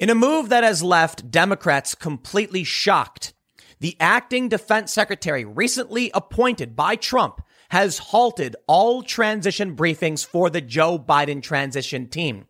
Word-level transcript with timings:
In 0.00 0.08
a 0.08 0.14
move 0.14 0.48
that 0.48 0.64
has 0.64 0.82
left 0.82 1.30
Democrats 1.30 1.94
completely 1.94 2.64
shocked, 2.64 3.34
the 3.80 3.98
acting 4.00 4.48
defense 4.48 4.94
secretary 4.94 5.44
recently 5.44 6.10
appointed 6.14 6.74
by 6.74 6.96
Trump 6.96 7.42
has 7.68 7.98
halted 7.98 8.56
all 8.66 9.02
transition 9.02 9.76
briefings 9.76 10.24
for 10.24 10.48
the 10.48 10.62
Joe 10.62 10.98
Biden 10.98 11.42
transition 11.42 12.08
team. 12.08 12.46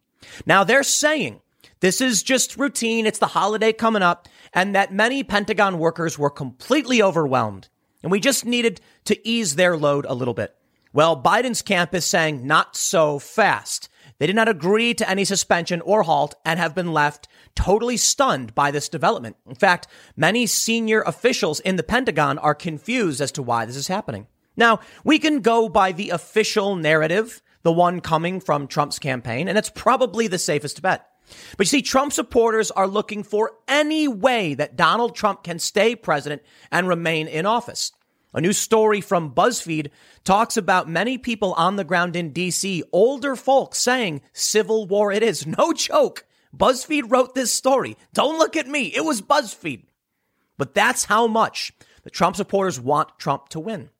Now 0.46 0.62
they're 0.62 0.84
saying 0.84 1.40
this 1.80 2.00
is 2.00 2.22
just 2.22 2.56
routine. 2.56 3.04
It's 3.04 3.18
the 3.18 3.26
holiday 3.26 3.72
coming 3.72 4.02
up 4.02 4.28
and 4.54 4.72
that 4.76 4.94
many 4.94 5.24
Pentagon 5.24 5.80
workers 5.80 6.16
were 6.16 6.30
completely 6.30 7.02
overwhelmed 7.02 7.68
and 8.04 8.12
we 8.12 8.20
just 8.20 8.44
needed 8.44 8.80
to 9.06 9.28
ease 9.28 9.56
their 9.56 9.76
load 9.76 10.06
a 10.08 10.14
little 10.14 10.34
bit. 10.34 10.54
Well, 10.92 11.20
Biden's 11.20 11.62
camp 11.62 11.96
is 11.96 12.04
saying 12.04 12.46
not 12.46 12.76
so 12.76 13.18
fast. 13.18 13.88
They 14.20 14.26
did 14.26 14.36
not 14.36 14.50
agree 14.50 14.92
to 14.94 15.08
any 15.08 15.24
suspension 15.24 15.80
or 15.80 16.02
halt 16.02 16.34
and 16.44 16.60
have 16.60 16.74
been 16.74 16.92
left 16.92 17.26
totally 17.54 17.96
stunned 17.96 18.54
by 18.54 18.70
this 18.70 18.90
development. 18.90 19.36
In 19.48 19.54
fact, 19.54 19.88
many 20.14 20.46
senior 20.46 21.00
officials 21.00 21.58
in 21.60 21.76
the 21.76 21.82
Pentagon 21.82 22.36
are 22.38 22.54
confused 22.54 23.22
as 23.22 23.32
to 23.32 23.42
why 23.42 23.64
this 23.64 23.76
is 23.76 23.88
happening. 23.88 24.26
Now, 24.58 24.80
we 25.04 25.18
can 25.18 25.40
go 25.40 25.70
by 25.70 25.92
the 25.92 26.10
official 26.10 26.76
narrative, 26.76 27.40
the 27.62 27.72
one 27.72 28.02
coming 28.02 28.40
from 28.40 28.66
Trump's 28.66 28.98
campaign, 28.98 29.48
and 29.48 29.56
it's 29.56 29.70
probably 29.70 30.26
the 30.26 30.38
safest 30.38 30.82
bet. 30.82 31.06
But 31.56 31.66
you 31.66 31.70
see, 31.70 31.82
Trump 31.82 32.12
supporters 32.12 32.70
are 32.70 32.86
looking 32.86 33.22
for 33.22 33.52
any 33.66 34.06
way 34.06 34.52
that 34.52 34.76
Donald 34.76 35.16
Trump 35.16 35.44
can 35.44 35.58
stay 35.58 35.96
president 35.96 36.42
and 36.70 36.86
remain 36.86 37.26
in 37.26 37.46
office. 37.46 37.92
A 38.32 38.40
new 38.40 38.52
story 38.52 39.00
from 39.00 39.34
BuzzFeed 39.34 39.90
talks 40.24 40.56
about 40.56 40.88
many 40.88 41.18
people 41.18 41.52
on 41.54 41.76
the 41.76 41.84
ground 41.84 42.14
in 42.14 42.32
DC, 42.32 42.82
older 42.92 43.34
folks 43.34 43.78
saying 43.78 44.22
civil 44.32 44.86
war 44.86 45.10
it 45.10 45.22
is. 45.22 45.46
No 45.46 45.72
joke. 45.72 46.24
BuzzFeed 46.56 47.10
wrote 47.10 47.34
this 47.34 47.52
story. 47.52 47.96
Don't 48.12 48.38
look 48.38 48.56
at 48.56 48.68
me. 48.68 48.86
It 48.94 49.04
was 49.04 49.20
BuzzFeed. 49.20 49.84
But 50.56 50.74
that's 50.74 51.04
how 51.04 51.26
much 51.26 51.72
the 52.02 52.10
Trump 52.10 52.36
supporters 52.36 52.78
want 52.78 53.18
Trump 53.18 53.48
to 53.50 53.60
win. 53.60 53.90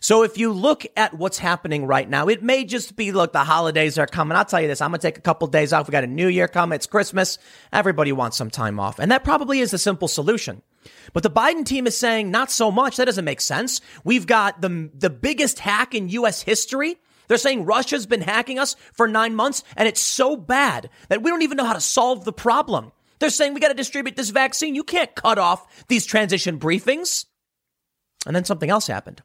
So 0.00 0.22
if 0.22 0.38
you 0.38 0.52
look 0.52 0.86
at 0.96 1.14
what's 1.14 1.38
happening 1.38 1.86
right 1.86 2.08
now, 2.08 2.28
it 2.28 2.42
may 2.42 2.64
just 2.64 2.96
be, 2.96 3.12
look, 3.12 3.32
the 3.32 3.44
holidays 3.44 3.98
are 3.98 4.06
coming. 4.06 4.36
I'll 4.36 4.44
tell 4.44 4.60
you 4.60 4.68
this. 4.68 4.80
I'm 4.80 4.90
going 4.90 5.00
to 5.00 5.06
take 5.06 5.18
a 5.18 5.22
couple 5.22 5.46
of 5.46 5.52
days 5.52 5.72
off. 5.72 5.88
We 5.88 5.92
got 5.92 6.04
a 6.04 6.08
new 6.08 6.28
year 6.28 6.48
coming. 6.48 6.76
It's 6.76 6.86
Christmas. 6.86 7.38
Everybody 7.72 8.12
wants 8.12 8.36
some 8.36 8.50
time 8.50 8.80
off. 8.80 8.98
And 8.98 9.10
that 9.10 9.24
probably 9.24 9.60
is 9.60 9.72
the 9.72 9.78
simple 9.78 10.08
solution. 10.08 10.62
But 11.12 11.22
the 11.22 11.30
Biden 11.30 11.64
team 11.64 11.86
is 11.86 11.96
saying 11.96 12.30
not 12.30 12.50
so 12.50 12.70
much. 12.70 12.96
That 12.96 13.04
doesn't 13.06 13.24
make 13.24 13.40
sense. 13.40 13.80
We've 14.04 14.26
got 14.26 14.60
the, 14.60 14.90
the 14.94 15.10
biggest 15.10 15.58
hack 15.58 15.94
in 15.94 16.08
U.S. 16.10 16.42
history. 16.42 16.96
They're 17.28 17.38
saying 17.38 17.64
Russia's 17.64 18.06
been 18.06 18.22
hacking 18.22 18.58
us 18.58 18.74
for 18.92 19.06
nine 19.06 19.36
months 19.36 19.62
and 19.76 19.86
it's 19.86 20.00
so 20.00 20.36
bad 20.36 20.90
that 21.08 21.22
we 21.22 21.30
don't 21.30 21.42
even 21.42 21.56
know 21.56 21.64
how 21.64 21.74
to 21.74 21.80
solve 21.80 22.24
the 22.24 22.32
problem. 22.32 22.90
They're 23.20 23.30
saying 23.30 23.54
we 23.54 23.60
got 23.60 23.68
to 23.68 23.74
distribute 23.74 24.16
this 24.16 24.30
vaccine. 24.30 24.74
You 24.74 24.82
can't 24.82 25.14
cut 25.14 25.38
off 25.38 25.86
these 25.86 26.06
transition 26.06 26.58
briefings. 26.58 27.26
And 28.26 28.34
then 28.34 28.44
something 28.44 28.68
else 28.68 28.86
happened. 28.86 29.22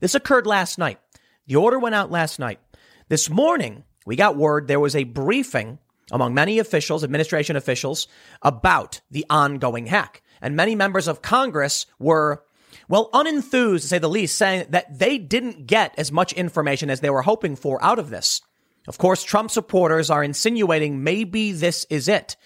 This 0.00 0.14
occurred 0.14 0.46
last 0.46 0.78
night. 0.78 1.00
The 1.46 1.56
order 1.56 1.78
went 1.78 1.94
out 1.94 2.10
last 2.10 2.38
night. 2.38 2.60
This 3.08 3.28
morning, 3.28 3.84
we 4.06 4.14
got 4.14 4.36
word 4.36 4.68
there 4.68 4.78
was 4.78 4.94
a 4.94 5.04
briefing 5.04 5.78
among 6.12 6.34
many 6.34 6.58
officials, 6.58 7.04
administration 7.04 7.56
officials, 7.56 8.06
about 8.42 9.00
the 9.10 9.26
ongoing 9.28 9.86
hack. 9.86 10.22
And 10.40 10.56
many 10.56 10.74
members 10.74 11.08
of 11.08 11.22
Congress 11.22 11.86
were, 11.98 12.44
well, 12.88 13.10
unenthused 13.12 13.82
to 13.82 13.88
say 13.88 13.98
the 13.98 14.08
least, 14.08 14.36
saying 14.36 14.66
that 14.70 14.98
they 14.98 15.18
didn't 15.18 15.66
get 15.66 15.94
as 15.98 16.12
much 16.12 16.32
information 16.32 16.90
as 16.90 17.00
they 17.00 17.10
were 17.10 17.22
hoping 17.22 17.56
for 17.56 17.82
out 17.82 17.98
of 17.98 18.10
this. 18.10 18.40
Of 18.86 18.96
course, 18.96 19.22
Trump 19.22 19.50
supporters 19.50 20.08
are 20.08 20.24
insinuating 20.24 21.04
maybe 21.04 21.52
this 21.52 21.84
is 21.90 22.08
it. 22.08 22.36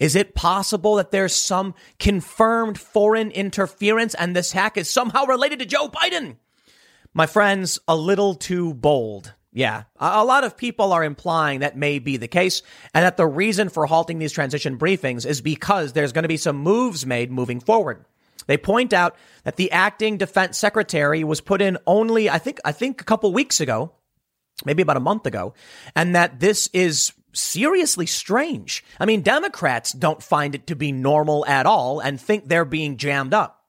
Is 0.00 0.16
it 0.16 0.34
possible 0.34 0.96
that 0.96 1.12
there's 1.12 1.34
some 1.34 1.74
confirmed 2.00 2.76
foreign 2.76 3.30
interference 3.30 4.14
and 4.14 4.34
this 4.34 4.50
hack 4.50 4.76
is 4.76 4.90
somehow 4.90 5.26
related 5.26 5.60
to 5.60 5.66
Joe 5.66 5.88
Biden? 5.88 6.38
My 7.14 7.26
friends, 7.26 7.78
a 7.86 7.94
little 7.94 8.34
too 8.34 8.74
bold. 8.74 9.34
Yeah, 9.54 9.84
a 9.98 10.24
lot 10.24 10.44
of 10.44 10.56
people 10.56 10.94
are 10.94 11.04
implying 11.04 11.60
that 11.60 11.76
may 11.76 11.98
be 11.98 12.16
the 12.16 12.28
case 12.28 12.62
and 12.94 13.04
that 13.04 13.18
the 13.18 13.26
reason 13.26 13.68
for 13.68 13.84
halting 13.84 14.18
these 14.18 14.32
transition 14.32 14.78
briefings 14.78 15.26
is 15.26 15.42
because 15.42 15.92
there's 15.92 16.12
going 16.12 16.22
to 16.22 16.28
be 16.28 16.38
some 16.38 16.56
moves 16.56 17.04
made 17.04 17.30
moving 17.30 17.60
forward. 17.60 18.06
They 18.46 18.56
point 18.56 18.94
out 18.94 19.14
that 19.44 19.56
the 19.56 19.70
acting 19.70 20.16
defense 20.16 20.58
secretary 20.58 21.22
was 21.22 21.42
put 21.42 21.60
in 21.60 21.76
only, 21.86 22.30
I 22.30 22.38
think, 22.38 22.60
I 22.64 22.72
think 22.72 23.02
a 23.02 23.04
couple 23.04 23.30
weeks 23.32 23.60
ago, 23.60 23.92
maybe 24.64 24.82
about 24.82 24.96
a 24.96 25.00
month 25.00 25.26
ago, 25.26 25.52
and 25.94 26.14
that 26.14 26.40
this 26.40 26.70
is 26.72 27.12
seriously 27.34 28.06
strange. 28.06 28.82
I 28.98 29.04
mean, 29.04 29.20
Democrats 29.20 29.92
don't 29.92 30.22
find 30.22 30.54
it 30.54 30.66
to 30.68 30.76
be 30.76 30.92
normal 30.92 31.44
at 31.46 31.66
all 31.66 32.00
and 32.00 32.18
think 32.18 32.48
they're 32.48 32.64
being 32.64 32.96
jammed 32.96 33.34
up. 33.34 33.64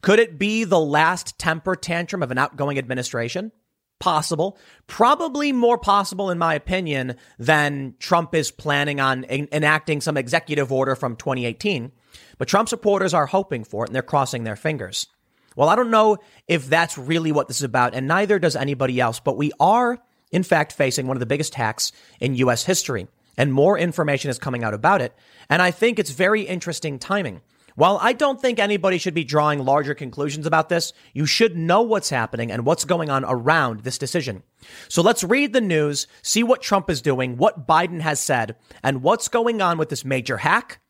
Could 0.00 0.20
it 0.20 0.38
be 0.38 0.64
the 0.64 0.80
last 0.80 1.38
temper 1.38 1.76
tantrum 1.76 2.22
of 2.22 2.30
an 2.30 2.38
outgoing 2.38 2.78
administration? 2.78 3.52
Possible. 3.98 4.56
Probably 4.86 5.52
more 5.52 5.78
possible, 5.78 6.30
in 6.30 6.38
my 6.38 6.54
opinion, 6.54 7.16
than 7.38 7.94
Trump 7.98 8.34
is 8.34 8.50
planning 8.50 9.00
on 9.00 9.24
en- 9.24 9.48
enacting 9.52 10.00
some 10.00 10.16
executive 10.16 10.70
order 10.72 10.94
from 10.94 11.16
2018. 11.16 11.92
But 12.38 12.48
Trump 12.48 12.68
supporters 12.68 13.12
are 13.12 13.26
hoping 13.26 13.64
for 13.64 13.84
it 13.84 13.88
and 13.88 13.94
they're 13.94 14.02
crossing 14.02 14.44
their 14.44 14.56
fingers. 14.56 15.08
Well, 15.56 15.68
I 15.68 15.74
don't 15.74 15.90
know 15.90 16.18
if 16.46 16.68
that's 16.68 16.96
really 16.96 17.32
what 17.32 17.48
this 17.48 17.56
is 17.56 17.64
about, 17.64 17.92
and 17.92 18.06
neither 18.06 18.38
does 18.38 18.54
anybody 18.54 19.00
else, 19.00 19.18
but 19.18 19.36
we 19.36 19.50
are, 19.58 19.98
in 20.30 20.44
fact, 20.44 20.72
facing 20.72 21.08
one 21.08 21.16
of 21.16 21.20
the 21.20 21.26
biggest 21.26 21.56
hacks 21.56 21.90
in 22.20 22.36
U.S. 22.36 22.64
history, 22.64 23.08
and 23.36 23.52
more 23.52 23.76
information 23.76 24.30
is 24.30 24.38
coming 24.38 24.62
out 24.62 24.72
about 24.72 25.02
it. 25.02 25.12
And 25.50 25.60
I 25.60 25.72
think 25.72 25.98
it's 25.98 26.10
very 26.12 26.42
interesting 26.42 27.00
timing. 27.00 27.40
While 27.78 28.00
I 28.02 28.12
don't 28.12 28.42
think 28.42 28.58
anybody 28.58 28.98
should 28.98 29.14
be 29.14 29.22
drawing 29.22 29.64
larger 29.64 29.94
conclusions 29.94 30.46
about 30.46 30.68
this, 30.68 30.92
you 31.12 31.26
should 31.26 31.56
know 31.56 31.80
what's 31.80 32.10
happening 32.10 32.50
and 32.50 32.66
what's 32.66 32.84
going 32.84 33.08
on 33.08 33.24
around 33.24 33.82
this 33.82 33.98
decision. 33.98 34.42
So 34.88 35.00
let's 35.00 35.22
read 35.22 35.52
the 35.52 35.60
news, 35.60 36.08
see 36.20 36.42
what 36.42 36.60
Trump 36.60 36.90
is 36.90 37.00
doing, 37.00 37.36
what 37.36 37.68
Biden 37.68 38.00
has 38.00 38.18
said, 38.18 38.56
and 38.82 39.04
what's 39.04 39.28
going 39.28 39.62
on 39.62 39.78
with 39.78 39.90
this 39.90 40.04
major 40.04 40.38
hack, 40.38 40.80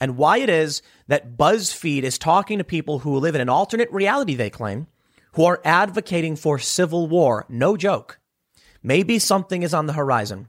and 0.00 0.16
why 0.16 0.38
it 0.38 0.48
is 0.48 0.82
that 1.08 1.36
BuzzFeed 1.36 2.04
is 2.04 2.16
talking 2.16 2.58
to 2.58 2.64
people 2.64 3.00
who 3.00 3.18
live 3.18 3.34
in 3.34 3.40
an 3.40 3.48
alternate 3.48 3.90
reality, 3.90 4.36
they 4.36 4.48
claim, 4.48 4.86
who 5.32 5.44
are 5.46 5.60
advocating 5.64 6.36
for 6.36 6.60
civil 6.60 7.08
war. 7.08 7.44
No 7.48 7.76
joke. 7.76 8.20
Maybe 8.84 9.18
something 9.18 9.64
is 9.64 9.74
on 9.74 9.86
the 9.86 9.94
horizon. 9.94 10.46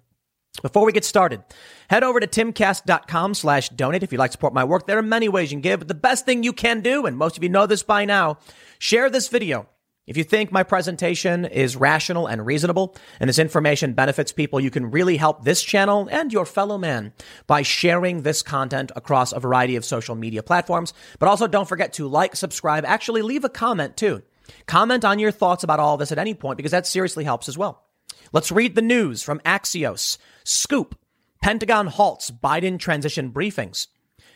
Before 0.61 0.85
we 0.85 0.91
get 0.91 1.05
started, 1.05 1.43
head 1.87 2.03
over 2.03 2.19
to 2.19 2.25
timcast.com 2.25 3.35
slash 3.35 3.69
donate 3.69 4.01
if 4.01 4.11
you'd 4.11 4.17
like 4.17 4.31
to 4.31 4.33
support 4.33 4.55
my 4.55 4.63
work. 4.63 4.87
There 4.87 4.97
are 4.97 5.03
many 5.03 5.29
ways 5.29 5.51
you 5.51 5.55
can 5.55 5.61
give, 5.61 5.79
but 5.79 5.87
the 5.87 5.93
best 5.93 6.25
thing 6.25 6.43
you 6.43 6.51
can 6.51 6.81
do, 6.81 7.05
and 7.05 7.15
most 7.15 7.37
of 7.37 7.43
you 7.43 7.49
know 7.49 7.67
this 7.67 7.83
by 7.83 8.05
now, 8.05 8.39
share 8.79 9.09
this 9.09 9.27
video. 9.27 9.67
If 10.07 10.15
you 10.15 10.23
think 10.23 10.51
my 10.51 10.63
presentation 10.63 11.43
is 11.43 11.75
rational 11.75 12.27
and 12.27 12.45
reasonable 12.45 12.95
and 13.19 13.27
this 13.27 13.39
information 13.39 13.93
benefits 13.93 14.31
people, 14.31 14.59
you 14.59 14.71
can 14.71 14.89
really 14.89 15.17
help 15.17 15.43
this 15.43 15.61
channel 15.61 16.07
and 16.09 16.31
your 16.31 16.45
fellow 16.45 16.77
man 16.77 17.13
by 17.45 17.61
sharing 17.61 18.21
this 18.21 18.41
content 18.41 18.91
across 18.95 19.33
a 19.33 19.39
variety 19.39 19.75
of 19.75 19.83
social 19.83 20.15
media 20.15 20.41
platforms. 20.41 20.93
But 21.19 21.27
also 21.27 21.45
don't 21.45 21.67
forget 21.67 21.93
to 21.93 22.07
like, 22.07 22.37
subscribe, 22.37 22.85
actually 22.85 23.21
leave 23.21 23.43
a 23.43 23.49
comment 23.49 23.97
too. 23.97 24.23
Comment 24.65 25.03
on 25.03 25.19
your 25.19 25.31
thoughts 25.31 25.65
about 25.65 25.81
all 25.81 25.97
this 25.97 26.13
at 26.13 26.17
any 26.17 26.33
point 26.33 26.55
because 26.55 26.71
that 26.71 26.87
seriously 26.87 27.25
helps 27.25 27.49
as 27.49 27.57
well. 27.57 27.86
Let's 28.33 28.51
read 28.51 28.75
the 28.75 28.81
news 28.81 29.23
from 29.23 29.39
Axios. 29.39 30.17
Scoop. 30.43 30.97
Pentagon 31.41 31.87
halts 31.87 32.31
Biden 32.31 32.79
transition 32.79 33.31
briefings. 33.31 33.87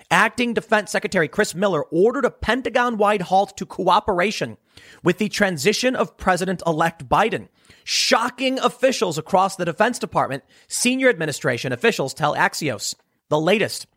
Acting 0.09 0.53
Defense 0.53 0.91
Secretary 0.91 1.27
Chris 1.27 1.55
Miller 1.55 1.83
ordered 1.85 2.25
a 2.25 2.31
Pentagon 2.31 2.97
wide 2.97 3.21
halt 3.21 3.55
to 3.57 3.65
cooperation 3.65 4.57
with 5.03 5.17
the 5.17 5.29
transition 5.29 5.95
of 5.95 6.17
President 6.17 6.61
elect 6.67 7.07
Biden. 7.07 7.47
Shocking 7.83 8.59
officials 8.59 9.17
across 9.17 9.55
the 9.55 9.65
Defense 9.65 9.99
Department, 9.99 10.43
senior 10.67 11.09
administration 11.09 11.71
officials 11.71 12.13
tell 12.13 12.35
Axios. 12.35 12.93
The 13.29 13.39
latest. 13.39 13.87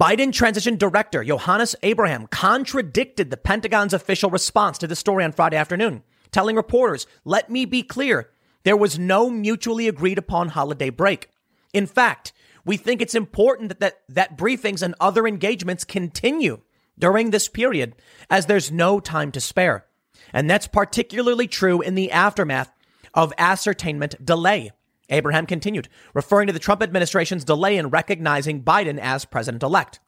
Biden 0.00 0.32
transition 0.32 0.76
director 0.76 1.22
Yohannes 1.22 1.74
Abraham 1.82 2.26
contradicted 2.26 3.30
the 3.30 3.36
Pentagon's 3.36 3.92
official 3.92 4.30
response 4.30 4.78
to 4.78 4.86
the 4.86 4.96
story 4.96 5.24
on 5.24 5.32
Friday 5.32 5.56
afternoon, 5.56 6.02
telling 6.30 6.56
reporters, 6.56 7.06
let 7.24 7.50
me 7.50 7.64
be 7.64 7.82
clear. 7.82 8.30
There 8.68 8.76
was 8.76 8.98
no 8.98 9.30
mutually 9.30 9.88
agreed 9.88 10.18
upon 10.18 10.50
holiday 10.50 10.90
break. 10.90 11.30
In 11.72 11.86
fact, 11.86 12.34
we 12.66 12.76
think 12.76 13.00
it's 13.00 13.14
important 13.14 13.70
that, 13.70 13.80
that, 13.80 14.02
that 14.10 14.36
briefings 14.36 14.82
and 14.82 14.94
other 15.00 15.26
engagements 15.26 15.84
continue 15.84 16.60
during 16.98 17.30
this 17.30 17.48
period 17.48 17.96
as 18.28 18.44
there's 18.44 18.70
no 18.70 19.00
time 19.00 19.32
to 19.32 19.40
spare. 19.40 19.86
And 20.34 20.50
that's 20.50 20.66
particularly 20.66 21.48
true 21.48 21.80
in 21.80 21.94
the 21.94 22.12
aftermath 22.12 22.70
of 23.14 23.32
ascertainment 23.38 24.22
delay. 24.22 24.70
Abraham 25.08 25.46
continued, 25.46 25.88
referring 26.12 26.48
to 26.48 26.52
the 26.52 26.58
Trump 26.58 26.82
administration's 26.82 27.46
delay 27.46 27.78
in 27.78 27.88
recognizing 27.88 28.62
Biden 28.62 28.98
as 28.98 29.24
president 29.24 29.62
elect. 29.62 29.98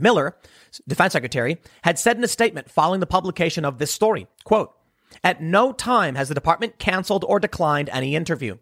Miller, 0.00 0.36
defense 0.88 1.12
secretary, 1.12 1.58
had 1.84 2.00
said 2.00 2.16
in 2.16 2.24
a 2.24 2.26
statement 2.26 2.72
following 2.72 2.98
the 2.98 3.06
publication 3.06 3.64
of 3.64 3.78
this 3.78 3.92
story, 3.92 4.26
quote, 4.42 4.74
at 5.22 5.42
no 5.42 5.72
time 5.72 6.14
has 6.14 6.28
the 6.28 6.34
department 6.34 6.78
canceled 6.78 7.24
or 7.28 7.38
declined 7.38 7.88
any 7.90 8.16
interview. 8.16 8.56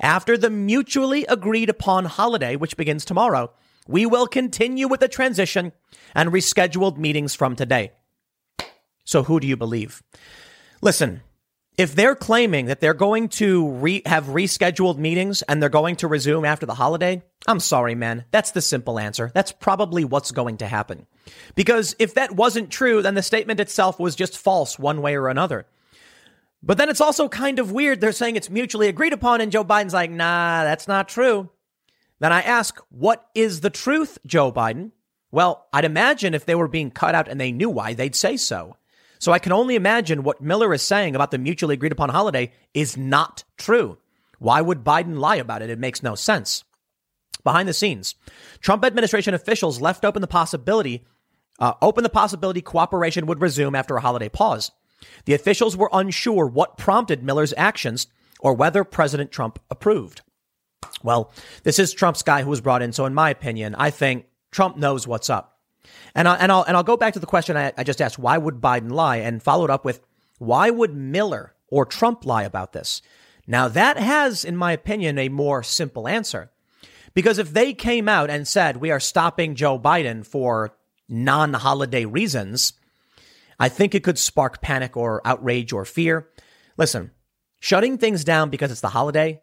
After 0.00 0.36
the 0.36 0.50
mutually 0.50 1.24
agreed 1.26 1.70
upon 1.70 2.04
holiday, 2.04 2.56
which 2.56 2.76
begins 2.76 3.04
tomorrow, 3.04 3.52
We 3.88 4.06
will 4.06 4.26
continue 4.26 4.88
with 4.88 5.00
the 5.00 5.08
transition 5.08 5.72
and 6.14 6.30
rescheduled 6.30 6.96
meetings 6.96 7.34
from 7.34 7.56
today. 7.56 7.92
So 9.04 9.22
who 9.22 9.38
do 9.38 9.46
you 9.46 9.56
believe? 9.56 10.02
Listen, 10.82 11.22
if 11.78 11.94
they're 11.94 12.16
claiming 12.16 12.66
that 12.66 12.80
they're 12.80 12.94
going 12.94 13.28
to 13.28 13.68
re- 13.68 14.02
have 14.06 14.24
rescheduled 14.24 14.96
meetings 14.98 15.42
and 15.42 15.62
they're 15.62 15.68
going 15.68 15.96
to 15.96 16.08
resume 16.08 16.44
after 16.44 16.66
the 16.66 16.74
holiday, 16.74 17.22
I'm 17.46 17.60
sorry, 17.60 17.94
man. 17.94 18.24
That's 18.30 18.50
the 18.50 18.62
simple 18.62 18.98
answer. 18.98 19.30
That's 19.34 19.52
probably 19.52 20.04
what's 20.04 20.32
going 20.32 20.56
to 20.58 20.66
happen. 20.66 21.06
Because 21.54 21.94
if 21.98 22.14
that 22.14 22.32
wasn't 22.32 22.70
true, 22.70 23.02
then 23.02 23.14
the 23.14 23.22
statement 23.22 23.60
itself 23.60 24.00
was 24.00 24.16
just 24.16 24.38
false 24.38 24.78
one 24.78 25.02
way 25.02 25.14
or 25.14 25.28
another. 25.28 25.66
But 26.62 26.78
then 26.78 26.88
it's 26.88 27.00
also 27.00 27.28
kind 27.28 27.58
of 27.58 27.72
weird. 27.72 28.00
They're 28.00 28.12
saying 28.12 28.36
it's 28.36 28.50
mutually 28.50 28.88
agreed 28.88 29.12
upon, 29.12 29.40
and 29.40 29.52
Joe 29.52 29.64
Biden's 29.64 29.94
like, 29.94 30.10
nah, 30.10 30.64
that's 30.64 30.88
not 30.88 31.08
true. 31.08 31.50
Then 32.18 32.32
I 32.32 32.40
ask, 32.40 32.80
what 32.88 33.28
is 33.34 33.60
the 33.60 33.70
truth, 33.70 34.18
Joe 34.26 34.50
Biden? 34.50 34.92
Well, 35.30 35.66
I'd 35.72 35.84
imagine 35.84 36.34
if 36.34 36.46
they 36.46 36.54
were 36.54 36.68
being 36.68 36.90
cut 36.90 37.14
out 37.14 37.28
and 37.28 37.40
they 37.40 37.52
knew 37.52 37.68
why, 37.68 37.94
they'd 37.94 38.14
say 38.14 38.36
so. 38.36 38.76
So 39.18 39.32
I 39.32 39.38
can 39.38 39.52
only 39.52 39.74
imagine 39.74 40.22
what 40.22 40.40
Miller 40.40 40.72
is 40.72 40.82
saying 40.82 41.14
about 41.14 41.30
the 41.30 41.38
mutually 41.38 41.74
agreed 41.74 41.92
upon 41.92 42.08
holiday 42.08 42.52
is 42.74 42.96
not 42.96 43.44
true. 43.56 43.98
Why 44.38 44.60
would 44.60 44.84
Biden 44.84 45.18
lie 45.18 45.36
about 45.36 45.62
it? 45.62 45.70
It 45.70 45.78
makes 45.78 46.02
no 46.02 46.14
sense. 46.14 46.64
Behind 47.44 47.68
the 47.68 47.74
scenes, 47.74 48.14
Trump 48.60 48.84
administration 48.84 49.34
officials 49.34 49.80
left 49.80 50.04
open 50.04 50.20
the 50.20 50.26
possibility, 50.26 51.06
uh, 51.58 51.74
open 51.80 52.02
the 52.02 52.10
possibility 52.10 52.60
cooperation 52.60 53.26
would 53.26 53.40
resume 53.40 53.74
after 53.74 53.96
a 53.96 54.00
holiday 54.00 54.28
pause. 54.28 54.72
The 55.24 55.34
officials 55.34 55.76
were 55.76 55.90
unsure 55.92 56.46
what 56.46 56.78
prompted 56.78 57.22
Miller's 57.22 57.54
actions 57.56 58.06
or 58.40 58.54
whether 58.54 58.84
President 58.84 59.30
Trump 59.30 59.58
approved. 59.70 60.22
Well, 61.02 61.32
this 61.62 61.78
is 61.78 61.92
Trump's 61.92 62.22
guy 62.22 62.42
who 62.42 62.50
was 62.50 62.60
brought 62.60 62.82
in. 62.82 62.92
So 62.92 63.06
in 63.06 63.14
my 63.14 63.30
opinion, 63.30 63.74
I 63.76 63.90
think 63.90 64.26
Trump 64.50 64.76
knows 64.76 65.06
what's 65.06 65.30
up. 65.30 65.58
And, 66.14 66.26
I, 66.26 66.36
and, 66.36 66.50
I'll, 66.50 66.62
and 66.62 66.76
I'll 66.76 66.82
go 66.82 66.96
back 66.96 67.14
to 67.14 67.20
the 67.20 67.26
question 67.26 67.56
I, 67.56 67.72
I 67.76 67.84
just 67.84 68.02
asked 68.02 68.18
why 68.18 68.38
would 68.38 68.60
Biden 68.60 68.90
lie? 68.90 69.18
And 69.18 69.42
followed 69.42 69.70
up 69.70 69.84
with 69.84 70.00
why 70.38 70.70
would 70.70 70.94
Miller 70.94 71.54
or 71.68 71.84
Trump 71.84 72.24
lie 72.24 72.42
about 72.42 72.72
this? 72.72 73.02
Now, 73.46 73.68
that 73.68 73.96
has, 73.96 74.44
in 74.44 74.56
my 74.56 74.72
opinion, 74.72 75.18
a 75.18 75.28
more 75.28 75.62
simple 75.62 76.08
answer. 76.08 76.50
Because 77.14 77.38
if 77.38 77.52
they 77.52 77.72
came 77.72 78.08
out 78.08 78.28
and 78.28 78.46
said, 78.46 78.76
we 78.76 78.90
are 78.90 79.00
stopping 79.00 79.54
Joe 79.54 79.78
Biden 79.78 80.26
for 80.26 80.76
non 81.08 81.54
holiday 81.54 82.04
reasons, 82.04 82.74
I 83.58 83.68
think 83.68 83.94
it 83.94 84.04
could 84.04 84.18
spark 84.18 84.60
panic 84.60 84.96
or 84.96 85.22
outrage 85.24 85.72
or 85.72 85.84
fear. 85.84 86.28
Listen, 86.76 87.10
shutting 87.60 87.98
things 87.98 88.24
down 88.24 88.50
because 88.50 88.70
it's 88.70 88.80
the 88.80 88.88
holiday, 88.88 89.40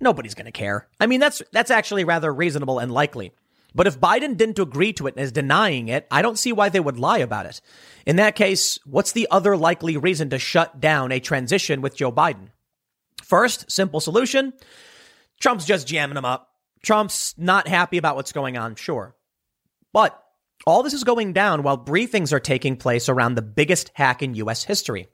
nobody's 0.00 0.34
going 0.34 0.46
to 0.46 0.52
care. 0.52 0.88
I 0.98 1.06
mean, 1.06 1.20
that's, 1.20 1.42
that's 1.52 1.70
actually 1.70 2.04
rather 2.04 2.32
reasonable 2.32 2.78
and 2.78 2.92
likely. 2.92 3.32
But 3.74 3.88
if 3.88 3.98
Biden 3.98 4.36
didn't 4.36 4.60
agree 4.60 4.92
to 4.94 5.08
it 5.08 5.14
and 5.16 5.24
is 5.24 5.32
denying 5.32 5.88
it, 5.88 6.06
I 6.10 6.22
don't 6.22 6.38
see 6.38 6.52
why 6.52 6.68
they 6.68 6.80
would 6.80 6.98
lie 6.98 7.18
about 7.18 7.46
it. 7.46 7.60
In 8.06 8.16
that 8.16 8.36
case, 8.36 8.78
what's 8.84 9.12
the 9.12 9.26
other 9.30 9.56
likely 9.56 9.96
reason 9.96 10.30
to 10.30 10.38
shut 10.38 10.80
down 10.80 11.10
a 11.10 11.18
transition 11.18 11.80
with 11.80 11.96
Joe 11.96 12.12
Biden? 12.12 12.50
First, 13.22 13.70
simple 13.70 14.00
solution. 14.00 14.52
Trump's 15.40 15.64
just 15.64 15.88
jamming 15.88 16.14
them 16.14 16.24
up. 16.24 16.50
Trump's 16.82 17.34
not 17.36 17.66
happy 17.66 17.98
about 17.98 18.14
what's 18.14 18.32
going 18.32 18.56
on, 18.56 18.76
sure. 18.76 19.16
But 19.92 20.22
all 20.66 20.82
this 20.82 20.94
is 20.94 21.04
going 21.04 21.32
down 21.32 21.62
while 21.62 21.76
briefings 21.76 22.32
are 22.32 22.40
taking 22.40 22.76
place 22.76 23.08
around 23.08 23.34
the 23.34 23.42
biggest 23.42 23.90
hack 23.94 24.22
in 24.22 24.34
US 24.34 24.64
history. 24.64 25.08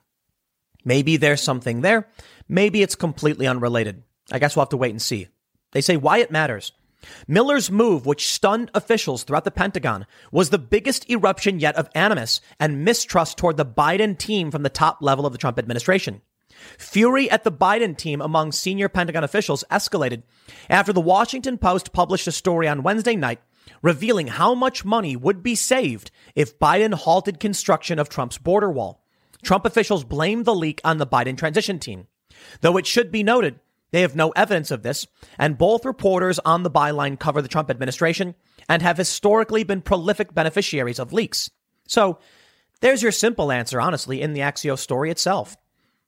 Maybe 0.85 1.17
there's 1.17 1.43
something 1.43 1.81
there. 1.81 2.09
Maybe 2.49 2.83
it's 2.83 2.95
completely 2.95 3.47
unrelated. 3.47 4.03
I 4.33 4.39
guess 4.39 4.57
we'll 4.57 4.65
have 4.65 4.71
to 4.71 4.77
wait 4.77 4.91
and 4.91 5.03
see. 5.03 5.29
They 5.73 5.81
say 5.81 5.97
why 5.97 6.19
it 6.19 6.31
matters. 6.31 6.73
Miller's 7.27 7.71
move, 7.71 8.07
which 8.07 8.31
stunned 8.31 8.71
officials 8.75 9.23
throughout 9.23 9.45
the 9.45 9.51
Pentagon, 9.51 10.07
was 10.31 10.51
the 10.51 10.59
biggest 10.59 11.09
eruption 11.11 11.59
yet 11.59 11.77
of 11.77 11.89
animus 11.95 12.41
and 12.59 12.85
mistrust 12.85 13.39
toward 13.39 13.57
the 13.57 13.65
Biden 13.65 14.19
team 14.19 14.51
from 14.51 14.63
the 14.63 14.69
top 14.69 14.99
level 15.01 15.27
of 15.27 15.33
the 15.33 15.39
Trump 15.39 15.59
administration. 15.59 16.21
Fury 16.79 17.31
at 17.31 17.45
the 17.45 17.53
Biden 17.53 17.97
team 17.97 18.21
among 18.21 18.53
senior 18.53 18.89
Pentagon 18.89 19.25
officials 19.25 19.65
escalated 19.71 20.23
after 20.69 20.93
the 20.93 21.01
Washington 21.01 21.57
Post 21.57 21.93
published 21.93 22.27
a 22.27 22.33
story 22.33 22.69
on 22.69 22.83
Wednesday 22.83 23.17
night 23.17 23.41
revealing 23.82 24.28
how 24.28 24.55
much 24.55 24.84
money 24.84 25.17
would 25.17 25.43
be 25.43 25.55
saved 25.55 26.11
if 26.34 26.58
Biden 26.58 26.94
halted 26.94 27.40
construction 27.40 27.99
of 27.99 28.08
Trump's 28.08 28.38
border 28.38 28.70
wall. 28.70 29.05
Trump 29.43 29.64
officials 29.64 30.05
blame 30.05 30.44
the 30.44 30.55
leak 30.55 30.81
on 30.84 30.99
the 30.99 31.06
Biden 31.06 31.37
transition 31.37 31.78
team. 31.78 32.06
Though 32.61 32.76
it 32.76 32.87
should 32.87 33.11
be 33.11 33.22
noted, 33.22 33.61
they 33.90 34.02
have 34.02 34.14
no 34.14 34.31
evidence 34.31 34.70
of 34.70 34.82
this, 34.82 35.06
and 35.38 35.58
both 35.58 35.84
reporters 35.84 36.38
on 36.40 36.62
the 36.62 36.70
byline 36.70 37.19
cover 37.19 37.43
the 37.43 37.49
Trump 37.49 37.70
administration 37.70 38.34
and 38.69 38.82
have 38.82 38.96
historically 38.96 39.64
been 39.64 39.82
prolific 39.82 40.34
beneficiaries 40.34 40.99
of 40.99 41.12
leaks. 41.12 41.50
So 41.88 42.19
there's 42.81 43.02
your 43.02 43.12
simple 43.12 43.50
answer, 43.50 43.81
honestly, 43.81 44.22
in 44.22 44.32
the 44.32 44.40
Axios 44.40 44.78
story 44.78 45.11
itself. 45.11 45.56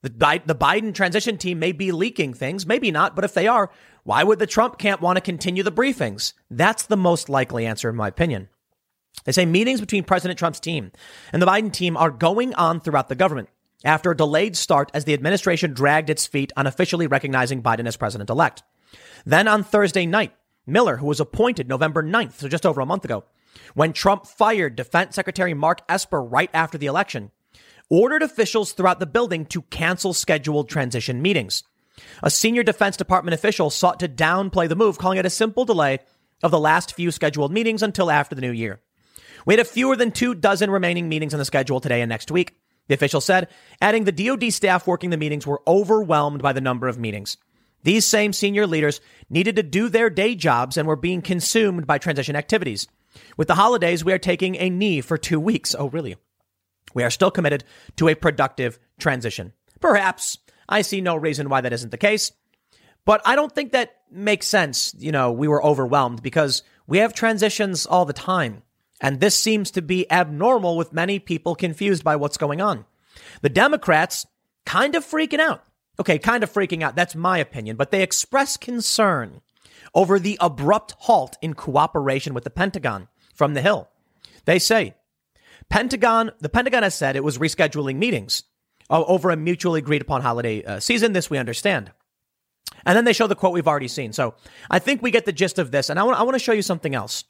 The, 0.03 0.43
the 0.45 0.55
Biden 0.55 0.93
transition 0.93 1.39
team 1.39 1.59
may 1.59 1.73
be 1.73 1.93
leaking 1.93 2.35
things, 2.35 2.67
maybe 2.67 2.91
not, 2.91 3.15
but 3.15 3.25
if 3.25 3.35
they 3.35 3.47
are, 3.47 3.71
why 4.03 4.25
would 4.25 4.41
the 4.41 4.47
Trump 4.47 4.79
camp 4.79 5.01
want 5.01 5.17
to 5.17 5.21
continue 5.21 5.63
the 5.63 5.71
briefings? 5.71 6.33
That's 6.51 6.85
the 6.85 6.97
most 6.97 7.29
likely 7.29 7.67
answer, 7.67 7.89
in 7.89 7.97
my 7.97 8.09
opinion. 8.09 8.49
They 9.25 9.33
say 9.33 9.47
meetings 9.47 9.81
between 9.81 10.03
President 10.03 10.39
Trump's 10.39 10.59
team 10.59 10.91
and 11.33 11.41
the 11.41 11.47
Biden 11.47 11.73
team 11.73 11.97
are 11.97 12.11
going 12.11 12.55
on 12.55 12.81
throughout 12.81 13.09
the 13.09 13.15
government 13.15 13.49
after 13.85 14.11
a 14.11 14.17
delayed 14.17 14.57
start 14.57 14.91
as 14.95 15.05
the 15.05 15.15
administration 15.15 15.73
dragged 15.73 16.11
its 16.11 16.27
feet 16.27 16.53
on 16.57 16.67
officially 16.67 17.07
recognizing 17.07 17.63
Biden 17.63 17.87
as 17.87 17.97
president 17.97 18.31
elect. 18.31 18.63
Then 19.25 19.47
on 19.47 19.63
Thursday 19.63 20.07
night, 20.07 20.35
Miller, 20.67 20.97
who 20.97 21.07
was 21.07 21.21
appointed 21.21 21.69
November 21.69 22.03
9th, 22.03 22.35
so 22.35 22.49
just 22.49 22.67
over 22.67 22.81
a 22.81 22.87
month 22.87 23.05
ago, 23.05 23.25
when 23.75 23.93
Trump 23.93 24.27
fired 24.27 24.77
Defense 24.77 25.15
Secretary 25.15 25.55
Mark 25.55 25.83
Esper 25.89 26.23
right 26.23 26.51
after 26.55 26.79
the 26.79 26.87
election, 26.87 27.31
ordered 27.91 28.23
officials 28.23 28.73
throughout 28.73 29.01
the 29.01 29.07
building 29.07 29.47
to 29.47 29.63
cancel 29.63 30.13
scheduled 30.13 30.69
transition 30.69 31.23
meetings. 31.23 31.63
A 32.23 32.31
senior 32.31 32.63
Defense 32.63 32.97
Department 32.97 33.35
official 33.35 33.71
sought 33.71 34.01
to 34.01 34.09
downplay 34.09 34.69
the 34.69 34.77
move, 34.77 34.99
calling 34.99 35.19
it 35.19 35.27
a 35.27 35.31
simple 35.31 35.65
delay 35.65 35.99
of 36.43 36.51
the 36.51 36.59
last 36.59 36.95
few 36.95 37.11
scheduled 37.11 37.53
meetings 37.53 37.83
until 37.83 38.11
after 38.11 38.35
the 38.35 38.41
new 38.41 38.51
year. 38.51 38.81
We 39.47 39.57
had 39.57 39.67
fewer 39.67 39.97
than 39.97 40.13
two 40.13 40.35
dozen 40.35 40.71
remaining 40.71 41.09
meetings 41.09 41.35
on 41.35 41.39
the 41.39 41.45
schedule 41.45 41.81
today 41.81 42.01
and 42.01 42.09
next 42.09 42.31
week. 42.31 42.57
The 42.89 42.95
official 42.95 43.21
said, 43.21 43.49
adding 43.81 44.05
the 44.05 44.13
DoD 44.13 44.53
staff 44.53 44.87
working 44.87 45.11
the 45.11 45.17
meetings 45.17 45.47
were 45.47 45.63
overwhelmed 45.67 46.43
by 46.43 46.53
the 46.53 46.61
number 46.61 46.89
of 46.89 46.99
meetings. 46.99 47.37
These 47.85 48.07
same 48.07 48.33
senior 48.33 48.67
leaders 48.67 49.01
needed 49.29 49.57
to 49.57 49.63
do 49.63 49.89
their 49.89 50.11
day 50.11 50.35
jobs 50.35 50.77
and 50.77 50.87
were 50.87 50.97
being 50.97 51.23
consumed 51.23 51.87
by 51.87 51.99
transition 51.99 52.37
activities. 52.37 52.87
With 53.37 53.49
the 53.49 53.57
holidays, 53.57 54.05
we 54.05 54.13
are 54.13 54.19
taking 54.19 54.57
a 54.57 54.71
knee 54.71 55.01
for 55.01 55.19
two 55.19 55.41
weeks. 55.41 55.75
Oh, 55.77 55.89
really? 55.89 56.17
We 56.95 57.03
are 57.03 57.11
still 57.11 57.31
committed 57.31 57.65
to 57.97 58.09
a 58.09 58.15
productive 58.15 58.79
transition. 58.99 59.53
Perhaps 59.81 60.39
I 60.69 60.83
see 60.83 61.01
no 61.01 61.17
reason 61.17 61.49
why 61.49 61.61
that 61.61 61.73
isn't 61.73 61.91
the 61.91 61.97
case, 61.97 62.33
but 63.05 63.21
I 63.25 63.35
don't 63.35 63.53
think 63.53 63.73
that 63.73 63.97
makes 64.11 64.47
sense. 64.47 64.95
You 64.99 65.13
know, 65.13 65.33
we 65.33 65.49
were 65.49 65.65
overwhelmed 65.65 66.23
because 66.23 66.63
we 66.87 66.99
have 66.99 67.15
transitions 67.15 67.87
all 67.87 68.05
the 68.05 68.13
time. 68.13 68.63
And 69.01 69.19
this 69.19 69.37
seems 69.37 69.73
to 69.73 69.83
be 69.83 70.11
abnormal 70.13 70.77
with 70.77 70.93
many 70.93 71.19
people 71.19 71.57
confused 71.57 72.05
by 72.05 72.15
what's 72.15 72.37
going 72.37 72.61
on. 72.61 72.85
The 73.41 73.49
Democrats 73.49 74.27
kind 74.65 74.95
of 74.95 75.05
freaking 75.05 75.41
out. 75.41 75.65
Okay, 75.99 76.19
kind 76.19 76.43
of 76.43 76.53
freaking 76.53 76.83
out. 76.83 76.95
That's 76.95 77.15
my 77.15 77.39
opinion, 77.39 77.77
but 77.77 77.91
they 77.91 78.03
express 78.03 78.57
concern 78.57 79.41
over 79.95 80.19
the 80.19 80.39
abrupt 80.41 80.95
halt 81.01 81.37
in 81.43 81.55
cooperation 81.55 82.33
with 82.33 82.45
the 82.45 82.51
Pentagon 82.51 83.09
from 83.35 83.55
the 83.55 83.61
Hill. 83.61 83.89
They 84.45 84.59
say, 84.59 84.95
Pentagon, 85.73 86.33
the 86.39 86.51
Pentagon 86.51 86.83
has 86.83 86.95
said 86.95 87.17
it 87.17 87.25
was 87.25 87.39
rescheduling 87.39 87.97
meetings 87.97 88.43
over 88.91 89.31
a 89.31 89.37
mutually 89.37 89.79
agreed 89.79 90.03
upon 90.03 90.21
holiday 90.21 90.63
uh, 90.63 90.81
season. 90.81 91.15
This 91.15 91.31
we 91.31 91.39
understand. 91.39 91.91
And 92.85 92.95
then 92.95 93.07
they 93.07 93.15
show 93.15 93.27
the 93.27 93.35
quote 93.35 93.55
we've 93.55 93.67
already 93.67 93.89
seen. 93.89 94.13
So 94.13 94.35
I 94.71 94.79
think 94.81 95.01
we 95.01 95.11
get 95.11 95.25
the 95.25 95.33
gist 95.33 95.59
of 95.59 95.71
this. 95.71 95.89
And 95.89 95.99
I 95.99 96.03
want, 96.03 96.21
I 96.21 96.25
want 96.25 96.35
to 96.35 96.39
show 96.39 96.53
you 96.53 96.61
something 96.61 96.95
else. 96.95 97.25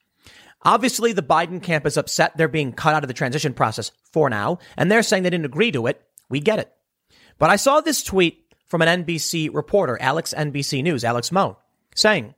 Obviously, 0.64 1.12
the 1.12 1.22
Biden 1.22 1.62
camp 1.62 1.86
is 1.86 1.96
upset 1.96 2.36
they're 2.36 2.48
being 2.48 2.72
cut 2.72 2.94
out 2.94 3.04
of 3.04 3.08
the 3.08 3.14
transition 3.14 3.54
process 3.54 3.92
for 4.10 4.28
now, 4.28 4.58
and 4.76 4.90
they're 4.90 5.04
saying 5.04 5.22
they 5.22 5.30
didn't 5.30 5.46
agree 5.46 5.70
to 5.70 5.86
it. 5.86 6.02
We 6.28 6.40
get 6.40 6.58
it. 6.58 6.72
But 7.38 7.50
I 7.50 7.56
saw 7.56 7.80
this 7.80 8.02
tweet 8.02 8.44
from 8.66 8.82
an 8.82 9.04
NBC 9.04 9.54
reporter, 9.54 9.98
Alex 10.00 10.34
NBC 10.36 10.82
News, 10.82 11.04
Alex 11.04 11.30
Moe, 11.30 11.58
saying, 11.94 12.34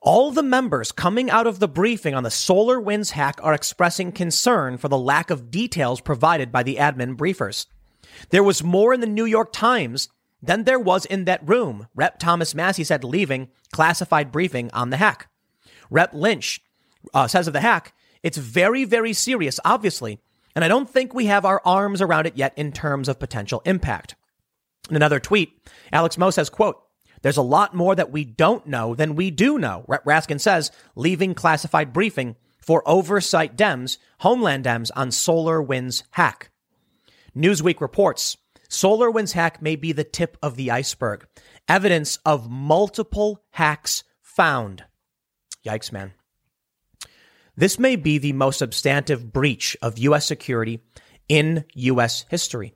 all 0.00 0.30
the 0.30 0.42
members 0.42 0.92
coming 0.92 1.30
out 1.30 1.46
of 1.46 1.58
the 1.58 1.68
briefing 1.68 2.14
on 2.14 2.22
the 2.22 2.30
SolarWinds 2.30 3.10
hack 3.10 3.38
are 3.42 3.52
expressing 3.52 4.12
concern 4.12 4.78
for 4.78 4.88
the 4.88 4.98
lack 4.98 5.30
of 5.30 5.50
details 5.50 6.00
provided 6.00 6.50
by 6.50 6.62
the 6.62 6.76
admin 6.76 7.16
briefers. 7.16 7.66
There 8.30 8.42
was 8.42 8.64
more 8.64 8.94
in 8.94 9.00
the 9.00 9.06
New 9.06 9.26
York 9.26 9.52
Times 9.52 10.08
than 10.42 10.64
there 10.64 10.78
was 10.78 11.04
in 11.04 11.26
that 11.26 11.46
room, 11.46 11.86
Rep. 11.94 12.18
Thomas 12.18 12.54
Massie 12.54 12.84
said 12.84 13.04
leaving 13.04 13.48
classified 13.72 14.32
briefing 14.32 14.70
on 14.72 14.90
the 14.90 14.96
hack. 14.96 15.28
Rep. 15.90 16.14
Lynch 16.14 16.60
uh, 17.12 17.28
says 17.28 17.46
of 17.46 17.52
the 17.52 17.60
hack, 17.60 17.92
it's 18.22 18.38
very, 18.38 18.84
very 18.84 19.12
serious, 19.12 19.60
obviously, 19.64 20.18
and 20.54 20.64
I 20.64 20.68
don't 20.68 20.88
think 20.88 21.12
we 21.12 21.26
have 21.26 21.44
our 21.44 21.60
arms 21.64 22.00
around 22.00 22.26
it 22.26 22.36
yet 22.36 22.54
in 22.56 22.72
terms 22.72 23.08
of 23.08 23.18
potential 23.18 23.62
impact. 23.66 24.14
In 24.88 24.96
another 24.96 25.20
tweet, 25.20 25.52
Alex 25.92 26.16
Moe 26.16 26.30
says, 26.30 26.48
quote, 26.48 26.82
There's 27.22 27.36
a 27.36 27.42
lot 27.42 27.74
more 27.74 27.94
that 27.94 28.10
we 28.10 28.24
don't 28.24 28.66
know 28.66 28.94
than 28.94 29.14
we 29.14 29.30
do 29.30 29.58
know. 29.58 29.84
Raskin 29.88 30.40
says, 30.40 30.70
leaving 30.94 31.34
classified 31.34 31.92
briefing 31.92 32.36
for 32.58 32.82
oversight 32.86 33.56
Dems, 33.56 33.98
Homeland 34.20 34.64
Dems 34.64 34.90
on 34.96 35.08
SolarWinds 35.08 36.04
hack. 36.12 36.50
Newsweek 37.36 37.80
reports 37.80 38.36
SolarWinds 38.68 39.32
hack 39.32 39.60
may 39.60 39.76
be 39.76 39.92
the 39.92 40.04
tip 40.04 40.36
of 40.42 40.56
the 40.56 40.70
iceberg. 40.70 41.26
Evidence 41.68 42.18
of 42.24 42.50
multiple 42.50 43.42
hacks 43.50 44.04
found. 44.22 44.84
Yikes, 45.66 45.92
man. 45.92 46.12
This 47.56 47.78
may 47.78 47.96
be 47.96 48.18
the 48.18 48.32
most 48.32 48.60
substantive 48.60 49.32
breach 49.32 49.76
of 49.82 49.98
U.S. 49.98 50.24
security 50.24 50.80
in 51.28 51.64
U.S. 51.74 52.24
history. 52.30 52.74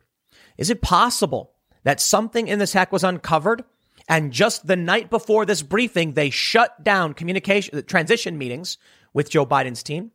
Is 0.58 0.68
it 0.68 0.82
possible 0.82 1.52
that 1.84 2.00
something 2.00 2.48
in 2.48 2.58
this 2.58 2.72
hack 2.72 2.92
was 2.92 3.04
uncovered 3.04 3.64
and 4.08 4.32
just 4.32 4.66
the 4.66 4.76
night 4.76 5.10
before 5.10 5.46
this 5.46 5.62
briefing, 5.62 6.12
they 6.12 6.30
shut 6.30 6.82
down 6.84 7.14
communication, 7.14 7.78
uh, 7.78 7.82
transition 7.82 8.36
meetings 8.36 8.76
with 9.12 9.30
Joe 9.30 9.46
Biden's 9.46 9.82
team? 9.82 10.10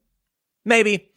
Maybe. 0.63 1.11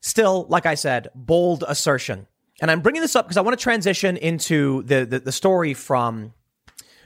Still, 0.00 0.46
like 0.48 0.66
I 0.66 0.74
said, 0.74 1.08
bold 1.14 1.64
assertion. 1.66 2.26
And 2.60 2.70
I'm 2.70 2.80
bringing 2.80 3.02
this 3.02 3.14
up 3.14 3.26
because 3.26 3.36
I 3.36 3.42
want 3.42 3.58
to 3.58 3.62
transition 3.62 4.16
into 4.16 4.82
the, 4.82 5.04
the, 5.04 5.20
the 5.20 5.32
story 5.32 5.74
from 5.74 6.32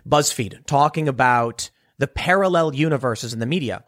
BuzzFeed 0.09 0.67
talking 0.67 1.09
about 1.09 1.71
the 1.99 2.07
parallel 2.07 2.75
universes 2.75 3.33
in 3.33 3.39
the 3.39 3.47
media. 3.47 3.85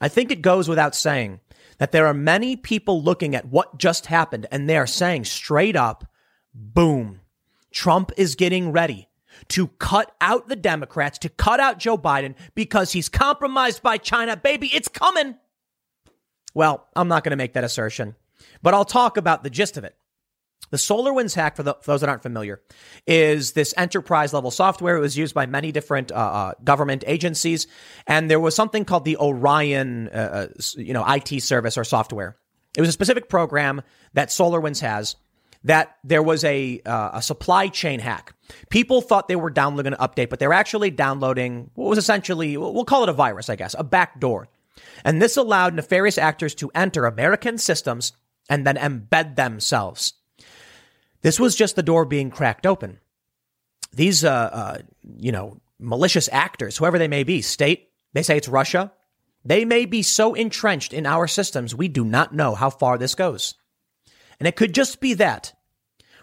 I 0.00 0.08
think 0.08 0.30
it 0.30 0.40
goes 0.40 0.68
without 0.68 0.94
saying 0.94 1.40
that 1.78 1.92
there 1.92 2.06
are 2.06 2.14
many 2.14 2.56
people 2.56 3.02
looking 3.02 3.34
at 3.34 3.46
what 3.46 3.78
just 3.78 4.06
happened 4.06 4.46
and 4.50 4.68
they 4.68 4.76
are 4.76 4.86
saying 4.86 5.24
straight 5.24 5.76
up, 5.76 6.06
boom, 6.54 7.20
Trump 7.72 8.12
is 8.16 8.34
getting 8.34 8.72
ready 8.72 9.09
to 9.48 9.68
cut 9.78 10.14
out 10.20 10.48
the 10.48 10.56
Democrats, 10.56 11.18
to 11.18 11.28
cut 11.28 11.60
out 11.60 11.78
Joe 11.78 11.98
Biden 11.98 12.34
because 12.54 12.92
he's 12.92 13.08
compromised 13.08 13.82
by 13.82 13.98
China. 13.98 14.36
Baby, 14.36 14.70
it's 14.72 14.88
coming. 14.88 15.36
Well, 16.54 16.88
I'm 16.96 17.08
not 17.08 17.24
going 17.24 17.30
to 17.30 17.36
make 17.36 17.54
that 17.54 17.64
assertion, 17.64 18.16
but 18.62 18.74
I'll 18.74 18.84
talk 18.84 19.16
about 19.16 19.42
the 19.42 19.50
gist 19.50 19.76
of 19.76 19.84
it. 19.84 19.96
The 20.70 20.76
SolarWinds 20.76 21.34
hack, 21.34 21.56
for, 21.56 21.64
the, 21.64 21.74
for, 21.74 21.92
those 21.92 22.00
that 22.00 22.08
aren't 22.08 22.22
familiar, 22.22 22.60
is 23.06 23.52
this 23.52 23.74
enterprise 23.76 24.32
level 24.32 24.50
software. 24.50 24.96
It 24.96 25.00
was 25.00 25.18
used 25.18 25.34
by 25.34 25.46
many 25.46 25.72
different 25.72 26.12
uh, 26.12 26.14
uh, 26.14 26.52
government 26.62 27.02
agencies, 27.06 27.66
and 28.06 28.30
there 28.30 28.38
was 28.38 28.54
something 28.54 28.84
called 28.84 29.04
the 29.04 29.16
Orion, 29.16 30.08
uh, 30.08 30.48
uh 30.56 30.62
you 30.76 30.92
know, 30.92 31.04
IT 31.06 31.42
service 31.42 31.76
or 31.76 31.82
software. 31.82 32.36
It 32.76 32.80
was 32.80 32.88
a 32.88 32.92
specific 32.92 33.28
program 33.28 33.82
that 34.14 34.28
SolarWinds 34.28 34.80
has 34.80 35.16
that 35.64 35.96
there 36.04 36.22
was 36.22 36.44
a 36.44 36.80
uh, 36.86 37.10
a 37.14 37.22
supply 37.22 37.68
chain 37.68 38.00
hack. 38.00 38.34
People 38.70 39.00
thought 39.02 39.28
they 39.28 39.36
were 39.36 39.50
downloading 39.50 39.92
an 39.92 39.98
update, 39.98 40.30
but 40.30 40.38
they 40.38 40.46
were 40.46 40.52
actually 40.52 40.90
downloading 40.90 41.70
what 41.74 41.88
was 41.88 41.98
essentially 41.98 42.56
we'll 42.56 42.84
call 42.84 43.02
it 43.02 43.08
a 43.08 43.14
virus, 43.14 43.48
I 43.50 43.56
guess, 43.56 43.74
a 43.78 43.84
backdoor. 43.84 44.48
And 45.04 45.20
this 45.20 45.36
allowed 45.36 45.74
nefarious 45.74 46.18
actors 46.18 46.54
to 46.56 46.70
enter 46.74 47.04
American 47.04 47.58
systems 47.58 48.12
and 48.48 48.66
then 48.66 48.76
embed 48.76 49.36
themselves 49.36 50.14
this 51.22 51.38
was 51.38 51.54
just 51.54 51.76
the 51.76 51.82
door 51.82 52.04
being 52.04 52.30
cracked 52.30 52.66
open. 52.66 52.98
These, 53.92 54.24
uh, 54.24 54.30
uh, 54.30 54.78
you 55.16 55.32
know, 55.32 55.60
malicious 55.78 56.28
actors, 56.32 56.76
whoever 56.76 56.98
they 56.98 57.08
may 57.08 57.24
be, 57.24 57.42
state, 57.42 57.88
they 58.12 58.22
say 58.22 58.36
it's 58.36 58.48
Russia. 58.48 58.92
They 59.44 59.64
may 59.64 59.86
be 59.86 60.02
so 60.02 60.34
entrenched 60.34 60.92
in 60.92 61.06
our 61.06 61.26
systems, 61.26 61.74
we 61.74 61.88
do 61.88 62.04
not 62.04 62.34
know 62.34 62.54
how 62.54 62.70
far 62.70 62.98
this 62.98 63.14
goes. 63.14 63.54
And 64.40 64.48
it 64.48 64.56
could 64.56 64.74
just 64.74 65.00
be 65.00 65.14
that. 65.14 65.52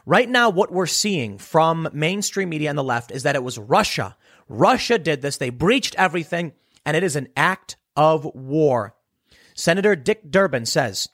Right 0.06 0.28
now, 0.28 0.50
what 0.50 0.72
we're 0.72 0.88
seeing 0.88 1.38
from 1.38 1.90
mainstream 1.94 2.50
media 2.50 2.70
on 2.70 2.76
the 2.76 2.84
left 2.84 3.12
is 3.12 3.24
that 3.24 3.36
it 3.36 3.44
was 3.44 3.58
Russia. 3.58 4.18
Russia 4.50 4.98
did 4.98 5.22
this. 5.22 5.38
They 5.38 5.50
breached 5.50 5.96
everything, 5.96 6.54
and 6.86 6.98
it 6.98 7.04
is 7.04 7.16
an 7.16 7.28
act 7.38 7.78
of 7.96 8.26
war. 8.26 8.96
Senator 9.54 9.96
Dick 9.96 10.30
Durbin 10.30 10.66
says 10.66 11.10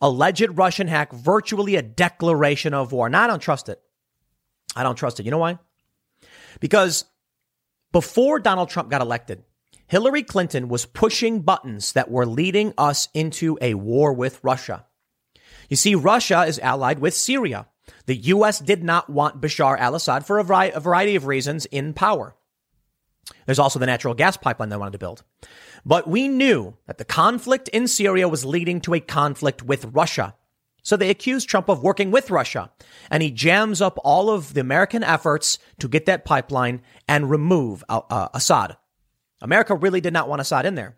alleged 0.00 0.48
Russian 0.50 0.88
hack, 0.88 1.12
virtually 1.12 1.76
a 1.76 1.82
declaration 1.82 2.74
of 2.74 2.92
war. 2.92 3.08
Now, 3.08 3.24
I 3.24 3.26
don't 3.26 3.40
trust 3.40 3.68
it. 3.68 3.80
I 4.76 4.82
don't 4.82 4.96
trust 4.96 5.20
it. 5.20 5.24
You 5.24 5.30
know 5.30 5.38
why? 5.38 5.58
Because 6.60 7.04
before 7.92 8.40
Donald 8.40 8.70
Trump 8.70 8.90
got 8.90 9.02
elected, 9.02 9.44
Hillary 9.86 10.22
Clinton 10.22 10.68
was 10.68 10.86
pushing 10.86 11.42
buttons 11.42 11.92
that 11.92 12.10
were 12.10 12.26
leading 12.26 12.74
us 12.76 13.08
into 13.14 13.58
a 13.60 13.74
war 13.74 14.12
with 14.12 14.40
Russia. 14.42 14.84
You 15.68 15.76
see, 15.76 15.94
Russia 15.94 16.42
is 16.42 16.58
allied 16.58 16.98
with 16.98 17.14
Syria. 17.14 17.66
The 18.06 18.16
U.S. 18.16 18.58
did 18.58 18.82
not 18.82 19.10
want 19.10 19.40
Bashar 19.40 19.78
al 19.78 19.94
Assad 19.94 20.26
for 20.26 20.38
a 20.38 20.44
variety 20.44 21.16
of 21.16 21.26
reasons 21.26 21.66
in 21.66 21.94
power. 21.94 22.34
There's 23.46 23.58
also 23.58 23.78
the 23.78 23.86
natural 23.86 24.14
gas 24.14 24.36
pipeline 24.36 24.68
they 24.68 24.76
wanted 24.76 24.92
to 24.92 24.98
build. 24.98 25.22
But 25.84 26.08
we 26.08 26.28
knew 26.28 26.76
that 26.86 26.98
the 26.98 27.04
conflict 27.04 27.68
in 27.68 27.88
Syria 27.88 28.28
was 28.28 28.44
leading 28.44 28.80
to 28.82 28.94
a 28.94 29.00
conflict 29.00 29.62
with 29.62 29.84
Russia. 29.86 30.34
So 30.82 30.96
they 30.96 31.10
accused 31.10 31.48
Trump 31.48 31.68
of 31.68 31.82
working 31.82 32.10
with 32.10 32.30
Russia. 32.30 32.70
And 33.10 33.22
he 33.22 33.30
jams 33.30 33.80
up 33.80 33.98
all 34.04 34.30
of 34.30 34.54
the 34.54 34.60
American 34.60 35.02
efforts 35.02 35.58
to 35.78 35.88
get 35.88 36.06
that 36.06 36.24
pipeline 36.24 36.82
and 37.08 37.30
remove 37.30 37.82
uh, 37.88 38.28
Assad. 38.34 38.76
America 39.40 39.74
really 39.74 40.00
did 40.00 40.12
not 40.12 40.28
want 40.28 40.40
Assad 40.40 40.66
in 40.66 40.74
there. 40.74 40.96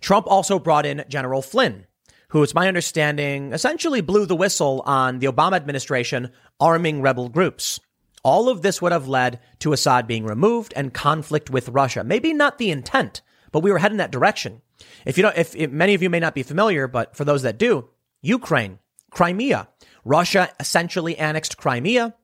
Trump 0.00 0.26
also 0.28 0.58
brought 0.58 0.86
in 0.86 1.04
General 1.08 1.42
Flynn, 1.42 1.86
who, 2.30 2.42
it's 2.42 2.54
my 2.54 2.68
understanding, 2.68 3.52
essentially 3.52 4.00
blew 4.00 4.26
the 4.26 4.36
whistle 4.36 4.82
on 4.84 5.18
the 5.18 5.26
Obama 5.26 5.56
administration 5.56 6.30
arming 6.60 7.00
rebel 7.00 7.28
groups. 7.28 7.80
All 8.22 8.48
of 8.48 8.62
this 8.62 8.82
would 8.82 8.92
have 8.92 9.08
led 9.08 9.40
to 9.60 9.72
Assad 9.72 10.06
being 10.06 10.24
removed 10.24 10.72
and 10.76 10.92
conflict 10.92 11.48
with 11.50 11.70
Russia. 11.70 12.04
Maybe 12.04 12.34
not 12.34 12.58
the 12.58 12.70
intent, 12.70 13.22
but 13.52 13.62
we 13.62 13.72
were 13.72 13.78
heading 13.78 13.98
that 13.98 14.10
direction. 14.10 14.60
If 15.06 15.16
you 15.16 15.22
don't, 15.22 15.36
if, 15.38 15.56
if 15.56 15.70
many 15.70 15.94
of 15.94 16.02
you 16.02 16.10
may 16.10 16.20
not 16.20 16.34
be 16.34 16.42
familiar, 16.42 16.86
but 16.86 17.16
for 17.16 17.24
those 17.24 17.42
that 17.42 17.58
do, 17.58 17.88
Ukraine, 18.20 18.78
Crimea, 19.10 19.68
Russia 20.04 20.50
essentially 20.60 21.16
annexed 21.16 21.56
Crimea. 21.56 22.14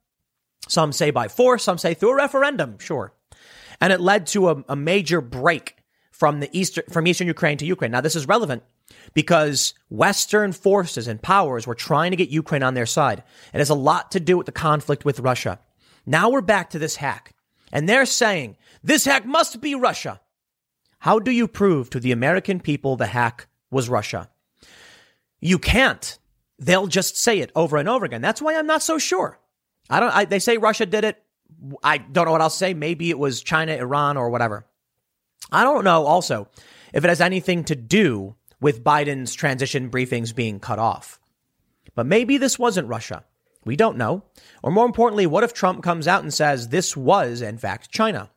Some 0.69 0.93
say 0.93 1.11
by 1.11 1.29
force, 1.29 1.63
some 1.63 1.79
say 1.79 1.95
through 1.95 2.13
a 2.13 2.17
referendum, 2.17 2.79
sure. 2.79 3.15
And 3.81 3.93
it 3.93 4.01
led 4.01 4.27
to 4.29 4.49
a, 4.51 4.65
a 4.69 4.77
major 4.77 5.21
break 5.21 5.77
from 6.11 6.41
the 6.41 6.49
eastern, 6.53 6.85
from 6.91 7.07
eastern 7.07 7.27
Ukraine 7.27 7.59
to 7.59 7.67
Ukraine. 7.67 7.91
Now, 7.91 8.01
this 8.01 8.17
is 8.17 8.27
relevant 8.29 8.63
because 9.15 9.75
Western 9.89 10.53
forces 10.53 11.07
and 11.09 11.23
powers 11.23 11.67
were 11.67 11.75
trying 11.75 12.11
to 12.11 12.17
get 12.17 12.29
Ukraine 12.29 12.63
on 12.63 12.75
their 12.75 12.87
side. 12.87 13.23
It 13.53 13.59
has 13.59 13.71
a 13.71 13.75
lot 13.75 14.11
to 14.13 14.21
do 14.21 14.37
with 14.37 14.47
the 14.47 14.53
conflict 14.53 15.05
with 15.05 15.21
Russia. 15.21 15.61
Now 16.07 16.31
we're 16.31 16.41
back 16.41 16.71
to 16.71 16.79
this 16.79 16.97
hack. 16.97 17.35
And 17.73 17.89
they're 17.89 18.07
saying 18.07 18.57
this 18.83 19.05
hack 19.05 19.25
must 19.27 19.61
be 19.61 19.75
Russia. 19.75 20.21
How 21.01 21.19
do 21.19 21.31
you 21.31 21.49
prove 21.49 21.91
to 21.91 22.01
the 22.01 22.13
American 22.13 22.61
people 22.61 22.97
the 22.97 23.07
hack 23.07 23.47
was 23.71 23.89
Russia? 23.89 24.31
You 25.41 25.59
can't. 25.59 26.19
They'll 26.59 26.87
just 26.87 27.17
say 27.17 27.41
it 27.41 27.53
over 27.55 27.77
and 27.77 27.89
over 27.89 28.05
again. 28.05 28.23
That's 28.23 28.41
why 28.41 28.55
I'm 28.55 28.67
not 28.67 28.83
so 28.83 28.99
sure. 28.99 29.39
I 29.91 30.01
don't, 30.01 30.15
I, 30.15 30.25
they 30.25 30.39
say 30.39 30.57
Russia 30.57 30.87
did 30.87 31.05
it. 31.05 31.23
I 31.83 31.99
don't 31.99 32.25
know 32.25 32.33
what 32.33 32.41
I'll 32.41 32.51
say. 32.51 32.75
Maybe 32.75 33.11
it 33.11 33.19
was 33.19 33.43
China, 33.43 33.75
Iran, 33.75 34.17
or 34.17 34.31
whatever. 34.31 34.67
I 35.53 35.63
don't 35.63 35.85
know 35.85 36.07
also 36.07 36.49
if 36.93 37.05
it 37.05 37.09
has 37.09 37.21
anything 37.21 37.65
to 37.65 37.77
do 37.77 38.37
with 38.65 38.83
Biden's 38.83 39.35
transition 39.35 39.91
briefings 39.91 40.35
being 40.35 40.59
cut 40.59 40.79
off. 40.79 41.21
But 41.95 42.07
maybe 42.07 42.39
this 42.39 42.59
wasn't 42.59 42.89
Russia. 42.89 43.23
We 43.63 43.77
don't 43.77 43.99
know. 43.99 44.23
Or 44.63 44.71
more 44.71 44.87
importantly, 44.87 45.27
what 45.27 45.45
if 45.45 45.53
Trump 45.53 45.83
comes 45.83 46.09
out 46.09 46.23
and 46.23 46.33
says 46.33 46.69
this 46.69 46.97
was, 46.97 47.43
in 47.43 47.59
fact, 47.59 47.91
China? 47.91 48.31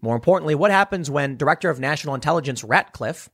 More 0.00 0.16
importantly, 0.16 0.54
what 0.54 0.70
happens 0.70 1.10
when 1.10 1.36
Director 1.36 1.68
of 1.68 1.78
National 1.78 2.14
Intelligence 2.14 2.64
Ratcliffe 2.64 3.28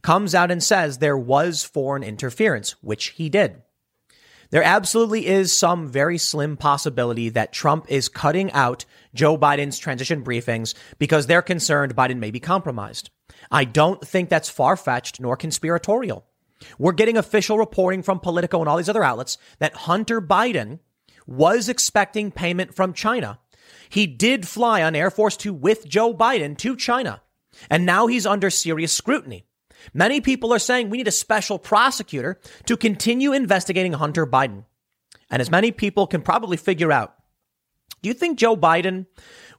comes 0.00 0.36
out 0.36 0.52
and 0.52 0.62
says 0.62 0.98
there 0.98 1.18
was 1.18 1.64
foreign 1.64 2.04
interference, 2.04 2.76
which 2.80 3.06
he 3.06 3.28
did? 3.28 3.60
There 4.50 4.62
absolutely 4.62 5.26
is 5.26 5.52
some 5.52 5.88
very 5.88 6.16
slim 6.16 6.56
possibility 6.56 7.28
that 7.30 7.52
Trump 7.52 7.86
is 7.88 8.08
cutting 8.08 8.52
out 8.52 8.84
Joe 9.14 9.36
Biden's 9.36 9.80
transition 9.80 10.22
briefings 10.22 10.74
because 11.00 11.26
they're 11.26 11.42
concerned 11.42 11.96
Biden 11.96 12.18
may 12.18 12.30
be 12.30 12.38
compromised. 12.38 13.10
I 13.50 13.64
don't 13.64 14.06
think 14.06 14.28
that's 14.28 14.48
far 14.48 14.76
fetched 14.76 15.20
nor 15.20 15.36
conspiratorial. 15.36 16.24
We're 16.78 16.92
getting 16.92 17.16
official 17.16 17.58
reporting 17.58 18.02
from 18.02 18.20
Politico 18.20 18.60
and 18.60 18.68
all 18.68 18.76
these 18.76 18.88
other 18.88 19.04
outlets 19.04 19.38
that 19.58 19.74
Hunter 19.74 20.20
Biden 20.20 20.80
was 21.26 21.68
expecting 21.68 22.30
payment 22.30 22.74
from 22.74 22.92
China 22.92 23.38
he 23.88 24.06
did 24.06 24.46
fly 24.46 24.82
on 24.82 24.94
Air 24.94 25.10
Force 25.10 25.36
Two 25.36 25.52
with 25.52 25.86
Joe 25.86 26.14
Biden 26.14 26.56
to 26.58 26.76
China, 26.76 27.22
and 27.70 27.86
now 27.86 28.06
he's 28.06 28.26
under 28.26 28.50
serious 28.50 28.92
scrutiny. 28.92 29.44
Many 29.94 30.20
people 30.20 30.52
are 30.52 30.58
saying 30.58 30.90
we 30.90 30.98
need 30.98 31.08
a 31.08 31.12
special 31.12 31.58
prosecutor 31.58 32.40
to 32.66 32.76
continue 32.76 33.32
investigating 33.32 33.94
Hunter 33.94 34.26
Biden. 34.26 34.64
And 35.30 35.40
as 35.40 35.50
many 35.50 35.72
people 35.72 36.06
can 36.06 36.20
probably 36.20 36.56
figure 36.56 36.90
out, 36.90 37.14
do 38.02 38.08
you 38.08 38.14
think 38.14 38.38
Joe 38.38 38.56
Biden 38.56 39.06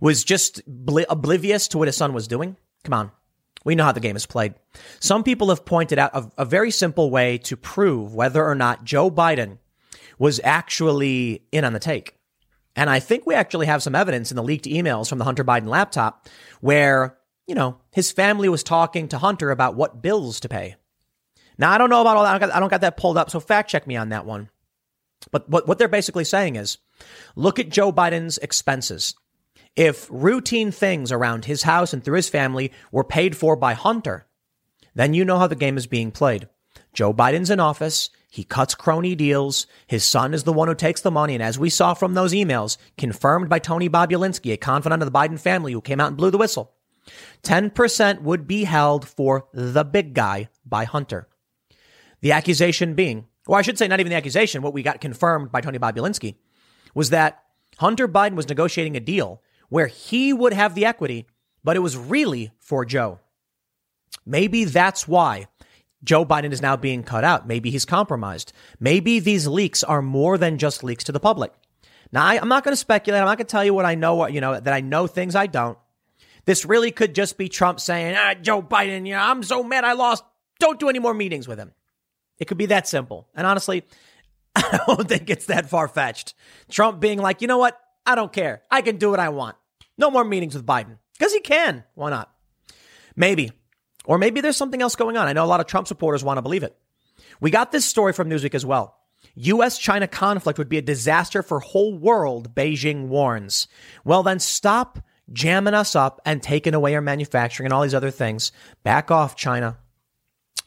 was 0.01 0.24
just 0.24 0.62
oblivious 1.10 1.67
to 1.69 1.77
what 1.77 1.88
his 1.88 1.96
son 1.96 2.13
was 2.13 2.27
doing? 2.27 2.58
Come 2.84 2.93
on. 2.93 3.12
We 3.65 3.75
know 3.75 3.85
how 3.85 3.91
the 3.91 3.99
game 3.99 4.15
is 4.15 4.25
played. 4.25 4.53
Some 4.99 5.23
people 5.23 5.49
have 5.49 5.65
pointed 5.65 5.99
out 5.99 6.11
a, 6.13 6.31
a 6.39 6.45
very 6.45 6.71
simple 6.71 7.11
way 7.11 7.37
to 7.39 7.57
prove 7.57 8.15
whether 8.15 8.45
or 8.45 8.55
not 8.55 8.83
Joe 8.83 9.11
Biden 9.11 9.57
was 10.17 10.39
actually 10.43 11.43
in 11.51 11.65
on 11.65 11.73
the 11.73 11.79
take. 11.79 12.15
And 12.75 12.89
I 12.89 12.99
think 12.99 13.25
we 13.25 13.35
actually 13.35 13.65
have 13.65 13.83
some 13.83 13.95
evidence 13.95 14.31
in 14.31 14.35
the 14.35 14.43
leaked 14.43 14.65
emails 14.65 15.09
from 15.09 15.17
the 15.17 15.25
Hunter 15.25 15.43
Biden 15.43 15.67
laptop 15.67 16.27
where, 16.61 17.17
you 17.47 17.55
know, 17.55 17.77
his 17.91 18.11
family 18.11 18.47
was 18.47 18.63
talking 18.63 19.07
to 19.09 19.17
Hunter 19.17 19.51
about 19.51 19.75
what 19.75 20.01
bills 20.01 20.39
to 20.41 20.49
pay. 20.49 20.75
Now, 21.57 21.71
I 21.71 21.77
don't 21.77 21.89
know 21.89 22.01
about 22.01 22.15
all 22.15 22.23
that. 22.23 22.35
I 22.35 22.37
don't 22.37 22.49
got, 22.49 22.55
I 22.55 22.59
don't 22.59 22.69
got 22.69 22.81
that 22.81 22.97
pulled 22.97 23.17
up. 23.17 23.29
So 23.29 23.39
fact 23.39 23.69
check 23.69 23.85
me 23.85 23.97
on 23.97 24.09
that 24.09 24.25
one. 24.25 24.49
But 25.31 25.49
what, 25.49 25.67
what 25.67 25.77
they're 25.77 25.89
basically 25.89 26.23
saying 26.23 26.55
is 26.55 26.77
look 27.35 27.59
at 27.59 27.69
Joe 27.69 27.91
Biden's 27.91 28.37
expenses. 28.37 29.15
If 29.79 30.09
routine 30.12 30.71
things 30.71 31.09
around 31.09 31.45
his 31.45 31.63
house 31.63 31.93
and 31.93 32.03
through 32.03 32.17
his 32.17 32.27
family 32.27 32.74
were 32.91 33.05
paid 33.05 33.38
for 33.38 33.55
by 33.55 33.75
Hunter, 33.75 34.27
then 34.93 35.13
you 35.13 35.24
know 35.24 35.39
how 35.39 35.48
the 35.48 35.55
game 35.55 35.77
is 35.77 35.88
being 35.88 36.12
played. 36.12 36.50
Joe 36.93 37.13
Biden's 37.13 37.50
in 37.50 37.62
office. 37.62 38.09
He 38.29 38.43
cuts 38.43 38.75
crony 38.75 39.15
deals. 39.15 39.67
His 39.88 40.03
son 40.03 40.33
is 40.33 40.43
the 40.43 40.51
one 40.51 40.67
who 40.67 40.75
takes 40.75 41.00
the 41.00 41.12
money. 41.12 41.33
And 41.33 41.41
as 41.41 41.57
we 41.57 41.69
saw 41.69 41.93
from 41.93 42.13
those 42.13 42.33
emails, 42.33 42.75
confirmed 42.98 43.48
by 43.48 43.59
Tony 43.59 43.88
Bobulinski, 43.88 44.51
a 44.51 44.57
confidant 44.57 45.01
of 45.01 45.09
the 45.09 45.17
Biden 45.17 45.39
family 45.39 45.71
who 45.71 45.79
came 45.79 46.01
out 46.01 46.09
and 46.09 46.17
blew 46.17 46.29
the 46.29 46.38
whistle, 46.38 46.74
10% 47.43 48.21
would 48.21 48.48
be 48.48 48.65
held 48.65 49.07
for 49.07 49.48
the 49.53 49.86
big 49.86 50.13
guy 50.13 50.50
by 50.65 50.83
Hunter. 50.83 51.29
The 52.19 52.33
accusation 52.33 52.95
being, 52.95 53.27
or 53.48 53.57
I 53.57 53.62
should 53.62 53.77
say, 53.77 53.88
not 53.88 54.01
even 54.01 54.09
the 54.09 54.17
accusation, 54.17 54.62
what 54.62 54.74
we 54.74 54.83
got 54.83 55.00
confirmed 55.00 55.53
by 55.53 55.62
Tony 55.62 55.79
Bobulinski 55.79 56.36
was 56.93 57.12
that 57.12 57.45
Hunter 57.77 58.09
Biden 58.09 58.36
was 58.36 58.50
negotiating 58.50 58.98
a 58.98 59.00
deal 59.00 59.41
where 59.69 59.88
he 59.88 60.33
would 60.33 60.53
have 60.53 60.75
the 60.75 60.85
equity, 60.85 61.25
but 61.63 61.75
it 61.75 61.79
was 61.79 61.97
really 61.97 62.51
for 62.59 62.85
Joe. 62.85 63.19
Maybe 64.25 64.65
that's 64.65 65.07
why 65.07 65.47
Joe 66.03 66.25
Biden 66.25 66.51
is 66.51 66.61
now 66.61 66.75
being 66.75 67.03
cut 67.03 67.23
out. 67.23 67.47
Maybe 67.47 67.71
he's 67.71 67.85
compromised. 67.85 68.53
Maybe 68.79 69.19
these 69.19 69.47
leaks 69.47 69.83
are 69.83 70.01
more 70.01 70.38
than 70.38 70.57
just 70.57 70.83
leaks 70.83 71.03
to 71.05 71.11
the 71.11 71.19
public. 71.19 71.53
Now, 72.11 72.25
I, 72.25 72.35
am 72.35 72.47
not 72.47 72.63
going 72.63 72.73
to 72.73 72.77
speculate. 72.77 73.21
I'm 73.21 73.27
not 73.27 73.38
going 73.38 73.45
to 73.45 73.51
tell 73.51 73.63
you 73.63 73.73
what 73.73 73.85
I 73.85 73.95
know, 73.95 74.27
you 74.27 74.41
know, 74.41 74.59
that 74.59 74.73
I 74.73 74.81
know 74.81 75.07
things 75.07 75.35
I 75.35 75.47
don't. 75.47 75.77
This 76.45 76.65
really 76.65 76.91
could 76.91 77.13
just 77.13 77.38
be 77.38 77.49
Trump 77.49 77.79
saying, 77.79 78.15
ah, 78.17 78.33
Joe 78.33 78.61
Biden, 78.61 79.05
you 79.05 79.13
know, 79.13 79.19
I'm 79.19 79.43
so 79.43 79.61
mad 79.61 79.83
I 79.83 79.93
lost. 79.93 80.23
Don't 80.59 80.79
do 80.79 80.89
any 80.89 80.99
more 80.99 81.13
meetings 81.13 81.47
with 81.47 81.59
him. 81.59 81.73
It 82.39 82.45
could 82.45 82.57
be 82.57 82.67
that 82.67 82.88
simple. 82.88 83.27
And 83.35 83.45
honestly, 83.45 83.83
I 84.55 84.79
don't 84.88 85.07
think 85.07 85.29
it's 85.29 85.45
that 85.45 85.69
far 85.69 85.88
fetched. 85.88 86.33
Trump 86.69 86.99
being 86.99 87.19
like, 87.19 87.41
you 87.41 87.47
know 87.47 87.57
what? 87.57 87.79
I 88.09 88.15
don't 88.15 88.33
care. 88.33 88.63
I 88.71 88.81
can 88.81 88.97
do 88.97 89.11
what 89.11 89.19
I 89.19 89.29
want. 89.29 89.55
No 89.95 90.09
more 90.09 90.23
meetings 90.23 90.55
with 90.55 90.65
Biden. 90.65 90.97
Because 91.13 91.31
he 91.31 91.41
can. 91.41 91.83
Why 91.93 92.09
not? 92.09 92.31
Maybe. 93.15 93.51
Or 94.03 94.17
maybe 94.17 94.41
there's 94.41 94.57
something 94.57 94.81
else 94.81 94.95
going 94.95 95.15
on. 95.15 95.27
I 95.27 95.33
know 95.33 95.45
a 95.45 95.45
lot 95.45 95.59
of 95.59 95.67
Trump 95.67 95.87
supporters 95.87 96.23
want 96.23 96.39
to 96.39 96.41
believe 96.41 96.63
it. 96.63 96.75
We 97.39 97.51
got 97.51 97.71
this 97.71 97.85
story 97.85 98.13
from 98.13 98.27
Newsweek 98.27 98.55
as 98.55 98.65
well. 98.65 98.97
US 99.35 99.77
China 99.77 100.07
conflict 100.07 100.57
would 100.57 100.69
be 100.69 100.79
a 100.79 100.81
disaster 100.81 101.43
for 101.43 101.59
whole 101.59 101.95
world, 101.95 102.55
Beijing 102.55 103.09
warns. 103.09 103.67
Well, 104.03 104.23
then 104.23 104.39
stop 104.39 104.97
jamming 105.31 105.75
us 105.75 105.95
up 105.95 106.19
and 106.25 106.41
taking 106.41 106.73
away 106.73 106.95
our 106.95 107.01
manufacturing 107.01 107.67
and 107.67 107.73
all 107.73 107.83
these 107.83 107.93
other 107.93 108.09
things. 108.09 108.51
Back 108.83 109.11
off, 109.11 109.35
China. 109.35 109.77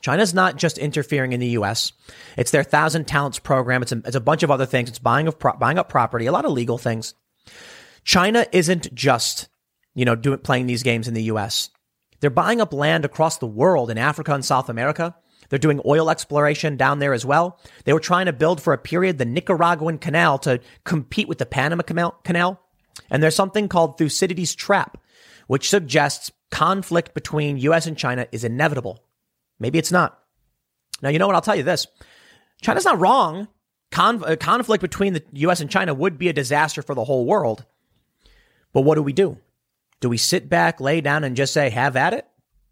China's 0.01 0.33
not 0.33 0.57
just 0.57 0.79
interfering 0.79 1.33
in 1.33 1.41
the 1.41 1.49
U.S. 1.49 1.93
It's 2.37 2.53
their 2.53 2.65
Thousand 2.65 3.07
Talents 3.07 3.39
program. 3.41 3.83
It's 3.83 3.93
a, 3.93 4.03
it's 4.05 4.17
a 4.17 4.21
bunch 4.21 4.45
of 4.45 4.51
other 4.51 4.67
things. 4.67 4.89
It's 4.89 4.99
buying 5.01 5.27
of 5.27 5.39
pro- 5.39 5.57
buying 5.57 5.79
up 5.79 5.89
property, 5.89 6.27
a 6.27 6.33
lot 6.33 6.45
of 6.45 6.53
legal 6.53 6.79
things. 6.79 7.15
China 8.05 8.47
isn't 8.53 8.95
just 8.95 9.49
you 9.95 10.05
know 10.05 10.15
doing 10.15 10.39
playing 10.39 10.67
these 10.67 10.83
games 10.83 11.09
in 11.09 11.15
the 11.15 11.25
U.S. 11.25 11.71
They're 12.21 12.31
buying 12.31 12.61
up 12.61 12.73
land 12.73 13.05
across 13.05 13.39
the 13.39 13.47
world 13.47 13.91
in 13.91 13.99
Africa 13.99 14.35
and 14.35 14.45
South 14.45 14.69
America. 14.69 15.15
They're 15.49 15.59
doing 15.59 15.83
oil 15.85 16.09
exploration 16.09 16.77
down 16.77 16.99
there 16.99 17.13
as 17.13 17.27
well. 17.27 17.61
They 17.85 17.93
were 17.93 18.01
trying 18.01 18.27
to 18.27 18.33
build 18.33 18.63
for 18.63 18.73
a 18.73 18.79
period 18.79 19.19
the 19.19 19.27
Nicaraguan 19.27 19.99
Canal 19.99 20.39
to 20.39 20.61
compete 20.85 21.29
with 21.29 21.39
the 21.39 21.47
Panama 21.47 21.83
Canal. 21.83 22.61
And 23.11 23.23
there's 23.23 23.35
something 23.35 23.69
called 23.69 23.99
Thucydides' 23.99 24.55
trap, 24.55 24.97
which 25.49 25.69
suggests 25.69 26.31
conflict 26.51 27.13
between 27.13 27.59
US 27.59 27.87
and 27.87 27.99
China 27.99 28.27
is 28.33 28.45
inevitable. 28.45 29.05
Maybe 29.59 29.79
it's 29.79 29.93
not. 29.93 30.19
Now, 31.03 31.09
you 31.11 31.19
know 31.19 31.27
what? 31.27 31.35
I'll 31.35 31.43
tell 31.43 31.57
you 31.57 31.65
this 31.65 31.87
China's 32.63 32.85
not 32.85 33.01
wrong. 33.01 33.49
Uh, 33.95 34.37
conflict 34.41 34.81
between 34.81 35.13
the 35.13 35.23
US 35.33 35.61
and 35.61 35.71
China 35.71 35.93
would 35.93 36.17
be 36.17 36.29
a 36.29 36.33
disaster 36.33 36.81
for 36.81 36.95
the 36.95 37.05
whole 37.05 37.27
world. 37.27 37.67
But 38.73 38.83
what 38.83 38.97
do 38.97 39.03
we 39.03 39.13
do? 39.13 39.39
Do 40.01 40.09
we 40.09 40.17
sit 40.17 40.49
back, 40.49 40.81
lay 40.81 41.01
down, 41.01 41.25
and 41.25 41.37
just 41.37 41.53
say, 41.53 41.71
have 41.71 41.97
at 41.97 42.15
it? 42.15 42.27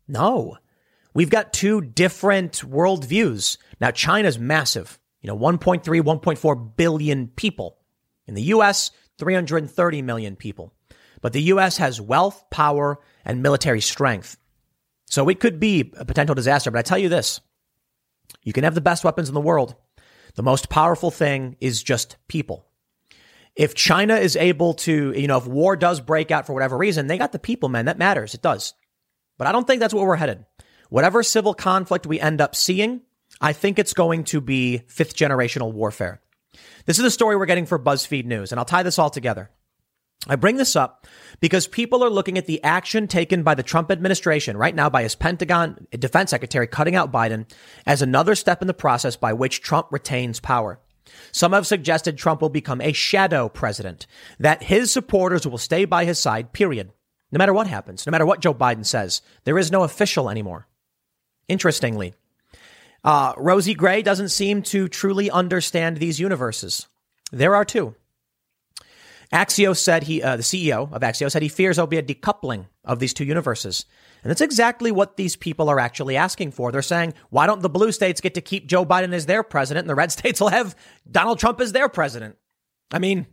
No. 0.08 0.58
We've 1.14 1.30
got 1.30 1.52
two 1.52 1.80
different 1.80 2.54
worldviews. 2.54 3.58
Now, 3.80 3.90
China's 3.90 4.38
massive, 4.38 4.98
you 5.20 5.28
know, 5.28 5.38
1.3, 5.38 5.82
1.4 5.82 6.76
billion 6.76 7.28
people. 7.28 7.78
In 8.26 8.34
the 8.34 8.42
US, 8.42 8.90
330 9.18 10.02
million 10.02 10.36
people. 10.36 10.72
But 11.20 11.32
the 11.32 11.42
US 11.42 11.76
has 11.76 12.00
wealth, 12.00 12.44
power, 12.50 12.98
and 13.24 13.42
military 13.42 13.80
strength. 13.80 14.36
So 15.06 15.28
it 15.28 15.40
could 15.40 15.60
be 15.60 15.92
a 15.96 16.04
potential 16.04 16.34
disaster. 16.34 16.70
But 16.70 16.78
I 16.78 16.82
tell 16.82 16.98
you 16.98 17.08
this 17.08 17.40
you 18.44 18.52
can 18.52 18.64
have 18.64 18.74
the 18.74 18.80
best 18.80 19.04
weapons 19.04 19.28
in 19.28 19.34
the 19.34 19.40
world. 19.40 19.74
The 20.36 20.42
most 20.42 20.68
powerful 20.68 21.10
thing 21.10 21.56
is 21.60 21.82
just 21.82 22.16
people 22.28 22.64
if 23.60 23.74
China 23.74 24.16
is 24.16 24.36
able 24.36 24.72
to, 24.72 25.12
you 25.12 25.26
know, 25.26 25.36
if 25.36 25.46
war 25.46 25.76
does 25.76 26.00
break 26.00 26.30
out 26.30 26.46
for 26.46 26.54
whatever 26.54 26.78
reason, 26.78 27.08
they 27.08 27.18
got 27.18 27.32
the 27.32 27.38
people, 27.38 27.68
man. 27.68 27.84
That 27.84 27.98
matters. 27.98 28.32
It 28.32 28.40
does. 28.40 28.72
But 29.36 29.48
I 29.48 29.52
don't 29.52 29.66
think 29.66 29.80
that's 29.80 29.92
where 29.92 30.06
we're 30.06 30.16
headed. 30.16 30.46
Whatever 30.88 31.22
civil 31.22 31.52
conflict 31.52 32.06
we 32.06 32.18
end 32.18 32.40
up 32.40 32.56
seeing, 32.56 33.02
I 33.38 33.52
think 33.52 33.78
it's 33.78 33.92
going 33.92 34.24
to 34.24 34.40
be 34.40 34.78
fifth 34.88 35.14
generational 35.14 35.74
warfare. 35.74 36.22
This 36.86 36.96
is 36.96 37.04
the 37.04 37.10
story 37.10 37.36
we're 37.36 37.44
getting 37.44 37.66
for 37.66 37.78
BuzzFeed 37.78 38.24
News, 38.24 38.50
and 38.50 38.58
I'll 38.58 38.64
tie 38.64 38.82
this 38.82 38.98
all 38.98 39.10
together. 39.10 39.50
I 40.26 40.36
bring 40.36 40.56
this 40.56 40.74
up 40.74 41.06
because 41.40 41.66
people 41.66 42.02
are 42.02 42.08
looking 42.08 42.38
at 42.38 42.46
the 42.46 42.64
action 42.64 43.08
taken 43.08 43.42
by 43.42 43.54
the 43.54 43.62
Trump 43.62 43.90
administration 43.90 44.56
right 44.56 44.74
now 44.74 44.88
by 44.88 45.02
his 45.02 45.14
Pentagon 45.14 45.86
defense 45.90 46.30
secretary 46.30 46.66
cutting 46.66 46.96
out 46.96 47.12
Biden 47.12 47.44
as 47.84 48.00
another 48.00 48.34
step 48.34 48.62
in 48.62 48.68
the 48.68 48.74
process 48.74 49.16
by 49.16 49.34
which 49.34 49.60
Trump 49.60 49.88
retains 49.90 50.40
power. 50.40 50.80
Some 51.32 51.52
have 51.52 51.66
suggested 51.66 52.16
Trump 52.16 52.40
will 52.40 52.48
become 52.48 52.80
a 52.80 52.92
shadow 52.92 53.48
president, 53.48 54.06
that 54.38 54.64
his 54.64 54.92
supporters 54.92 55.46
will 55.46 55.58
stay 55.58 55.84
by 55.84 56.04
his 56.04 56.18
side, 56.18 56.52
period. 56.52 56.92
No 57.32 57.38
matter 57.38 57.52
what 57.52 57.66
happens, 57.66 58.06
no 58.06 58.10
matter 58.10 58.26
what 58.26 58.40
Joe 58.40 58.54
Biden 58.54 58.84
says, 58.84 59.22
there 59.44 59.58
is 59.58 59.70
no 59.70 59.84
official 59.84 60.28
anymore. 60.28 60.66
Interestingly, 61.48 62.14
uh, 63.04 63.32
Rosie 63.36 63.74
Gray 63.74 64.02
doesn't 64.02 64.28
seem 64.30 64.62
to 64.62 64.88
truly 64.88 65.30
understand 65.30 65.96
these 65.96 66.20
universes. 66.20 66.86
There 67.32 67.54
are 67.54 67.64
two. 67.64 67.94
Axios 69.32 69.78
said 69.78 70.02
he, 70.02 70.22
uh, 70.22 70.36
the 70.36 70.42
CEO 70.42 70.92
of 70.92 71.02
Axios 71.02 71.30
said 71.30 71.42
he 71.42 71.48
fears 71.48 71.76
there'll 71.76 71.86
be 71.86 71.98
a 71.98 72.02
decoupling 72.02 72.66
of 72.84 72.98
these 72.98 73.14
two 73.14 73.24
universes. 73.24 73.84
And 74.22 74.30
that's 74.30 74.40
exactly 74.40 74.90
what 74.90 75.16
these 75.16 75.36
people 75.36 75.68
are 75.68 75.78
actually 75.78 76.16
asking 76.16 76.50
for. 76.50 76.72
They're 76.72 76.82
saying, 76.82 77.14
why 77.30 77.46
don't 77.46 77.62
the 77.62 77.68
blue 77.68 77.92
states 77.92 78.20
get 78.20 78.34
to 78.34 78.40
keep 78.40 78.66
Joe 78.66 78.84
Biden 78.84 79.12
as 79.12 79.26
their 79.26 79.42
president 79.42 79.84
and 79.84 79.90
the 79.90 79.94
red 79.94 80.12
states 80.12 80.40
will 80.40 80.48
have 80.48 80.74
Donald 81.10 81.38
Trump 81.38 81.60
as 81.60 81.72
their 81.72 81.88
president? 81.88 82.36
I 82.92 82.98
mean, 82.98 83.26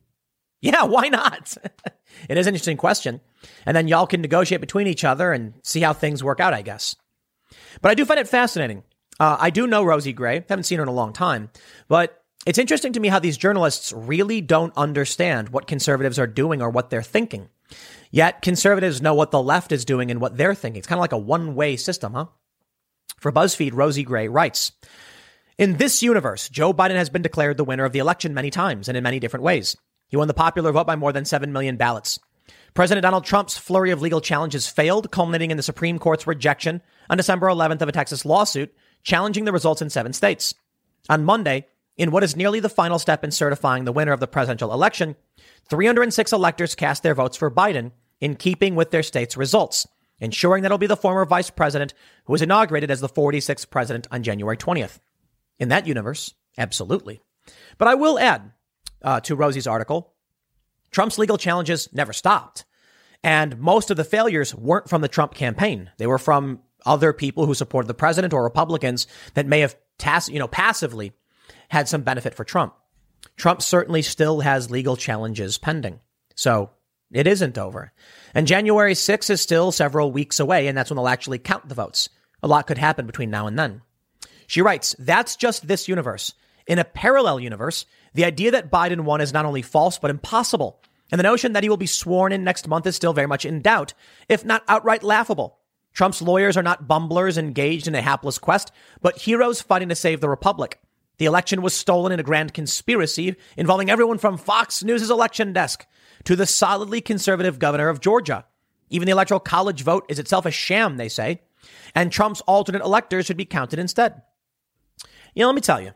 yeah, 0.62 0.84
why 0.86 1.10
not? 1.10 1.58
it 2.30 2.38
is 2.38 2.46
an 2.46 2.54
interesting 2.54 2.78
question. 2.78 3.22
And 3.66 3.76
then 3.76 3.88
y'all 3.88 4.08
can 4.08 4.22
negotiate 4.22 4.62
between 4.62 4.88
each 4.88 5.04
other 5.04 5.32
and 5.32 5.54
see 5.64 5.82
how 5.82 5.94
things 5.94 6.24
work 6.24 6.40
out, 6.40 6.54
I 6.54 6.62
guess. 6.62 6.96
But 7.82 7.90
I 7.90 7.96
do 7.96 8.06
find 8.06 8.20
it 8.20 8.28
fascinating. 8.28 8.84
Uh, 9.20 9.38
I 9.40 9.50
do 9.50 9.66
know 9.66 9.84
Rosie 9.84 10.14
Gray, 10.14 10.46
haven't 10.48 10.64
seen 10.64 10.78
her 10.78 10.84
in 10.84 10.90
a 10.90 10.94
long 10.94 11.12
time, 11.12 11.50
but 11.88 12.24
it's 12.46 12.60
interesting 12.60 12.94
to 12.94 13.00
me 13.00 13.08
how 13.08 13.20
these 13.20 13.38
journalists 13.38 13.92
really 13.94 14.42
don't 14.42 14.74
understand 14.78 15.50
what 15.50 15.68
conservatives 15.68 16.20
are 16.20 16.28
doing 16.28 16.62
or 16.62 16.70
what 16.70 16.90
they're 16.90 17.04
thinking. 17.04 17.50
Yet 18.12 18.42
conservatives 18.42 19.02
know 19.02 19.14
what 19.14 19.32
the 19.32 19.42
left 19.42 19.72
is 19.72 19.86
doing 19.86 20.12
and 20.12 20.22
what 20.22 20.38
they're 20.38 20.56
thinking. 20.56 20.80
It's 20.80 20.88
kind 20.88 21.00
of 21.00 21.02
like 21.02 21.12
a 21.12 21.18
one 21.18 21.56
way 21.56 21.76
system, 21.76 22.14
huh? 22.14 22.28
For 23.20 23.32
BuzzFeed, 23.32 23.74
Rosie 23.74 24.04
Gray 24.04 24.28
writes 24.28 24.72
In 25.58 25.78
this 25.78 26.04
universe, 26.04 26.48
Joe 26.50 26.74
Biden 26.74 26.96
has 26.96 27.10
been 27.10 27.22
declared 27.22 27.58
the 27.58 27.66
winner 27.66 27.84
of 27.84 27.92
the 27.92 28.00
election 28.00 28.34
many 28.34 28.50
times 28.50 28.88
and 28.88 28.96
in 28.98 29.04
many 29.04 29.20
different 29.20 29.44
ways. 29.44 29.76
He 30.08 30.16
won 30.16 30.28
the 30.28 30.34
popular 30.34 30.72
vote 30.72 30.88
by 30.88 30.96
more 30.96 31.12
than 31.12 31.26
7 31.26 31.52
million 31.52 31.76
ballots. 31.76 32.20
President 32.74 33.02
Donald 33.02 33.26
Trump's 33.26 33.58
flurry 33.58 33.92
of 33.92 34.02
legal 34.02 34.22
challenges 34.22 34.68
failed, 34.68 35.12
culminating 35.12 35.52
in 35.52 35.58
the 35.58 35.64
Supreme 35.64 36.00
Court's 36.00 36.28
rejection 36.28 36.82
on 37.10 37.18
December 37.18 37.48
11th 37.48 37.82
of 37.82 37.90
a 37.90 37.92
Texas 37.92 38.24
lawsuit 38.24 38.74
challenging 39.04 39.46
the 39.46 39.52
results 39.52 39.82
in 39.82 39.90
seven 39.90 40.14
states. 40.14 40.54
On 41.10 41.26
Monday, 41.26 41.66
in 41.98 42.12
what 42.12 42.24
is 42.24 42.36
nearly 42.36 42.60
the 42.60 42.70
final 42.70 43.00
step 43.00 43.24
in 43.24 43.32
certifying 43.32 43.86
the 43.86 43.92
winner 43.92 44.12
of 44.12 44.20
the 44.20 44.28
presidential 44.28 44.72
election, 44.72 45.16
306 45.70 46.32
electors 46.32 46.76
cast 46.76 47.04
their 47.04 47.16
votes 47.16 47.38
for 47.38 47.52
Biden 47.52 47.92
in 48.22 48.36
keeping 48.36 48.76
with 48.76 48.92
their 48.92 49.04
state's 49.04 49.38
results, 49.38 49.88
ensuring 50.20 50.62
that 50.62 50.68
it'll 50.68 50.78
be 50.78 50.88
the 50.88 50.96
former 50.96 51.26
vice 51.26 51.50
president 51.50 51.94
who 52.26 52.34
was 52.34 52.42
inaugurated 52.42 52.92
as 52.92 53.02
the 53.02 53.10
46th 53.10 53.70
president 53.70 54.08
on 54.12 54.24
January 54.24 54.58
20th. 54.58 55.00
In 55.60 55.70
that 55.70 55.88
universe, 55.88 56.34
absolutely. 56.58 57.20
But 57.78 57.88
I 57.88 57.96
will 57.96 58.20
add 58.20 58.52
uh, 59.02 59.20
to 59.22 59.36
Rosie's 59.36 59.68
article 59.68 60.14
Trump's 60.92 61.18
legal 61.18 61.38
challenges 61.38 61.90
never 61.94 62.14
stopped. 62.14 62.66
And 63.24 63.60
most 63.60 63.92
of 63.92 63.98
the 63.98 64.04
failures 64.04 64.56
weren't 64.56 64.90
from 64.90 65.02
the 65.02 65.08
Trump 65.08 65.34
campaign. 65.34 65.92
They 65.98 66.08
were 66.08 66.18
from 66.18 66.62
other 66.86 67.14
people 67.14 67.46
who 67.46 67.54
supported 67.54 67.88
the 67.88 67.94
president 67.94 68.34
or 68.34 68.44
Republicans 68.44 69.06
that 69.34 69.48
may 69.48 69.60
have 69.60 69.76
tac- 69.98 70.30
you 70.30 70.40
know, 70.40 70.48
passively 70.48 71.12
had 71.70 71.88
some 71.88 72.02
benefit 72.02 72.34
for 72.34 72.44
Trump. 72.44 72.74
Trump 73.36 73.62
certainly 73.62 74.02
still 74.02 74.42
has 74.42 74.72
legal 74.72 74.96
challenges 74.96 75.58
pending. 75.58 76.00
So 76.36 76.72
it 77.12 77.28
isn't 77.28 77.58
over. 77.58 77.92
And 78.34 78.48
January 78.48 78.94
6th 78.94 79.30
is 79.30 79.42
still 79.42 79.72
several 79.72 80.12
weeks 80.12 80.40
away, 80.40 80.68
and 80.68 80.78
that's 80.78 80.90
when 80.90 80.96
they'll 80.96 81.08
actually 81.08 81.40
count 81.40 81.70
the 81.70 81.76
votes. 81.76 82.10
A 82.44 82.48
lot 82.48 82.68
could 82.68 82.78
happen 82.78 83.06
between 83.06 83.30
now 83.30 83.48
and 83.48 83.58
then. 83.58 83.82
She 84.46 84.62
writes, 84.62 84.96
that's 85.00 85.36
just 85.36 85.68
this 85.68 85.88
universe. 85.88 86.34
In 86.68 86.80
a 86.80 86.84
parallel 86.84 87.40
universe, 87.40 87.86
the 88.14 88.26
idea 88.26 88.52
that 88.52 88.72
Biden 88.72 89.02
won 89.02 89.22
is 89.22 89.34
not 89.34 89.46
only 89.46 89.62
false, 89.62 89.98
but 89.98 90.12
impossible. 90.12 90.82
And 91.12 91.20
the 91.20 91.24
notion 91.24 91.54
that 91.54 91.64
he 91.64 91.70
will 91.70 91.78
be 91.78 91.86
sworn 91.86 92.32
in 92.32 92.44
next 92.44 92.68
month 92.68 92.86
is 92.86 92.96
still 92.96 93.14
very 93.14 93.28
much 93.28 93.46
in 93.46 93.62
doubt, 93.62 93.94
if 94.28 94.44
not 94.44 94.64
outright 94.68 95.04
laughable. 95.04 95.60
Trump's 95.94 96.22
lawyers 96.22 96.58
are 96.58 96.64
not 96.64 96.88
bumblers 96.88 97.38
engaged 97.38 97.88
in 97.88 97.96
a 97.96 98.02
hapless 98.02 98.38
quest, 98.38 98.72
but 99.02 99.18
heroes 99.18 99.62
fighting 99.62 99.90
to 99.90 99.96
save 99.96 100.22
the 100.22 100.30
republic. 100.30 100.80
The 101.18 101.26
election 101.26 101.62
was 101.62 101.74
stolen 101.74 102.12
in 102.12 102.20
a 102.20 102.24
grand 102.24 102.54
conspiracy 102.54 103.36
involving 103.56 103.90
everyone 103.90 104.18
from 104.18 104.38
Fox 104.38 104.84
News' 104.84 105.10
election 105.10 105.54
desk 105.54 105.86
to 106.26 106.36
the 106.36 106.46
solidly 106.46 107.02
conservative 107.02 107.60
governor 107.60 107.90
of 107.90 108.02
Georgia. 108.02 108.46
Even 108.90 109.06
the 109.06 109.12
electoral 109.12 109.40
college 109.40 109.82
vote 109.82 110.06
is 110.10 110.20
itself 110.20 110.46
a 110.46 110.52
sham, 110.52 110.98
they 110.98 111.10
say, 111.10 111.42
and 111.96 112.12
Trump's 112.12 112.42
alternate 112.42 112.84
electors 112.84 113.26
should 113.26 113.38
be 113.38 113.46
counted 113.46 113.80
instead. 113.80 114.22
You 115.34 115.42
know, 115.42 115.48
let 115.48 115.56
me 115.56 115.62
tell 115.62 115.82
you, 115.82 115.92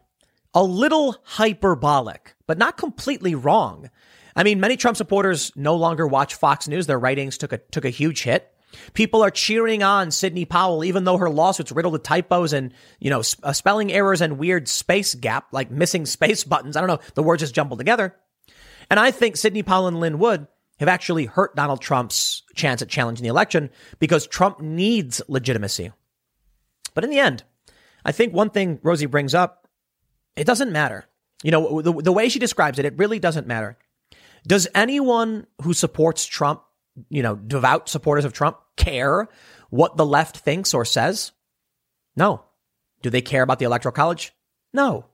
a 0.54 0.64
little 0.64 1.18
hyperbolic, 1.24 2.36
but 2.48 2.58
not 2.58 2.78
completely 2.78 3.36
wrong. 3.36 3.90
I 4.36 4.44
mean, 4.44 4.60
many 4.60 4.78
Trump 4.78 4.98
supporters 4.98 5.52
no 5.56 5.76
longer 5.76 6.08
watch 6.08 6.36
Fox 6.36 6.68
News. 6.68 6.88
Their 6.88 7.00
ratings 7.00 7.38
took 7.38 7.54
a, 7.54 7.58
took 7.58 7.86
a 7.86 7.90
huge 7.90 8.24
hit. 8.24 8.52
People 8.94 9.24
are 9.24 9.32
cheering 9.32 9.84
on 9.84 10.12
Sidney 10.12 10.46
Powell, 10.46 10.84
even 10.84 11.04
though 11.04 11.18
her 11.18 11.30
lawsuit's 11.30 11.72
riddled 11.72 11.94
with 11.94 12.04
typos 12.04 12.54
and, 12.54 12.74
you 13.00 13.10
know, 13.10 13.22
uh, 13.44 13.54
spelling 13.54 13.92
errors 13.92 14.22
and 14.22 14.38
weird 14.38 14.68
space 14.68 15.16
gap, 15.16 15.48
like 15.52 15.72
missing 15.72 16.06
space 16.06 16.44
buttons. 16.46 16.76
I 16.76 16.82
don't 16.82 16.88
know. 16.88 17.00
The 17.16 17.24
words 17.24 17.42
just 17.42 17.56
jumbled 17.56 17.80
together. 17.80 18.16
And 18.90 19.00
I 19.00 19.12
think 19.12 19.38
Sidney 19.38 19.64
Powell 19.64 19.88
and 19.88 20.00
Lin 20.00 20.20
Wood 20.20 20.48
have 20.80 20.90
actually 20.90 21.26
hurt 21.26 21.56
Donald 21.56 21.80
Trump's 21.80 22.44
chance 22.56 22.82
at 22.82 22.90
challenging 22.90 23.24
the 23.24 23.30
election 23.30 23.70
because 24.00 24.28
Trump 24.28 24.60
needs 24.60 25.22
legitimacy. 25.28 25.92
But 26.94 27.04
in 27.04 27.10
the 27.10 27.20
end, 27.20 27.44
I 28.04 28.12
think 28.12 28.34
one 28.34 28.50
thing 28.50 28.80
Rosie 28.82 29.06
brings 29.06 29.34
up, 29.34 29.68
it 30.36 30.46
doesn't 30.46 30.72
matter. 30.72 31.06
You 31.44 31.52
know, 31.52 31.82
the, 31.82 31.94
the 31.94 32.12
way 32.12 32.30
she 32.30 32.40
describes 32.40 32.80
it, 32.80 32.86
it 32.86 32.98
really 32.98 33.20
doesn't 33.20 33.48
matter. 33.48 33.78
Does 34.46 34.68
anyone 34.74 35.46
who 35.62 35.74
supports 35.74 36.26
Trump, 36.26 36.64
you 37.10 37.24
know, 37.24 37.36
devout 37.36 37.90
supporters 37.90 38.26
of 38.26 38.34
Trump, 38.34 38.58
care 38.76 39.28
what 39.70 39.98
the 39.98 40.06
left 40.06 40.38
thinks 40.38 40.74
or 40.74 40.86
says? 40.86 41.32
No. 42.16 42.44
Do 43.02 43.10
they 43.10 43.22
care 43.22 43.44
about 43.44 43.60
the 43.60 43.66
Electoral 43.66 43.94
College? 43.94 44.34
No. 44.74 45.06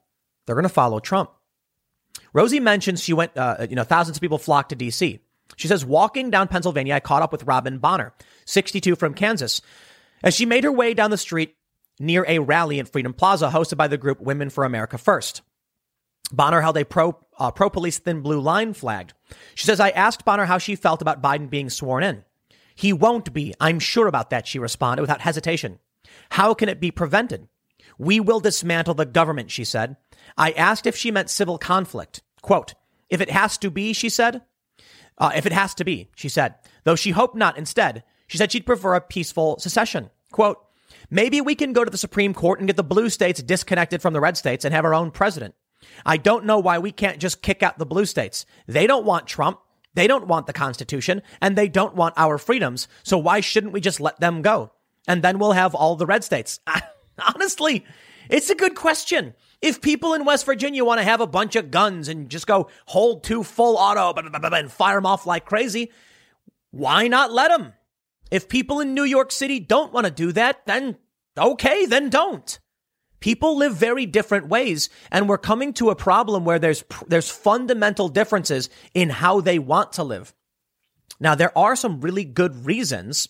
They're 0.46 0.56
going 0.56 0.64
to 0.64 0.70
follow 0.70 1.00
Trump. 1.00 1.32
Rosie 2.34 2.60
mentions 2.60 3.04
she 3.04 3.14
went, 3.14 3.38
uh, 3.38 3.68
you 3.70 3.76
know, 3.76 3.84
thousands 3.84 4.18
of 4.18 4.22
people 4.22 4.38
flocked 4.38 4.70
to 4.70 4.76
D.C. 4.76 5.20
She 5.56 5.68
says, 5.68 5.86
walking 5.86 6.30
down 6.30 6.48
Pennsylvania, 6.48 6.96
I 6.96 7.00
caught 7.00 7.22
up 7.22 7.32
with 7.32 7.44
Robin 7.44 7.78
Bonner, 7.78 8.14
62 8.46 8.96
from 8.96 9.14
Kansas. 9.14 9.62
As 10.24 10.34
she 10.34 10.46
made 10.46 10.64
her 10.64 10.72
way 10.72 10.94
down 10.94 11.12
the 11.12 11.18
street 11.18 11.56
near 12.00 12.26
a 12.28 12.40
rally 12.40 12.80
in 12.80 12.86
Freedom 12.86 13.14
Plaza 13.14 13.50
hosted 13.50 13.78
by 13.78 13.88
the 13.88 13.98
group 13.98 14.20
Women 14.20 14.50
for 14.50 14.64
America 14.64 14.98
First. 14.98 15.42
Bonner 16.32 16.62
held 16.62 16.78
a 16.78 16.86
pro 16.86 17.18
uh, 17.40 17.52
pro 17.52 17.70
police 17.70 18.00
thin 18.00 18.22
blue 18.22 18.40
line 18.40 18.74
flagged. 18.74 19.14
She 19.56 19.66
says, 19.66 19.80
I 19.80 19.90
asked 19.90 20.26
Bonner 20.26 20.46
how 20.46 20.58
she 20.58 20.76
felt 20.76 21.02
about 21.02 21.22
Biden 21.22 21.50
being 21.50 21.70
sworn 21.70 22.04
in. 22.04 22.24
He 22.76 22.94
won't 22.94 23.34
be. 23.34 23.54
I'm 23.60 23.80
sure 23.80 24.08
about 24.08 24.30
that, 24.30 24.48
she 24.48 24.60
responded 24.60 25.02
without 25.02 25.22
hesitation. 25.22 25.80
How 26.32 26.54
can 26.54 26.70
it 26.70 26.80
be 26.80 26.92
prevented? 26.92 27.48
We 27.98 28.20
will 28.20 28.40
dismantle 28.40 28.94
the 28.94 29.06
government, 29.06 29.52
she 29.52 29.64
said. 29.64 29.98
I 30.38 30.52
asked 30.52 30.86
if 30.86 30.96
she 30.96 31.12
meant 31.12 31.30
civil 31.30 31.58
conflict. 31.58 32.22
Quote, 32.42 32.76
if 33.10 33.22
it 33.22 33.32
has 33.32 33.58
to 33.60 33.72
be, 33.72 33.94
she 33.94 34.10
said. 34.10 34.42
Uh, 35.18 35.32
if 35.36 35.46
it 35.48 35.52
has 35.52 35.74
to 35.76 35.84
be, 35.84 36.10
she 36.16 36.30
said, 36.30 36.56
though 36.84 36.96
she 36.96 37.12
hoped 37.12 37.36
not. 37.36 37.58
Instead, 37.58 38.04
she 38.28 38.38
said 38.38 38.52
she'd 38.52 38.66
prefer 38.66 38.94
a 38.94 39.02
peaceful 39.02 39.58
secession. 39.58 40.12
Quote, 40.32 40.60
maybe 41.10 41.42
we 41.42 41.56
can 41.56 41.74
go 41.74 41.84
to 41.84 41.90
the 41.90 41.98
Supreme 41.98 42.36
Court 42.36 42.60
and 42.60 42.68
get 42.68 42.76
the 42.76 42.84
blue 42.84 43.10
states 43.10 43.42
disconnected 43.42 44.02
from 44.02 44.14
the 44.14 44.22
red 44.22 44.38
states 44.38 44.64
and 44.64 44.74
have 44.76 44.86
our 44.86 44.94
own 44.94 45.10
president. 45.10 45.56
I 46.06 46.18
don't 46.18 46.46
know 46.46 46.60
why 46.60 46.80
we 46.80 46.92
can't 46.92 47.20
just 47.20 47.42
kick 47.42 47.64
out 47.64 47.78
the 47.78 47.86
blue 47.86 48.06
states. 48.06 48.46
They 48.68 48.88
don't 48.88 49.06
want 49.06 49.28
Trump. 49.28 49.60
They 49.94 50.08
don't 50.08 50.28
want 50.28 50.46
the 50.46 50.54
Constitution 50.54 51.22
and 51.42 51.56
they 51.56 51.68
don't 51.68 51.96
want 51.96 52.14
our 52.18 52.38
freedoms. 52.38 52.88
So 53.04 53.18
why 53.18 53.40
shouldn't 53.40 53.74
we 53.74 53.82
just 53.82 54.00
let 54.00 54.20
them 54.20 54.42
go? 54.42 54.72
And 55.08 55.24
then 55.24 55.40
we'll 55.40 55.54
have 55.54 55.74
all 55.74 55.96
the 55.96 56.06
red 56.06 56.24
states. 56.24 56.60
Honestly, 57.36 57.86
it's 58.30 58.50
a 58.50 58.56
good 58.56 58.76
question. 58.76 59.34
If 59.62 59.82
people 59.82 60.14
in 60.14 60.26
West 60.26 60.46
Virginia 60.46 60.86
want 60.86 61.00
to 61.00 61.04
have 61.04 61.22
a 61.22 61.28
bunch 61.28 61.56
of 61.56 61.72
guns 61.72 62.08
and 62.10 62.30
just 62.30 62.46
go 62.46 62.70
hold 62.86 63.24
two 63.24 63.44
full 63.44 63.76
auto 63.78 64.14
and 64.14 64.72
fire 64.72 64.96
them 64.96 65.06
off 65.06 65.26
like 65.26 65.46
crazy, 65.46 65.92
why 66.72 67.08
not 67.08 67.32
let 67.32 67.50
them? 67.50 67.74
If 68.30 68.50
people 68.50 68.80
in 68.80 68.94
New 68.94 69.04
York 69.04 69.32
City 69.32 69.60
don't 69.60 69.94
want 69.94 70.06
to 70.06 70.12
do 70.12 70.32
that, 70.34 70.66
then 70.66 70.98
okay, 71.38 71.86
then 71.86 72.10
don't. 72.10 72.60
People 73.20 73.58
live 73.58 73.76
very 73.76 74.06
different 74.06 74.48
ways, 74.48 74.90
and 75.12 75.28
we're 75.28 75.38
coming 75.38 75.74
to 75.74 75.90
a 75.90 75.96
problem 75.96 76.46
where 76.46 76.60
there's 76.60 76.84
there's 77.08 77.30
fundamental 77.30 78.10
differences 78.10 78.70
in 78.94 79.10
how 79.10 79.42
they 79.42 79.58
want 79.58 79.94
to 79.94 80.04
live. 80.04 80.34
Now, 81.20 81.34
there 81.34 81.58
are 81.58 81.76
some 81.76 82.02
really 82.02 82.26
good 82.26 82.66
reasons, 82.66 83.28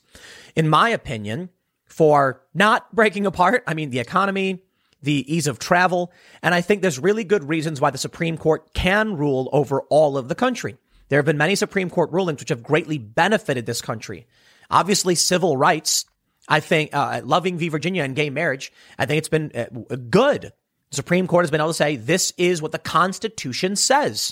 in 0.55 0.67
my 0.67 0.89
opinion, 0.89 1.49
for 1.85 2.41
not 2.53 2.93
breaking 2.93 3.25
apart. 3.25 3.63
I 3.65 3.73
mean, 3.73 3.91
the 3.91 3.99
economy, 3.99 4.61
the 5.01 5.33
ease 5.33 5.47
of 5.47 5.57
travel, 5.57 6.11
and 6.43 6.53
I 6.53 6.59
think 6.59 6.81
there's 6.81 6.99
really 6.99 7.23
good 7.23 7.47
reasons 7.47 7.79
why 7.79 7.91
the 7.91 7.97
Supreme 7.97 8.37
Court 8.37 8.73
can 8.73 9.15
rule 9.15 9.49
over 9.53 9.83
all 9.83 10.17
of 10.17 10.27
the 10.27 10.35
country. 10.35 10.77
There 11.09 11.17
have 11.17 11.25
been 11.25 11.37
many 11.37 11.55
Supreme 11.55 11.89
Court 11.89 12.11
rulings 12.11 12.41
which 12.41 12.49
have 12.49 12.61
greatly 12.61 12.97
benefited 12.97 13.65
this 13.65 13.81
country. 13.81 14.27
Obviously, 14.69 15.15
civil 15.15 15.55
rights 15.55 16.05
I 16.47 16.59
think 16.59 16.95
uh, 16.95 17.21
loving 17.23 17.57
v 17.57 17.69
Virginia 17.69 18.03
and 18.03 18.15
gay 18.15 18.29
marriage, 18.29 18.71
I 18.97 19.05
think 19.05 19.19
it's 19.19 19.29
been 19.29 19.51
uh, 19.53 19.95
good. 20.09 20.53
The 20.89 20.95
Supreme 20.95 21.27
Court 21.27 21.43
has 21.43 21.51
been 21.51 21.61
able 21.61 21.71
to 21.71 21.73
say 21.73 21.97
this 21.97 22.33
is 22.37 22.61
what 22.61 22.71
the 22.71 22.79
Constitution 22.79 23.75
says. 23.75 24.31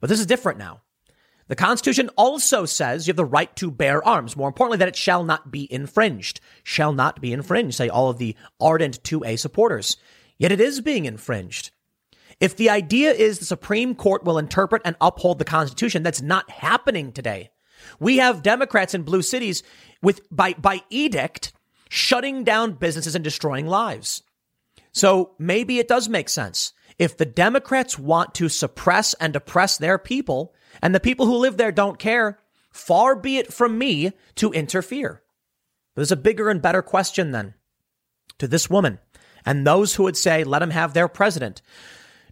But 0.00 0.10
this 0.10 0.20
is 0.20 0.26
different 0.26 0.58
now. 0.58 0.82
The 1.48 1.56
Constitution 1.56 2.10
also 2.16 2.64
says 2.66 3.06
you 3.06 3.12
have 3.12 3.16
the 3.16 3.24
right 3.24 3.54
to 3.56 3.70
bear 3.70 4.06
arms. 4.06 4.36
More 4.36 4.48
importantly, 4.48 4.78
that 4.78 4.88
it 4.88 4.96
shall 4.96 5.22
not 5.22 5.50
be 5.50 5.72
infringed. 5.72 6.40
Shall 6.64 6.92
not 6.92 7.20
be 7.20 7.32
infringed, 7.32 7.76
say 7.76 7.88
all 7.88 8.10
of 8.10 8.18
the 8.18 8.36
ardent 8.60 9.02
2A 9.04 9.38
supporters. 9.38 9.96
Yet 10.38 10.52
it 10.52 10.60
is 10.60 10.80
being 10.80 11.04
infringed. 11.04 11.70
If 12.40 12.56
the 12.56 12.68
idea 12.68 13.12
is 13.12 13.38
the 13.38 13.46
Supreme 13.46 13.94
Court 13.94 14.24
will 14.24 14.38
interpret 14.38 14.82
and 14.84 14.96
uphold 15.00 15.38
the 15.38 15.44
Constitution, 15.44 16.02
that's 16.02 16.20
not 16.20 16.50
happening 16.50 17.12
today. 17.12 17.50
We 17.98 18.18
have 18.18 18.42
Democrats 18.42 18.94
in 18.94 19.02
blue 19.02 19.22
cities 19.22 19.62
with 20.02 20.20
by 20.30 20.54
by 20.54 20.82
edict 20.90 21.52
shutting 21.88 22.44
down 22.44 22.72
businesses 22.72 23.14
and 23.14 23.24
destroying 23.24 23.66
lives. 23.66 24.22
So 24.92 25.34
maybe 25.38 25.78
it 25.78 25.88
does 25.88 26.08
make 26.08 26.28
sense. 26.28 26.72
If 26.98 27.16
the 27.16 27.26
Democrats 27.26 27.98
want 27.98 28.34
to 28.34 28.48
suppress 28.48 29.14
and 29.14 29.36
oppress 29.36 29.76
their 29.76 29.98
people 29.98 30.54
and 30.80 30.94
the 30.94 31.00
people 31.00 31.26
who 31.26 31.36
live 31.36 31.56
there 31.56 31.72
don't 31.72 31.98
care, 31.98 32.38
far 32.70 33.14
be 33.14 33.36
it 33.38 33.52
from 33.52 33.78
me 33.78 34.12
to 34.36 34.52
interfere. 34.52 35.22
There's 35.94 36.12
a 36.12 36.16
bigger 36.16 36.48
and 36.48 36.62
better 36.62 36.82
question 36.82 37.32
then 37.32 37.54
to 38.38 38.48
this 38.48 38.68
woman 38.70 38.98
and 39.46 39.66
those 39.66 39.94
who 39.94 40.02
would 40.02 40.16
say, 40.16 40.44
let 40.44 40.58
them 40.58 40.70
have 40.70 40.92
their 40.92 41.08
president. 41.08 41.62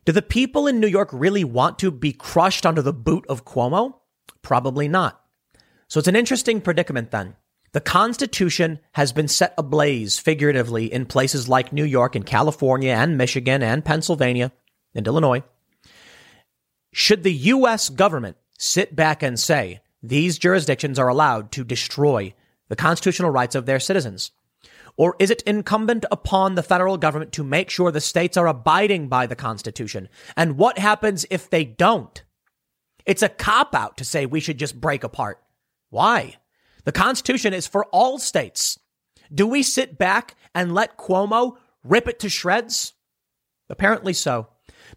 Do 0.04 0.12
the 0.12 0.20
people 0.20 0.66
in 0.66 0.80
New 0.80 0.88
York 0.88 1.08
really 1.12 1.44
want 1.44 1.78
to 1.78 1.90
be 1.90 2.12
crushed 2.12 2.66
under 2.66 2.82
the 2.82 2.92
boot 2.92 3.24
of 3.28 3.44
Cuomo? 3.44 3.94
Probably 4.42 4.88
not. 4.88 5.23
So 5.88 5.98
it's 5.98 6.08
an 6.08 6.16
interesting 6.16 6.60
predicament 6.60 7.10
then. 7.10 7.36
The 7.72 7.80
Constitution 7.80 8.78
has 8.92 9.12
been 9.12 9.26
set 9.26 9.52
ablaze 9.58 10.18
figuratively 10.18 10.92
in 10.92 11.06
places 11.06 11.48
like 11.48 11.72
New 11.72 11.84
York 11.84 12.14
and 12.14 12.24
California 12.24 12.92
and 12.92 13.18
Michigan 13.18 13.62
and 13.62 13.84
Pennsylvania 13.84 14.52
and 14.94 15.06
Illinois. 15.06 15.42
Should 16.92 17.24
the 17.24 17.32
U.S. 17.32 17.88
government 17.88 18.36
sit 18.56 18.94
back 18.94 19.24
and 19.24 19.38
say 19.40 19.80
these 20.02 20.38
jurisdictions 20.38 21.00
are 21.00 21.08
allowed 21.08 21.50
to 21.52 21.64
destroy 21.64 22.32
the 22.68 22.76
constitutional 22.76 23.30
rights 23.30 23.56
of 23.56 23.66
their 23.66 23.80
citizens? 23.80 24.30
Or 24.96 25.16
is 25.18 25.30
it 25.30 25.42
incumbent 25.42 26.04
upon 26.12 26.54
the 26.54 26.62
federal 26.62 26.96
government 26.96 27.32
to 27.32 27.42
make 27.42 27.68
sure 27.68 27.90
the 27.90 28.00
states 28.00 28.36
are 28.36 28.46
abiding 28.46 29.08
by 29.08 29.26
the 29.26 29.34
Constitution? 29.34 30.08
And 30.36 30.56
what 30.56 30.78
happens 30.78 31.26
if 31.30 31.50
they 31.50 31.64
don't? 31.64 32.22
It's 33.04 33.22
a 33.22 33.28
cop 33.28 33.74
out 33.74 33.96
to 33.96 34.04
say 34.04 34.24
we 34.24 34.40
should 34.40 34.58
just 34.58 34.80
break 34.80 35.02
apart. 35.02 35.42
Why? 35.90 36.36
The 36.84 36.92
Constitution 36.92 37.52
is 37.52 37.66
for 37.66 37.86
all 37.86 38.18
states. 38.18 38.78
Do 39.32 39.46
we 39.46 39.62
sit 39.62 39.98
back 39.98 40.36
and 40.54 40.74
let 40.74 40.98
Cuomo 40.98 41.56
rip 41.82 42.08
it 42.08 42.18
to 42.20 42.28
shreds? 42.28 42.92
Apparently 43.68 44.12
so. 44.12 44.48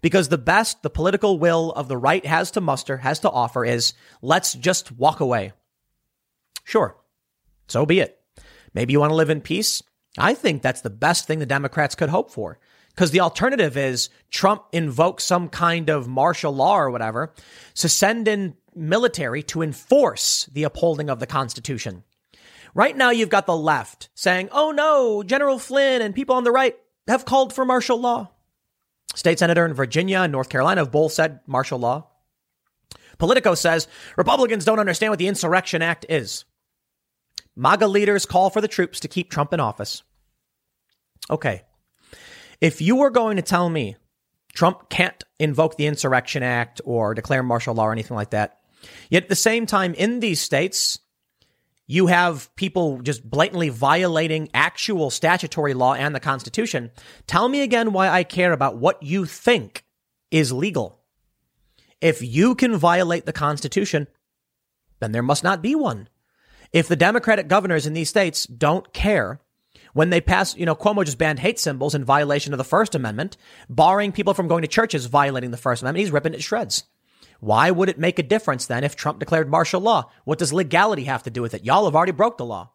Because 0.01 0.29
the 0.29 0.37
best 0.37 0.83
the 0.83 0.89
political 0.89 1.39
will 1.39 1.71
of 1.71 1.87
the 1.87 1.97
right 1.97 2.25
has 2.25 2.51
to 2.51 2.61
muster, 2.61 2.97
has 2.97 3.19
to 3.21 3.29
offer 3.29 3.65
is 3.65 3.93
let's 4.21 4.53
just 4.53 4.91
walk 4.91 5.19
away. 5.19 5.53
Sure. 6.63 6.97
So 7.67 7.85
be 7.85 7.99
it. 7.99 8.19
Maybe 8.73 8.93
you 8.93 8.99
want 8.99 9.11
to 9.11 9.15
live 9.15 9.29
in 9.29 9.41
peace. 9.41 9.81
I 10.17 10.33
think 10.33 10.61
that's 10.61 10.81
the 10.81 10.89
best 10.89 11.25
thing 11.25 11.39
the 11.39 11.45
Democrats 11.45 11.95
could 11.95 12.09
hope 12.09 12.31
for. 12.31 12.59
Because 12.89 13.11
the 13.11 13.21
alternative 13.21 13.77
is 13.77 14.09
Trump 14.31 14.63
invokes 14.71 15.23
some 15.23 15.49
kind 15.49 15.89
of 15.89 16.07
martial 16.07 16.51
law 16.51 16.77
or 16.77 16.89
whatever 16.89 17.33
to 17.75 17.87
send 17.87 18.27
in 18.27 18.55
military 18.77 19.43
to 19.43 19.61
enforce 19.61 20.45
the 20.53 20.63
upholding 20.63 21.09
of 21.09 21.19
the 21.19 21.27
Constitution. 21.27 22.03
Right 22.73 22.95
now, 22.95 23.09
you've 23.09 23.29
got 23.29 23.45
the 23.45 23.57
left 23.57 24.09
saying, 24.13 24.49
oh 24.51 24.71
no, 24.71 25.23
General 25.23 25.57
Flynn 25.57 26.01
and 26.01 26.13
people 26.13 26.35
on 26.35 26.43
the 26.43 26.51
right 26.51 26.77
have 27.07 27.25
called 27.25 27.53
for 27.53 27.65
martial 27.65 27.99
law. 27.99 28.29
State 29.15 29.39
senator 29.39 29.65
in 29.65 29.73
Virginia 29.73 30.19
and 30.19 30.31
North 30.31 30.49
Carolina 30.49 30.81
have 30.81 30.91
both 30.91 31.11
said 31.11 31.39
martial 31.47 31.79
law. 31.79 32.07
Politico 33.17 33.55
says 33.55 33.87
Republicans 34.15 34.65
don't 34.65 34.79
understand 34.79 35.11
what 35.11 35.19
the 35.19 35.27
Insurrection 35.27 35.81
Act 35.81 36.05
is. 36.07 36.45
MAGA 37.55 37.87
leaders 37.87 38.27
call 38.27 38.51
for 38.51 38.61
the 38.61 38.67
troops 38.67 38.99
to 38.99 39.07
keep 39.07 39.31
Trump 39.31 39.53
in 39.53 39.59
office. 39.59 40.03
Okay. 41.29 41.63
If 42.61 42.81
you 42.81 42.95
were 42.97 43.09
going 43.09 43.37
to 43.37 43.41
tell 43.41 43.69
me 43.69 43.95
Trump 44.53 44.89
can't 44.89 45.23
invoke 45.39 45.77
the 45.77 45.87
Insurrection 45.87 46.43
Act 46.43 46.81
or 46.85 47.13
declare 47.13 47.41
martial 47.41 47.73
law 47.73 47.87
or 47.87 47.91
anything 47.91 48.15
like 48.15 48.31
that, 48.31 48.56
yet 49.09 49.23
at 49.23 49.29
the 49.29 49.35
same 49.35 49.65
time, 49.65 49.93
in 49.93 50.19
these 50.19 50.41
states, 50.41 50.99
you 51.87 52.07
have 52.07 52.53
people 52.55 53.01
just 53.01 53.27
blatantly 53.27 53.69
violating 53.69 54.49
actual 54.53 55.09
statutory 55.09 55.73
law 55.73 55.93
and 55.93 56.13
the 56.13 56.19
Constitution. 56.19 56.91
Tell 57.27 57.47
me 57.47 57.61
again 57.61 57.93
why 57.93 58.09
I 58.09 58.23
care 58.23 58.51
about 58.51 58.77
what 58.77 59.01
you 59.01 59.25
think 59.25 59.85
is 60.29 60.51
legal. 60.51 60.99
If 62.01 62.21
you 62.21 62.55
can 62.55 62.75
violate 62.77 63.25
the 63.25 63.33
Constitution, 63.33 64.07
then 64.99 65.13
there 65.13 65.23
must 65.23 65.43
not 65.43 65.61
be 65.61 65.75
one. 65.75 66.09
If 66.73 66.87
the 66.87 66.97
Democratic 66.97 67.47
governors 67.47 67.87
in 67.87 67.93
these 67.93 68.09
states 68.09 68.45
don't 68.45 68.91
care 68.93 69.39
when 69.93 70.09
they 70.09 70.21
pass, 70.21 70.55
you 70.55 70.65
know, 70.65 70.75
Cuomo 70.75 71.05
just 71.05 71.17
banned 71.17 71.39
hate 71.39 71.57
symbols 71.57 71.95
in 71.95 72.03
violation 72.03 72.53
of 72.53 72.57
the 72.57 72.63
First 72.63 72.93
Amendment, 72.93 73.37
barring 73.69 74.11
people 74.11 74.33
from 74.33 74.47
going 74.47 74.61
to 74.61 74.67
churches 74.67 75.05
violating 75.05 75.51
the 75.51 75.57
First 75.57 75.81
Amendment. 75.81 76.01
He's 76.01 76.11
ripping 76.11 76.33
it 76.33 76.43
shreds. 76.43 76.83
Why 77.39 77.71
would 77.71 77.89
it 77.89 77.99
make 77.99 78.19
a 78.19 78.23
difference 78.23 78.65
then 78.65 78.83
if 78.83 78.95
Trump 78.95 79.19
declared 79.19 79.49
martial 79.49 79.81
law? 79.81 80.09
What 80.23 80.39
does 80.39 80.53
legality 80.53 81.03
have 81.05 81.23
to 81.23 81.29
do 81.29 81.41
with 81.41 81.53
it? 81.53 81.65
Y'all 81.65 81.85
have 81.85 81.95
already 81.95 82.11
broke 82.11 82.37
the 82.37 82.45
law. 82.45 82.71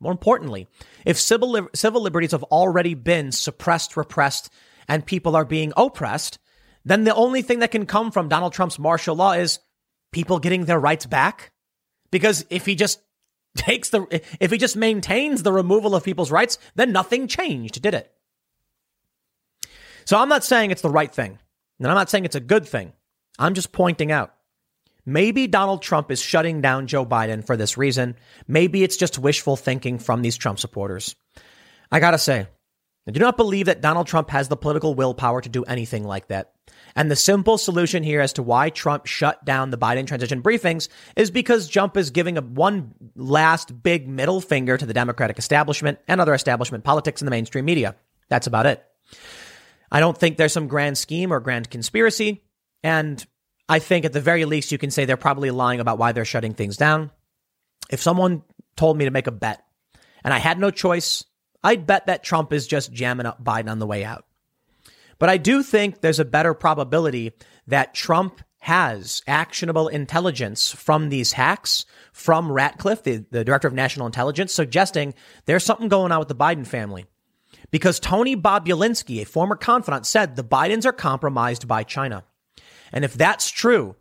More 0.00 0.12
importantly, 0.12 0.68
if 1.04 1.18
civil, 1.18 1.68
civil 1.74 2.00
liberties 2.00 2.30
have 2.30 2.44
already 2.44 2.94
been 2.94 3.32
suppressed, 3.32 3.96
repressed, 3.96 4.50
and 4.86 5.04
people 5.04 5.34
are 5.34 5.44
being 5.44 5.72
oppressed, 5.76 6.38
then 6.84 7.04
the 7.04 7.14
only 7.14 7.42
thing 7.42 7.58
that 7.58 7.72
can 7.72 7.84
come 7.84 8.10
from 8.10 8.28
Donald 8.28 8.52
Trump's 8.52 8.78
martial 8.78 9.16
law 9.16 9.32
is 9.32 9.58
people 10.12 10.38
getting 10.38 10.64
their 10.64 10.78
rights 10.78 11.06
back. 11.06 11.52
Because 12.10 12.46
if 12.48 12.64
he 12.64 12.74
just 12.74 13.00
takes 13.56 13.90
the, 13.90 14.22
if 14.40 14.50
he 14.50 14.58
just 14.58 14.76
maintains 14.76 15.42
the 15.42 15.52
removal 15.52 15.94
of 15.94 16.04
people's 16.04 16.30
rights, 16.30 16.58
then 16.76 16.92
nothing 16.92 17.26
changed, 17.26 17.82
did 17.82 17.94
it? 17.94 18.12
So 20.04 20.16
I'm 20.16 20.28
not 20.28 20.44
saying 20.44 20.70
it's 20.70 20.82
the 20.82 20.88
right 20.88 21.12
thing. 21.12 21.38
And 21.78 21.88
I'm 21.88 21.94
not 21.94 22.08
saying 22.08 22.24
it's 22.24 22.34
a 22.34 22.40
good 22.40 22.66
thing. 22.66 22.92
I'm 23.38 23.54
just 23.54 23.72
pointing 23.72 24.10
out. 24.12 24.34
Maybe 25.06 25.46
Donald 25.46 25.80
Trump 25.80 26.10
is 26.10 26.20
shutting 26.20 26.60
down 26.60 26.86
Joe 26.86 27.06
Biden 27.06 27.46
for 27.46 27.56
this 27.56 27.78
reason. 27.78 28.16
Maybe 28.46 28.82
it's 28.82 28.96
just 28.96 29.18
wishful 29.18 29.56
thinking 29.56 29.98
from 29.98 30.20
these 30.20 30.36
Trump 30.36 30.58
supporters. 30.58 31.16
I 31.90 32.00
gotta 32.00 32.18
say, 32.18 32.46
I 33.06 33.10
do 33.10 33.20
not 33.20 33.38
believe 33.38 33.66
that 33.66 33.80
Donald 33.80 34.06
Trump 34.06 34.28
has 34.28 34.48
the 34.48 34.56
political 34.56 34.94
willpower 34.94 35.40
to 35.40 35.48
do 35.48 35.64
anything 35.64 36.04
like 36.04 36.28
that. 36.28 36.52
And 36.94 37.10
the 37.10 37.16
simple 37.16 37.56
solution 37.56 38.02
here 38.02 38.20
as 38.20 38.34
to 38.34 38.42
why 38.42 38.68
Trump 38.68 39.06
shut 39.06 39.42
down 39.46 39.70
the 39.70 39.78
Biden 39.78 40.06
transition 40.06 40.42
briefings 40.42 40.88
is 41.16 41.30
because 41.30 41.68
Trump 41.68 41.96
is 41.96 42.10
giving 42.10 42.36
a 42.36 42.42
one 42.42 42.92
last 43.16 43.82
big 43.82 44.06
middle 44.06 44.42
finger 44.42 44.76
to 44.76 44.84
the 44.84 44.92
Democratic 44.92 45.38
establishment 45.38 45.98
and 46.06 46.20
other 46.20 46.34
establishment 46.34 46.84
politics 46.84 47.22
in 47.22 47.24
the 47.24 47.30
mainstream 47.30 47.64
media. 47.64 47.96
That's 48.28 48.46
about 48.46 48.66
it. 48.66 48.84
I 49.90 50.00
don't 50.00 50.18
think 50.18 50.36
there's 50.36 50.52
some 50.52 50.68
grand 50.68 50.98
scheme 50.98 51.32
or 51.32 51.40
grand 51.40 51.70
conspiracy. 51.70 52.42
And 52.82 53.24
I 53.68 53.78
think 53.78 54.04
at 54.04 54.12
the 54.12 54.20
very 54.20 54.44
least, 54.44 54.72
you 54.72 54.78
can 54.78 54.90
say 54.90 55.04
they're 55.04 55.16
probably 55.16 55.50
lying 55.50 55.80
about 55.80 55.98
why 55.98 56.12
they're 56.12 56.24
shutting 56.24 56.54
things 56.54 56.76
down. 56.76 57.10
If 57.90 58.02
someone 58.02 58.42
told 58.76 58.96
me 58.96 59.04
to 59.04 59.10
make 59.10 59.26
a 59.26 59.32
bet 59.32 59.62
and 60.24 60.32
I 60.32 60.38
had 60.38 60.58
no 60.58 60.70
choice, 60.70 61.24
I'd 61.62 61.86
bet 61.86 62.06
that 62.06 62.22
Trump 62.22 62.52
is 62.52 62.66
just 62.66 62.92
jamming 62.92 63.26
up 63.26 63.42
Biden 63.42 63.70
on 63.70 63.78
the 63.78 63.86
way 63.86 64.04
out. 64.04 64.24
But 65.18 65.28
I 65.28 65.36
do 65.36 65.62
think 65.62 66.00
there's 66.00 66.20
a 66.20 66.24
better 66.24 66.54
probability 66.54 67.32
that 67.66 67.94
Trump 67.94 68.40
has 68.60 69.22
actionable 69.26 69.88
intelligence 69.88 70.70
from 70.72 71.08
these 71.08 71.32
hacks 71.32 71.84
from 72.12 72.50
Ratcliffe, 72.50 73.02
the, 73.02 73.24
the 73.30 73.44
director 73.44 73.68
of 73.68 73.74
national 73.74 74.06
intelligence, 74.06 74.52
suggesting 74.52 75.14
there's 75.46 75.64
something 75.64 75.88
going 75.88 76.12
on 76.12 76.18
with 76.18 76.28
the 76.28 76.34
Biden 76.34 76.66
family. 76.66 77.06
Because 77.70 78.00
Tony 78.00 78.36
Bobulinski, 78.36 79.20
a 79.20 79.26
former 79.26 79.56
confidant, 79.56 80.06
said 80.06 80.36
the 80.36 80.44
Bidens 80.44 80.86
are 80.86 80.92
compromised 80.92 81.68
by 81.68 81.82
China. 81.82 82.24
And 82.92 83.04
if 83.04 83.14
that's 83.14 83.50
true, 83.50 83.96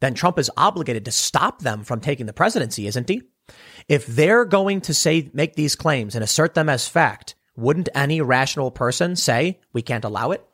then 0.00 0.14
Trump 0.14 0.38
is 0.38 0.50
obligated 0.56 1.04
to 1.04 1.12
stop 1.12 1.62
them 1.62 1.84
from 1.84 2.00
taking 2.00 2.26
the 2.26 2.32
presidency, 2.32 2.86
isn't 2.86 3.08
he? 3.08 3.22
If 3.88 4.06
they're 4.06 4.44
going 4.44 4.80
to 4.82 4.94
say, 4.94 5.30
make 5.32 5.54
these 5.54 5.76
claims 5.76 6.14
and 6.14 6.24
assert 6.24 6.54
them 6.54 6.68
as 6.68 6.88
fact, 6.88 7.34
wouldn't 7.56 7.88
any 7.94 8.20
rational 8.20 8.70
person 8.70 9.16
say 9.16 9.60
we 9.72 9.82
can't 9.82 10.04
allow 10.04 10.30
it? 10.30 10.44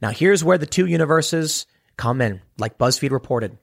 Now, 0.00 0.10
here's 0.10 0.44
where 0.44 0.58
the 0.58 0.66
two 0.66 0.86
universes 0.86 1.66
come 1.96 2.20
in, 2.20 2.42
like 2.58 2.78
BuzzFeed 2.78 3.10
reported. 3.10 3.58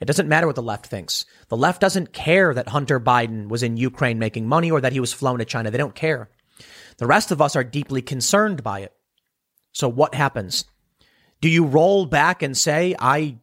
It 0.00 0.06
doesn't 0.06 0.28
matter 0.28 0.46
what 0.46 0.56
the 0.56 0.62
left 0.62 0.86
thinks. 0.86 1.26
The 1.48 1.56
left 1.56 1.80
doesn't 1.80 2.12
care 2.12 2.54
that 2.54 2.68
Hunter 2.68 2.98
Biden 2.98 3.48
was 3.48 3.62
in 3.62 3.76
Ukraine 3.76 4.18
making 4.18 4.46
money 4.48 4.70
or 4.70 4.80
that 4.80 4.92
he 4.92 5.00
was 5.00 5.12
flown 5.12 5.40
to 5.40 5.44
China. 5.44 5.70
They 5.70 5.78
don't 5.78 5.94
care. 5.94 6.30
The 6.96 7.06
rest 7.06 7.30
of 7.30 7.42
us 7.42 7.56
are 7.56 7.64
deeply 7.64 8.00
concerned 8.00 8.62
by 8.62 8.80
it. 8.80 8.94
So 9.72 9.88
what 9.88 10.14
happens? 10.14 10.64
Do 11.40 11.48
you 11.48 11.64
roll 11.64 12.06
back 12.06 12.42
and 12.42 12.56
say, 12.56 12.94
I 12.98 13.38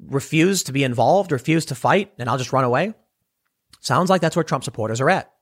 refuse 0.00 0.64
to 0.64 0.72
be 0.72 0.84
involved, 0.84 1.32
refuse 1.32 1.66
to 1.66 1.74
fight, 1.74 2.12
and 2.18 2.28
I'll 2.28 2.38
just 2.38 2.52
run 2.52 2.64
away? 2.64 2.94
Sounds 3.80 4.10
like 4.10 4.20
that's 4.20 4.36
where 4.36 4.44
Trump 4.44 4.64
supporters 4.64 5.00
are 5.00 5.10
at. 5.10 5.32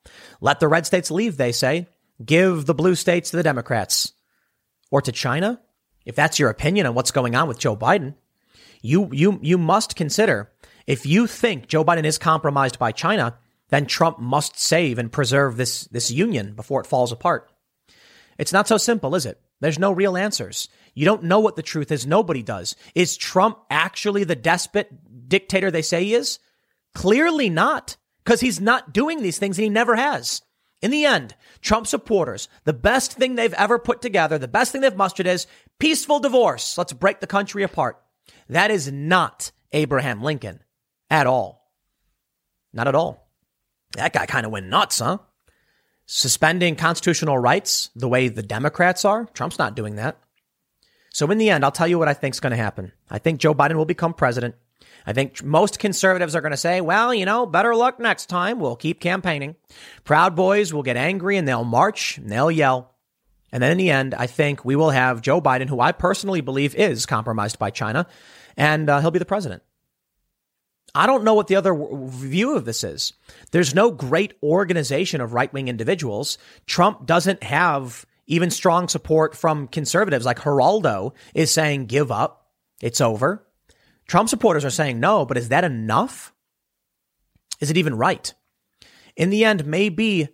Let 0.40 0.60
the 0.60 0.68
red 0.68 0.86
states 0.86 1.10
leave, 1.10 1.36
they 1.36 1.52
say. 1.52 1.88
Give 2.24 2.64
the 2.64 2.74
blue 2.74 2.94
states 2.94 3.30
to 3.30 3.36
the 3.36 3.42
Democrats. 3.42 4.12
Or 4.90 5.00
to 5.02 5.12
China? 5.12 5.60
If 6.04 6.14
that's 6.14 6.38
your 6.38 6.50
opinion 6.50 6.86
on 6.86 6.94
what's 6.94 7.10
going 7.10 7.34
on 7.34 7.48
with 7.48 7.58
Joe 7.58 7.76
Biden, 7.76 8.14
you, 8.82 9.08
you, 9.12 9.40
you 9.42 9.58
must 9.58 9.96
consider 9.96 10.52
if 10.86 11.06
you 11.06 11.26
think 11.26 11.66
Joe 11.66 11.84
Biden 11.84 12.04
is 12.04 12.18
compromised 12.18 12.78
by 12.78 12.92
China, 12.92 13.38
then 13.70 13.86
Trump 13.86 14.18
must 14.18 14.58
save 14.58 14.98
and 14.98 15.10
preserve 15.10 15.56
this, 15.56 15.84
this 15.86 16.10
union 16.10 16.54
before 16.54 16.80
it 16.80 16.86
falls 16.86 17.10
apart. 17.10 17.50
It's 18.36 18.52
not 18.52 18.68
so 18.68 18.76
simple, 18.76 19.14
is 19.14 19.26
it? 19.26 19.40
There's 19.60 19.78
no 19.78 19.92
real 19.92 20.16
answers. 20.16 20.68
You 20.94 21.04
don't 21.04 21.24
know 21.24 21.40
what 21.40 21.56
the 21.56 21.62
truth 21.62 21.90
is. 21.90 22.06
Nobody 22.06 22.42
does. 22.42 22.76
Is 22.94 23.16
Trump 23.16 23.58
actually 23.68 24.24
the 24.24 24.36
despot 24.36 24.90
dictator 25.28 25.70
they 25.70 25.82
say 25.82 26.04
he 26.04 26.14
is? 26.14 26.38
Clearly 26.94 27.50
not, 27.50 27.96
because 28.24 28.40
he's 28.40 28.60
not 28.60 28.92
doing 28.92 29.22
these 29.22 29.38
things 29.38 29.58
and 29.58 29.64
he 29.64 29.68
never 29.68 29.96
has. 29.96 30.42
In 30.80 30.90
the 30.90 31.04
end, 31.04 31.34
Trump 31.60 31.86
supporters, 31.86 32.48
the 32.64 32.72
best 32.72 33.12
thing 33.12 33.34
they've 33.34 33.54
ever 33.54 33.78
put 33.78 34.02
together, 34.02 34.38
the 34.38 34.46
best 34.46 34.70
thing 34.70 34.82
they've 34.82 34.94
mustered 34.94 35.26
is 35.26 35.46
peaceful 35.78 36.20
divorce. 36.20 36.78
Let's 36.78 36.92
break 36.92 37.20
the 37.20 37.26
country 37.26 37.62
apart. 37.62 38.00
That 38.48 38.70
is 38.70 38.92
not 38.92 39.50
Abraham 39.72 40.22
Lincoln 40.22 40.60
at 41.10 41.26
all. 41.26 41.70
Not 42.72 42.86
at 42.86 42.94
all. 42.94 43.28
That 43.96 44.12
guy 44.12 44.26
kind 44.26 44.44
of 44.44 44.52
went 44.52 44.66
nuts, 44.66 44.98
huh? 44.98 45.18
Suspending 46.06 46.76
constitutional 46.76 47.38
rights 47.38 47.90
the 47.96 48.08
way 48.08 48.28
the 48.28 48.42
Democrats 48.42 49.04
are. 49.04 49.24
Trump's 49.32 49.58
not 49.58 49.74
doing 49.74 49.96
that. 49.96 50.18
So 51.14 51.30
in 51.30 51.38
the 51.38 51.48
end, 51.48 51.64
I'll 51.64 51.70
tell 51.70 51.86
you 51.86 51.96
what 51.96 52.08
I 52.08 52.12
think 52.12 52.34
is 52.34 52.40
going 52.40 52.50
to 52.50 52.56
happen. 52.56 52.90
I 53.08 53.20
think 53.20 53.38
Joe 53.38 53.54
Biden 53.54 53.76
will 53.76 53.84
become 53.84 54.14
president. 54.14 54.56
I 55.06 55.12
think 55.12 55.44
most 55.44 55.78
conservatives 55.78 56.34
are 56.34 56.40
going 56.40 56.50
to 56.50 56.56
say, 56.56 56.80
well, 56.80 57.14
you 57.14 57.24
know, 57.24 57.46
better 57.46 57.76
luck 57.76 58.00
next 58.00 58.26
time. 58.26 58.58
We'll 58.58 58.74
keep 58.74 58.98
campaigning. 58.98 59.54
Proud 60.02 60.34
Boys 60.34 60.74
will 60.74 60.82
get 60.82 60.96
angry 60.96 61.36
and 61.36 61.46
they'll 61.46 61.62
march 61.62 62.18
and 62.18 62.32
they'll 62.32 62.50
yell. 62.50 62.96
And 63.52 63.62
then 63.62 63.70
in 63.70 63.78
the 63.78 63.92
end, 63.92 64.12
I 64.12 64.26
think 64.26 64.64
we 64.64 64.74
will 64.74 64.90
have 64.90 65.22
Joe 65.22 65.40
Biden, 65.40 65.68
who 65.68 65.78
I 65.78 65.92
personally 65.92 66.40
believe 66.40 66.74
is 66.74 67.06
compromised 67.06 67.60
by 67.60 67.70
China, 67.70 68.08
and 68.56 68.90
uh, 68.90 69.00
he'll 69.00 69.12
be 69.12 69.20
the 69.20 69.24
president. 69.24 69.62
I 70.96 71.06
don't 71.06 71.22
know 71.22 71.34
what 71.34 71.46
the 71.46 71.56
other 71.56 71.76
view 72.08 72.56
of 72.56 72.64
this 72.64 72.82
is. 72.82 73.12
There's 73.52 73.72
no 73.72 73.92
great 73.92 74.34
organization 74.42 75.20
of 75.20 75.32
right 75.32 75.52
wing 75.52 75.68
individuals. 75.68 76.38
Trump 76.66 77.06
doesn't 77.06 77.44
have 77.44 78.04
even 78.26 78.50
strong 78.50 78.88
support 78.88 79.36
from 79.36 79.68
conservatives 79.68 80.24
like 80.24 80.40
Geraldo 80.40 81.12
is 81.34 81.50
saying, 81.50 81.86
give 81.86 82.10
up. 82.10 82.48
It's 82.80 83.00
over. 83.00 83.46
Trump 84.06 84.28
supporters 84.28 84.64
are 84.64 84.70
saying 84.70 85.00
no, 85.00 85.24
but 85.24 85.36
is 85.36 85.48
that 85.48 85.64
enough? 85.64 86.32
Is 87.60 87.70
it 87.70 87.76
even 87.76 87.94
right? 87.94 88.32
In 89.16 89.30
the 89.30 89.44
end, 89.44 89.66
maybe 89.66 90.28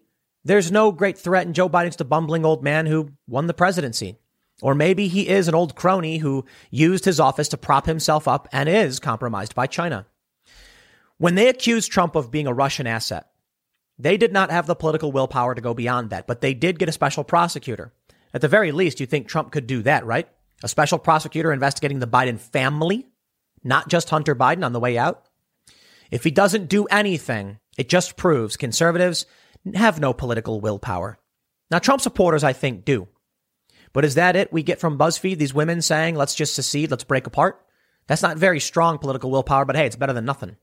there's 0.44 0.72
no 0.72 0.90
great 0.90 1.18
threat 1.18 1.46
and 1.46 1.55
Joe 1.55 1.68
Biden's 1.68 1.96
the 1.96 2.05
bumbling 2.05 2.44
old 2.44 2.64
man 2.64 2.87
who 2.87 3.11
won 3.29 3.46
the 3.46 3.55
presidency. 3.55 4.16
Or 4.62 4.74
maybe 4.74 5.09
he 5.09 5.29
is 5.29 5.48
an 5.48 5.55
old 5.55 5.74
crony 5.74 6.18
who 6.18 6.44
used 6.70 7.05
his 7.05 7.20
office 7.20 7.48
to 7.48 7.57
prop 7.57 7.87
himself 7.87 8.29
up 8.29 8.48
and 8.53 8.68
is 8.68 9.00
compromised 9.00 9.55
by 9.55 9.66
China. 9.66 10.07
When 11.16 11.35
they 11.35 11.48
accuse 11.48 11.87
Trump 11.87 12.14
of 12.14 12.31
being 12.31 12.46
a 12.46 12.55
Russian 12.55 12.87
asset, 12.87 13.29
they 14.02 14.16
did 14.16 14.32
not 14.32 14.50
have 14.50 14.66
the 14.66 14.74
political 14.74 15.12
willpower 15.12 15.54
to 15.54 15.60
go 15.60 15.74
beyond 15.74 16.10
that, 16.10 16.26
but 16.26 16.40
they 16.40 16.54
did 16.54 16.78
get 16.78 16.88
a 16.88 16.92
special 16.92 17.24
prosecutor. 17.24 17.92
At 18.32 18.40
the 18.40 18.48
very 18.48 18.72
least, 18.72 19.00
you 19.00 19.06
think 19.06 19.28
Trump 19.28 19.52
could 19.52 19.66
do 19.66 19.82
that, 19.82 20.06
right? 20.06 20.28
A 20.62 20.68
special 20.68 20.98
prosecutor 20.98 21.52
investigating 21.52 21.98
the 21.98 22.06
Biden 22.06 22.38
family, 22.38 23.06
not 23.64 23.88
just 23.88 24.10
Hunter 24.10 24.34
Biden 24.34 24.64
on 24.64 24.72
the 24.72 24.80
way 24.80 24.96
out. 24.96 25.26
If 26.10 26.24
he 26.24 26.30
doesn't 26.30 26.68
do 26.68 26.86
anything, 26.86 27.58
it 27.76 27.88
just 27.88 28.16
proves 28.16 28.56
conservatives 28.56 29.26
have 29.74 30.00
no 30.00 30.12
political 30.12 30.60
willpower. 30.60 31.18
Now, 31.70 31.78
Trump 31.78 32.00
supporters, 32.00 32.44
I 32.44 32.52
think, 32.52 32.84
do. 32.84 33.08
But 33.92 34.04
is 34.04 34.14
that 34.14 34.36
it 34.36 34.52
we 34.52 34.62
get 34.62 34.80
from 34.80 34.98
BuzzFeed? 34.98 35.38
These 35.38 35.54
women 35.54 35.82
saying, 35.82 36.14
let's 36.14 36.34
just 36.34 36.54
secede, 36.54 36.90
let's 36.90 37.04
break 37.04 37.26
apart? 37.26 37.64
That's 38.06 38.22
not 38.22 38.38
very 38.38 38.60
strong 38.60 38.98
political 38.98 39.30
willpower, 39.30 39.64
but 39.64 39.76
hey, 39.76 39.86
it's 39.86 39.96
better 39.96 40.12
than 40.12 40.24
nothing. 40.24 40.56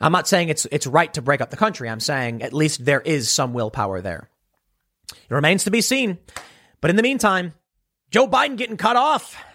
I'm 0.00 0.12
not 0.12 0.28
saying 0.28 0.48
it's, 0.48 0.66
it's 0.70 0.86
right 0.86 1.12
to 1.14 1.22
break 1.22 1.40
up 1.40 1.50
the 1.50 1.56
country. 1.56 1.88
I'm 1.88 2.00
saying 2.00 2.42
at 2.42 2.52
least 2.52 2.84
there 2.84 3.00
is 3.00 3.30
some 3.30 3.54
willpower 3.54 4.00
there. 4.00 4.28
It 5.12 5.34
remains 5.34 5.64
to 5.64 5.70
be 5.70 5.80
seen. 5.80 6.18
But 6.80 6.90
in 6.90 6.96
the 6.96 7.02
meantime, 7.02 7.54
Joe 8.10 8.26
Biden 8.26 8.56
getting 8.56 8.76
cut 8.76 8.96
off. 8.96 9.36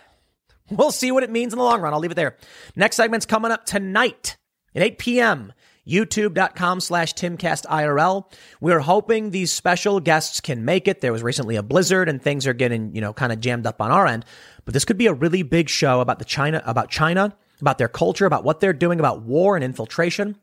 We'll 0.73 0.91
see 0.91 1.11
what 1.11 1.23
it 1.23 1.29
means 1.29 1.51
in 1.51 1.59
the 1.59 1.65
long 1.65 1.81
run. 1.81 1.93
I'll 1.93 1.99
leave 1.99 2.11
it 2.11 2.15
there. 2.15 2.37
Next 2.77 2.95
segment's 2.95 3.25
coming 3.25 3.51
up 3.51 3.65
tonight 3.65 4.37
at 4.73 4.81
8 4.81 4.97
p.m. 4.99 5.53
YouTube.com 5.87 6.79
slash 6.79 7.13
TimCastIRL. 7.13 8.31
We're 8.61 8.79
hoping 8.79 9.31
these 9.31 9.51
special 9.51 9.99
guests 9.99 10.39
can 10.39 10.63
make 10.63 10.87
it. 10.87 11.01
There 11.01 11.11
was 11.11 11.23
recently 11.23 11.57
a 11.57 11.63
blizzard 11.63 12.07
and 12.07 12.21
things 12.21 12.47
are 12.47 12.53
getting, 12.53 12.95
you 12.95 13.01
know, 13.01 13.11
kind 13.11 13.33
of 13.33 13.41
jammed 13.41 13.65
up 13.65 13.81
on 13.81 13.91
our 13.91 14.07
end. 14.07 14.23
But 14.63 14.73
this 14.73 14.85
could 14.85 14.97
be 14.97 15.07
a 15.07 15.13
really 15.13 15.43
big 15.43 15.67
show 15.67 15.99
about 15.99 16.19
the 16.19 16.25
China, 16.25 16.61
about 16.65 16.89
China, 16.89 17.35
about 17.61 17.77
their 17.77 17.87
culture, 17.87 18.25
about 18.25 18.43
what 18.43 18.59
they're 18.59 18.73
doing, 18.73 18.99
about 18.99 19.21
war 19.21 19.55
and 19.55 19.63
infiltration. 19.63 20.35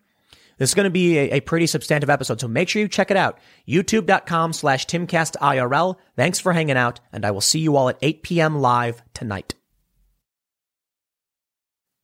This 0.59 0.71
is 0.71 0.75
going 0.75 0.85
to 0.85 0.91
be 0.91 1.19
a, 1.19 1.37
a, 1.37 1.41
pretty 1.41 1.67
substantive 1.67 2.11
episode, 2.11 2.41
so 2.41 2.49
make 2.49 2.69
sure 2.69 2.83
you 2.83 2.89
check 2.89 3.11
it 3.11 3.17
out. 3.17 3.39
YouTube.com 3.69 4.53
slash 4.53 4.87
TimCastIRL. 4.87 5.97
Thanks 6.17 6.41
for 6.41 6.53
hanging 6.53 6.77
out, 6.77 6.99
and 7.13 7.25
I 7.25 7.31
will 7.31 7.41
see 7.41 7.61
you 7.61 7.77
all 7.77 7.89
at 7.89 7.99
8 8.03 8.23
p.m. 8.25 8.59
live 8.61 9.03
tonight. 9.15 9.55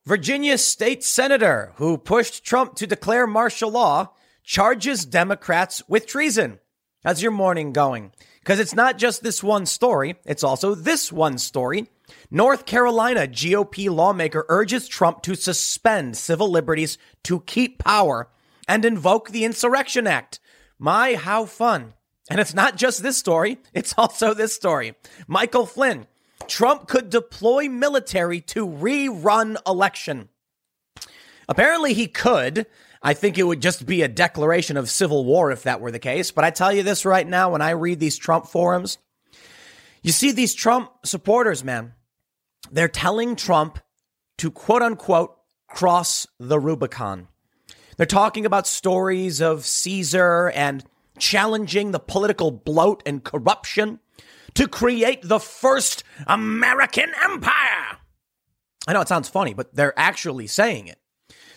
Virginia 0.05 0.57
state 0.57 1.03
senator 1.03 1.73
who 1.75 1.97
pushed 1.97 2.45
Trump 2.45 2.75
to 2.75 2.87
declare 2.87 3.27
martial 3.27 3.71
law 3.71 4.11
charges 4.43 5.05
Democrats 5.05 5.81
with 5.89 6.05
treason. 6.05 6.59
How's 7.03 7.21
your 7.21 7.31
morning 7.31 7.73
going? 7.73 8.11
Because 8.39 8.59
it's 8.59 8.75
not 8.75 8.97
just 8.97 9.23
this 9.23 9.43
one 9.43 9.65
story, 9.65 10.15
it's 10.23 10.43
also 10.43 10.75
this 10.75 11.11
one 11.11 11.39
story. 11.39 11.87
North 12.29 12.65
Carolina 12.65 13.21
GOP 13.21 13.89
lawmaker 13.89 14.45
urges 14.49 14.87
Trump 14.87 15.21
to 15.23 15.35
suspend 15.35 16.17
civil 16.17 16.49
liberties 16.49 16.97
to 17.23 17.41
keep 17.41 17.79
power 17.79 18.29
and 18.67 18.85
invoke 18.85 19.29
the 19.29 19.45
Insurrection 19.45 20.07
Act. 20.07 20.39
My, 20.77 21.15
how 21.15 21.45
fun. 21.45 21.93
And 22.29 22.39
it's 22.39 22.53
not 22.53 22.75
just 22.75 23.03
this 23.03 23.17
story, 23.17 23.59
it's 23.73 23.93
also 23.97 24.33
this 24.33 24.53
story. 24.53 24.95
Michael 25.27 25.65
Flynn, 25.65 26.07
Trump 26.47 26.87
could 26.87 27.09
deploy 27.09 27.69
military 27.69 28.41
to 28.41 28.67
rerun 28.67 29.57
election. 29.67 30.29
Apparently, 31.47 31.93
he 31.93 32.07
could. 32.07 32.65
I 33.01 33.13
think 33.13 33.37
it 33.37 33.43
would 33.43 33.61
just 33.61 33.85
be 33.85 34.01
a 34.01 34.07
declaration 34.07 34.77
of 34.77 34.89
civil 34.89 35.25
war 35.25 35.51
if 35.51 35.63
that 35.63 35.79
were 35.79 35.91
the 35.91 35.99
case. 35.99 36.31
But 36.31 36.43
I 36.43 36.49
tell 36.49 36.73
you 36.73 36.81
this 36.81 37.05
right 37.05 37.27
now 37.27 37.51
when 37.51 37.61
I 37.61 37.71
read 37.71 37.99
these 37.99 38.17
Trump 38.17 38.47
forums, 38.47 38.97
you 40.05 40.11
see 40.11 40.31
these 40.31 40.53
Trump 40.53 40.91
supporters, 41.03 41.63
man, 41.63 41.93
they're 42.71 42.87
telling 42.87 43.35
Trump 43.35 43.79
to 44.37 44.51
quote 44.51 44.83
unquote 44.83 45.35
cross 45.67 46.27
the 46.39 46.59
Rubicon. 46.59 47.27
They're 47.97 48.05
talking 48.05 48.45
about 48.45 48.67
stories 48.67 49.41
of 49.41 49.65
Caesar 49.65 50.51
and 50.53 50.83
challenging 51.17 51.89
the 51.89 51.99
political 51.99 52.51
bloat 52.51 53.01
and 53.07 53.23
corruption 53.23 53.99
to 54.53 54.67
create 54.67 55.23
the 55.23 55.39
first 55.39 56.03
American 56.27 57.11
empire. 57.23 57.97
I 58.87 58.93
know 58.93 59.01
it 59.01 59.07
sounds 59.07 59.27
funny, 59.27 59.55
but 59.55 59.73
they're 59.73 59.97
actually 59.97 60.45
saying 60.45 60.85
it. 60.87 60.99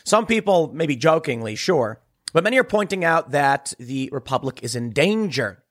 Some 0.05 0.25
people, 0.25 0.73
maybe 0.73 0.97
jokingly, 0.97 1.55
sure, 1.55 2.01
but 2.33 2.45
many 2.45 2.59
are 2.59 2.65
pointing 2.65 3.05
out 3.05 3.33
that 3.33 3.75
the 3.79 4.09
republic 4.11 4.61
is 4.63 4.75
in 4.75 4.89
danger 4.89 5.63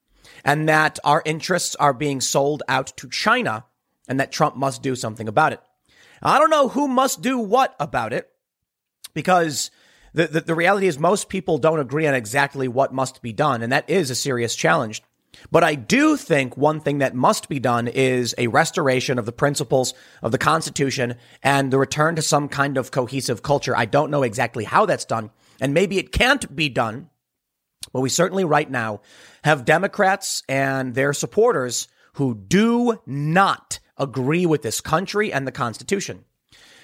and 0.47 0.67
that 0.69 0.97
our 1.03 1.21
interests 1.25 1.75
are 1.75 1.93
being 1.93 2.21
sold 2.21 2.63
out 2.67 2.87
to 2.97 3.09
China 3.09 3.65
and 4.07 4.19
that 4.19 4.31
Trump 4.31 4.55
must 4.55 4.81
do 4.81 4.95
something 4.95 5.27
about 5.27 5.53
it. 5.53 5.61
I 6.23 6.39
don't 6.39 6.49
know 6.49 6.69
who 6.69 6.87
must 6.87 7.21
do 7.21 7.37
what 7.37 7.75
about 7.79 8.13
it 8.13 8.29
because 9.13 9.69
the, 10.13 10.27
the, 10.27 10.41
the 10.41 10.55
reality 10.55 10.87
is 10.87 10.97
most 10.97 11.29
people 11.29 11.57
don't 11.57 11.79
agree 11.79 12.07
on 12.07 12.15
exactly 12.15 12.67
what 12.67 12.93
must 12.93 13.21
be 13.21 13.33
done, 13.33 13.61
and 13.61 13.71
that 13.71 13.89
is 13.89 14.09
a 14.09 14.15
serious 14.15 14.55
challenge. 14.55 15.03
But 15.51 15.63
I 15.63 15.75
do 15.75 16.17
think 16.17 16.57
one 16.57 16.79
thing 16.79 16.99
that 16.99 17.13
must 17.13 17.49
be 17.49 17.59
done 17.59 17.87
is 17.87 18.33
a 18.37 18.47
restoration 18.47 19.19
of 19.19 19.25
the 19.25 19.31
principles 19.31 19.93
of 20.23 20.31
the 20.31 20.37
Constitution 20.39 21.15
and 21.43 21.71
the 21.71 21.77
return 21.77 22.15
to 22.15 22.21
some 22.21 22.47
kind 22.47 22.77
of 22.77 22.89
cohesive 22.89 23.43
culture. 23.43 23.75
I 23.75 23.85
don't 23.85 24.09
know 24.09 24.23
exactly 24.23 24.63
how 24.63 24.85
that's 24.85 25.05
done, 25.05 25.29
and 25.61 25.73
maybe 25.73 25.99
it 25.99 26.11
can't 26.11 26.55
be 26.55 26.69
done. 26.69 27.09
But 27.97 28.01
we 28.01 28.09
certainly 28.09 28.45
right 28.45 28.69
now 28.69 29.01
have 29.43 29.65
Democrats 29.65 30.43
and 30.47 30.93
their 30.93 31.13
supporters 31.13 31.87
who 32.13 32.35
do 32.35 33.01
not 33.07 33.79
agree 33.97 34.45
with 34.45 34.61
this 34.61 34.81
country 34.81 35.33
and 35.33 35.47
the 35.47 35.51
Constitution. 35.51 36.23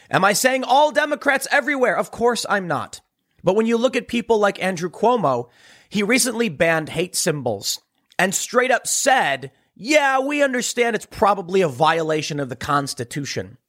Am 0.10 0.26
I 0.26 0.34
saying 0.34 0.64
all 0.64 0.90
Democrats 0.92 1.48
everywhere? 1.52 1.96
Of 1.96 2.10
course 2.10 2.48
I'm 2.50 2.68
not. 2.68 3.00
But 3.44 3.56
when 3.56 3.68
you 3.68 3.78
look 3.78 3.96
at 3.96 4.08
people 4.08 4.40
like 4.40 4.60
Andrew 4.60 4.90
Cuomo, 4.90 5.50
he 5.88 6.02
recently 6.02 6.50
banned 6.50 6.90
hate 6.90 7.16
symbols 7.16 7.80
and 8.18 8.34
straight 8.34 8.72
up 8.72 8.88
said, 8.88 9.52
yeah, 9.76 10.20
we 10.20 10.42
understand 10.42 10.96
it's 10.96 11.06
probably 11.06 11.62
a 11.62 11.68
violation 11.68 12.40
of 12.40 12.50
the 12.50 12.56
Constitution. 12.56 13.60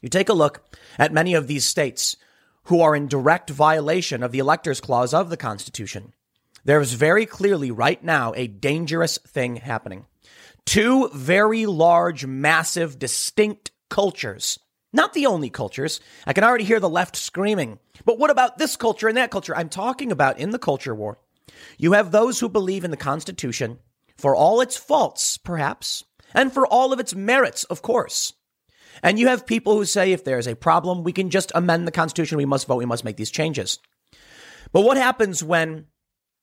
You 0.00 0.08
take 0.08 0.28
a 0.28 0.32
look 0.32 0.68
at 0.98 1.12
many 1.12 1.34
of 1.34 1.46
these 1.46 1.64
states 1.64 2.16
who 2.64 2.80
are 2.80 2.96
in 2.96 3.06
direct 3.06 3.50
violation 3.50 4.24
of 4.24 4.32
the 4.32 4.40
Electors 4.40 4.80
Clause 4.80 5.14
of 5.14 5.30
the 5.30 5.36
Constitution. 5.36 6.12
There's 6.64 6.92
very 6.92 7.26
clearly 7.26 7.70
right 7.70 8.02
now 8.02 8.32
a 8.36 8.46
dangerous 8.46 9.18
thing 9.18 9.56
happening. 9.56 10.06
Two 10.64 11.08
very 11.12 11.66
large, 11.66 12.24
massive, 12.24 12.98
distinct 12.98 13.72
cultures. 13.90 14.58
Not 14.92 15.14
the 15.14 15.26
only 15.26 15.50
cultures. 15.50 16.00
I 16.26 16.32
can 16.32 16.44
already 16.44 16.64
hear 16.64 16.78
the 16.78 16.88
left 16.88 17.16
screaming. 17.16 17.78
But 18.04 18.18
what 18.18 18.30
about 18.30 18.58
this 18.58 18.76
culture 18.76 19.08
and 19.08 19.16
that 19.16 19.30
culture? 19.30 19.56
I'm 19.56 19.68
talking 19.68 20.12
about 20.12 20.38
in 20.38 20.50
the 20.50 20.58
culture 20.58 20.94
war 20.94 21.18
you 21.78 21.92
have 21.92 22.10
those 22.10 22.40
who 22.40 22.48
believe 22.48 22.84
in 22.84 22.90
the 22.90 22.96
Constitution 22.96 23.78
for 24.16 24.34
all 24.34 24.60
its 24.60 24.76
faults, 24.76 25.38
perhaps, 25.38 26.04
and 26.34 26.52
for 26.52 26.66
all 26.66 26.92
of 26.92 27.00
its 27.00 27.14
merits, 27.14 27.64
of 27.64 27.82
course. 27.82 28.32
And 29.02 29.18
you 29.18 29.28
have 29.28 29.46
people 29.46 29.76
who 29.76 29.84
say 29.84 30.12
if 30.12 30.24
there's 30.24 30.46
a 30.46 30.56
problem, 30.56 31.02
we 31.02 31.12
can 31.12 31.30
just 31.30 31.52
amend 31.54 31.86
the 31.86 31.92
Constitution, 31.92 32.38
we 32.38 32.44
must 32.44 32.66
vote, 32.66 32.76
we 32.76 32.86
must 32.86 33.04
make 33.04 33.16
these 33.16 33.30
changes. 33.30 33.78
But 34.72 34.82
what 34.82 34.96
happens 34.96 35.42
when 35.42 35.86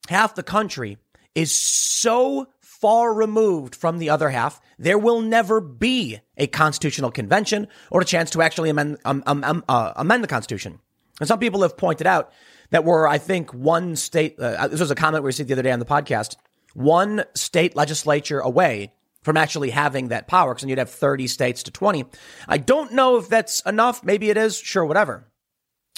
half 0.10 0.36
the 0.36 0.43
country 0.43 0.98
is 1.36 1.54
so 1.54 2.48
far 2.62 3.13
removed 3.13 3.76
from 3.76 3.98
the 3.98 4.10
other 4.10 4.30
half, 4.30 4.62
there 4.78 4.98
will 4.98 5.22
never 5.22 5.60
be 5.60 6.19
a 6.38 6.48
constitutional 6.48 7.12
convention 7.12 7.67
or 7.91 8.02
a 8.02 8.06
chance 8.06 8.30
to 8.32 8.41
actually 8.41 8.69
amend, 8.69 8.98
um, 9.06 9.24
um, 9.26 9.43
um, 9.43 9.63
uh, 9.67 9.93
amend 9.95 10.24
the 10.24 10.28
Constitution. 10.28 10.80
And 11.19 11.28
some 11.28 11.39
people 11.39 11.62
have 11.62 11.78
pointed 11.78 12.08
out 12.08 12.32
that 12.69 12.86
were, 12.86 13.08
I 13.08 13.17
think, 13.17 13.54
one 13.54 13.95
state. 13.95 14.39
Uh, 14.39 14.67
this 14.67 14.80
was 14.80 14.91
a 14.91 14.95
comment 14.95 15.24
we 15.24 15.28
received 15.28 15.50
the 15.50 15.54
other 15.54 15.63
day 15.63 15.72
on 15.72 15.80
the 15.80 15.86
podcast. 15.86 16.38
One 16.74 17.26
state 17.36 17.76
legislature 17.76 18.39
away 18.39 18.93
from 19.24 19.36
actually 19.36 19.72
having 19.72 20.10
that 20.10 20.28
power, 20.28 20.54
because 20.54 20.62
then 20.62 20.69
you'd 20.69 20.78
have 20.78 20.89
30 20.89 21.28
states 21.28 21.63
to 21.63 21.72
20. 21.72 22.06
I 22.48 22.58
don't 22.58 22.93
know 22.93 23.17
if 23.17 23.28
that's 23.28 23.60
enough. 23.62 24.04
Maybe 24.04 24.30
it 24.30 24.38
is. 24.38 24.58
Sure, 24.58 24.86
whatever. 24.86 25.28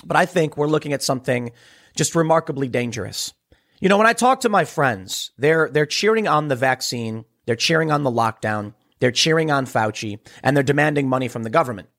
But 0.04 0.18
I 0.18 0.26
think 0.26 0.58
we're 0.58 0.68
looking 0.68 0.94
at 0.94 1.04
something 1.04 1.52
just 1.96 2.16
remarkably 2.16 2.68
dangerous. 2.68 3.34
You 3.82 3.90
know, 3.90 3.98
when 3.98 4.06
I 4.06 4.14
talk 4.14 4.42
to 4.42 4.50
my 4.50 4.64
friends, 4.64 5.32
they're 5.40 5.68
they're 5.68 5.88
cheering 5.88 6.28
on 6.28 6.50
the 6.50 6.56
vaccine, 6.56 7.26
they're 7.48 7.56
cheering 7.56 7.92
on 7.92 8.04
the 8.04 8.12
lockdown, 8.12 8.76
they're 9.00 9.12
cheering 9.12 9.50
on 9.50 9.66
Fauci, 9.66 10.20
and 10.44 10.56
they're 10.56 10.64
demanding 10.64 11.10
money 11.10 11.28
from 11.28 11.42
the 11.42 11.50
government. 11.50 11.90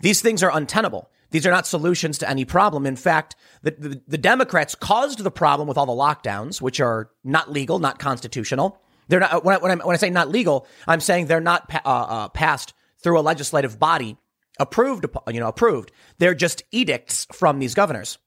These 0.00 0.22
things 0.22 0.42
are 0.42 0.50
untenable. 0.50 1.10
These 1.32 1.46
are 1.46 1.50
not 1.50 1.66
solutions 1.66 2.16
to 2.18 2.30
any 2.30 2.46
problem. 2.46 2.86
In 2.86 2.96
fact, 2.96 3.36
the, 3.62 3.72
the, 3.72 4.02
the, 4.08 4.18
Democrats 4.18 4.74
caused 4.74 5.18
the 5.18 5.30
problem 5.30 5.68
with 5.68 5.76
all 5.76 5.84
the 5.84 5.92
lockdowns, 5.92 6.62
which 6.62 6.80
are 6.80 7.10
not 7.24 7.50
legal, 7.50 7.78
not 7.80 7.98
constitutional. 7.98 8.80
They're 9.08 9.20
not, 9.20 9.44
when 9.44 9.56
I, 9.56 9.58
when 9.58 9.72
I, 9.72 9.84
when 9.84 9.94
I 9.94 9.98
say 9.98 10.08
not 10.08 10.30
legal, 10.30 10.66
I'm 10.86 11.00
saying 11.00 11.26
they're 11.26 11.40
not 11.40 11.68
pa- 11.68 11.82
uh, 11.84 12.14
uh, 12.14 12.28
passed 12.28 12.72
through 13.02 13.18
a 13.18 13.20
legislative 13.20 13.78
body 13.78 14.16
approved, 14.58 15.04
you 15.28 15.40
know, 15.40 15.48
approved. 15.48 15.92
They're 16.18 16.34
just 16.34 16.62
edicts 16.70 17.26
from 17.32 17.58
these 17.58 17.74
governors. 17.74 18.18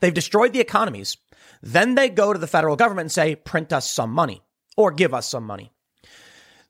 They've 0.00 0.12
destroyed 0.12 0.52
the 0.52 0.60
economies. 0.60 1.18
Then 1.62 1.94
they 1.94 2.08
go 2.08 2.32
to 2.32 2.38
the 2.38 2.46
federal 2.46 2.76
government 2.76 3.06
and 3.06 3.12
say, 3.12 3.36
print 3.36 3.72
us 3.72 3.88
some 3.88 4.10
money 4.10 4.42
or 4.76 4.90
give 4.90 5.14
us 5.14 5.28
some 5.28 5.44
money. 5.44 5.72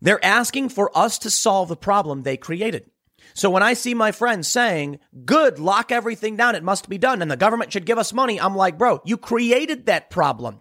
They're 0.01 0.25
asking 0.25 0.69
for 0.69 0.97
us 0.97 1.19
to 1.21 1.31
solve 1.31 1.69
the 1.69 1.77
problem 1.77 2.23
they 2.23 2.37
created. 2.37 2.91
So 3.35 3.51
when 3.51 3.63
I 3.63 3.75
see 3.75 3.95
my 3.95 4.13
friends 4.13 4.49
saying, 4.49 4.99
good, 5.25 5.59
lock 5.59 5.91
everything 5.91 6.37
down, 6.37 6.55
it 6.55 6.63
must 6.63 6.89
be 6.89 6.99
done, 6.99 7.23
and 7.23 7.31
the 7.31 7.37
government 7.37 7.73
should 7.73 7.87
give 7.87 7.99
us 7.99 8.13
money, 8.13 8.39
I'm 8.39 8.57
like, 8.57 8.77
bro, 8.77 9.01
you 9.05 9.17
created 9.17 9.87
that 9.87 10.11
problem. 10.11 10.61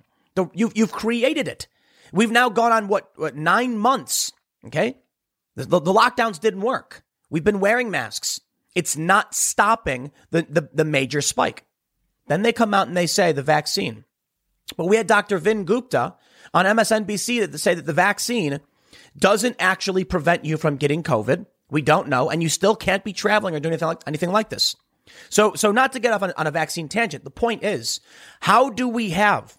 You've, 0.53 0.71
you've 0.75 0.91
created 0.91 1.47
it. 1.47 1.67
We've 2.13 2.31
now 2.31 2.49
gone 2.49 2.71
on 2.71 2.87
what, 2.87 3.11
what 3.15 3.35
nine 3.35 3.77
months, 3.77 4.31
okay? 4.67 4.97
The, 5.55 5.65
the, 5.65 5.79
the, 5.81 5.93
lockdowns 5.93 6.39
didn't 6.39 6.61
work. 6.61 7.03
We've 7.29 7.43
been 7.43 7.59
wearing 7.59 7.89
masks. 7.89 8.39
It's 8.75 8.95
not 8.95 9.33
stopping 9.33 10.11
the, 10.29 10.43
the, 10.43 10.69
the 10.73 10.85
major 10.85 11.21
spike. 11.21 11.65
Then 12.27 12.41
they 12.41 12.53
come 12.53 12.73
out 12.73 12.87
and 12.87 12.95
they 12.95 13.07
say 13.07 13.31
the 13.31 13.43
vaccine. 13.43 14.05
But 14.77 14.87
we 14.87 14.97
had 14.97 15.07
Dr. 15.07 15.37
Vin 15.37 15.65
Gupta 15.65 16.15
on 16.53 16.65
MSNBC 16.65 17.51
that 17.51 17.57
say 17.57 17.73
that 17.73 17.85
the 17.85 17.93
vaccine 17.93 18.59
doesn't 19.17 19.55
actually 19.59 20.03
prevent 20.03 20.45
you 20.45 20.57
from 20.57 20.77
getting 20.77 21.03
COVID. 21.03 21.45
We 21.69 21.81
don't 21.81 22.09
know, 22.09 22.29
and 22.29 22.43
you 22.43 22.49
still 22.49 22.75
can't 22.75 23.03
be 23.03 23.13
traveling 23.13 23.55
or 23.55 23.59
doing 23.59 23.73
anything 23.73 23.87
like, 23.87 24.01
anything 24.05 24.31
like 24.31 24.49
this. 24.49 24.75
So, 25.29 25.53
so 25.55 25.71
not 25.71 25.93
to 25.93 25.99
get 25.99 26.13
off 26.13 26.23
on, 26.23 26.33
on 26.37 26.47
a 26.47 26.51
vaccine 26.51 26.87
tangent, 26.87 27.23
the 27.23 27.31
point 27.31 27.63
is, 27.63 28.01
how 28.41 28.69
do 28.69 28.87
we 28.87 29.11
have 29.11 29.57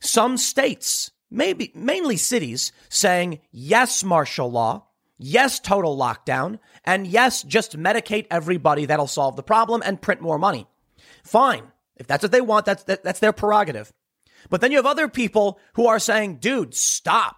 some 0.00 0.36
states, 0.36 1.10
maybe 1.30 1.72
mainly 1.74 2.16
cities, 2.16 2.72
saying 2.88 3.40
yes, 3.50 4.02
martial 4.02 4.50
law, 4.50 4.86
yes, 5.18 5.60
total 5.60 5.96
lockdown, 5.96 6.58
and 6.84 7.06
yes, 7.06 7.42
just 7.42 7.78
medicate 7.78 8.26
everybody. 8.30 8.86
That'll 8.86 9.06
solve 9.06 9.36
the 9.36 9.42
problem 9.42 9.82
and 9.84 10.00
print 10.00 10.20
more 10.20 10.38
money. 10.38 10.66
Fine. 11.24 11.64
If 11.96 12.06
that's 12.06 12.22
what 12.22 12.32
they 12.32 12.40
want, 12.40 12.64
that's, 12.64 12.84
that, 12.84 13.04
that's 13.04 13.20
their 13.20 13.32
prerogative. 13.32 13.92
But 14.48 14.60
then 14.60 14.70
you 14.70 14.78
have 14.78 14.86
other 14.86 15.08
people 15.08 15.60
who 15.74 15.86
are 15.86 15.98
saying, 15.98 16.36
dude, 16.36 16.74
stop. 16.74 17.36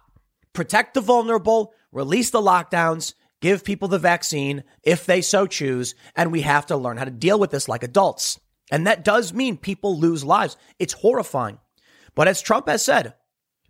Protect 0.53 0.93
the 0.93 1.01
vulnerable, 1.01 1.73
release 1.91 2.29
the 2.29 2.41
lockdowns, 2.41 3.13
give 3.41 3.65
people 3.65 3.87
the 3.87 3.99
vaccine 3.99 4.63
if 4.83 5.05
they 5.05 5.21
so 5.21 5.47
choose, 5.47 5.95
and 6.15 6.31
we 6.31 6.41
have 6.41 6.67
to 6.67 6.77
learn 6.77 6.97
how 6.97 7.05
to 7.05 7.11
deal 7.11 7.39
with 7.39 7.51
this 7.51 7.67
like 7.67 7.83
adults. 7.83 8.39
And 8.71 8.87
that 8.87 9.03
does 9.03 9.33
mean 9.33 9.57
people 9.57 9.99
lose 9.99 10.23
lives. 10.23 10.55
It's 10.79 10.93
horrifying. 10.93 11.59
But 12.15 12.27
as 12.27 12.41
Trump 12.41 12.67
has 12.69 12.85
said, 12.85 13.15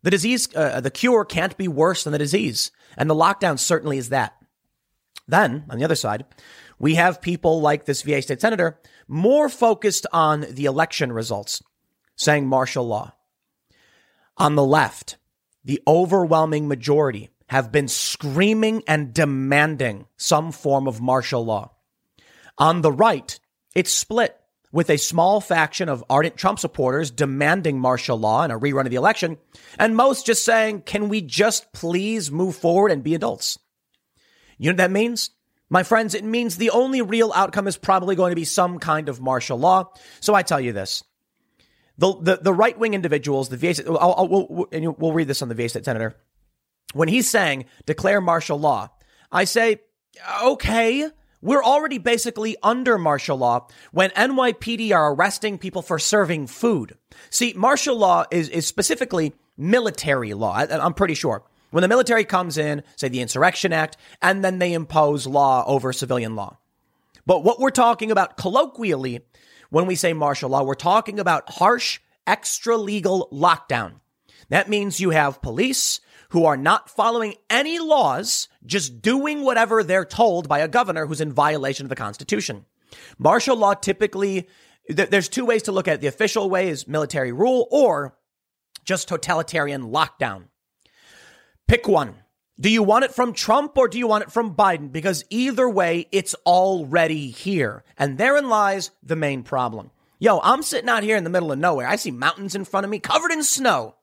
the 0.04 0.12
disease, 0.12 0.54
uh, 0.56 0.82
the 0.82 0.92
cure 0.92 1.26
can't 1.26 1.58
be 1.58 1.68
worse 1.68 2.04
than 2.04 2.14
the 2.14 2.20
disease. 2.20 2.72
And 2.98 3.10
the 3.10 3.16
lockdown 3.16 3.58
certainly 3.58 3.98
is 3.98 4.10
that. 4.10 4.34
Then, 5.28 5.64
on 5.70 5.80
the 5.80 5.86
other 5.86 5.96
side, 5.96 6.26
we 6.78 6.96
have 6.96 7.22
people 7.22 7.62
like 7.62 7.86
this 7.86 8.02
VA 8.02 8.22
state 8.22 8.42
senator 8.42 8.80
more 9.08 9.48
focused 9.48 10.06
on 10.12 10.42
the 10.42 10.66
election 10.66 11.12
results, 11.12 11.64
saying 12.16 12.46
martial 12.46 12.86
law. 12.86 13.14
On 14.38 14.56
the 14.56 14.64
left, 14.64 15.18
the 15.64 15.82
overwhelming 15.88 16.68
majority 16.68 17.30
have 17.48 17.72
been 17.72 17.88
screaming 17.88 18.84
and 18.88 19.14
demanding 19.14 20.08
some 20.18 20.52
form 20.52 20.88
of 20.88 21.02
martial 21.02 21.46
law. 21.46 21.72
On 22.58 22.82
the 22.82 22.92
right, 22.92 23.40
it's 23.76 23.92
split 23.92 24.36
with 24.72 24.90
a 24.90 24.98
small 24.98 25.40
faction 25.40 25.88
of 25.88 26.04
ardent 26.10 26.36
Trump 26.36 26.58
supporters 26.58 27.12
demanding 27.12 27.80
martial 27.80 28.18
law 28.18 28.44
and 28.44 28.52
a 28.52 28.58
rerun 28.58 28.86
of 28.86 28.90
the 28.90 28.96
election, 28.96 29.38
and 29.78 29.96
most 29.96 30.26
just 30.26 30.44
saying, 30.44 30.82
can 30.82 31.10
we 31.10 31.22
just 31.22 31.72
please 31.74 32.32
move 32.32 32.56
forward 32.56 32.92
and 32.92 33.04
be 33.04 33.14
adults? 33.14 33.60
You 34.58 34.70
know 34.70 34.74
what 34.74 34.78
that 34.78 34.92
means? 34.92 35.30
My 35.70 35.84
friends, 35.84 36.16
it 36.16 36.24
means 36.24 36.58
the 36.58 36.72
only 36.72 37.02
real 37.02 37.32
outcome 37.34 37.68
is 37.68 37.78
probably 37.78 38.16
going 38.16 38.32
to 38.32 38.36
be 38.36 38.46
some 38.46 38.80
kind 38.80 39.10
of 39.10 39.22
martial 39.22 39.58
law. 39.58 39.92
So 40.20 40.34
I 40.34 40.42
tell 40.42 40.60
you 40.60 40.72
this. 40.72 41.04
The, 41.98 42.16
the, 42.20 42.38
the 42.38 42.54
right 42.54 42.78
wing 42.78 42.94
individuals, 42.94 43.50
the 43.50 43.58
VA, 43.58 43.76
I'll, 43.88 44.16
I'll, 44.18 44.28
we'll, 44.28 44.68
and 44.72 44.98
we'll 44.98 45.14
read 45.14 45.28
this 45.28 45.42
on 45.42 45.50
the 45.50 45.56
VA 45.56 45.70
State 45.70 45.86
Senator. 45.86 46.16
When 46.94 47.08
he's 47.08 47.30
saying 47.30 47.66
declare 47.86 48.22
martial 48.22 48.60
law, 48.60 48.90
I 49.32 49.46
say, 49.46 49.82
okay, 50.44 51.10
we're 51.42 51.64
already 51.64 51.98
basically 51.98 52.56
under 52.64 52.98
martial 52.98 53.38
law 53.38 53.68
when 53.92 54.12
NYPD 54.12 54.96
are 54.96 55.14
arresting 55.14 55.58
people 55.58 55.82
for 55.82 56.00
serving 56.00 56.48
food. 56.48 56.98
See, 57.30 57.54
martial 57.56 57.98
law 57.98 58.26
is, 58.32 58.50
is 58.50 58.66
specifically 58.66 59.34
military 59.58 60.34
law. 60.34 60.54
I, 60.54 60.68
I'm 60.80 60.94
pretty 60.94 61.16
sure. 61.16 61.44
When 61.72 61.82
the 61.82 61.88
military 61.88 62.24
comes 62.24 62.58
in, 62.58 62.84
say 62.96 63.10
the 63.10 63.22
Insurrection 63.22 63.74
Act, 63.74 63.98
and 64.22 64.44
then 64.44 64.60
they 64.60 64.74
impose 64.74 65.26
law 65.26 65.66
over 65.66 65.92
civilian 65.92 66.36
law. 66.36 66.58
But 67.26 67.44
what 67.44 67.60
we're 67.60 67.72
talking 67.72 68.12
about 68.12 68.38
colloquially 68.38 69.26
when 69.74 69.88
we 69.88 69.96
say 69.96 70.14
martial 70.14 70.52
law, 70.52 70.62
we're 70.62 70.76
talking 70.76 71.20
about 71.20 71.50
harsh, 71.50 72.00
extra 72.28 72.78
legal 72.78 73.28
lockdown. 73.34 73.94
That 74.50 74.70
means 74.70 75.00
you 75.00 75.10
have 75.10 75.42
police 75.42 76.00
who 76.30 76.46
are 76.46 76.56
not 76.56 76.92
following 76.92 77.34
any 77.50 77.80
laws, 77.80 78.50
just 78.64 79.02
doing 79.02 79.42
whatever 79.42 79.84
they're 79.84 80.06
told 80.06 80.48
by 80.48 80.60
a 80.60 80.68
governor 80.68 81.08
who's 81.08 81.22
in 81.22 81.34
violation 81.34 81.88
of 81.88 81.90
the 81.90 81.96
Constitution. 81.96 82.66
Martial 83.18 83.58
law 83.58 83.74
typically, 83.74 84.48
there's 84.90 85.28
two 85.28 85.44
ways 85.44 85.64
to 85.64 85.72
look 85.72 85.88
at 85.88 85.96
it. 85.96 86.02
The 86.02 86.08
official 86.08 86.52
way 86.52 86.70
is 86.70 86.88
military 86.88 87.32
rule 87.32 87.68
or 87.72 88.16
just 88.86 89.08
totalitarian 89.08 89.86
lockdown. 89.86 90.50
Pick 91.68 91.88
one. 91.88 92.18
Do 92.60 92.70
you 92.70 92.84
want 92.84 93.04
it 93.04 93.14
from 93.14 93.34
Trump 93.34 93.78
or 93.78 93.88
do 93.88 93.98
you 93.98 94.06
want 94.06 94.26
it 94.26 94.32
from 94.32 94.56
Biden? 94.56 94.92
Because 94.92 95.26
either 95.32 95.68
way, 95.68 96.08
it's 96.12 96.36
already 96.46 97.32
here. 97.32 97.84
And 97.98 98.18
therein 98.18 98.48
lies 98.48 98.92
the 99.02 99.16
main 99.16 99.42
problem. 99.42 99.90
Yo, 100.20 100.40
I'm 100.40 100.62
sitting 100.62 100.90
out 100.90 101.04
here 101.04 101.18
in 101.18 101.24
the 101.24 101.32
middle 101.32 101.52
of 101.52 101.58
nowhere. 101.58 101.88
I 101.88 101.96
see 101.96 102.12
mountains 102.12 102.54
in 102.54 102.64
front 102.64 102.84
of 102.84 102.92
me 102.92 103.00
covered 103.00 103.32
in 103.32 103.44
snow. 103.44 103.96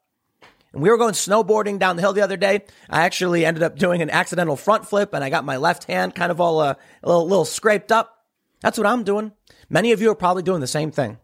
And 0.72 0.82
we 0.82 0.90
were 0.90 0.98
going 0.98 1.14
snowboarding 1.14 1.78
down 1.78 1.94
the 1.94 2.02
hill 2.02 2.12
the 2.12 2.22
other 2.22 2.36
day. 2.36 2.64
I 2.88 3.02
actually 3.02 3.44
ended 3.44 3.62
up 3.62 3.78
doing 3.78 4.02
an 4.02 4.10
accidental 4.10 4.56
front 4.56 4.86
flip 4.86 5.14
and 5.14 5.22
I 5.22 5.30
got 5.30 5.44
my 5.44 5.56
left 5.56 5.84
hand 5.84 6.16
kind 6.16 6.32
of 6.32 6.40
all 6.40 6.58
uh, 6.58 6.74
a 7.02 7.08
little, 7.08 7.28
little 7.28 7.44
scraped 7.44 7.92
up. 7.92 8.24
That's 8.62 8.78
what 8.78 8.86
I'm 8.86 9.04
doing. 9.04 9.32
Many 9.68 9.92
of 9.92 10.02
you 10.02 10.10
are 10.10 10.16
probably 10.16 10.42
doing 10.42 10.60
the 10.60 10.66
same 10.66 10.90
thing. 10.90 11.18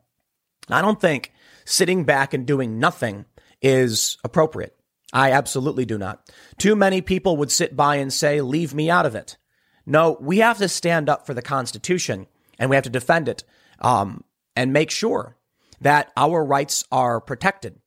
I 0.68 0.80
don't 0.80 1.00
think 1.00 1.32
sitting 1.64 2.04
back 2.04 2.34
and 2.34 2.46
doing 2.46 2.78
nothing 2.78 3.24
is 3.60 4.16
appropriate. 4.22 4.75
I 5.16 5.32
absolutely 5.32 5.86
do 5.86 5.96
not. 5.96 6.30
Too 6.58 6.76
many 6.76 7.00
people 7.00 7.38
would 7.38 7.50
sit 7.50 7.74
by 7.74 7.96
and 7.96 8.12
say, 8.12 8.42
leave 8.42 8.74
me 8.74 8.90
out 8.90 9.06
of 9.06 9.14
it. 9.14 9.38
No, 9.86 10.18
we 10.20 10.38
have 10.38 10.58
to 10.58 10.68
stand 10.68 11.08
up 11.08 11.24
for 11.24 11.32
the 11.32 11.40
Constitution 11.40 12.26
and 12.58 12.68
we 12.68 12.76
have 12.76 12.84
to 12.84 12.90
defend 12.90 13.26
it 13.26 13.42
um, 13.80 14.24
and 14.54 14.74
make 14.74 14.90
sure 14.90 15.38
that 15.80 16.12
our 16.18 16.44
rights 16.44 16.84
are 16.92 17.18
protected. 17.18 17.78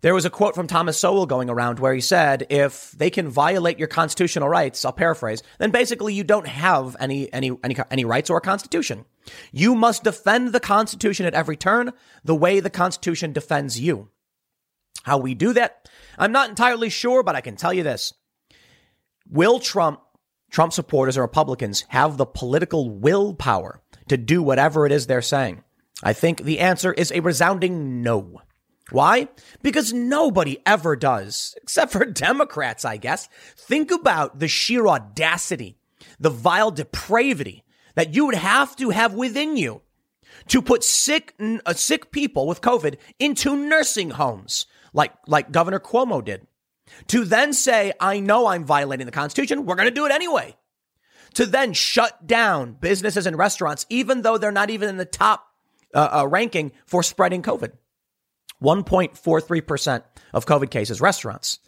There 0.00 0.14
was 0.14 0.24
a 0.24 0.30
quote 0.30 0.56
from 0.56 0.66
Thomas 0.66 0.98
Sowell 0.98 1.26
going 1.26 1.48
around 1.48 1.78
where 1.78 1.94
he 1.94 2.00
said, 2.00 2.44
if 2.50 2.90
they 2.90 3.08
can 3.08 3.28
violate 3.28 3.78
your 3.78 3.86
constitutional 3.86 4.48
rights, 4.48 4.84
I'll 4.84 4.92
paraphrase, 4.92 5.44
then 5.58 5.70
basically 5.70 6.12
you 6.12 6.24
don't 6.24 6.48
have 6.48 6.96
any, 6.98 7.32
any, 7.32 7.52
any, 7.62 7.76
any 7.88 8.04
rights 8.04 8.30
or 8.30 8.38
a 8.38 8.40
constitution. 8.40 9.04
You 9.52 9.76
must 9.76 10.02
defend 10.02 10.48
the 10.48 10.58
constitution 10.58 11.24
at 11.24 11.34
every 11.34 11.56
turn 11.56 11.92
the 12.24 12.34
way 12.34 12.58
the 12.58 12.68
constitution 12.68 13.32
defends 13.32 13.78
you. 13.80 14.10
How 15.04 15.18
we 15.18 15.34
do 15.34 15.52
that, 15.52 15.88
I'm 16.18 16.32
not 16.32 16.48
entirely 16.48 16.88
sure, 16.88 17.22
but 17.22 17.36
I 17.36 17.40
can 17.40 17.56
tell 17.56 17.72
you 17.72 17.82
this. 17.82 18.12
Will 19.28 19.60
Trump, 19.60 20.00
Trump 20.50 20.72
supporters 20.72 21.16
or 21.16 21.22
Republicans 21.22 21.84
have 21.88 22.16
the 22.16 22.26
political 22.26 22.90
willpower 22.90 23.82
to 24.08 24.16
do 24.16 24.42
whatever 24.42 24.86
it 24.86 24.92
is 24.92 25.06
they're 25.06 25.22
saying? 25.22 25.62
I 26.02 26.14
think 26.14 26.42
the 26.42 26.58
answer 26.58 26.92
is 26.92 27.12
a 27.12 27.20
resounding 27.20 28.02
no. 28.02 28.42
Why? 28.90 29.28
Because 29.62 29.92
nobody 29.92 30.58
ever 30.66 30.96
does, 30.96 31.54
except 31.62 31.92
for 31.92 32.04
Democrats, 32.04 32.84
I 32.84 32.96
guess. 32.96 33.28
Think 33.56 33.90
about 33.90 34.40
the 34.40 34.48
sheer 34.48 34.86
audacity, 34.86 35.78
the 36.18 36.30
vile 36.30 36.70
depravity 36.70 37.62
that 37.94 38.14
you 38.14 38.26
would 38.26 38.34
have 38.34 38.74
to 38.76 38.90
have 38.90 39.14
within 39.14 39.56
you 39.56 39.82
to 40.48 40.62
put 40.62 40.82
sick, 40.82 41.34
uh, 41.40 41.74
sick 41.74 42.10
people 42.10 42.46
with 42.46 42.60
COVID 42.60 42.96
into 43.18 43.54
nursing 43.56 44.10
homes 44.10 44.66
like, 44.94 45.12
like 45.26 45.52
Governor 45.52 45.80
Cuomo 45.80 46.24
did. 46.24 46.46
To 47.08 47.24
then 47.24 47.52
say, 47.52 47.92
I 48.00 48.20
know 48.20 48.46
I'm 48.46 48.64
violating 48.64 49.06
the 49.06 49.12
Constitution. 49.12 49.66
We're 49.66 49.74
going 49.74 49.88
to 49.88 49.94
do 49.94 50.06
it 50.06 50.12
anyway. 50.12 50.56
To 51.34 51.46
then 51.46 51.72
shut 51.72 52.26
down 52.26 52.74
businesses 52.74 53.26
and 53.26 53.36
restaurants, 53.36 53.84
even 53.90 54.22
though 54.22 54.38
they're 54.38 54.52
not 54.52 54.70
even 54.70 54.88
in 54.88 54.96
the 54.96 55.04
top 55.04 55.46
uh, 55.94 56.20
uh, 56.20 56.26
ranking 56.26 56.72
for 56.86 57.02
spreading 57.02 57.42
COVID. 57.42 57.72
1.43% 58.62 60.02
of 60.32 60.46
COVID 60.46 60.70
cases, 60.70 61.00
restaurants. 61.00 61.58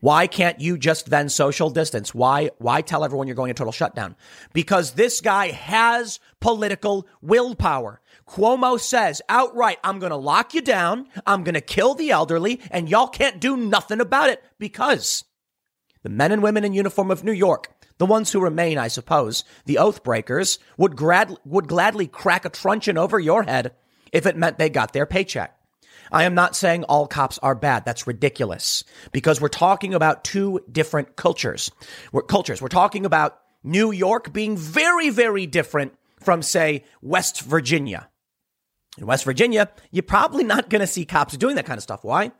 Why 0.00 0.26
can't 0.26 0.60
you 0.60 0.78
just 0.78 1.08
then 1.10 1.28
social 1.28 1.70
distance? 1.70 2.14
Why, 2.14 2.50
why 2.58 2.82
tell 2.82 3.04
everyone 3.04 3.26
you're 3.26 3.36
going 3.36 3.50
into 3.50 3.60
total 3.60 3.72
shutdown? 3.72 4.14
Because 4.52 4.92
this 4.92 5.20
guy 5.20 5.48
has 5.48 6.20
political 6.40 7.08
willpower. 7.22 8.00
Cuomo 8.28 8.78
says 8.78 9.22
outright, 9.28 9.78
I'm 9.84 9.98
going 9.98 10.10
to 10.10 10.16
lock 10.16 10.52
you 10.52 10.60
down. 10.60 11.06
I'm 11.26 11.44
going 11.44 11.54
to 11.54 11.60
kill 11.60 11.94
the 11.94 12.10
elderly 12.10 12.60
and 12.70 12.88
y'all 12.88 13.08
can't 13.08 13.40
do 13.40 13.56
nothing 13.56 14.00
about 14.00 14.30
it 14.30 14.42
because 14.58 15.24
the 16.02 16.08
men 16.08 16.32
and 16.32 16.42
women 16.42 16.64
in 16.64 16.72
uniform 16.72 17.10
of 17.10 17.24
New 17.24 17.32
York, 17.32 17.72
the 17.98 18.06
ones 18.06 18.32
who 18.32 18.40
remain, 18.40 18.78
I 18.78 18.88
suppose, 18.88 19.44
the 19.64 19.78
oath 19.78 20.02
breakers 20.02 20.58
would 20.76 20.96
grad, 20.96 21.36
would 21.44 21.68
gladly 21.68 22.06
crack 22.06 22.44
a 22.44 22.50
truncheon 22.50 22.98
over 22.98 23.18
your 23.18 23.44
head 23.44 23.72
if 24.12 24.26
it 24.26 24.36
meant 24.36 24.58
they 24.58 24.70
got 24.70 24.92
their 24.92 25.06
paycheck. 25.06 25.56
I 26.12 26.24
am 26.24 26.34
not 26.34 26.54
saying 26.54 26.84
all 26.84 27.06
cops 27.06 27.38
are 27.38 27.54
bad. 27.54 27.84
That's 27.84 28.06
ridiculous 28.06 28.84
because 29.12 29.40
we're 29.40 29.48
talking 29.48 29.94
about 29.94 30.24
two 30.24 30.60
different 30.70 31.16
cultures. 31.16 31.70
We're 32.12 32.22
cultures. 32.22 32.62
We're 32.62 32.68
talking 32.68 33.06
about 33.06 33.38
New 33.64 33.90
York 33.90 34.32
being 34.32 34.56
very, 34.56 35.10
very 35.10 35.46
different 35.46 35.94
from, 36.20 36.42
say, 36.42 36.84
West 37.02 37.42
Virginia. 37.42 38.08
In 38.98 39.06
West 39.06 39.24
Virginia, 39.24 39.70
you're 39.90 40.02
probably 40.02 40.44
not 40.44 40.70
going 40.70 40.80
to 40.80 40.86
see 40.86 41.04
cops 41.04 41.36
doing 41.36 41.56
that 41.56 41.66
kind 41.66 41.78
of 41.78 41.82
stuff. 41.82 42.02
Why? 42.02 42.32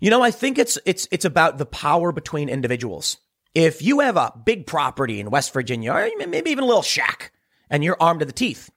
You 0.00 0.10
know, 0.10 0.22
I 0.22 0.30
think 0.30 0.58
it's 0.58 0.78
it's 0.84 1.08
it's 1.10 1.24
about 1.24 1.58
the 1.58 1.66
power 1.66 2.12
between 2.12 2.48
individuals. 2.48 3.18
If 3.54 3.82
you 3.82 4.00
have 4.00 4.16
a 4.16 4.32
big 4.44 4.66
property 4.66 5.20
in 5.20 5.30
West 5.30 5.52
Virginia, 5.52 5.92
or 5.92 6.10
maybe 6.26 6.50
even 6.50 6.64
a 6.64 6.66
little 6.66 6.82
shack, 6.82 7.32
and 7.70 7.82
you're 7.82 7.96
armed 7.98 8.20
to 8.20 8.26
the 8.26 8.32
teeth, 8.32 8.70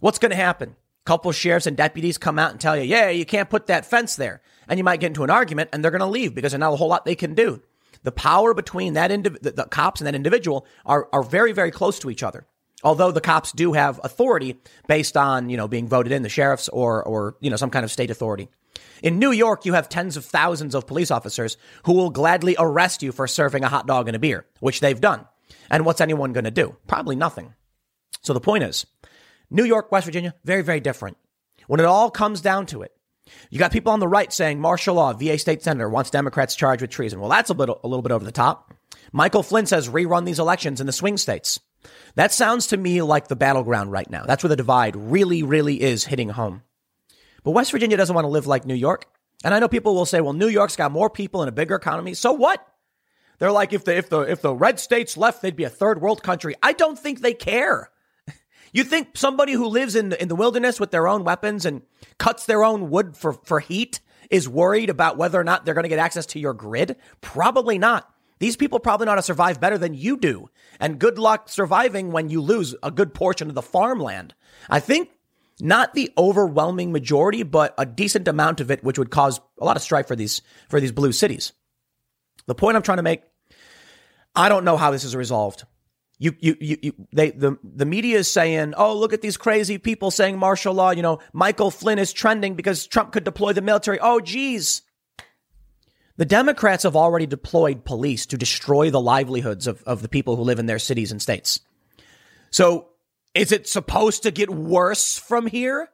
what's 0.00 0.18
going 0.18 0.30
to 0.30 0.36
happen? 0.36 0.76
couple 1.04 1.32
sheriffs 1.32 1.66
and 1.66 1.76
deputies 1.76 2.18
come 2.18 2.38
out 2.38 2.52
and 2.52 2.60
tell 2.60 2.76
you, 2.76 2.84
yeah, 2.84 3.08
you 3.08 3.24
can't 3.24 3.50
put 3.50 3.66
that 3.66 3.86
fence 3.86 4.16
there. 4.16 4.40
And 4.68 4.78
you 4.78 4.84
might 4.84 5.00
get 5.00 5.08
into 5.08 5.24
an 5.24 5.30
argument 5.30 5.70
and 5.72 5.82
they're 5.82 5.90
going 5.90 6.00
to 6.00 6.06
leave 6.06 6.34
because 6.34 6.52
there's 6.52 6.60
not 6.60 6.72
a 6.72 6.76
whole 6.76 6.88
lot 6.88 7.04
they 7.04 7.14
can 7.14 7.34
do. 7.34 7.62
The 8.04 8.12
power 8.12 8.54
between 8.54 8.94
that 8.94 9.10
indiv- 9.10 9.40
the, 9.40 9.52
the 9.52 9.64
cops 9.64 10.00
and 10.00 10.06
that 10.06 10.14
individual 10.14 10.66
are, 10.86 11.08
are 11.12 11.22
very, 11.22 11.52
very 11.52 11.70
close 11.70 11.98
to 12.00 12.10
each 12.10 12.22
other. 12.22 12.46
Although 12.82 13.12
the 13.12 13.20
cops 13.20 13.52
do 13.52 13.72
have 13.72 14.00
authority 14.02 14.60
based 14.88 15.16
on, 15.16 15.48
you 15.50 15.56
know, 15.56 15.68
being 15.68 15.88
voted 15.88 16.12
in, 16.12 16.22
the 16.22 16.28
sheriffs 16.28 16.68
or, 16.68 17.02
or, 17.02 17.36
you 17.40 17.50
know, 17.50 17.56
some 17.56 17.70
kind 17.70 17.84
of 17.84 17.92
state 17.92 18.10
authority. 18.10 18.48
In 19.02 19.18
New 19.18 19.32
York, 19.32 19.64
you 19.64 19.74
have 19.74 19.88
tens 19.88 20.16
of 20.16 20.24
thousands 20.24 20.74
of 20.74 20.86
police 20.86 21.10
officers 21.10 21.56
who 21.84 21.92
will 21.92 22.10
gladly 22.10 22.56
arrest 22.58 23.02
you 23.02 23.12
for 23.12 23.26
serving 23.26 23.64
a 23.64 23.68
hot 23.68 23.86
dog 23.86 24.08
and 24.08 24.16
a 24.16 24.20
beer, 24.20 24.46
which 24.60 24.80
they've 24.80 25.00
done. 25.00 25.26
And 25.70 25.84
what's 25.84 26.00
anyone 26.00 26.32
going 26.32 26.44
to 26.44 26.50
do? 26.50 26.76
Probably 26.86 27.16
nothing. 27.16 27.54
So 28.22 28.32
the 28.32 28.40
point 28.40 28.64
is, 28.64 28.86
New 29.50 29.64
York, 29.64 29.90
West 29.90 30.06
Virginia, 30.06 30.34
very, 30.44 30.62
very 30.62 30.80
different. 30.80 31.16
When 31.66 31.80
it 31.80 31.86
all 31.86 32.10
comes 32.10 32.40
down 32.40 32.66
to 32.66 32.82
it, 32.82 32.92
you 33.50 33.58
got 33.58 33.72
people 33.72 33.92
on 33.92 34.00
the 34.00 34.08
right 34.08 34.32
saying 34.32 34.60
martial 34.60 34.96
law, 34.96 35.12
VA 35.12 35.38
state 35.38 35.62
senator 35.62 35.88
wants 35.88 36.10
Democrats 36.10 36.54
charged 36.54 36.82
with 36.82 36.90
treason. 36.90 37.20
Well, 37.20 37.30
that's 37.30 37.50
a 37.50 37.54
little, 37.54 37.80
a 37.82 37.88
little 37.88 38.02
bit 38.02 38.12
over 38.12 38.24
the 38.24 38.32
top. 38.32 38.74
Michael 39.12 39.42
Flynn 39.42 39.66
says 39.66 39.88
rerun 39.88 40.24
these 40.24 40.38
elections 40.38 40.80
in 40.80 40.86
the 40.86 40.92
swing 40.92 41.16
states. 41.16 41.60
That 42.14 42.32
sounds 42.32 42.68
to 42.68 42.76
me 42.76 43.02
like 43.02 43.28
the 43.28 43.36
battleground 43.36 43.90
right 43.90 44.08
now. 44.10 44.24
That's 44.24 44.42
where 44.42 44.48
the 44.48 44.56
divide 44.56 44.96
really, 44.96 45.42
really 45.42 45.80
is 45.80 46.04
hitting 46.04 46.28
home. 46.28 46.62
But 47.44 47.52
West 47.52 47.72
Virginia 47.72 47.96
doesn't 47.96 48.14
want 48.14 48.24
to 48.24 48.30
live 48.30 48.46
like 48.46 48.66
New 48.66 48.74
York. 48.74 49.06
And 49.44 49.54
I 49.54 49.58
know 49.58 49.68
people 49.68 49.94
will 49.94 50.06
say, 50.06 50.20
well, 50.20 50.32
New 50.32 50.48
York's 50.48 50.76
got 50.76 50.92
more 50.92 51.10
people 51.10 51.42
and 51.42 51.48
a 51.48 51.52
bigger 51.52 51.74
economy. 51.74 52.14
So 52.14 52.32
what? 52.32 52.64
They're 53.38 53.50
like, 53.50 53.72
if 53.72 53.84
the, 53.84 53.96
if 53.96 54.08
the, 54.08 54.20
if 54.20 54.40
the 54.40 54.54
red 54.54 54.78
states 54.78 55.16
left, 55.16 55.42
they'd 55.42 55.56
be 55.56 55.64
a 55.64 55.70
third 55.70 56.00
world 56.00 56.22
country. 56.22 56.54
I 56.62 56.72
don't 56.72 56.98
think 56.98 57.20
they 57.20 57.34
care. 57.34 57.90
You 58.74 58.84
think 58.84 59.18
somebody 59.18 59.52
who 59.52 59.66
lives 59.66 59.94
in 59.94 60.08
the, 60.08 60.22
in 60.22 60.28
the 60.28 60.34
wilderness 60.34 60.80
with 60.80 60.92
their 60.92 61.06
own 61.06 61.24
weapons 61.24 61.66
and 61.66 61.82
cuts 62.16 62.46
their 62.46 62.64
own 62.64 62.88
wood 62.88 63.18
for, 63.18 63.34
for 63.34 63.60
heat 63.60 64.00
is 64.30 64.48
worried 64.48 64.88
about 64.88 65.18
whether 65.18 65.38
or 65.38 65.44
not 65.44 65.66
they're 65.66 65.74
going 65.74 65.82
to 65.82 65.90
get 65.90 65.98
access 65.98 66.24
to 66.24 66.40
your 66.40 66.54
grid? 66.54 66.96
Probably 67.20 67.76
not. 67.76 68.10
These 68.42 68.56
people 68.56 68.80
probably 68.80 69.04
know 69.04 69.12
how 69.12 69.16
to 69.16 69.22
survive 69.22 69.60
better 69.60 69.78
than 69.78 69.94
you 69.94 70.16
do. 70.16 70.50
And 70.80 70.98
good 70.98 71.16
luck 71.16 71.48
surviving 71.48 72.10
when 72.10 72.28
you 72.28 72.40
lose 72.40 72.74
a 72.82 72.90
good 72.90 73.14
portion 73.14 73.48
of 73.48 73.54
the 73.54 73.62
farmland. 73.62 74.34
I 74.68 74.80
think 74.80 75.10
not 75.60 75.94
the 75.94 76.10
overwhelming 76.18 76.90
majority, 76.90 77.44
but 77.44 77.72
a 77.78 77.86
decent 77.86 78.26
amount 78.26 78.60
of 78.60 78.68
it, 78.72 78.82
which 78.82 78.98
would 78.98 79.12
cause 79.12 79.40
a 79.60 79.64
lot 79.64 79.76
of 79.76 79.82
strife 79.84 80.08
for 80.08 80.16
these, 80.16 80.42
for 80.68 80.80
these 80.80 80.90
blue 80.90 81.12
cities. 81.12 81.52
The 82.46 82.56
point 82.56 82.76
I'm 82.76 82.82
trying 82.82 82.96
to 82.96 83.04
make, 83.04 83.22
I 84.34 84.48
don't 84.48 84.64
know 84.64 84.76
how 84.76 84.90
this 84.90 85.04
is 85.04 85.14
resolved. 85.14 85.62
You, 86.18 86.34
you, 86.40 86.56
you, 86.60 86.78
you, 86.82 86.94
they, 87.12 87.30
the, 87.30 87.58
the 87.62 87.86
media 87.86 88.18
is 88.18 88.28
saying, 88.28 88.74
oh, 88.76 88.96
look 88.98 89.12
at 89.12 89.22
these 89.22 89.36
crazy 89.36 89.78
people 89.78 90.10
saying 90.10 90.36
martial 90.36 90.74
law. 90.74 90.90
You 90.90 91.02
know, 91.02 91.20
Michael 91.32 91.70
Flynn 91.70 92.00
is 92.00 92.12
trending 92.12 92.54
because 92.54 92.88
Trump 92.88 93.12
could 93.12 93.22
deploy 93.22 93.52
the 93.52 93.62
military. 93.62 94.00
Oh, 94.00 94.18
geez. 94.18 94.82
The 96.22 96.26
Democrats 96.26 96.84
have 96.84 96.94
already 96.94 97.26
deployed 97.26 97.84
police 97.84 98.26
to 98.26 98.38
destroy 98.38 98.92
the 98.92 99.00
livelihoods 99.00 99.66
of, 99.66 99.82
of 99.82 100.02
the 100.02 100.08
people 100.08 100.36
who 100.36 100.44
live 100.44 100.60
in 100.60 100.66
their 100.66 100.78
cities 100.78 101.10
and 101.10 101.20
states. 101.20 101.58
So 102.52 102.90
is 103.34 103.50
it 103.50 103.66
supposed 103.66 104.22
to 104.22 104.30
get 104.30 104.48
worse 104.48 105.18
from 105.18 105.48
here? 105.48 105.88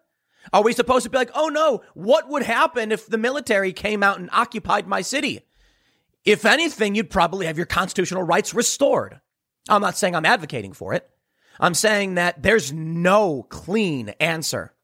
Are 0.52 0.62
we 0.62 0.74
supposed 0.74 1.04
to 1.04 1.10
be 1.10 1.16
like, 1.16 1.30
oh 1.34 1.48
no, 1.48 1.82
what 1.94 2.28
would 2.28 2.42
happen 2.42 2.92
if 2.92 3.06
the 3.06 3.16
military 3.16 3.72
came 3.72 4.02
out 4.02 4.18
and 4.18 4.28
occupied 4.30 4.86
my 4.86 5.00
city? 5.00 5.46
If 6.26 6.44
anything, 6.44 6.94
you'd 6.94 7.08
probably 7.08 7.46
have 7.46 7.56
your 7.56 7.64
constitutional 7.64 8.22
rights 8.22 8.52
restored. 8.52 9.22
I'm 9.66 9.80
not 9.80 9.96
saying 9.96 10.14
I'm 10.14 10.26
advocating 10.26 10.74
for 10.74 10.92
it. 10.92 11.08
I'm 11.58 11.72
saying 11.72 12.16
that 12.16 12.42
there's 12.42 12.70
no 12.70 13.46
clean 13.48 14.10
answer. 14.20 14.74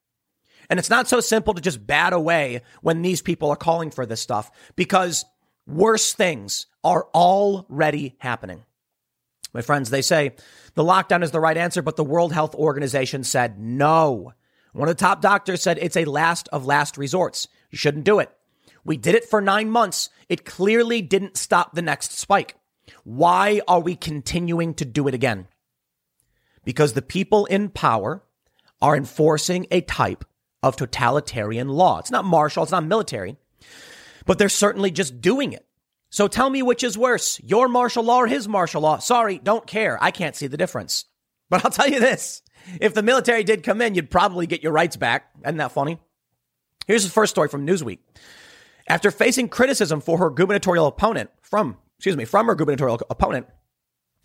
And 0.71 0.79
it's 0.79 0.89
not 0.89 1.07
so 1.07 1.19
simple 1.19 1.53
to 1.53 1.61
just 1.61 1.85
bat 1.85 2.13
away 2.13 2.63
when 2.81 3.03
these 3.03 3.21
people 3.21 3.51
are 3.51 3.55
calling 3.55 3.91
for 3.91 4.07
this 4.07 4.21
stuff 4.21 4.49
because 4.75 5.23
worse 5.67 6.13
things 6.13 6.67
are 6.83 7.07
already 7.13 8.15
happening. 8.19 8.63
My 9.53 9.61
friends, 9.61 9.89
they 9.89 10.01
say 10.01 10.35
the 10.73 10.83
lockdown 10.83 11.23
is 11.23 11.31
the 11.31 11.39
right 11.39 11.57
answer, 11.57 11.81
but 11.81 11.95
the 11.95 12.03
World 12.03 12.33
Health 12.33 12.55
Organization 12.55 13.23
said 13.23 13.59
no. 13.59 14.33
One 14.73 14.89
of 14.89 14.97
the 14.97 14.99
top 14.99 15.21
doctors 15.21 15.61
said 15.61 15.79
it's 15.79 15.95
a 15.95 16.03
last 16.03 16.49
of 16.49 16.65
last 16.65 16.97
resorts. 16.97 17.47
You 17.71 17.77
shouldn't 17.77 18.03
do 18.03 18.19
it. 18.19 18.29
We 18.83 18.97
did 18.97 19.15
it 19.15 19.25
for 19.25 19.39
nine 19.39 19.69
months. 19.69 20.09
It 20.27 20.45
clearly 20.45 21.01
didn't 21.01 21.37
stop 21.37 21.73
the 21.73 21.81
next 21.81 22.11
spike. 22.11 22.55
Why 23.03 23.61
are 23.67 23.79
we 23.79 23.95
continuing 23.95 24.73
to 24.75 24.85
do 24.85 25.07
it 25.07 25.13
again? 25.13 25.47
Because 26.65 26.93
the 26.93 27.01
people 27.01 27.45
in 27.45 27.69
power 27.69 28.21
are 28.81 28.97
enforcing 28.97 29.65
a 29.71 29.81
type 29.81 30.25
of 30.61 30.75
totalitarian 30.75 31.69
law. 31.69 31.99
It's 31.99 32.11
not 32.11 32.25
martial, 32.25 32.63
it's 32.63 32.71
not 32.71 32.83
military, 32.83 33.37
but 34.25 34.37
they're 34.37 34.49
certainly 34.49 34.91
just 34.91 35.21
doing 35.21 35.53
it. 35.53 35.65
So 36.09 36.27
tell 36.27 36.49
me 36.49 36.61
which 36.61 36.83
is 36.83 36.97
worse, 36.97 37.39
your 37.43 37.67
martial 37.67 38.03
law 38.03 38.19
or 38.19 38.27
his 38.27 38.47
martial 38.47 38.81
law. 38.81 38.99
Sorry, 38.99 39.37
don't 39.37 39.67
care. 39.67 40.01
I 40.01 40.11
can't 40.11 40.35
see 40.35 40.47
the 40.47 40.57
difference. 40.57 41.05
But 41.47 41.63
I'll 41.63 41.69
tell 41.69 41.87
you 41.87 41.99
this 41.99 42.41
if 42.81 42.95
the 42.95 43.03
military 43.03 43.43
did 43.43 43.61
come 43.61 43.79
in, 43.79 43.93
you'd 43.93 44.09
probably 44.09 44.47
get 44.47 44.63
your 44.63 44.71
rights 44.71 44.95
back. 44.97 45.29
Isn't 45.43 45.57
that 45.57 45.71
funny? 45.71 45.99
Here's 46.87 47.03
the 47.03 47.11
first 47.11 47.35
story 47.35 47.49
from 47.49 47.67
Newsweek. 47.67 47.99
After 48.89 49.11
facing 49.11 49.49
criticism 49.49 50.01
for 50.01 50.17
her 50.17 50.31
gubernatorial 50.31 50.87
opponent 50.87 51.29
from 51.43 51.77
excuse 51.97 52.17
me, 52.17 52.25
from 52.25 52.47
her 52.47 52.55
gubernatorial 52.55 52.99
opponent, 53.11 53.47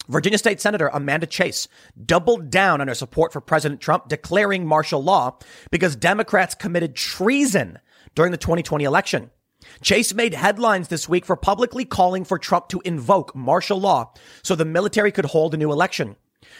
Virginia 0.09 0.39
State 0.39 0.61
Senator 0.61 0.89
Amanda 0.89 1.27
Chase 1.27 1.69
doubled 2.05 2.51
down 2.51 2.81
on 2.81 2.89
her 2.89 2.95
support 2.95 3.33
for 3.33 3.41
President 3.41 3.81
Trump 3.81 4.09
declaring 4.09 4.67
martial 4.67 5.03
law 5.03 5.39
because 5.71 5.95
Democrats 5.95 6.55
committed 6.55 6.97
treason 6.97 7.79
during 8.15 8.33
the 8.33 8.39
2020 8.39 8.85
election. 8.85 9.31
Chase 9.83 10.15
made 10.15 10.35
headlines 10.35 10.89
this 10.89 11.09
week 11.09 11.25
for 11.25 11.37
publicly 11.37 11.85
calling 11.85 12.25
for 12.25 12.39
Trump 12.39 12.69
to 12.69 12.83
invoke 12.85 13.35
martial 13.35 13.81
law 13.81 14.13
so 14.43 14.55
the 14.55 14.65
military 14.65 15.13
could 15.13 15.27
hold 15.27 15.55
a 15.55 15.57
new 15.57 15.73
election. 15.73 16.17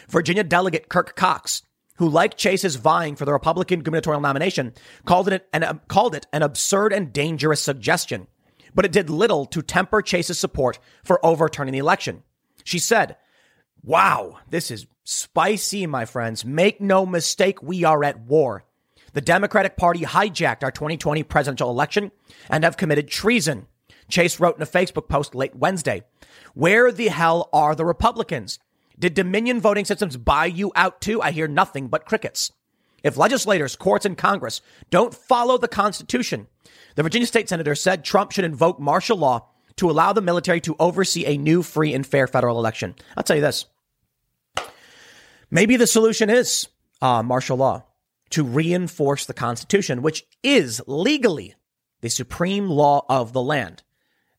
Virginia 0.09 0.43
delegate 0.43 0.89
Kirk 0.89 1.15
Cox, 1.15 1.63
who 1.97 2.07
like 2.07 2.37
Chase 2.37 2.63
is 2.63 2.75
vying 2.75 3.15
for 3.15 3.25
the 3.25 3.33
Republican 3.33 3.81
gubernatorial 3.81 4.21
nomination, 4.21 4.73
called 5.05 5.27
it 5.27 5.47
an, 5.53 5.81
called 5.87 6.15
it 6.15 6.27
an 6.31 6.43
absurd 6.43 6.93
and 6.93 7.11
dangerous 7.11 7.61
suggestion 7.61 8.27
but 8.73 8.85
it 8.85 8.91
did 8.91 9.09
little 9.09 9.45
to 9.47 9.61
temper 9.61 10.01
Chase's 10.01 10.39
support 10.39 10.79
for 11.03 11.23
overturning 11.25 11.73
the 11.73 11.79
election. 11.79 12.23
She 12.63 12.79
said, 12.79 13.17
Wow, 13.83 14.39
this 14.49 14.69
is 14.69 14.87
spicy, 15.03 15.87
my 15.87 16.05
friends. 16.05 16.45
Make 16.45 16.79
no 16.79 17.05
mistake, 17.05 17.61
we 17.63 17.83
are 17.83 18.03
at 18.03 18.19
war. 18.19 18.63
The 19.13 19.21
Democratic 19.21 19.75
Party 19.75 20.01
hijacked 20.01 20.63
our 20.63 20.71
2020 20.71 21.23
presidential 21.23 21.69
election 21.69 22.11
and 22.49 22.63
have 22.63 22.77
committed 22.77 23.07
treason. 23.09 23.67
Chase 24.07 24.39
wrote 24.39 24.55
in 24.55 24.61
a 24.61 24.65
Facebook 24.65 25.09
post 25.09 25.35
late 25.35 25.55
Wednesday. 25.55 26.03
Where 26.53 26.91
the 26.91 27.07
hell 27.07 27.49
are 27.51 27.75
the 27.75 27.85
Republicans? 27.85 28.59
Did 28.97 29.13
Dominion 29.13 29.59
voting 29.59 29.85
systems 29.85 30.17
buy 30.17 30.45
you 30.45 30.71
out 30.75 31.01
too? 31.01 31.21
I 31.21 31.31
hear 31.31 31.47
nothing 31.47 31.87
but 31.87 32.05
crickets. 32.05 32.51
If 33.03 33.17
legislators, 33.17 33.75
courts, 33.75 34.05
and 34.05 34.17
Congress 34.17 34.61
don't 34.91 35.13
follow 35.13 35.57
the 35.57 35.67
Constitution, 35.67 36.47
the 36.95 37.03
Virginia 37.03 37.25
state 37.25 37.49
senator 37.49 37.73
said 37.73 38.03
Trump 38.03 38.31
should 38.31 38.45
invoke 38.45 38.79
martial 38.79 39.17
law 39.17 39.47
to 39.77 39.89
allow 39.89 40.13
the 40.13 40.21
military 40.21 40.61
to 40.61 40.75
oversee 40.79 41.25
a 41.25 41.37
new, 41.37 41.63
free, 41.63 41.93
and 41.93 42.05
fair 42.05 42.27
federal 42.27 42.59
election. 42.59 42.95
I'll 43.17 43.23
tell 43.23 43.37
you 43.37 43.41
this. 43.41 43.65
Maybe 45.49 45.77
the 45.77 45.87
solution 45.87 46.29
is 46.29 46.67
uh, 47.01 47.23
martial 47.23 47.57
law 47.57 47.83
to 48.31 48.43
reinforce 48.43 49.25
the 49.25 49.33
Constitution, 49.33 50.01
which 50.01 50.25
is 50.43 50.81
legally 50.87 51.55
the 52.01 52.09
supreme 52.09 52.69
law 52.69 53.05
of 53.07 53.33
the 53.33 53.41
land. 53.41 53.83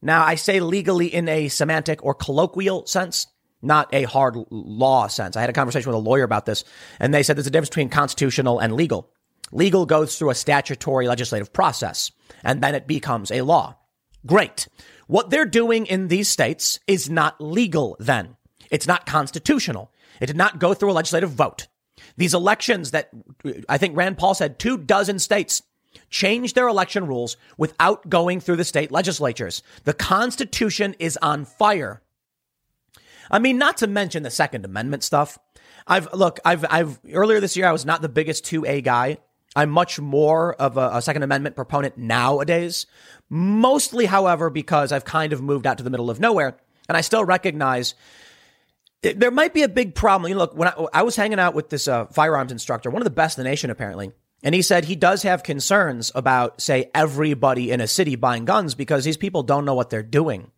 Now, 0.00 0.24
I 0.24 0.34
say 0.34 0.60
legally 0.60 1.06
in 1.06 1.28
a 1.28 1.48
semantic 1.48 2.04
or 2.04 2.14
colloquial 2.14 2.86
sense, 2.86 3.28
not 3.62 3.92
a 3.94 4.02
hard 4.02 4.36
law 4.50 5.06
sense. 5.06 5.36
I 5.36 5.40
had 5.40 5.50
a 5.50 5.54
conversation 5.54 5.88
with 5.88 5.96
a 5.96 6.08
lawyer 6.08 6.24
about 6.24 6.44
this, 6.44 6.64
and 6.98 7.14
they 7.14 7.22
said 7.22 7.36
there's 7.36 7.46
a 7.46 7.50
difference 7.50 7.70
between 7.70 7.88
constitutional 7.88 8.58
and 8.58 8.74
legal. 8.74 9.10
Legal 9.52 9.86
goes 9.86 10.18
through 10.18 10.30
a 10.30 10.34
statutory 10.34 11.06
legislative 11.06 11.52
process, 11.52 12.10
and 12.42 12.60
then 12.60 12.74
it 12.74 12.88
becomes 12.88 13.30
a 13.30 13.42
law. 13.42 13.76
Great. 14.26 14.66
What 15.06 15.30
they're 15.30 15.44
doing 15.44 15.86
in 15.86 16.08
these 16.08 16.28
states 16.28 16.80
is 16.86 17.10
not 17.10 17.40
legal 17.40 17.96
then. 18.00 18.36
It's 18.70 18.86
not 18.86 19.06
constitutional. 19.06 19.92
It 20.20 20.26
did 20.26 20.36
not 20.36 20.58
go 20.58 20.74
through 20.74 20.90
a 20.90 20.94
legislative 20.94 21.30
vote. 21.30 21.68
These 22.22 22.34
elections 22.34 22.92
that 22.92 23.10
I 23.68 23.78
think 23.78 23.96
Rand 23.96 24.16
Paul 24.16 24.34
said 24.34 24.60
two 24.60 24.78
dozen 24.78 25.18
states 25.18 25.60
changed 26.08 26.54
their 26.54 26.68
election 26.68 27.08
rules 27.08 27.36
without 27.58 28.08
going 28.08 28.38
through 28.38 28.54
the 28.54 28.64
state 28.64 28.92
legislatures. 28.92 29.60
The 29.82 29.92
Constitution 29.92 30.94
is 31.00 31.18
on 31.20 31.44
fire. 31.44 32.00
I 33.28 33.40
mean, 33.40 33.58
not 33.58 33.78
to 33.78 33.88
mention 33.88 34.22
the 34.22 34.30
Second 34.30 34.64
Amendment 34.64 35.02
stuff. 35.02 35.36
I've 35.84 36.12
look, 36.12 36.38
I've 36.44 36.64
I've 36.70 37.00
earlier 37.12 37.40
this 37.40 37.56
year 37.56 37.66
I 37.66 37.72
was 37.72 37.84
not 37.84 38.02
the 38.02 38.08
biggest 38.08 38.44
2A 38.44 38.84
guy. 38.84 39.18
I'm 39.56 39.70
much 39.70 39.98
more 39.98 40.54
of 40.54 40.76
a, 40.76 40.90
a, 40.94 41.02
Second 41.02 41.24
Amendment 41.24 41.56
proponent 41.56 41.98
nowadays. 41.98 42.86
Mostly, 43.30 44.06
however, 44.06 44.48
because 44.48 44.92
I've 44.92 45.04
kind 45.04 45.32
of 45.32 45.42
moved 45.42 45.66
out 45.66 45.78
to 45.78 45.82
the 45.82 45.90
middle 45.90 46.08
of 46.08 46.20
nowhere, 46.20 46.56
and 46.88 46.96
I 46.96 47.00
still 47.00 47.24
recognize 47.24 47.96
there 49.02 49.30
might 49.30 49.52
be 49.52 49.62
a 49.62 49.68
big 49.68 49.94
problem. 49.94 50.28
You 50.28 50.36
know, 50.36 50.40
look, 50.40 50.54
when 50.54 50.68
I, 50.68 50.86
I 50.94 51.02
was 51.02 51.16
hanging 51.16 51.38
out 51.38 51.54
with 51.54 51.70
this 51.70 51.88
uh, 51.88 52.06
firearms 52.06 52.52
instructor, 52.52 52.88
one 52.88 53.02
of 53.02 53.04
the 53.04 53.10
best 53.10 53.36
in 53.36 53.44
the 53.44 53.50
nation, 53.50 53.70
apparently, 53.70 54.12
And 54.42 54.54
he 54.54 54.62
said 54.62 54.84
he 54.84 54.96
does 54.96 55.22
have 55.22 55.42
concerns 55.42 56.10
about, 56.14 56.60
say, 56.60 56.90
everybody 56.94 57.70
in 57.70 57.80
a 57.80 57.86
city 57.86 58.16
buying 58.16 58.44
guns 58.44 58.74
because 58.74 59.04
these 59.04 59.16
people 59.16 59.42
don't 59.42 59.64
know 59.64 59.74
what 59.74 59.90
they're 59.90 60.02
doing. 60.02 60.50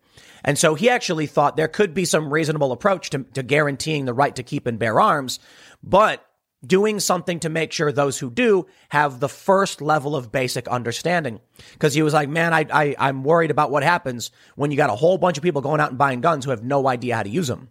And 0.42 0.58
so 0.58 0.74
he 0.74 0.88
actually 0.88 1.26
thought 1.26 1.56
there 1.56 1.68
could 1.68 1.94
be 1.94 2.04
some 2.04 2.32
reasonable 2.32 2.72
approach 2.72 3.10
to, 3.10 3.24
to 3.34 3.42
guaranteeing 3.42 4.04
the 4.04 4.14
right 4.14 4.34
to 4.36 4.42
keep 4.42 4.66
and 4.66 4.78
bear 4.78 5.00
arms, 5.00 5.38
but 5.82 6.24
doing 6.66 6.98
something 6.98 7.40
to 7.40 7.50
make 7.50 7.72
sure 7.72 7.92
those 7.92 8.18
who 8.18 8.30
do 8.30 8.66
have 8.88 9.20
the 9.20 9.28
first 9.28 9.82
level 9.82 10.16
of 10.16 10.32
basic 10.32 10.66
understanding. 10.68 11.40
Because 11.72 11.92
he 11.92 12.02
was 12.02 12.14
like, 12.14 12.28
man, 12.28 12.54
I, 12.54 12.66
I, 12.72 12.94
I'm 12.98 13.22
worried 13.22 13.50
about 13.50 13.70
what 13.70 13.82
happens 13.82 14.30
when 14.56 14.70
you 14.70 14.76
got 14.78 14.90
a 14.90 14.96
whole 14.96 15.18
bunch 15.18 15.36
of 15.36 15.42
people 15.42 15.60
going 15.60 15.80
out 15.80 15.90
and 15.90 15.98
buying 15.98 16.22
guns 16.22 16.44
who 16.44 16.50
have 16.50 16.64
no 16.64 16.88
idea 16.88 17.16
how 17.16 17.22
to 17.22 17.28
use 17.28 17.48
them. 17.48 17.68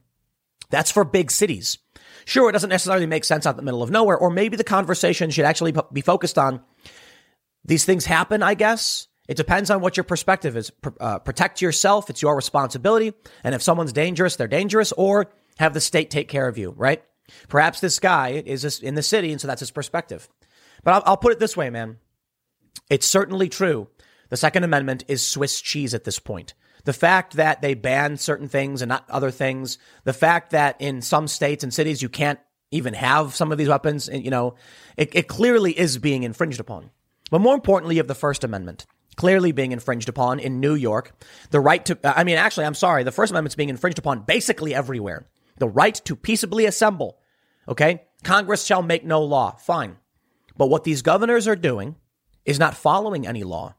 That's 0.70 0.92
for 0.92 1.04
big 1.04 1.32
cities. 1.32 1.78
Sure, 2.26 2.50
it 2.50 2.54
doesn't 2.54 2.70
necessarily 2.70 3.06
make 3.06 3.24
sense 3.24 3.46
out 3.46 3.52
in 3.52 3.58
the 3.58 3.64
middle 3.64 3.84
of 3.84 3.92
nowhere, 3.92 4.18
or 4.18 4.30
maybe 4.30 4.56
the 4.56 4.64
conversation 4.64 5.30
should 5.30 5.46
actually 5.46 5.74
be 5.92 6.02
focused 6.02 6.38
on 6.38 6.62
these 7.66 7.86
things 7.86 8.06
happen, 8.06 8.42
I 8.44 8.54
guess. 8.54 9.08
It 9.28 9.38
depends 9.38 9.70
on 9.70 9.82
what 9.82 9.96
your 9.96 10.04
perspective 10.04 10.58
is. 10.58 10.72
Uh, 11.00 11.20
protect 11.20 11.62
yourself. 11.62 12.10
It's 12.10 12.22
your 12.22 12.36
responsibility. 12.36 13.14
And 13.44 13.56
if 13.56 13.62
someone's 13.62 13.94
dangerous, 13.94 14.36
they're 14.36 14.48
dangerous, 14.48 14.92
or 14.94 15.32
have 15.58 15.74
the 15.74 15.82
state 15.82 16.10
take 16.10 16.28
care 16.28 16.48
of 16.48 16.58
you, 16.58 16.72
right? 16.72 17.04
Perhaps 17.48 17.80
this 17.80 18.00
guy 18.00 18.44
is 18.46 18.82
in 18.82 18.96
the 18.96 19.04
city, 19.04 19.32
and 19.32 19.40
so 19.40 19.48
that's 19.48 19.62
his 19.62 19.72
perspective. 19.72 20.28
But 20.84 20.96
I'll, 20.96 21.04
I'll 21.06 21.18
put 21.18 21.32
it 21.32 21.40
this 21.40 21.56
way, 21.56 21.70
man. 21.70 21.98
It's 22.90 23.08
certainly 23.08 23.48
true. 23.48 23.88
The 24.30 24.38
Second 24.38 24.64
Amendment 24.64 25.06
is 25.08 25.26
Swiss 25.26 25.62
cheese 25.62 25.94
at 25.94 26.04
this 26.04 26.20
point. 26.20 26.54
The 26.86 26.94
fact 26.94 27.36
that 27.38 27.62
they 27.62 27.74
ban 27.74 28.18
certain 28.18 28.48
things 28.48 28.82
and 28.82 28.90
not 28.90 29.10
other 29.10 29.32
things, 29.32 29.78
the 30.04 30.14
fact 30.14 30.52
that 30.52 30.76
in 30.80 31.02
some 31.02 31.28
states 31.28 31.64
and 31.64 31.74
cities 31.74 32.02
you 32.02 32.10
can't 32.10 32.40
even 32.72 32.94
have 32.94 33.36
some 33.36 33.52
of 33.52 33.58
these 33.58 33.70
weapons, 33.70 34.10
you 34.12 34.32
know, 34.32 34.56
it, 34.98 35.16
it 35.16 35.28
clearly 35.28 35.78
is 35.78 35.98
being 35.98 36.24
infringed 36.24 36.60
upon. 36.60 36.90
But 37.32 37.40
more 37.40 37.56
importantly, 37.56 38.00
of 38.00 38.08
the 38.08 38.16
First 38.16 38.44
Amendment 38.44 38.86
clearly 39.16 39.52
being 39.52 39.72
infringed 39.72 40.10
upon 40.10 40.40
in 40.40 40.60
New 40.60 40.76
York. 40.76 41.12
The 41.52 41.60
right 41.60 41.84
to, 41.86 41.98
I 42.04 42.24
mean, 42.24 42.38
actually, 42.38 42.66
I'm 42.66 42.74
sorry, 42.74 43.04
the 43.04 43.12
First 43.12 43.32
Amendment's 43.32 43.56
being 43.56 43.70
infringed 43.70 44.00
upon 44.00 44.22
basically 44.22 44.74
everywhere. 44.74 45.28
The 45.58 45.68
right 45.68 45.96
to 46.06 46.16
peaceably 46.16 46.66
assemble. 46.66 47.20
Okay? 47.68 48.04
Congress 48.24 48.66
shall 48.66 48.82
make 48.82 49.06
no 49.06 49.22
law. 49.22 49.56
Fine. 49.56 49.98
But 50.58 50.68
what 50.68 50.84
these 50.84 51.02
governors 51.02 51.48
are 51.48 51.56
doing 51.56 51.96
is 52.46 52.60
not 52.60 52.76
following 52.76 53.26
any 53.28 53.44
law. 53.44 53.76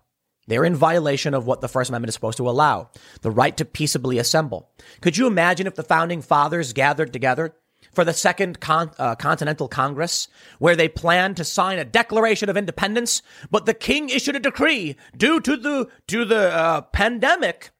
They're 0.47 0.64
in 0.64 0.74
violation 0.74 1.34
of 1.34 1.47
what 1.47 1.61
the 1.61 1.68
First 1.68 1.90
Amendment 1.90 2.11
is 2.11 2.14
supposed 2.14 2.36
to 2.38 2.49
allow 2.49 2.90
the 3.22 3.30
right 3.30 3.57
to 3.57 3.64
peaceably 3.64 4.18
assemble. 4.18 4.70
Could 5.01 5.16
you 5.16 5.26
imagine 5.26 5.66
if 5.66 5.74
the 5.74 5.82
founding 5.82 6.22
fathers 6.22 6.72
gathered 6.72 7.12
together 7.12 7.55
for 7.92 8.05
the 8.05 8.12
Second 8.12 8.61
Con- 8.61 8.90
uh, 8.99 9.14
Continental 9.14 9.68
Congress, 9.68 10.28
where 10.59 10.76
they 10.76 10.88
planned 10.88 11.36
to 11.36 11.45
sign 11.45 11.78
a 11.78 11.84
Declaration 11.84 12.49
of 12.49 12.57
Independence, 12.57 13.22
but 13.51 13.66
the 13.66 13.74
king 13.74 14.09
issued 14.09 14.36
a 14.36 14.40
decree 14.40 14.97
due 15.16 15.40
to 15.40 15.57
the, 15.57 15.88
to 16.09 16.24
the 16.24 16.53
uh, 16.55 16.80
pandemic, 16.82 17.70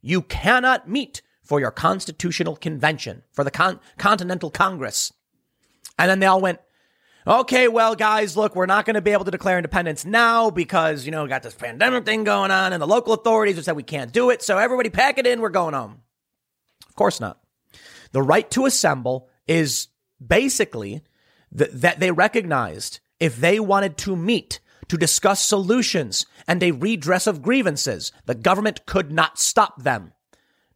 you 0.00 0.22
cannot 0.22 0.88
meet 0.88 1.22
for 1.42 1.60
your 1.60 1.70
constitutional 1.70 2.56
convention, 2.56 3.22
for 3.32 3.44
the 3.44 3.50
Con- 3.50 3.80
Continental 3.96 4.50
Congress. 4.50 5.12
And 5.98 6.10
then 6.10 6.20
they 6.20 6.26
all 6.26 6.40
went, 6.40 6.60
okay, 7.28 7.68
well, 7.68 7.94
guys, 7.94 8.36
look, 8.36 8.56
we're 8.56 8.66
not 8.66 8.86
going 8.86 8.94
to 8.94 9.02
be 9.02 9.12
able 9.12 9.26
to 9.26 9.30
declare 9.30 9.58
independence 9.58 10.04
now 10.04 10.50
because, 10.50 11.04
you 11.04 11.12
know, 11.12 11.22
we 11.22 11.28
got 11.28 11.42
this 11.42 11.54
pandemic 11.54 12.04
thing 12.04 12.24
going 12.24 12.50
on 12.50 12.72
and 12.72 12.80
the 12.80 12.86
local 12.86 13.12
authorities 13.12 13.56
have 13.56 13.64
said 13.64 13.76
we 13.76 13.82
can't 13.82 14.12
do 14.12 14.30
it. 14.30 14.42
So 14.42 14.56
everybody 14.58 14.90
pack 14.90 15.18
it 15.18 15.26
in. 15.26 15.40
We're 15.40 15.50
going 15.50 15.74
home. 15.74 16.00
Of 16.88 16.94
course 16.94 17.20
not. 17.20 17.38
The 18.12 18.22
right 18.22 18.50
to 18.52 18.66
assemble 18.66 19.28
is 19.46 19.88
basically 20.24 21.02
th- 21.56 21.70
that 21.72 22.00
they 22.00 22.10
recognized 22.10 23.00
if 23.20 23.36
they 23.36 23.60
wanted 23.60 23.98
to 23.98 24.16
meet 24.16 24.60
to 24.88 24.96
discuss 24.96 25.44
solutions 25.44 26.26
and 26.46 26.62
a 26.62 26.70
redress 26.70 27.26
of 27.26 27.42
grievances, 27.42 28.10
the 28.24 28.34
government 28.34 28.86
could 28.86 29.12
not 29.12 29.38
stop 29.38 29.82
them. 29.82 30.12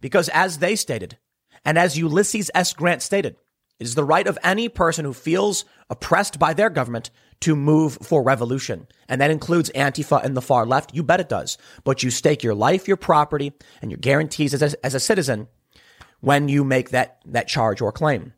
Because 0.00 0.28
as 0.30 0.58
they 0.58 0.76
stated, 0.76 1.16
and 1.64 1.78
as 1.78 1.96
Ulysses 1.96 2.50
S. 2.54 2.74
Grant 2.74 3.00
stated, 3.02 3.36
it 3.82 3.86
is 3.86 3.96
the 3.96 4.04
right 4.04 4.28
of 4.28 4.38
any 4.44 4.68
person 4.68 5.04
who 5.04 5.12
feels 5.12 5.64
oppressed 5.90 6.38
by 6.38 6.54
their 6.54 6.70
government 6.70 7.10
to 7.40 7.56
move 7.56 7.98
for 8.00 8.22
revolution. 8.22 8.86
And 9.08 9.20
that 9.20 9.32
includes 9.32 9.70
Antifa 9.74 10.22
and 10.22 10.36
the 10.36 10.40
far 10.40 10.64
left. 10.64 10.94
You 10.94 11.02
bet 11.02 11.18
it 11.18 11.28
does. 11.28 11.58
But 11.82 12.04
you 12.04 12.10
stake 12.10 12.44
your 12.44 12.54
life, 12.54 12.86
your 12.86 12.96
property, 12.96 13.52
and 13.80 13.90
your 13.90 13.98
guarantees 13.98 14.54
as 14.54 14.62
a, 14.62 14.86
as 14.86 14.94
a 14.94 15.00
citizen 15.00 15.48
when 16.20 16.48
you 16.48 16.62
make 16.62 16.90
that, 16.90 17.20
that 17.26 17.48
charge 17.48 17.80
or 17.80 17.90
claim. 17.90 18.34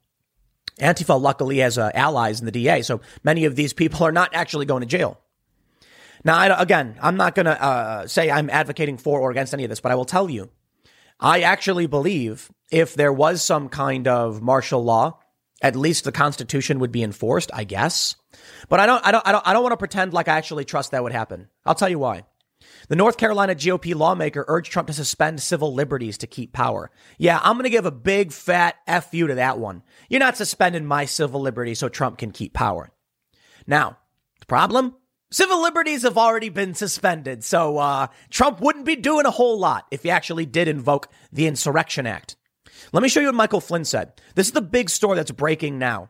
Antifa 0.81 1.21
luckily 1.21 1.59
has 1.59 1.77
uh, 1.77 1.91
allies 1.95 2.41
in 2.41 2.47
the 2.47 2.53
DA, 2.53 2.81
so 2.81 3.03
many 3.23 3.45
of 3.45 3.55
these 3.55 3.75
people 3.75 4.03
are 4.05 4.13
not 4.13 4.35
actually 4.35 4.65
going 4.65 4.81
to 4.81 4.87
jail. 4.87 5.21
Now, 6.25 6.39
I, 6.39 6.63
again, 6.63 6.97
I'm 7.03 7.19
not 7.19 7.35
going 7.35 7.47
to 7.47 7.63
uh, 7.63 8.07
say 8.07 8.31
I'm 8.31 8.49
advocating 8.49 8.97
for 8.97 9.21
or 9.21 9.31
against 9.31 9.53
any 9.53 9.65
of 9.65 9.69
this, 9.69 9.81
but 9.81 9.93
I 9.93 9.95
will 9.95 10.07
tell 10.07 10.31
you, 10.31 10.49
I 11.21 11.43
actually 11.43 11.87
believe 11.87 12.51
if 12.73 12.95
there 12.95 13.13
was 13.13 13.45
some 13.45 13.69
kind 13.69 14.09
of 14.09 14.43
martial 14.43 14.83
law, 14.83 15.21
at 15.63 15.77
least 15.77 16.05
the 16.05 16.13
Constitution 16.13 16.79
would 16.81 16.93
be 16.93 17.03
enforced. 17.03 17.51
I 17.53 17.65
guess, 17.65 18.17
but 18.69 18.81
I 18.81 18.87
don't, 18.87 19.07
I 19.07 19.13
don't, 19.13 19.27
I 19.27 19.33
don't, 19.33 19.47
I 19.47 19.53
don't 19.53 19.63
want 19.63 19.73
to 19.73 19.79
pretend 19.79 20.13
like 20.13 20.29
I 20.29 20.37
actually 20.37 20.65
trust 20.65 20.91
that 20.91 21.03
would 21.03 21.13
happen. 21.13 21.49
I'll 21.65 21.75
tell 21.75 21.89
you 21.89 21.99
why. 21.99 22.25
The 22.89 22.97
North 22.97 23.17
Carolina 23.17 23.55
GOP 23.55 23.95
lawmaker 23.95 24.45
urged 24.49 24.73
Trump 24.73 24.89
to 24.89 24.95
suspend 24.95 25.41
civil 25.41 25.75
liberties 25.75 26.19
to 26.19 26.27
keep 26.27 26.53
power. 26.53 26.91
Yeah, 27.19 27.41
I'm 27.43 27.55
going 27.55 27.65
to 27.65 27.71
give 27.71 27.87
a 27.87 27.91
big 27.91 28.33
fat 28.33 28.77
F 28.87 29.13
you 29.13 29.27
to 29.27 29.37
that 29.37 29.59
one. 29.59 29.83
You're 30.09 30.21
not 30.21 30.37
suspending 30.37 30.87
my 30.87 31.05
civil 31.05 31.41
liberties 31.41 31.79
so 31.79 31.89
Trump 31.89 32.19
can 32.19 32.31
keep 32.31 32.53
power. 32.53 32.91
Now, 33.67 33.99
the 34.41 34.47
problem? 34.47 34.97
Civil 35.31 35.63
liberties 35.63 36.03
have 36.03 36.19
already 36.19 36.49
been 36.49 36.75
suspended, 36.75 37.43
so 37.43 37.79
uh, 37.79 38.07
Trump 38.31 38.61
wouldn't 38.61 38.85
be 38.85 38.97
doing 38.97 39.27
a 39.27 39.33
whole 39.33 39.59
lot 39.59 39.87
if 39.91 40.03
he 40.05 40.11
actually 40.11 40.47
did 40.47 40.69
invoke 40.69 41.09
the 41.33 41.47
Insurrection 41.47 42.07
Act. 42.07 42.37
Let 42.95 43.03
me 43.03 43.11
show 43.11 43.21
you 43.21 43.27
what 43.27 43.35
Michael 43.35 43.61
Flynn 43.61 43.85
said. 43.85 44.13
This 44.35 44.47
is 44.47 44.53
the 44.53 44.63
big 44.63 44.89
story 44.89 45.17
that's 45.17 45.31
breaking 45.31 45.79
now. 45.79 46.09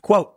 Quote, 0.00 0.32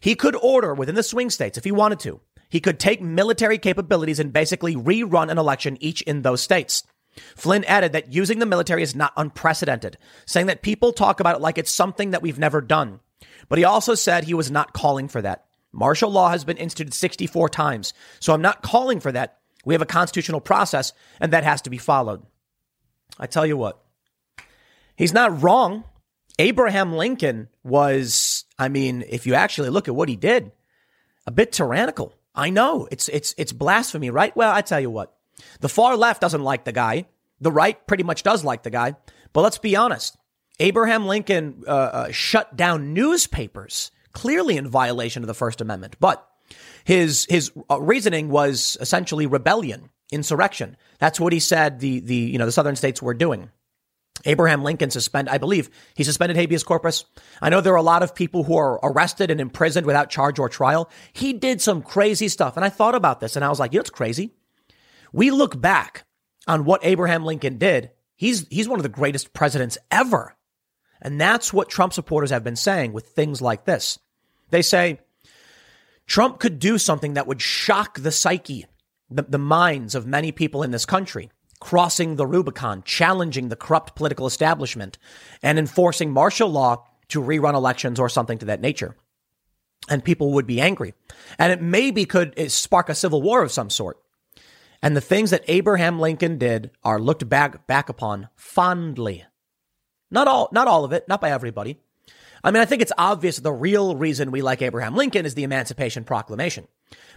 he 0.00 0.16
could 0.16 0.34
order 0.34 0.74
within 0.74 0.96
the 0.96 1.02
swing 1.02 1.30
states 1.30 1.56
if 1.56 1.64
he 1.64 1.70
wanted 1.70 2.00
to 2.00 2.20
he 2.54 2.60
could 2.60 2.78
take 2.78 3.02
military 3.02 3.58
capabilities 3.58 4.20
and 4.20 4.32
basically 4.32 4.76
rerun 4.76 5.28
an 5.28 5.38
election 5.38 5.76
each 5.80 6.02
in 6.02 6.22
those 6.22 6.40
states. 6.40 6.84
Flynn 7.34 7.64
added 7.64 7.92
that 7.92 8.12
using 8.12 8.38
the 8.38 8.46
military 8.46 8.80
is 8.80 8.94
not 8.94 9.12
unprecedented, 9.16 9.98
saying 10.24 10.46
that 10.46 10.62
people 10.62 10.92
talk 10.92 11.18
about 11.18 11.34
it 11.34 11.40
like 11.40 11.58
it's 11.58 11.74
something 11.74 12.12
that 12.12 12.22
we've 12.22 12.38
never 12.38 12.60
done. 12.60 13.00
But 13.48 13.58
he 13.58 13.64
also 13.64 13.96
said 13.96 14.22
he 14.22 14.34
was 14.34 14.52
not 14.52 14.72
calling 14.72 15.08
for 15.08 15.20
that. 15.22 15.46
Martial 15.72 16.12
law 16.12 16.30
has 16.30 16.44
been 16.44 16.56
instituted 16.56 16.94
64 16.94 17.48
times, 17.48 17.92
so 18.20 18.32
I'm 18.32 18.40
not 18.40 18.62
calling 18.62 19.00
for 19.00 19.10
that. 19.10 19.38
We 19.64 19.74
have 19.74 19.82
a 19.82 19.86
constitutional 19.86 20.40
process, 20.40 20.92
and 21.18 21.32
that 21.32 21.42
has 21.42 21.62
to 21.62 21.70
be 21.70 21.78
followed. 21.78 22.22
I 23.18 23.26
tell 23.26 23.44
you 23.44 23.56
what, 23.56 23.83
he's 24.96 25.12
not 25.12 25.42
wrong. 25.42 25.84
Abraham 26.38 26.94
Lincoln 26.94 27.48
was, 27.62 28.44
I 28.58 28.68
mean, 28.68 29.04
if 29.08 29.26
you 29.26 29.34
actually 29.34 29.70
look 29.70 29.88
at 29.88 29.94
what 29.94 30.08
he 30.08 30.16
did, 30.16 30.50
a 31.26 31.30
bit 31.30 31.52
tyrannical. 31.52 32.14
I 32.34 32.50
know 32.50 32.88
it's 32.90 33.08
it's 33.08 33.34
it's 33.38 33.52
blasphemy, 33.52 34.10
right? 34.10 34.36
Well, 34.36 34.52
I 34.52 34.60
tell 34.60 34.80
you 34.80 34.90
what, 34.90 35.14
the 35.60 35.68
far 35.68 35.96
left 35.96 36.20
doesn't 36.20 36.42
like 36.42 36.64
the 36.64 36.72
guy. 36.72 37.06
The 37.40 37.52
right 37.52 37.86
pretty 37.86 38.02
much 38.02 38.22
does 38.22 38.44
like 38.44 38.62
the 38.62 38.70
guy. 38.70 38.96
But 39.32 39.42
let's 39.42 39.58
be 39.58 39.76
honest. 39.76 40.16
Abraham 40.60 41.06
Lincoln 41.06 41.64
uh, 41.66 41.70
uh, 41.70 42.12
shut 42.12 42.56
down 42.56 42.94
newspapers, 42.94 43.90
clearly 44.12 44.56
in 44.56 44.68
violation 44.68 45.22
of 45.22 45.26
the 45.26 45.34
First 45.34 45.60
Amendment. 45.60 45.96
But 45.98 46.26
his 46.84 47.26
his 47.28 47.52
uh, 47.70 47.80
reasoning 47.80 48.28
was 48.28 48.76
essentially 48.80 49.26
rebellion, 49.26 49.90
insurrection. 50.10 50.76
That's 50.98 51.18
what 51.18 51.32
he 51.32 51.40
said. 51.40 51.80
The 51.80 52.00
the 52.00 52.16
you 52.16 52.38
know 52.38 52.46
the 52.46 52.52
southern 52.52 52.76
states 52.76 53.02
were 53.02 53.14
doing. 53.14 53.50
Abraham 54.24 54.62
Lincoln 54.62 54.90
suspend, 54.90 55.28
I 55.28 55.38
believe 55.38 55.70
he 55.94 56.04
suspended 56.04 56.36
habeas 56.36 56.62
corpus. 56.62 57.04
I 57.42 57.50
know 57.50 57.60
there 57.60 57.72
are 57.74 57.76
a 57.76 57.82
lot 57.82 58.02
of 58.02 58.14
people 58.14 58.44
who 58.44 58.56
are 58.56 58.78
arrested 58.82 59.30
and 59.30 59.40
imprisoned 59.40 59.86
without 59.86 60.10
charge 60.10 60.38
or 60.38 60.48
trial. 60.48 60.88
He 61.12 61.32
did 61.32 61.60
some 61.60 61.82
crazy 61.82 62.28
stuff. 62.28 62.56
And 62.56 62.64
I 62.64 62.68
thought 62.68 62.94
about 62.94 63.20
this 63.20 63.36
and 63.36 63.44
I 63.44 63.48
was 63.48 63.60
like, 63.60 63.72
you 63.72 63.78
know, 63.78 63.82
it's 63.82 63.90
crazy. 63.90 64.32
We 65.12 65.30
look 65.30 65.60
back 65.60 66.06
on 66.46 66.64
what 66.64 66.84
Abraham 66.84 67.24
Lincoln 67.24 67.58
did. 67.58 67.90
He's, 68.16 68.46
he's 68.48 68.68
one 68.68 68.78
of 68.78 68.84
the 68.84 68.88
greatest 68.88 69.32
presidents 69.32 69.78
ever. 69.90 70.36
And 71.02 71.20
that's 71.20 71.52
what 71.52 71.68
Trump 71.68 71.92
supporters 71.92 72.30
have 72.30 72.44
been 72.44 72.56
saying 72.56 72.92
with 72.92 73.08
things 73.08 73.42
like 73.42 73.64
this. 73.64 73.98
They 74.50 74.62
say 74.62 75.00
Trump 76.06 76.38
could 76.38 76.58
do 76.58 76.78
something 76.78 77.14
that 77.14 77.26
would 77.26 77.42
shock 77.42 77.98
the 77.98 78.12
psyche, 78.12 78.66
the, 79.10 79.22
the 79.22 79.38
minds 79.38 79.94
of 79.94 80.06
many 80.06 80.32
people 80.32 80.62
in 80.62 80.70
this 80.70 80.86
country 80.86 81.30
crossing 81.64 82.16
the 82.16 82.26
Rubicon, 82.26 82.82
challenging 82.84 83.48
the 83.48 83.56
corrupt 83.56 83.96
political 83.96 84.26
establishment, 84.26 84.98
and 85.42 85.58
enforcing 85.58 86.12
martial 86.12 86.50
law 86.50 86.84
to 87.08 87.22
rerun 87.22 87.54
elections 87.54 87.98
or 87.98 88.10
something 88.10 88.36
to 88.36 88.44
that 88.44 88.60
nature. 88.60 88.94
And 89.88 90.04
people 90.04 90.34
would 90.34 90.46
be 90.46 90.60
angry. 90.60 90.92
And 91.38 91.50
it 91.50 91.62
maybe 91.62 92.04
could 92.04 92.50
spark 92.52 92.90
a 92.90 92.94
civil 92.94 93.22
war 93.22 93.42
of 93.42 93.50
some 93.50 93.70
sort. 93.70 93.96
And 94.82 94.94
the 94.94 95.00
things 95.00 95.30
that 95.30 95.44
Abraham 95.48 95.98
Lincoln 95.98 96.36
did 96.36 96.70
are 96.84 97.00
looked 97.00 97.26
back, 97.30 97.66
back 97.66 97.88
upon 97.88 98.28
fondly. 98.36 99.24
Not 100.10 100.28
all, 100.28 100.50
not 100.52 100.68
all 100.68 100.84
of 100.84 100.92
it, 100.92 101.08
not 101.08 101.22
by 101.22 101.30
everybody. 101.30 101.80
I 102.42 102.50
mean, 102.50 102.60
I 102.60 102.66
think 102.66 102.82
it's 102.82 102.92
obvious 102.98 103.38
the 103.38 103.50
real 103.50 103.96
reason 103.96 104.30
we 104.30 104.42
like 104.42 104.60
Abraham 104.60 104.96
Lincoln 104.96 105.24
is 105.24 105.34
the 105.34 105.44
Emancipation 105.44 106.04
Proclamation. 106.04 106.68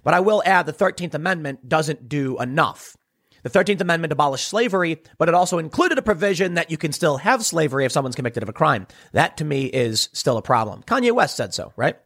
But 0.06 0.14
I 0.14 0.22
will 0.22 0.42
add 0.46 0.66
the 0.66 0.72
13th 0.72 1.14
Amendment 1.14 1.68
doesn't 1.68 2.08
do 2.08 2.40
enough. 2.40 2.97
The 3.48 3.60
13th 3.60 3.80
Amendment 3.80 4.12
abolished 4.12 4.50
slavery, 4.50 5.02
but 5.18 5.30
it 5.30 5.34
also 5.34 5.58
included 5.58 5.98
a 5.98 6.02
provision 6.02 6.56
that 6.56 6.70
you 6.70 6.78
can 6.78 6.92
still 6.92 7.18
have 7.18 7.46
slavery 7.46 7.86
if 7.86 7.94
someone's 7.94 8.16
convicted 8.16 8.44
of 8.44 8.50
a 8.50 8.54
crime. 8.54 8.88
That 9.14 9.38
to 9.38 9.46
me 9.46 9.66
is 9.66 10.10
still 10.12 10.36
a 10.38 10.42
problem. 10.42 10.84
Kanye 10.84 11.14
West 11.14 11.38
said 11.38 11.54
so, 11.54 11.72
right? 11.78 11.98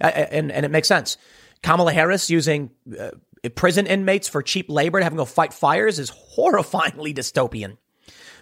And, 0.00 0.52
and 0.52 0.66
it 0.66 0.70
makes 0.70 0.88
sense. 0.88 1.16
Kamala 1.62 1.92
Harris 1.94 2.28
using 2.28 2.70
uh, 2.98 3.10
prison 3.54 3.86
inmates 3.86 4.28
for 4.28 4.42
cheap 4.42 4.68
labor 4.68 4.98
to 4.98 5.04
have 5.04 5.12
them 5.12 5.18
go 5.18 5.24
fight 5.24 5.54
fires 5.54 5.98
is 5.98 6.10
horrifyingly 6.10 7.14
dystopian. 7.14 7.78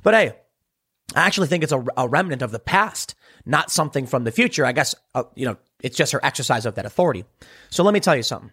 But 0.03 0.15
hey, 0.15 0.33
I 1.15 1.27
actually 1.27 1.49
think 1.49 1.63
it's 1.63 1.73
a, 1.73 1.85
a 1.97 2.09
remnant 2.09 2.43
of 2.43 2.51
the 2.51 2.59
past, 2.59 3.15
not 3.45 3.71
something 3.71 4.07
from 4.07 4.25
the 4.25 4.33
future. 4.33 4.67
I 4.67 4.73
guess, 4.73 4.95
uh, 5.15 5.25
you 5.37 5.47
know, 5.47 5.57
it's 5.83 5.97
just 5.97 6.13
her 6.13 6.25
exercise 6.25 6.67
of 6.67 6.75
that 6.75 6.87
authority. 6.87 7.25
So 7.69 7.85
let 7.85 7.95
me 7.95 8.01
tell 8.01 8.17
you 8.17 8.23
something. 8.25 8.51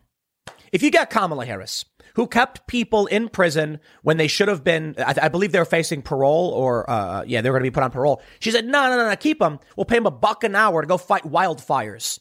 If 0.71 0.83
you 0.83 0.91
get 0.91 1.09
Kamala 1.09 1.45
Harris, 1.45 1.85
who 2.17 2.25
kept 2.25 2.65
people 2.65 3.05
in 3.05 3.29
prison 3.29 3.79
when 4.01 4.17
they 4.17 4.27
should 4.27 4.47
have 4.47 4.63
been, 4.63 4.95
I, 4.97 5.13
I 5.21 5.27
believe 5.29 5.51
they 5.51 5.59
were 5.59 5.65
facing 5.65 6.01
parole 6.01 6.49
or, 6.49 6.89
uh, 6.89 7.23
yeah, 7.27 7.41
they 7.41 7.49
were 7.51 7.59
going 7.59 7.65
to 7.65 7.71
be 7.71 7.73
put 7.73 7.83
on 7.83 7.91
parole. 7.91 8.23
She 8.39 8.49
said, 8.49 8.65
no, 8.65 8.89
no, 8.89 8.97
no, 8.97 9.07
no, 9.07 9.15
keep 9.15 9.37
them. 9.37 9.59
We'll 9.75 9.85
pay 9.85 9.97
them 9.97 10.07
a 10.07 10.11
buck 10.11 10.43
an 10.43 10.55
hour 10.55 10.81
to 10.81 10.87
go 10.87 10.97
fight 10.97 11.23
wildfires. 11.23 12.19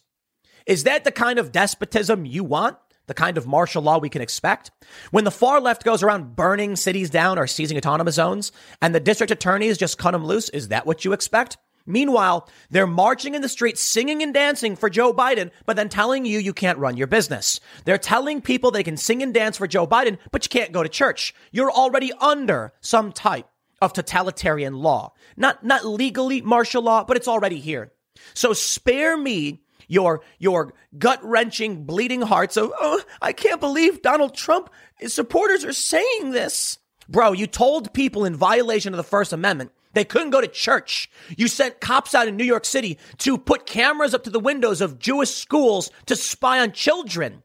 Is 0.67 0.83
that 0.83 1.03
the 1.03 1.11
kind 1.11 1.39
of 1.39 1.51
despotism 1.51 2.27
you 2.27 2.43
want? 2.43 2.77
The 3.07 3.15
kind 3.15 3.39
of 3.39 3.47
martial 3.47 3.81
law 3.81 3.97
we 3.97 4.09
can 4.09 4.21
expect? 4.21 4.69
When 5.09 5.23
the 5.23 5.31
far 5.31 5.59
left 5.59 5.83
goes 5.83 6.03
around 6.03 6.35
burning 6.35 6.75
cities 6.75 7.09
down 7.09 7.39
or 7.39 7.47
seizing 7.47 7.77
autonomous 7.77 8.15
zones 8.15 8.51
and 8.83 8.93
the 8.93 8.99
district 8.99 9.31
attorneys 9.31 9.79
just 9.79 9.97
cut 9.97 10.11
them 10.11 10.25
loose, 10.25 10.49
is 10.49 10.67
that 10.67 10.85
what 10.85 11.05
you 11.05 11.13
expect? 11.13 11.57
Meanwhile, 11.87 12.47
they're 12.69 12.85
marching 12.85 13.33
in 13.33 13.41
the 13.41 13.49
streets, 13.49 13.81
singing 13.81 14.21
and 14.21 14.33
dancing 14.33 14.75
for 14.75 14.89
Joe 14.89 15.13
Biden, 15.13 15.51
but 15.65 15.75
then 15.75 15.89
telling 15.89 16.25
you 16.25 16.37
you 16.37 16.53
can't 16.53 16.77
run 16.77 16.97
your 16.97 17.07
business. 17.07 17.59
They're 17.85 17.97
telling 17.97 18.41
people 18.41 18.69
they 18.69 18.83
can 18.83 18.97
sing 18.97 19.23
and 19.23 19.33
dance 19.33 19.57
for 19.57 19.67
Joe 19.67 19.87
Biden, 19.87 20.17
but 20.31 20.45
you 20.45 20.49
can't 20.49 20.73
go 20.73 20.83
to 20.83 20.89
church. 20.89 21.33
You're 21.51 21.71
already 21.71 22.11
under 22.19 22.73
some 22.81 23.11
type 23.11 23.47
of 23.81 23.93
totalitarian 23.93 24.73
law. 24.73 25.13
Not, 25.35 25.63
not 25.63 25.85
legally 25.85 26.41
martial 26.41 26.83
law, 26.83 27.03
but 27.03 27.17
it's 27.17 27.27
already 27.27 27.59
here. 27.59 27.93
So 28.33 28.53
spare 28.53 29.15
me 29.17 29.61
your 29.87 30.21
your 30.37 30.73
gut 30.97 31.23
wrenching, 31.23 31.85
bleeding 31.85 32.21
hearts 32.21 32.57
of 32.57 32.73
oh, 32.77 33.01
I 33.21 33.31
can't 33.31 33.61
believe 33.61 34.01
Donald 34.01 34.35
Trump 34.35 34.69
his 34.97 35.13
supporters 35.13 35.63
are 35.63 35.73
saying 35.73 36.31
this. 36.31 36.79
Bro, 37.07 37.33
you 37.33 37.47
told 37.47 37.93
people 37.93 38.25
in 38.25 38.35
violation 38.35 38.93
of 38.93 38.97
the 38.97 39.03
First 39.03 39.31
Amendment 39.31 39.71
they 39.97 40.05
couldn't 40.05 40.29
go 40.29 40.41
to 40.41 40.47
church. 40.47 41.09
You 41.35 41.47
sent 41.47 41.81
cops 41.81 42.13
out 42.13 42.27
in 42.27 42.37
New 42.37 42.43
York 42.43 42.65
City 42.65 42.99
to 43.17 43.37
put 43.37 43.65
cameras 43.65 44.13
up 44.13 44.23
to 44.25 44.29
the 44.29 44.39
windows 44.39 44.79
of 44.79 44.99
Jewish 44.99 45.31
schools 45.31 45.89
to 46.05 46.15
spy 46.15 46.59
on 46.59 46.71
children. 46.71 47.41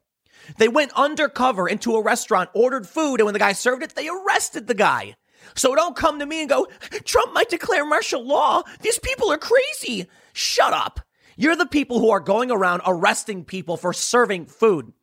They 0.57 0.67
went 0.67 0.91
undercover 0.93 1.67
into 1.67 1.95
a 1.95 2.03
restaurant, 2.03 2.51
ordered 2.53 2.87
food, 2.87 3.19
and 3.19 3.25
when 3.25 3.33
the 3.33 3.39
guy 3.39 3.53
served 3.53 3.81
it, 3.81 3.95
they 3.95 4.07
arrested 4.07 4.67
the 4.67 4.75
guy. 4.75 5.15
So 5.55 5.73
don't 5.75 5.95
come 5.95 6.19
to 6.19 6.25
me 6.25 6.41
and 6.41 6.49
go, 6.49 6.67
Trump 7.05 7.33
might 7.33 7.49
declare 7.49 7.85
martial 7.85 8.25
law. 8.25 8.61
These 8.81 8.99
people 8.99 9.31
are 9.31 9.37
crazy. 9.37 10.07
Shut 10.33 10.73
up. 10.73 10.99
You're 11.35 11.55
the 11.55 11.65
people 11.65 11.99
who 11.99 12.11
are 12.11 12.19
going 12.19 12.51
around 12.51 12.83
arresting 12.85 13.45
people 13.45 13.77
for 13.77 13.93
serving 13.93 14.45
food. 14.45 14.93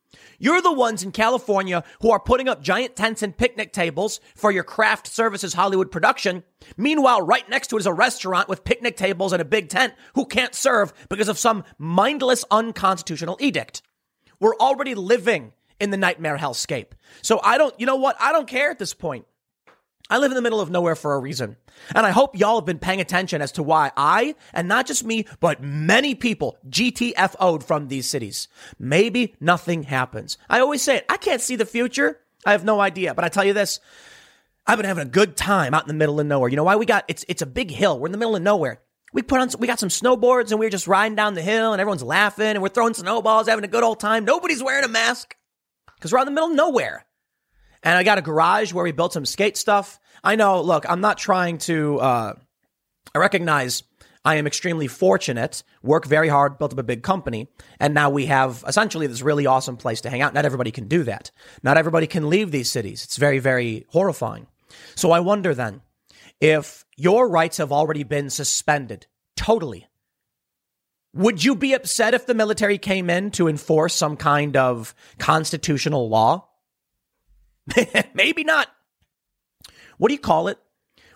You're 0.43 0.63
the 0.63 0.73
ones 0.73 1.03
in 1.03 1.13
California 1.13 1.85
who 2.01 2.11
are 2.11 2.19
putting 2.19 2.49
up 2.49 2.63
giant 2.63 2.97
tents 2.97 3.23
and 3.23 3.37
picnic 3.37 3.75
tables 3.75 4.21
for 4.35 4.51
your 4.51 4.65
craft 4.65 5.07
services 5.07 5.53
Hollywood 5.53 5.91
production. 5.91 6.45
Meanwhile, 6.79 7.21
right 7.21 7.47
next 7.51 7.69
to 7.69 7.77
it 7.77 7.81
is 7.81 7.87
a 7.87 7.93
restaurant 7.93 8.49
with 8.49 8.65
picnic 8.65 8.97
tables 8.97 9.35
and 9.35 9.43
a 9.43 9.45
big 9.45 9.69
tent 9.69 9.93
who 10.15 10.25
can't 10.25 10.55
serve 10.55 10.95
because 11.11 11.29
of 11.29 11.39
some 11.39 11.63
mindless 11.77 12.43
unconstitutional 12.51 13.37
edict. 13.39 13.83
We're 14.41 14.57
already 14.57 14.95
living 14.95 15.53
in 15.79 15.91
the 15.91 15.99
nightmare 15.99 16.39
hellscape. 16.39 16.93
So 17.21 17.39
I 17.45 17.59
don't, 17.59 17.79
you 17.79 17.85
know 17.85 17.97
what? 17.97 18.17
I 18.19 18.33
don't 18.33 18.49
care 18.49 18.71
at 18.71 18.79
this 18.79 18.95
point. 18.95 19.27
I 20.11 20.19
live 20.19 20.33
in 20.33 20.35
the 20.35 20.43
middle 20.43 20.61
of 20.61 20.71
nowhere 20.71 20.97
for 20.97 21.15
a 21.15 21.19
reason. 21.21 21.57
And 21.95 22.05
I 22.05 22.11
hope 22.11 22.37
y'all 22.37 22.57
have 22.57 22.67
been 22.67 22.81
paying 22.81 23.01
attention 23.01 23.41
as 23.41 23.53
to 23.53 23.63
why 23.63 23.93
I, 23.97 24.35
and 24.53 24.67
not 24.67 24.87
just 24.87 25.05
me, 25.05 25.27
but 25.39 25.63
many 25.63 26.17
people 26.17 26.59
GTFO'd 26.69 27.63
from 27.63 27.87
these 27.87 28.09
cities. 28.11 28.49
Maybe 28.79 29.37
nothing 29.41 29.85
happens. 29.85 30.37
I 30.49 30.59
always 30.59 30.83
say 30.83 30.97
it. 30.97 31.07
I 31.09 31.17
can't 31.17 31.41
see 31.41 31.55
the 31.55 31.65
future. 31.65 32.19
I 32.45 32.53
have 32.53 32.65
no 32.65 32.81
idea. 32.81 33.15
But 33.15 33.25
I 33.25 33.29
tell 33.29 33.45
you 33.45 33.53
this, 33.53 33.79
I've 34.67 34.79
been 34.79 34.87
having 34.87 35.07
a 35.07 35.11
good 35.11 35.37
time 35.37 35.75
out 35.75 35.83
in 35.83 35.89
the 35.89 35.95
middle 35.95 36.19
of 36.19 36.27
nowhere. 36.27 36.51
You 36.51 36.57
know 36.57 36.65
why? 36.65 36.77
We 36.77 36.87
got, 36.87 37.05
it's, 37.07 37.25
it's 37.29 37.43
a 37.43 37.47
big 37.47 37.71
hill. 37.71 37.99
We're 37.99 38.07
in 38.07 38.13
the 38.13 38.19
middle 38.19 38.37
of 38.37 38.43
nowhere. 38.43 38.81
We 39.13 39.23
put 39.23 39.41
on, 39.41 39.49
we 39.59 39.67
got 39.67 39.79
some 39.79 39.89
snowboards 39.89 40.51
and 40.51 40.61
we 40.61 40.67
are 40.67 40.71
just 40.71 40.87
riding 40.87 41.17
down 41.17 41.35
the 41.35 41.43
hill 41.43 41.73
and 41.73 41.81
everyone's 41.81 42.03
laughing 42.03 42.47
and 42.47 42.63
we're 42.63 42.69
throwing 42.69 42.95
snowballs, 42.95 43.49
having 43.49 43.65
a 43.65 43.69
good 43.69 43.83
old 43.83 44.01
time. 44.01 44.25
Nobody's 44.25 44.63
wearing 44.63 44.85
a 44.85 44.89
mask 44.89 45.37
because 45.97 46.13
we're 46.13 46.19
out 46.19 46.27
in 46.29 46.35
the 46.35 46.41
middle 46.41 46.51
of 46.51 46.57
nowhere. 46.57 47.05
And 47.83 47.97
I 47.97 48.03
got 48.03 48.19
a 48.19 48.23
garage 48.23 48.73
where 48.73 48.85
we 48.85 48.93
built 48.93 49.13
some 49.13 49.25
skate 49.25 49.57
stuff. 49.57 49.99
I 50.23 50.37
know, 50.37 50.61
look, 50.61 50.85
I'm 50.89 51.01
not 51.01 51.19
trying 51.19 51.59
to, 51.59 51.99
uh, 51.99 52.35
I 53.15 53.19
recognize 53.19 53.83
I 54.25 54.35
am 54.35 54.47
extremely 54.47 54.87
fortunate, 54.87 55.63
work 55.83 56.05
very 56.05 56.29
hard, 56.29 56.59
built 56.59 56.73
up 56.73 56.79
a 56.79 56.83
big 56.83 57.03
company, 57.03 57.49
and 57.79 57.95
now 57.95 58.11
we 58.11 58.27
have 58.27 58.63
essentially 58.67 59.07
this 59.07 59.23
really 59.23 59.47
awesome 59.47 59.79
place 59.79 60.03
to 60.03 60.11
hang 60.11 60.21
out. 60.21 60.35
Not 60.35 60.45
everybody 60.45 60.71
can 60.71 60.89
do 60.89 61.05
that. 61.05 61.31
Not 61.63 61.79
everybody 61.79 62.07
can 62.07 62.29
leave 62.29 62.51
these 62.51 62.71
cities. 62.71 63.03
It's 63.05 63.17
very, 63.17 63.39
very 63.39 63.87
horrifying. 63.89 64.47
So 64.95 65.11
I 65.11 65.21
wonder 65.21 65.55
then 65.55 65.81
if 66.39 66.85
your 66.97 67.29
rights 67.29 67.57
have 67.57 67.73
already 67.73 68.03
been 68.03 68.29
suspended 68.29 69.07
totally. 69.37 69.87
Would 71.15 71.43
you 71.43 71.57
be 71.57 71.73
upset 71.73 72.15
if 72.15 72.27
the 72.27 72.35
military 72.35 72.79
came 72.79 73.11
in 73.11 73.31
to 73.33 73.49
enforce 73.49 73.95
some 73.95 74.17
kind 74.17 74.57
of 74.57 74.95
constitutional 75.19 76.09
law? 76.09 76.50
Maybe 78.15 78.45
not. 78.45 78.69
What 79.99 80.09
do 80.09 80.15
you 80.15 80.21
call 80.21 80.49
it 80.49 80.59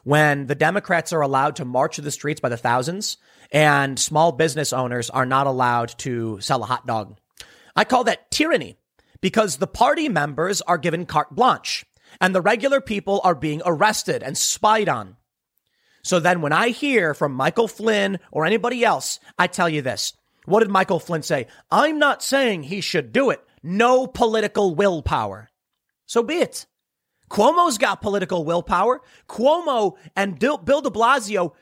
when 0.04 0.46
the 0.46 0.54
Democrats 0.54 1.12
are 1.12 1.22
allowed 1.22 1.56
to 1.56 1.64
march 1.64 1.96
to 1.96 2.02
the 2.02 2.10
streets 2.10 2.40
by 2.40 2.48
the 2.48 2.56
thousands 2.56 3.16
and 3.50 3.98
small 3.98 4.32
business 4.32 4.72
owners 4.72 5.10
are 5.10 5.26
not 5.26 5.46
allowed 5.46 5.96
to 5.98 6.40
sell 6.40 6.62
a 6.62 6.66
hot 6.66 6.86
dog? 6.86 7.16
I 7.74 7.84
call 7.84 8.04
that 8.04 8.30
tyranny 8.30 8.76
because 9.20 9.56
the 9.56 9.66
party 9.66 10.08
members 10.08 10.60
are 10.62 10.78
given 10.78 11.06
carte 11.06 11.34
blanche 11.34 11.86
and 12.20 12.34
the 12.34 12.42
regular 12.42 12.80
people 12.80 13.20
are 13.24 13.34
being 13.34 13.62
arrested 13.64 14.22
and 14.22 14.36
spied 14.36 14.88
on. 14.88 15.16
So 16.02 16.20
then 16.20 16.42
when 16.42 16.52
I 16.52 16.68
hear 16.68 17.14
from 17.14 17.32
Michael 17.32 17.66
Flynn 17.66 18.20
or 18.30 18.44
anybody 18.44 18.84
else, 18.84 19.18
I 19.38 19.46
tell 19.46 19.68
you 19.68 19.80
this. 19.80 20.12
What 20.44 20.60
did 20.60 20.70
Michael 20.70 21.00
Flynn 21.00 21.22
say? 21.22 21.46
I'm 21.70 21.98
not 21.98 22.22
saying 22.22 22.64
he 22.64 22.82
should 22.82 23.12
do 23.12 23.30
it. 23.30 23.42
No 23.62 24.06
political 24.06 24.74
willpower. 24.74 25.48
So 26.06 26.22
be 26.22 26.34
it. 26.34 26.66
Cuomo's 27.30 27.78
got 27.78 28.02
political 28.02 28.44
willpower. 28.44 29.00
Cuomo 29.28 29.96
and 30.14 30.38
Bill 30.38 30.58
de 30.58 30.90
Blasio 30.90 31.54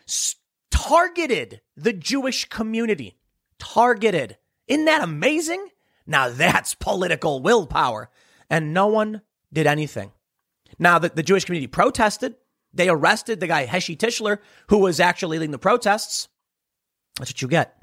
targeted 0.70 1.60
the 1.76 1.92
Jewish 1.92 2.46
community. 2.46 3.16
Targeted. 3.58 4.38
Isn't 4.66 4.86
that 4.86 5.02
amazing? 5.02 5.68
Now 6.06 6.28
that's 6.28 6.74
political 6.74 7.40
willpower. 7.40 8.10
And 8.50 8.74
no 8.74 8.88
one 8.88 9.22
did 9.52 9.66
anything. 9.66 10.12
Now, 10.78 10.98
the, 10.98 11.10
the 11.10 11.22
Jewish 11.22 11.44
community 11.44 11.68
protested. 11.68 12.34
They 12.74 12.88
arrested 12.88 13.40
the 13.40 13.46
guy, 13.46 13.66
Heshy 13.66 13.96
Tischler, 13.96 14.38
who 14.68 14.78
was 14.78 15.00
actually 15.00 15.38
leading 15.38 15.52
the 15.52 15.58
protests. 15.58 16.28
That's 17.18 17.30
what 17.30 17.42
you 17.42 17.48
get. 17.48 17.76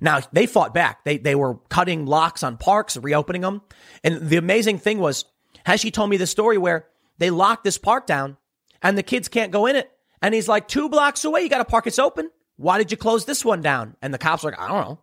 Now, 0.00 0.20
they 0.32 0.46
fought 0.46 0.74
back. 0.74 1.04
They, 1.04 1.18
they 1.18 1.36
were 1.36 1.58
cutting 1.68 2.06
locks 2.06 2.42
on 2.42 2.56
parks, 2.56 2.96
reopening 2.96 3.42
them. 3.42 3.62
And 4.02 4.28
the 4.28 4.36
amazing 4.36 4.78
thing 4.78 4.98
was, 4.98 5.24
Heshy 5.64 5.90
told 5.90 6.10
me 6.10 6.16
the 6.16 6.26
story 6.26 6.58
where 6.58 6.86
they 7.18 7.30
locked 7.30 7.64
this 7.64 7.78
park 7.78 8.06
down 8.06 8.36
and 8.82 8.96
the 8.96 9.02
kids 9.02 9.28
can't 9.28 9.52
go 9.52 9.66
in 9.66 9.76
it. 9.76 9.90
And 10.20 10.34
he's 10.34 10.48
like, 10.48 10.68
two 10.68 10.88
blocks 10.88 11.24
away, 11.24 11.42
you 11.42 11.48
got 11.48 11.60
a 11.60 11.64
park. 11.64 11.86
It's 11.86 11.98
open. 11.98 12.30
Why 12.56 12.78
did 12.78 12.90
you 12.90 12.96
close 12.96 13.24
this 13.24 13.44
one 13.44 13.60
down? 13.60 13.96
And 14.02 14.14
the 14.14 14.18
cops 14.18 14.44
are 14.44 14.50
like, 14.50 14.60
I 14.60 14.68
don't 14.68 14.88
know. 14.88 14.98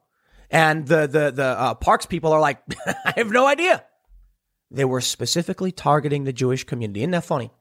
And 0.50 0.88
the, 0.88 1.08
the, 1.08 1.32
the 1.32 1.44
uh, 1.44 1.74
parks 1.76 2.06
people 2.06 2.32
are 2.32 2.40
like, 2.40 2.62
I 3.06 3.14
have 3.18 3.32
no 3.32 3.46
idea. 3.46 3.84
They 4.72 4.86
were 4.86 5.02
specifically 5.02 5.72
targeting 5.72 6.24
the 6.24 6.34
Jewish 6.34 6.64
community. 6.64 7.02
Isn't 7.02 7.12
that 7.12 7.26
funny? 7.26 7.52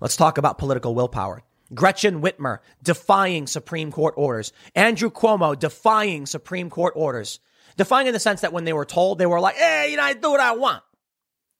Let's 0.00 0.16
talk 0.16 0.38
about 0.38 0.58
political 0.58 0.94
willpower. 0.94 1.42
Gretchen 1.72 2.20
Whitmer 2.20 2.58
defying 2.82 3.46
Supreme 3.46 3.92
Court 3.92 4.14
orders. 4.16 4.52
Andrew 4.74 5.10
Cuomo 5.10 5.58
defying 5.58 6.26
Supreme 6.26 6.70
Court 6.70 6.94
orders. 6.96 7.40
Defying 7.76 8.08
in 8.08 8.12
the 8.12 8.20
sense 8.20 8.40
that 8.40 8.52
when 8.52 8.64
they 8.64 8.72
were 8.72 8.84
told, 8.84 9.18
they 9.18 9.26
were 9.26 9.40
like, 9.40 9.56
hey, 9.56 9.90
you 9.90 9.96
know, 9.96 10.02
I 10.02 10.12
do 10.14 10.30
what 10.30 10.40
I 10.40 10.52
want. 10.52 10.82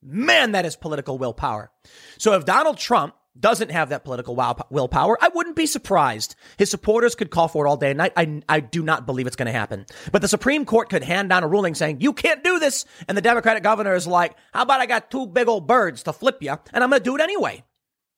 Man, 0.03 0.53
that 0.53 0.65
is 0.65 0.75
political 0.75 1.17
willpower. 1.17 1.71
So 2.17 2.33
if 2.33 2.45
Donald 2.45 2.77
Trump 2.77 3.15
doesn't 3.39 3.71
have 3.71 3.89
that 3.89 4.03
political 4.03 4.35
willpower, 4.69 5.17
I 5.21 5.29
wouldn't 5.33 5.55
be 5.55 5.65
surprised. 5.65 6.35
His 6.57 6.69
supporters 6.69 7.15
could 7.15 7.29
call 7.29 7.47
for 7.47 7.65
it 7.65 7.69
all 7.69 7.77
day 7.77 7.91
and 7.91 7.97
night. 7.97 8.13
I, 8.17 8.41
I 8.49 8.59
do 8.59 8.83
not 8.83 9.05
believe 9.05 9.27
it's 9.27 9.35
going 9.35 9.45
to 9.45 9.51
happen. 9.51 9.85
But 10.11 10.21
the 10.21 10.27
Supreme 10.27 10.65
Court 10.65 10.89
could 10.89 11.03
hand 11.03 11.29
down 11.29 11.43
a 11.43 11.47
ruling 11.47 11.75
saying, 11.75 12.01
you 12.01 12.13
can't 12.13 12.43
do 12.43 12.59
this. 12.59 12.85
And 13.07 13.17
the 13.17 13.21
Democratic 13.21 13.63
governor 13.63 13.93
is 13.93 14.07
like, 14.07 14.35
how 14.53 14.63
about 14.63 14.81
I 14.81 14.85
got 14.85 15.11
two 15.11 15.27
big 15.27 15.47
old 15.47 15.67
birds 15.67 16.03
to 16.03 16.13
flip 16.13 16.37
you 16.41 16.57
and 16.73 16.83
I'm 16.83 16.89
going 16.89 16.99
to 16.99 17.03
do 17.03 17.15
it 17.15 17.21
anyway. 17.21 17.63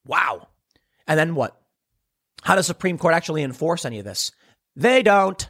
Wow. 0.05 0.47
And 1.07 1.19
then 1.19 1.35
what? 1.35 1.59
How 2.41 2.55
does 2.55 2.65
Supreme 2.67 2.97
Court 2.97 3.13
actually 3.13 3.43
enforce 3.43 3.85
any 3.85 3.99
of 3.99 4.05
this? 4.05 4.31
They 4.75 5.03
don't. 5.03 5.49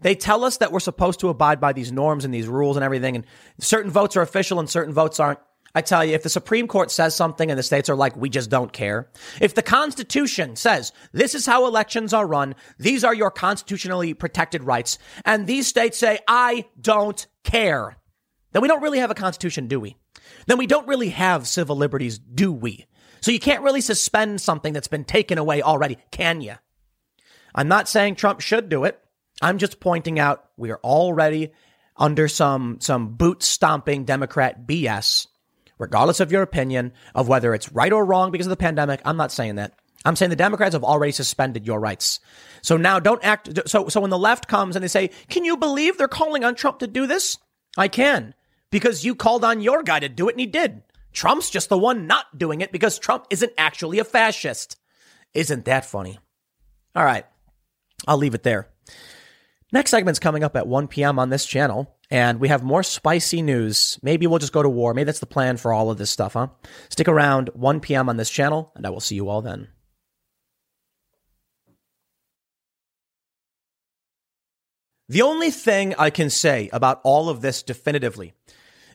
They 0.00 0.14
tell 0.14 0.44
us 0.44 0.58
that 0.58 0.72
we're 0.72 0.80
supposed 0.80 1.20
to 1.20 1.28
abide 1.28 1.60
by 1.60 1.72
these 1.72 1.92
norms 1.92 2.24
and 2.24 2.32
these 2.32 2.48
rules 2.48 2.76
and 2.76 2.84
everything, 2.84 3.16
and 3.16 3.24
certain 3.58 3.90
votes 3.90 4.16
are 4.16 4.22
official 4.22 4.58
and 4.58 4.68
certain 4.68 4.92
votes 4.92 5.20
aren't. 5.20 5.38
I 5.76 5.80
tell 5.80 6.04
you, 6.04 6.14
if 6.14 6.22
the 6.22 6.28
Supreme 6.28 6.68
Court 6.68 6.92
says 6.92 7.16
something 7.16 7.50
and 7.50 7.58
the 7.58 7.62
states 7.64 7.88
are 7.88 7.96
like, 7.96 8.16
we 8.16 8.28
just 8.28 8.48
don't 8.48 8.72
care. 8.72 9.10
If 9.40 9.56
the 9.56 9.62
Constitution 9.62 10.54
says 10.54 10.92
this 11.12 11.34
is 11.34 11.46
how 11.46 11.66
elections 11.66 12.12
are 12.12 12.26
run, 12.26 12.54
these 12.78 13.02
are 13.02 13.14
your 13.14 13.32
constitutionally 13.32 14.14
protected 14.14 14.62
rights, 14.62 14.98
and 15.24 15.46
these 15.46 15.66
states 15.66 15.98
say, 15.98 16.20
I 16.28 16.66
don't 16.80 17.26
care, 17.42 17.96
then 18.52 18.62
we 18.62 18.68
don't 18.68 18.82
really 18.82 19.00
have 19.00 19.10
a 19.10 19.14
Constitution, 19.14 19.66
do 19.66 19.80
we? 19.80 19.96
Then 20.46 20.58
we 20.58 20.68
don't 20.68 20.86
really 20.86 21.08
have 21.08 21.48
civil 21.48 21.76
liberties, 21.76 22.18
do 22.18 22.52
we? 22.52 22.86
So 23.20 23.32
you 23.32 23.40
can't 23.40 23.62
really 23.64 23.80
suspend 23.80 24.40
something 24.40 24.72
that's 24.72 24.86
been 24.86 25.04
taken 25.04 25.38
away 25.38 25.60
already, 25.60 25.98
can 26.12 26.40
you? 26.40 26.54
I'm 27.54 27.68
not 27.68 27.88
saying 27.88 28.14
Trump 28.14 28.40
should 28.40 28.68
do 28.68 28.84
it. 28.84 29.00
I'm 29.42 29.58
just 29.58 29.80
pointing 29.80 30.18
out 30.18 30.48
we 30.56 30.70
are 30.70 30.80
already 30.82 31.52
under 31.96 32.28
some, 32.28 32.78
some 32.80 33.14
boot 33.14 33.42
stomping 33.42 34.04
Democrat 34.04 34.66
BS 34.66 35.26
regardless 35.78 36.20
of 36.20 36.32
your 36.32 36.42
opinion 36.42 36.92
of 37.14 37.28
whether 37.28 37.54
it's 37.54 37.72
right 37.72 37.92
or 37.92 38.04
wrong 38.04 38.30
because 38.30 38.46
of 38.46 38.50
the 38.50 38.56
pandemic. 38.56 39.00
I'm 39.04 39.16
not 39.16 39.32
saying 39.32 39.56
that. 39.56 39.74
I'm 40.04 40.16
saying 40.16 40.30
the 40.30 40.36
Democrats 40.36 40.74
have 40.74 40.84
already 40.84 41.12
suspended 41.12 41.66
your 41.66 41.80
rights. 41.80 42.20
So 42.62 42.76
now 42.76 43.00
don't 43.00 43.24
act. 43.24 43.68
So, 43.68 43.88
so 43.88 44.00
when 44.00 44.10
the 44.10 44.18
left 44.18 44.48
comes 44.48 44.76
and 44.76 44.82
they 44.82 44.88
say, 44.88 45.10
can 45.28 45.44
you 45.44 45.56
believe 45.56 45.96
they're 45.96 46.08
calling 46.08 46.44
on 46.44 46.54
Trump 46.54 46.80
to 46.80 46.86
do 46.86 47.06
this? 47.06 47.38
I 47.76 47.88
can 47.88 48.34
because 48.70 49.04
you 49.04 49.14
called 49.14 49.44
on 49.44 49.60
your 49.60 49.82
guy 49.82 50.00
to 50.00 50.08
do 50.08 50.28
it 50.28 50.32
and 50.32 50.40
he 50.40 50.46
did. 50.46 50.82
Trump's 51.12 51.48
just 51.48 51.68
the 51.68 51.78
one 51.78 52.06
not 52.06 52.36
doing 52.36 52.60
it 52.60 52.72
because 52.72 52.98
Trump 52.98 53.26
isn't 53.30 53.52
actually 53.56 53.98
a 53.98 54.04
fascist. 54.04 54.76
Isn't 55.32 55.64
that 55.64 55.86
funny? 55.86 56.18
All 56.94 57.04
right. 57.04 57.24
I'll 58.06 58.18
leave 58.18 58.34
it 58.34 58.42
there. 58.42 58.68
Next 59.74 59.90
segment's 59.90 60.20
coming 60.20 60.44
up 60.44 60.54
at 60.54 60.68
1 60.68 60.86
p.m. 60.86 61.18
on 61.18 61.30
this 61.30 61.44
channel 61.44 61.96
and 62.08 62.38
we 62.38 62.46
have 62.46 62.62
more 62.62 62.84
spicy 62.84 63.42
news. 63.42 63.98
Maybe 64.04 64.28
we'll 64.28 64.38
just 64.38 64.52
go 64.52 64.62
to 64.62 64.68
war. 64.68 64.94
Maybe 64.94 65.06
that's 65.06 65.18
the 65.18 65.26
plan 65.26 65.56
for 65.56 65.72
all 65.72 65.90
of 65.90 65.98
this 65.98 66.12
stuff, 66.12 66.34
huh? 66.34 66.46
Stick 66.90 67.08
around 67.08 67.50
1 67.54 67.80
p.m. 67.80 68.08
on 68.08 68.16
this 68.16 68.30
channel, 68.30 68.70
and 68.76 68.86
I 68.86 68.90
will 68.90 69.00
see 69.00 69.16
you 69.16 69.28
all 69.28 69.42
then. 69.42 69.66
The 75.08 75.22
only 75.22 75.50
thing 75.50 75.96
I 75.98 76.10
can 76.10 76.30
say 76.30 76.70
about 76.72 77.00
all 77.02 77.28
of 77.28 77.40
this 77.40 77.64
definitively 77.64 78.32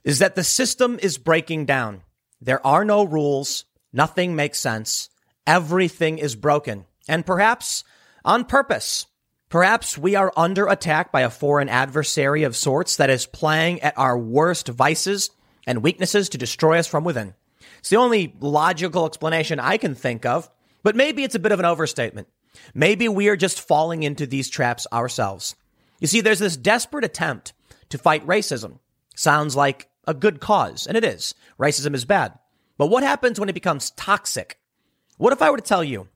is 0.06 0.20
that 0.20 0.36
the 0.36 0.46
system 0.46 0.98
is 1.02 1.18
breaking 1.18 1.66
down. 1.66 2.04
There 2.40 2.66
are 2.66 2.86
no 2.86 3.04
rules. 3.04 3.66
Nothing 3.92 4.34
makes 4.34 4.60
sense. 4.60 5.10
Everything 5.46 6.20
is 6.20 6.38
broken. 6.38 6.86
And 7.06 7.26
perhaps 7.26 7.84
on 8.24 8.46
purpose. 8.46 9.08
Perhaps 9.50 9.98
we 9.98 10.16
are 10.16 10.32
under 10.38 10.68
attack 10.68 11.12
by 11.12 11.22
a 11.22 11.30
foreign 11.32 11.70
adversary 11.70 12.44
of 12.44 12.56
sorts 12.56 12.98
that 12.98 13.10
is 13.10 13.26
playing 13.26 13.82
at 13.82 13.98
our 13.98 14.16
worst 14.16 14.68
vices 14.68 15.32
and 15.66 15.82
weaknesses 15.82 16.30
to 16.30 16.38
destroy 16.38 16.78
us 16.78 16.86
from 16.86 17.04
within. 17.04 17.34
It's 17.80 17.90
the 17.90 17.98
only 17.98 18.36
logical 18.40 19.08
explanation 19.08 19.60
I 19.60 19.78
can 19.78 19.96
think 19.96 20.24
of, 20.24 20.48
but 20.84 20.96
maybe 20.96 21.24
it's 21.24 21.34
a 21.34 21.40
bit 21.40 21.52
of 21.52 21.60
an 21.60 21.66
overstatement. 21.66 22.28
Maybe 22.76 23.10
we 23.10 23.28
are 23.28 23.36
just 23.36 23.60
falling 23.60 24.04
into 24.04 24.28
these 24.28 24.50
traps 24.50 24.86
ourselves. 24.94 25.56
You 26.00 26.06
see, 26.06 26.22
there's 26.22 26.40
this 26.40 26.56
desperate 26.56 27.04
attempt 27.04 27.54
to 27.90 27.98
fight 27.98 28.26
racism. 28.28 28.78
Sounds 29.16 29.56
like 29.56 29.90
a 30.06 30.14
good 30.14 30.40
cause, 30.40 30.86
and 30.86 30.96
it 30.96 31.04
is. 31.04 31.34
Racism 31.58 31.96
is 31.96 32.06
bad. 32.06 32.38
But 32.78 32.88
what 32.88 33.02
happens 33.02 33.40
when 33.40 33.50
it 33.50 33.54
becomes 33.54 33.90
toxic? 33.92 34.60
What 35.18 35.34
if 35.34 35.42
I 35.42 35.50
were 35.50 35.58
to 35.58 35.64
tell 35.64 35.84
you 35.84 36.08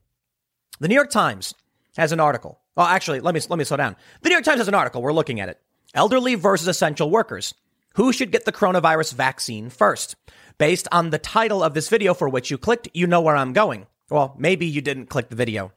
the 0.78 0.86
New 0.86 0.94
York 0.94 1.10
Times 1.10 1.52
has 1.96 2.12
an 2.12 2.20
article 2.20 2.60
well, 2.76 2.86
actually, 2.86 3.20
let 3.20 3.34
me, 3.34 3.40
let 3.48 3.58
me 3.58 3.64
slow 3.64 3.76
down. 3.76 3.96
The 4.22 4.28
New 4.28 4.34
York 4.34 4.44
Times 4.44 4.58
has 4.58 4.68
an 4.68 4.74
article. 4.74 5.02
We're 5.02 5.12
looking 5.12 5.40
at 5.40 5.48
it. 5.48 5.60
Elderly 5.94 6.34
versus 6.34 6.66
essential 6.66 7.10
workers. 7.10 7.54
Who 7.94 8.12
should 8.12 8.32
get 8.32 8.44
the 8.44 8.52
coronavirus 8.52 9.14
vaccine 9.14 9.70
first? 9.70 10.16
Based 10.58 10.88
on 10.90 11.10
the 11.10 11.18
title 11.18 11.62
of 11.62 11.74
this 11.74 11.88
video 11.88 12.14
for 12.14 12.28
which 12.28 12.50
you 12.50 12.58
clicked, 12.58 12.88
you 12.92 13.06
know 13.06 13.20
where 13.20 13.36
I'm 13.36 13.52
going. 13.52 13.86
Well, 14.10 14.34
maybe 14.38 14.66
you 14.66 14.80
didn't 14.80 15.06
click 15.06 15.28
the 15.28 15.36
video. 15.36 15.72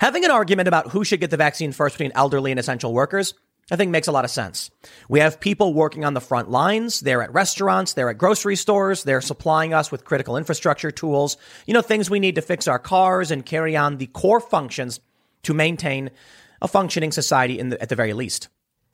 Having 0.00 0.24
an 0.24 0.30
argument 0.30 0.68
about 0.68 0.90
who 0.90 1.04
should 1.04 1.20
get 1.20 1.30
the 1.30 1.36
vaccine 1.36 1.72
first 1.72 1.96
between 1.96 2.12
elderly 2.14 2.52
and 2.52 2.60
essential 2.60 2.92
workers, 2.92 3.34
I 3.70 3.76
think 3.76 3.90
makes 3.90 4.06
a 4.06 4.12
lot 4.12 4.24
of 4.24 4.30
sense. 4.30 4.70
We 5.08 5.20
have 5.20 5.40
people 5.40 5.74
working 5.74 6.04
on 6.04 6.14
the 6.14 6.20
front 6.20 6.50
lines. 6.50 7.00
They're 7.00 7.22
at 7.22 7.34
restaurants. 7.34 7.92
They're 7.92 8.08
at 8.08 8.16
grocery 8.16 8.56
stores. 8.56 9.02
They're 9.02 9.20
supplying 9.20 9.74
us 9.74 9.90
with 9.90 10.04
critical 10.04 10.36
infrastructure 10.36 10.92
tools. 10.92 11.36
You 11.66 11.74
know, 11.74 11.82
things 11.82 12.08
we 12.08 12.20
need 12.20 12.36
to 12.36 12.42
fix 12.42 12.68
our 12.68 12.78
cars 12.78 13.30
and 13.30 13.44
carry 13.44 13.76
on 13.76 13.98
the 13.98 14.06
core 14.06 14.40
functions 14.40 15.00
to 15.42 15.54
maintain 15.54 16.10
a 16.60 16.68
functioning 16.68 17.12
society 17.12 17.60
the, 17.62 17.80
at 17.80 17.88
the 17.88 17.96
very 17.96 18.12
least. 18.12 18.48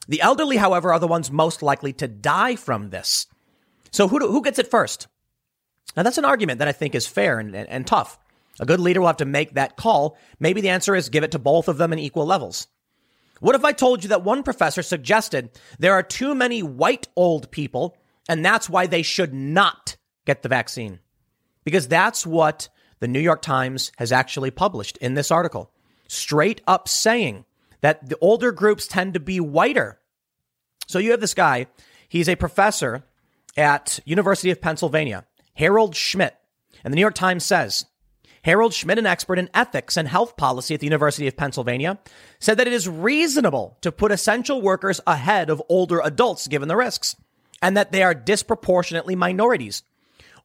The 0.08 0.20
elderly, 0.20 0.58
however, 0.58 0.92
are 0.92 0.98
the 0.98 1.08
ones 1.08 1.30
most 1.30 1.62
likely 1.62 1.92
to 1.94 2.08
die 2.08 2.56
from 2.56 2.90
this. 2.90 3.26
So 3.90 4.08
who, 4.08 4.18
do, 4.18 4.28
who 4.28 4.42
gets 4.42 4.58
it 4.58 4.70
first? 4.70 5.08
Now 5.96 6.02
that's 6.02 6.18
an 6.18 6.24
argument 6.24 6.58
that 6.58 6.68
I 6.68 6.72
think 6.72 6.94
is 6.94 7.06
fair 7.06 7.38
and, 7.38 7.54
and, 7.54 7.68
and 7.68 7.86
tough. 7.86 8.18
A 8.60 8.66
good 8.66 8.80
leader 8.80 9.00
will 9.00 9.08
have 9.08 9.16
to 9.18 9.24
make 9.24 9.54
that 9.54 9.76
call. 9.76 10.16
Maybe 10.38 10.60
the 10.60 10.70
answer 10.70 10.94
is 10.94 11.08
give 11.08 11.24
it 11.24 11.32
to 11.32 11.38
both 11.38 11.68
of 11.68 11.78
them 11.78 11.92
in 11.92 11.98
equal 11.98 12.26
levels. 12.26 12.68
What 13.40 13.54
if 13.54 13.64
I 13.64 13.72
told 13.72 14.02
you 14.02 14.08
that 14.10 14.24
one 14.24 14.42
professor 14.42 14.82
suggested 14.82 15.50
there 15.78 15.92
are 15.92 16.02
too 16.02 16.34
many 16.34 16.62
white 16.62 17.08
old 17.16 17.50
people 17.50 17.96
and 18.28 18.44
that's 18.44 18.70
why 18.70 18.86
they 18.86 19.02
should 19.02 19.34
not 19.34 19.96
get 20.24 20.42
the 20.42 20.48
vaccine? 20.48 21.00
Because 21.64 21.88
that's 21.88 22.26
what 22.26 22.68
the 23.00 23.08
New 23.08 23.20
York 23.20 23.42
Times 23.42 23.90
has 23.98 24.12
actually 24.12 24.50
published 24.50 24.96
in 24.98 25.14
this 25.14 25.30
article 25.30 25.73
straight 26.08 26.60
up 26.66 26.88
saying 26.88 27.44
that 27.80 28.08
the 28.08 28.18
older 28.20 28.52
groups 28.52 28.86
tend 28.86 29.14
to 29.14 29.20
be 29.20 29.40
whiter. 29.40 30.00
So 30.86 30.98
you 30.98 31.10
have 31.10 31.20
this 31.20 31.34
guy, 31.34 31.66
he's 32.08 32.28
a 32.28 32.36
professor 32.36 33.04
at 33.56 34.00
University 34.04 34.50
of 34.50 34.60
Pennsylvania, 34.60 35.26
Harald 35.54 35.94
Schmidt. 35.94 36.36
And 36.82 36.92
the 36.92 36.96
New 36.96 37.02
York 37.02 37.14
Times 37.14 37.44
says, 37.44 37.86
Harald 38.42 38.74
Schmidt, 38.74 38.98
an 38.98 39.06
expert 39.06 39.38
in 39.38 39.48
ethics 39.54 39.96
and 39.96 40.06
health 40.06 40.36
policy 40.36 40.74
at 40.74 40.80
the 40.80 40.86
University 40.86 41.26
of 41.26 41.36
Pennsylvania, 41.36 41.98
said 42.38 42.58
that 42.58 42.66
it 42.66 42.74
is 42.74 42.88
reasonable 42.88 43.78
to 43.80 43.90
put 43.90 44.12
essential 44.12 44.60
workers 44.60 45.00
ahead 45.06 45.48
of 45.48 45.62
older 45.70 46.00
adults 46.04 46.46
given 46.46 46.68
the 46.68 46.76
risks, 46.76 47.16
and 47.62 47.74
that 47.76 47.90
they 47.90 48.02
are 48.02 48.14
disproportionately 48.14 49.16
minorities. 49.16 49.82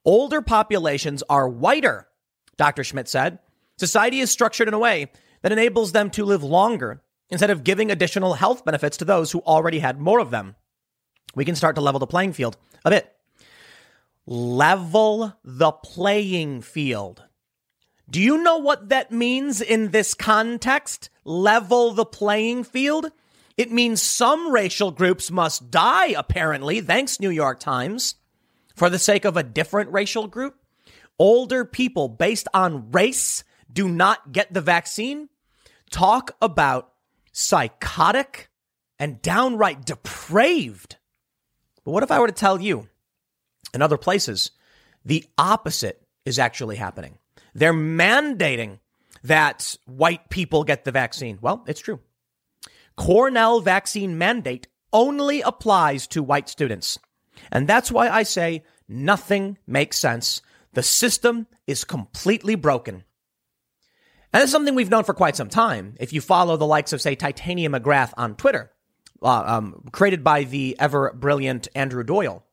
Older 0.05 0.41
populations 0.41 1.24
are 1.30 1.49
whiter, 1.49 2.07
Dr. 2.55 2.86
Schmidt 2.86 3.10
said. 3.10 3.39
Society 3.78 4.22
is 4.22 4.32
structured 4.32 4.70
in 4.70 4.74
a 4.74 4.80
way 4.80 5.12
that 5.42 5.52
enables 5.52 5.92
them 5.92 6.10
to 6.12 6.26
live 6.26 6.44
longer 6.44 7.02
instead 7.30 7.50
of 7.50 7.64
giving 7.64 7.92
additional 7.92 8.34
health 8.34 8.66
benefits 8.66 8.98
to 8.98 9.06
those 9.06 9.32
who 9.32 9.40
already 9.42 9.80
had 9.80 10.00
more 10.00 10.20
of 10.20 10.32
them. 10.32 10.56
We 11.36 11.46
can 11.46 11.56
start 11.56 11.76
to 11.76 11.82
level 11.82 12.00
the 12.00 12.08
playing 12.08 12.34
field 12.34 12.58
a 12.84 12.90
bit. 12.90 13.14
Level 14.26 15.34
the 15.44 15.72
playing 15.72 16.62
field. 16.62 17.24
Do 18.10 18.20
you 18.20 18.42
know 18.42 18.58
what 18.58 18.90
that 18.90 19.12
means 19.12 19.62
in 19.62 19.92
this 19.92 20.14
context? 20.14 21.10
Level 21.24 21.94
the 21.94 22.06
playing 22.06 22.64
field? 22.64 23.12
It 23.56 23.72
means 23.72 24.02
some 24.02 24.52
racial 24.52 24.90
groups 24.90 25.30
must 25.30 25.70
die, 25.70 26.08
apparently, 26.08 26.82
thanks 26.82 27.20
New 27.20 27.30
York 27.30 27.60
Times, 27.60 28.16
for 28.74 28.90
the 28.90 28.98
sake 28.98 29.26
of 29.26 29.38
a 29.38 29.44
different 29.44 29.92
racial 29.92 30.28
group. 30.28 30.56
Older 31.20 31.66
people 31.66 32.08
based 32.08 32.48
on 32.54 32.90
race 32.92 33.44
do 33.72 33.88
not 33.88 34.32
get 34.32 34.53
the 34.53 34.61
vaccine, 34.61 35.30
talk 35.89 36.36
about 36.41 36.93
psychotic 37.32 38.49
and 38.97 39.22
downright 39.22 39.86
depraved. 39.86 40.97
But 41.84 41.91
what 41.91 42.03
if 42.03 42.11
I 42.11 42.20
were 42.20 42.28
to 42.28 42.34
tell 42.34 42.59
you 42.59 42.89
in 43.74 43.82
other 43.82 43.97
places, 43.97 44.51
the 45.05 45.26
opposite 45.38 46.01
is 46.26 46.39
actually 46.39 46.76
happening? 46.76 47.17
They're 47.53 47.74
mandating 47.74 48.80
that 49.24 49.76
white 49.86 50.30
people 50.30 50.63
get 50.63 50.84
the 50.84 50.91
vaccine. 50.91 51.39
Well, 51.41 51.63
it's 51.67 51.82
true. 51.82 51.99
Cornell 52.95 53.61
vaccine 53.61 54.17
mandate 54.17 54.67
only 54.91 55.41
applies 55.41 56.07
to 56.07 56.24
white 56.24 56.49
students. 56.49 56.99
And 57.51 57.67
that's 57.67 57.91
why 57.91 58.09
I 58.09 58.24
say 58.24 58.63
nothing 58.88 59.57
makes 59.65 59.97
sense. 59.97 60.41
The 60.74 60.84
system 60.84 61.47
is 61.65 61.84
completely 61.84 62.55
broken. 62.55 63.03
And 64.32 64.44
is 64.44 64.52
something 64.52 64.76
we've 64.76 64.90
known 64.90 65.04
for 65.04 65.14
quite 65.14 65.36
some 65.36 65.50
time. 65.50 65.96
If 66.00 66.14
you 66.14 66.22
follow 66.22 66.58
the 66.58 66.68
likes 66.68 66.94
of, 66.94 67.02
say, 67.02 67.16
Titania 67.16 67.70
McGrath 67.70 68.14
on 68.16 68.36
Twitter, 68.36 68.72
uh, 69.22 69.44
um, 69.46 69.90
created 69.92 70.24
by 70.24 70.44
the 70.44 70.76
ever 70.80 71.12
brilliant 71.14 71.68
Andrew 71.74 72.04
Doyle. 72.04 72.44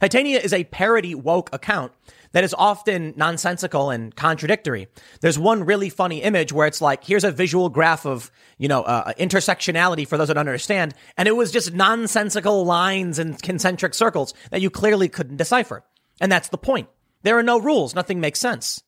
Titania 0.00 0.38
is 0.38 0.52
a 0.52 0.64
parody 0.64 1.14
woke 1.14 1.48
account 1.54 1.92
that 2.32 2.44
is 2.44 2.54
often 2.58 3.14
nonsensical 3.16 3.90
and 3.90 4.14
contradictory. 4.14 4.88
There's 5.20 5.38
one 5.38 5.64
really 5.64 5.88
funny 5.88 6.20
image 6.20 6.52
where 6.52 6.66
it's 6.66 6.82
like, 6.82 7.04
here's 7.04 7.24
a 7.24 7.30
visual 7.30 7.70
graph 7.70 8.04
of, 8.04 8.30
you 8.58 8.68
know, 8.68 8.82
uh, 8.82 9.14
intersectionality 9.14 10.06
for 10.06 10.18
those 10.18 10.28
that 10.28 10.36
understand. 10.36 10.94
And 11.16 11.28
it 11.28 11.36
was 11.36 11.52
just 11.52 11.72
nonsensical 11.72 12.64
lines 12.64 13.18
and 13.18 13.40
concentric 13.40 13.94
circles 13.94 14.34
that 14.50 14.60
you 14.60 14.68
clearly 14.68 15.08
couldn't 15.08 15.36
decipher. 15.36 15.84
And 16.20 16.30
that's 16.30 16.48
the 16.48 16.58
point. 16.58 16.88
There 17.22 17.38
are 17.38 17.42
no 17.42 17.58
rules. 17.58 17.94
Nothing 17.94 18.20
makes 18.20 18.40
sense. 18.40 18.82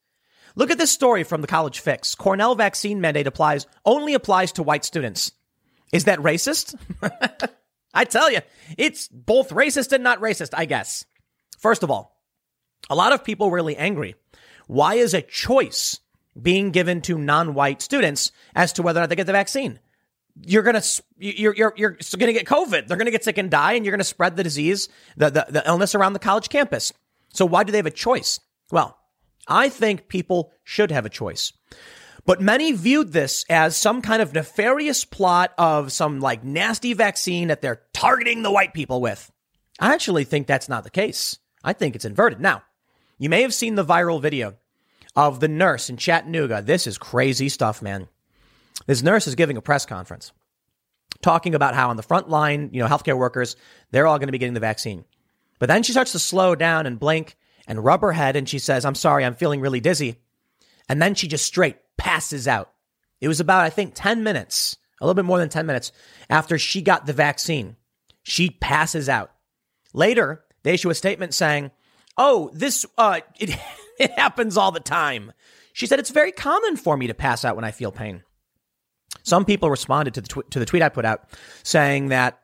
Look 0.59 0.71
at 0.71 0.79
this 0.79 0.91
story 0.91 1.23
from 1.23 1.43
the 1.43 1.47
College 1.47 1.81
Fix. 1.81 2.15
Cornell 2.15 2.55
vaccine 2.55 3.01
mandate 3.01 3.27
applies 3.27 3.67
only 3.85 4.15
applies 4.15 4.53
to 4.53 4.63
white 4.63 4.87
students. 4.87 5.33
Is 5.93 6.05
that 6.05 6.19
racist? 6.19 6.75
I 7.95 8.05
tell 8.05 8.33
you, 8.33 8.41
it's 8.77 9.07
both 9.09 9.51
racist 9.51 9.93
and 9.93 10.03
not 10.03 10.21
racist, 10.21 10.51
I 10.55 10.65
guess. 10.65 11.05
First 11.59 11.83
of 11.83 11.91
all, 11.91 12.21
a 12.89 12.95
lot 12.95 13.13
of 13.13 13.23
people 13.23 13.51
really 13.51 13.77
angry. 13.77 14.17
Why 14.67 14.95
is 14.95 15.13
a 15.15 15.23
choice 15.23 16.01
being 16.41 16.71
given 16.71 17.03
to 17.03 17.19
non-white 17.19 17.83
students 17.83 18.33
as 18.55 18.73
to 18.75 18.83
whether 18.83 18.99
or 18.99 19.03
not 19.03 19.11
they 19.11 19.17
get 19.17 19.27
the 19.27 19.33
vaccine? 19.33 19.79
You're 20.43 20.63
gonna 20.63 20.83
you're 21.19 21.55
you're 21.55 21.73
you're 21.77 21.97
gonna 22.19 22.33
get 22.33 22.47
COVID. 22.47 22.87
They're 22.87 22.99
gonna 22.99 23.11
get 23.11 23.25
sick 23.25 23.39
and 23.39 23.51
die, 23.51 23.73
and 23.73 23.85
you're 23.85 23.93
gonna 23.93 24.05
spread 24.05 24.37
the 24.37 24.43
disease, 24.43 24.89
the, 25.17 25.31
the 25.31 25.47
the 25.49 25.63
illness 25.67 25.95
around 25.95 26.13
the 26.13 26.19
college 26.19 26.49
campus. 26.49 26.93
So 27.33 27.47
why 27.47 27.65
do 27.65 27.73
they 27.73 27.79
have 27.79 27.87
a 27.87 27.91
choice? 27.91 28.41
Well, 28.71 28.99
I 29.47 29.69
think 29.69 30.09
people 30.09 30.53
should 30.65 30.91
have 30.91 31.07
a 31.07 31.11
choice. 31.11 31.53
But 32.25 32.41
many 32.41 32.73
viewed 32.73 33.13
this 33.13 33.45
as 33.49 33.77
some 33.77 34.03
kind 34.03 34.21
of 34.21 34.35
nefarious 34.35 35.05
plot 35.05 35.53
of 35.57 35.93
some 35.93 36.21
like 36.21 36.43
nasty 36.43 36.93
vaccine 36.93 37.49
that 37.49 37.63
they're 37.63 37.83
targeting 37.93 38.43
the 38.43 38.51
white 38.51 38.75
people 38.75 39.01
with. 39.01 39.31
I 39.79 39.95
actually 39.95 40.25
think 40.25 40.47
that's 40.47 40.69
not 40.69 40.83
the 40.83 40.91
case. 40.91 41.39
I 41.63 41.73
think 41.73 41.95
it's 41.95 42.05
inverted. 42.05 42.41
Now, 42.41 42.63
you 43.19 43.29
may 43.29 43.43
have 43.43 43.55
seen 43.55 43.77
the 43.77 43.85
viral 43.85 44.21
video 44.21 44.55
of 45.15 45.41
the 45.41 45.49
nurse 45.49 45.89
in 45.89 45.97
Chattanooga. 45.97 46.63
This 46.63 46.87
is 46.87 46.99
crazy 46.99 47.49
stuff, 47.49 47.81
man. 47.81 48.09
This 48.87 49.03
nurse 49.03 49.27
is 49.27 49.35
giving 49.35 49.57
a 49.57 49.63
press 49.63 49.87
conference 49.87 50.33
talking 51.23 51.55
about 51.55 51.75
how 51.75 51.91
on 51.91 51.97
the 51.97 52.03
front 52.03 52.29
line, 52.29 52.71
you 52.73 52.81
know, 52.81 52.89
healthcare 52.89 53.17
workers, 53.17 53.57
they're 53.91 54.07
all 54.07 54.19
going 54.19 54.29
to 54.29 54.33
be 54.33 54.39
getting 54.39 54.55
the 54.55 54.61
vaccine. 54.61 55.05
But 55.59 55.67
then 55.67 55.83
she 55.83 55.93
starts 55.93 56.13
to 56.13 56.19
slow 56.19 56.55
down 56.55 56.87
and 56.87 56.99
blink 56.99 57.37
and 57.67 57.85
rub 57.85 58.01
her 58.03 58.13
head 58.13 58.37
and 58.37 58.49
she 58.49 58.59
says, 58.59 58.85
I'm 58.85 58.95
sorry, 58.95 59.25
I'm 59.25 59.35
feeling 59.35 59.61
really 59.61 59.81
dizzy. 59.81 60.21
And 60.89 61.03
then 61.03 61.15
she 61.15 61.29
just 61.29 61.45
straight 61.45 61.77
passes 61.97 62.47
out. 62.47 62.73
It 63.21 63.29
was 63.29 63.41
about, 63.41 63.65
I 63.65 63.71
think, 63.71 63.93
10 63.95 64.23
minutes, 64.23 64.77
a 65.01 65.07
little 65.07 65.15
bit 65.15 65.25
more 65.25 65.39
than 65.39 65.49
10 65.49 65.67
minutes 65.67 65.93
after 66.31 66.59
she 66.59 66.83
got 66.83 67.07
the 67.07 67.13
vaccine. 67.13 67.77
She 68.23 68.51
passes 68.51 69.09
out. 69.09 69.33
Later, 69.93 70.45
they 70.63 70.75
issue 70.75 70.91
a 70.91 70.95
statement 70.95 71.35
saying, 71.35 71.71
Oh, 72.19 72.51
this, 72.53 72.87
uh, 72.97 73.21
it, 73.39 73.59
it 73.99 74.13
happens 74.13 74.57
all 74.57 74.73
the 74.73 74.81
time. 74.81 75.33
She 75.73 75.87
said, 75.87 75.99
It's 75.99 76.11
very 76.11 76.33
common 76.33 76.77
for 76.77 76.97
me 76.97 77.07
to 77.07 77.15
pass 77.15 77.45
out 77.45 77.57
when 77.57 77.65
I 77.65 77.71
feel 77.71 77.93
pain. 77.93 78.23
Some 79.23 79.45
people 79.45 79.71
responded 79.71 80.15
to 80.15 80.21
the, 80.21 80.29
tw- 80.29 80.51
to 80.51 80.59
the 80.59 80.67
tweet 80.67 80.83
I 80.83 80.89
put 80.89 81.05
out 81.05 81.25
saying 81.63 82.09
that 82.09 82.41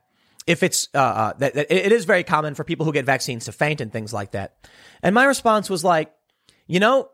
if 0.47 0.63
it's 0.63 0.87
uh, 0.93 0.97
uh, 0.97 1.33
that, 1.37 1.53
that 1.53 1.71
it 1.71 1.91
is 1.91 2.05
very 2.05 2.23
common 2.23 2.55
for 2.55 2.63
people 2.63 2.85
who 2.85 2.91
get 2.91 3.05
vaccines 3.05 3.45
to 3.45 3.51
faint 3.51 3.81
and 3.81 3.91
things 3.91 4.13
like 4.13 4.31
that. 4.31 4.55
And 5.01 5.15
my 5.15 5.25
response 5.25 5.69
was 5.69 5.83
like, 5.83 6.13
you 6.67 6.79
know, 6.79 7.09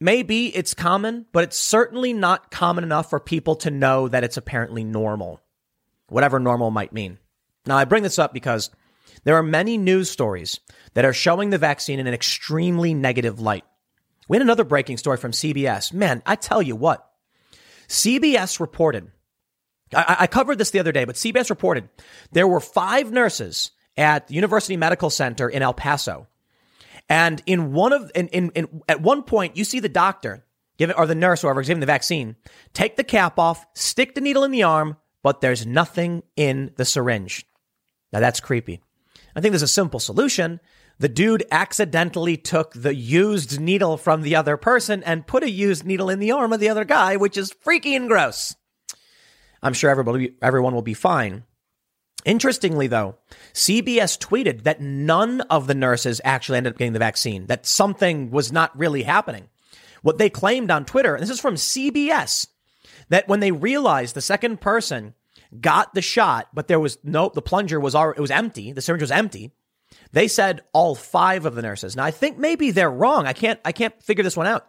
maybe 0.00 0.54
it's 0.54 0.74
common, 0.74 1.26
but 1.32 1.44
it's 1.44 1.58
certainly 1.58 2.12
not 2.12 2.50
common 2.50 2.84
enough 2.84 3.10
for 3.10 3.20
people 3.20 3.56
to 3.56 3.70
know 3.70 4.08
that 4.08 4.24
it's 4.24 4.36
apparently 4.36 4.84
normal, 4.84 5.40
whatever 6.08 6.38
normal 6.38 6.70
might 6.70 6.92
mean. 6.92 7.18
Now, 7.66 7.76
I 7.76 7.84
bring 7.84 8.02
this 8.02 8.18
up 8.18 8.32
because 8.32 8.70
there 9.24 9.36
are 9.36 9.42
many 9.42 9.76
news 9.76 10.10
stories 10.10 10.60
that 10.94 11.04
are 11.04 11.12
showing 11.12 11.50
the 11.50 11.58
vaccine 11.58 12.00
in 12.00 12.06
an 12.06 12.14
extremely 12.14 12.94
negative 12.94 13.40
light. 13.40 13.64
We 14.28 14.36
had 14.36 14.42
another 14.42 14.64
breaking 14.64 14.98
story 14.98 15.16
from 15.16 15.32
CBS. 15.32 15.92
Man, 15.92 16.22
I 16.26 16.36
tell 16.36 16.62
you 16.62 16.76
what, 16.76 17.06
CBS 17.88 18.60
reported 18.60 19.10
I, 19.94 20.16
I 20.20 20.26
covered 20.26 20.58
this 20.58 20.70
the 20.70 20.80
other 20.80 20.92
day, 20.92 21.04
but 21.04 21.16
CBS 21.16 21.50
reported 21.50 21.88
there 22.32 22.48
were 22.48 22.60
five 22.60 23.12
nurses 23.12 23.70
at 23.96 24.30
University 24.30 24.76
Medical 24.76 25.10
Center 25.10 25.48
in 25.48 25.62
El 25.62 25.74
Paso. 25.74 26.26
And 27.08 27.42
in 27.46 27.72
one 27.72 27.92
of, 27.92 28.10
in, 28.14 28.28
in, 28.28 28.50
in 28.50 28.82
at 28.88 29.00
one 29.00 29.22
point, 29.22 29.56
you 29.56 29.64
see 29.64 29.80
the 29.80 29.88
doctor 29.88 30.44
give 30.78 30.90
it, 30.90 30.98
or 30.98 31.06
the 31.06 31.14
nurse, 31.14 31.42
whoever 31.42 31.62
giving 31.62 31.80
the 31.80 31.86
vaccine, 31.86 32.36
take 32.72 32.96
the 32.96 33.04
cap 33.04 33.38
off, 33.38 33.66
stick 33.74 34.14
the 34.14 34.20
needle 34.20 34.44
in 34.44 34.52
the 34.52 34.62
arm, 34.62 34.96
but 35.22 35.40
there's 35.40 35.66
nothing 35.66 36.22
in 36.36 36.72
the 36.76 36.84
syringe. 36.84 37.44
Now 38.12 38.20
that's 38.20 38.40
creepy. 38.40 38.80
I 39.34 39.40
think 39.40 39.52
there's 39.52 39.62
a 39.62 39.68
simple 39.68 40.00
solution. 40.00 40.60
The 40.98 41.08
dude 41.08 41.44
accidentally 41.50 42.36
took 42.36 42.72
the 42.72 42.94
used 42.94 43.60
needle 43.60 43.96
from 43.96 44.22
the 44.22 44.36
other 44.36 44.56
person 44.56 45.02
and 45.02 45.26
put 45.26 45.42
a 45.42 45.50
used 45.50 45.84
needle 45.84 46.10
in 46.10 46.18
the 46.18 46.32
arm 46.32 46.52
of 46.52 46.60
the 46.60 46.68
other 46.68 46.84
guy, 46.84 47.16
which 47.16 47.36
is 47.36 47.52
freaky 47.60 47.94
and 47.94 48.08
gross. 48.08 48.56
I'm 49.62 49.72
sure 49.72 49.90
everybody, 49.90 50.34
everyone 50.40 50.74
will 50.74 50.82
be 50.82 50.94
fine. 50.94 51.44
Interestingly, 52.24 52.88
though, 52.88 53.16
CBS 53.54 54.18
tweeted 54.18 54.64
that 54.64 54.80
none 54.80 55.40
of 55.42 55.66
the 55.66 55.74
nurses 55.74 56.20
actually 56.24 56.58
ended 56.58 56.74
up 56.74 56.78
getting 56.78 56.92
the 56.92 56.98
vaccine, 56.98 57.46
that 57.46 57.66
something 57.66 58.30
was 58.30 58.52
not 58.52 58.76
really 58.78 59.02
happening. 59.02 59.48
What 60.02 60.18
they 60.18 60.30
claimed 60.30 60.70
on 60.70 60.84
Twitter, 60.84 61.14
and 61.14 61.22
this 61.22 61.30
is 61.30 61.40
from 61.40 61.54
CBS, 61.54 62.46
that 63.08 63.28
when 63.28 63.40
they 63.40 63.52
realized 63.52 64.14
the 64.14 64.20
second 64.20 64.60
person 64.60 65.14
got 65.60 65.94
the 65.94 66.02
shot, 66.02 66.48
but 66.52 66.68
there 66.68 66.80
was 66.80 66.98
no, 67.02 67.30
the 67.32 67.42
plunger 67.42 67.80
was 67.80 67.94
already, 67.94 68.18
it 68.18 68.22
was 68.22 68.30
empty, 68.30 68.72
the 68.72 68.82
syringe 68.82 69.02
was 69.02 69.10
empty. 69.10 69.52
They 70.12 70.28
said 70.28 70.62
all 70.72 70.94
five 70.94 71.46
of 71.46 71.54
the 71.54 71.62
nurses. 71.62 71.96
Now 71.96 72.04
I 72.04 72.10
think 72.10 72.38
maybe 72.38 72.70
they're 72.70 72.90
wrong. 72.90 73.26
I 73.26 73.32
can't, 73.32 73.60
I 73.64 73.72
can't 73.72 74.00
figure 74.02 74.24
this 74.24 74.36
one 74.36 74.46
out. 74.46 74.66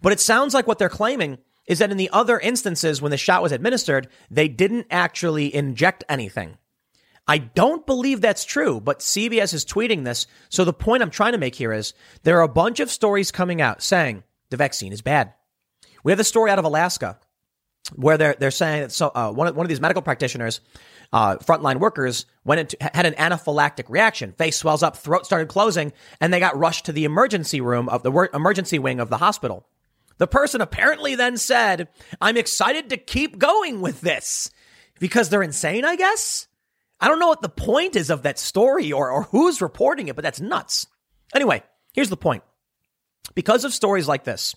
But 0.00 0.12
it 0.12 0.20
sounds 0.20 0.54
like 0.54 0.66
what 0.66 0.78
they're 0.78 0.88
claiming 0.88 1.38
is 1.66 1.78
that 1.78 1.90
in 1.90 1.96
the 1.96 2.10
other 2.12 2.38
instances 2.38 3.00
when 3.00 3.10
the 3.10 3.16
shot 3.16 3.42
was 3.42 3.52
administered, 3.52 4.08
they 4.30 4.48
didn't 4.48 4.86
actually 4.90 5.54
inject 5.54 6.04
anything. 6.08 6.58
I 7.26 7.38
don't 7.38 7.86
believe 7.86 8.20
that's 8.20 8.44
true, 8.44 8.80
but 8.80 8.98
CBS 8.98 9.54
is 9.54 9.64
tweeting 9.64 10.04
this. 10.04 10.26
So 10.48 10.64
the 10.64 10.72
point 10.72 11.02
I'm 11.02 11.10
trying 11.10 11.32
to 11.32 11.38
make 11.38 11.54
here 11.54 11.72
is 11.72 11.94
there 12.24 12.38
are 12.38 12.42
a 12.42 12.48
bunch 12.48 12.80
of 12.80 12.90
stories 12.90 13.30
coming 13.30 13.60
out 13.60 13.82
saying 13.82 14.24
the 14.50 14.56
vaccine 14.56 14.92
is 14.92 15.02
bad. 15.02 15.32
We 16.02 16.10
have 16.10 16.20
a 16.20 16.24
story 16.24 16.50
out 16.50 16.58
of 16.58 16.64
Alaska 16.64 17.18
where 17.94 18.18
they're 18.18 18.34
they're 18.38 18.50
saying 18.50 18.82
that 18.82 18.92
so 18.92 19.10
uh, 19.14 19.30
one 19.30 19.46
of, 19.46 19.56
one 19.56 19.64
of 19.64 19.68
these 19.68 19.80
medical 19.80 20.02
practitioners, 20.02 20.60
uh, 21.12 21.36
frontline 21.36 21.78
workers, 21.78 22.26
went 22.44 22.60
into 22.60 22.76
had 22.80 23.06
an 23.06 23.14
anaphylactic 23.14 23.88
reaction. 23.88 24.32
Face 24.32 24.56
swells 24.56 24.82
up, 24.82 24.96
throat 24.96 25.26
started 25.26 25.48
closing, 25.48 25.92
and 26.20 26.32
they 26.32 26.40
got 26.40 26.58
rushed 26.58 26.86
to 26.86 26.92
the 26.92 27.04
emergency 27.04 27.60
room 27.60 27.88
of 27.88 28.02
the 28.02 28.28
emergency 28.34 28.78
wing 28.78 28.98
of 28.98 29.10
the 29.10 29.18
hospital. 29.18 29.66
The 30.18 30.26
person 30.26 30.60
apparently 30.60 31.14
then 31.14 31.36
said, 31.36 31.88
I'm 32.20 32.36
excited 32.36 32.90
to 32.90 32.96
keep 32.96 33.38
going 33.38 33.80
with 33.80 34.00
this 34.00 34.50
because 35.00 35.28
they're 35.28 35.42
insane, 35.42 35.84
I 35.84 35.96
guess. 35.96 36.46
I 37.00 37.08
don't 37.08 37.18
know 37.18 37.28
what 37.28 37.42
the 37.42 37.48
point 37.48 37.96
is 37.96 38.10
of 38.10 38.22
that 38.22 38.38
story 38.38 38.92
or, 38.92 39.10
or 39.10 39.24
who's 39.24 39.60
reporting 39.60 40.08
it, 40.08 40.14
but 40.14 40.22
that's 40.22 40.40
nuts. 40.40 40.86
Anyway, 41.34 41.62
here's 41.92 42.10
the 42.10 42.16
point. 42.16 42.44
Because 43.34 43.64
of 43.64 43.72
stories 43.72 44.08
like 44.08 44.24
this, 44.24 44.54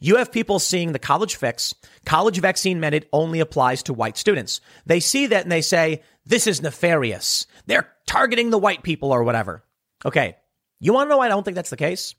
you 0.00 0.16
have 0.16 0.32
people 0.32 0.58
seeing 0.58 0.92
the 0.92 0.98
college 0.98 1.36
fix, 1.36 1.74
college 2.04 2.40
vaccine 2.40 2.80
mandate 2.80 3.08
only 3.12 3.40
applies 3.40 3.82
to 3.84 3.94
white 3.94 4.16
students. 4.16 4.60
They 4.86 5.00
see 5.00 5.26
that 5.26 5.44
and 5.44 5.52
they 5.52 5.60
say, 5.60 6.02
this 6.26 6.46
is 6.46 6.60
nefarious. 6.60 7.46
They're 7.66 7.88
targeting 8.06 8.50
the 8.50 8.58
white 8.58 8.82
people 8.82 9.12
or 9.12 9.22
whatever. 9.22 9.64
Okay. 10.04 10.36
You 10.80 10.92
want 10.92 11.06
to 11.06 11.10
know 11.10 11.18
why 11.18 11.26
I 11.26 11.28
don't 11.28 11.44
think 11.44 11.54
that's 11.54 11.70
the 11.70 11.76
case? 11.76 12.14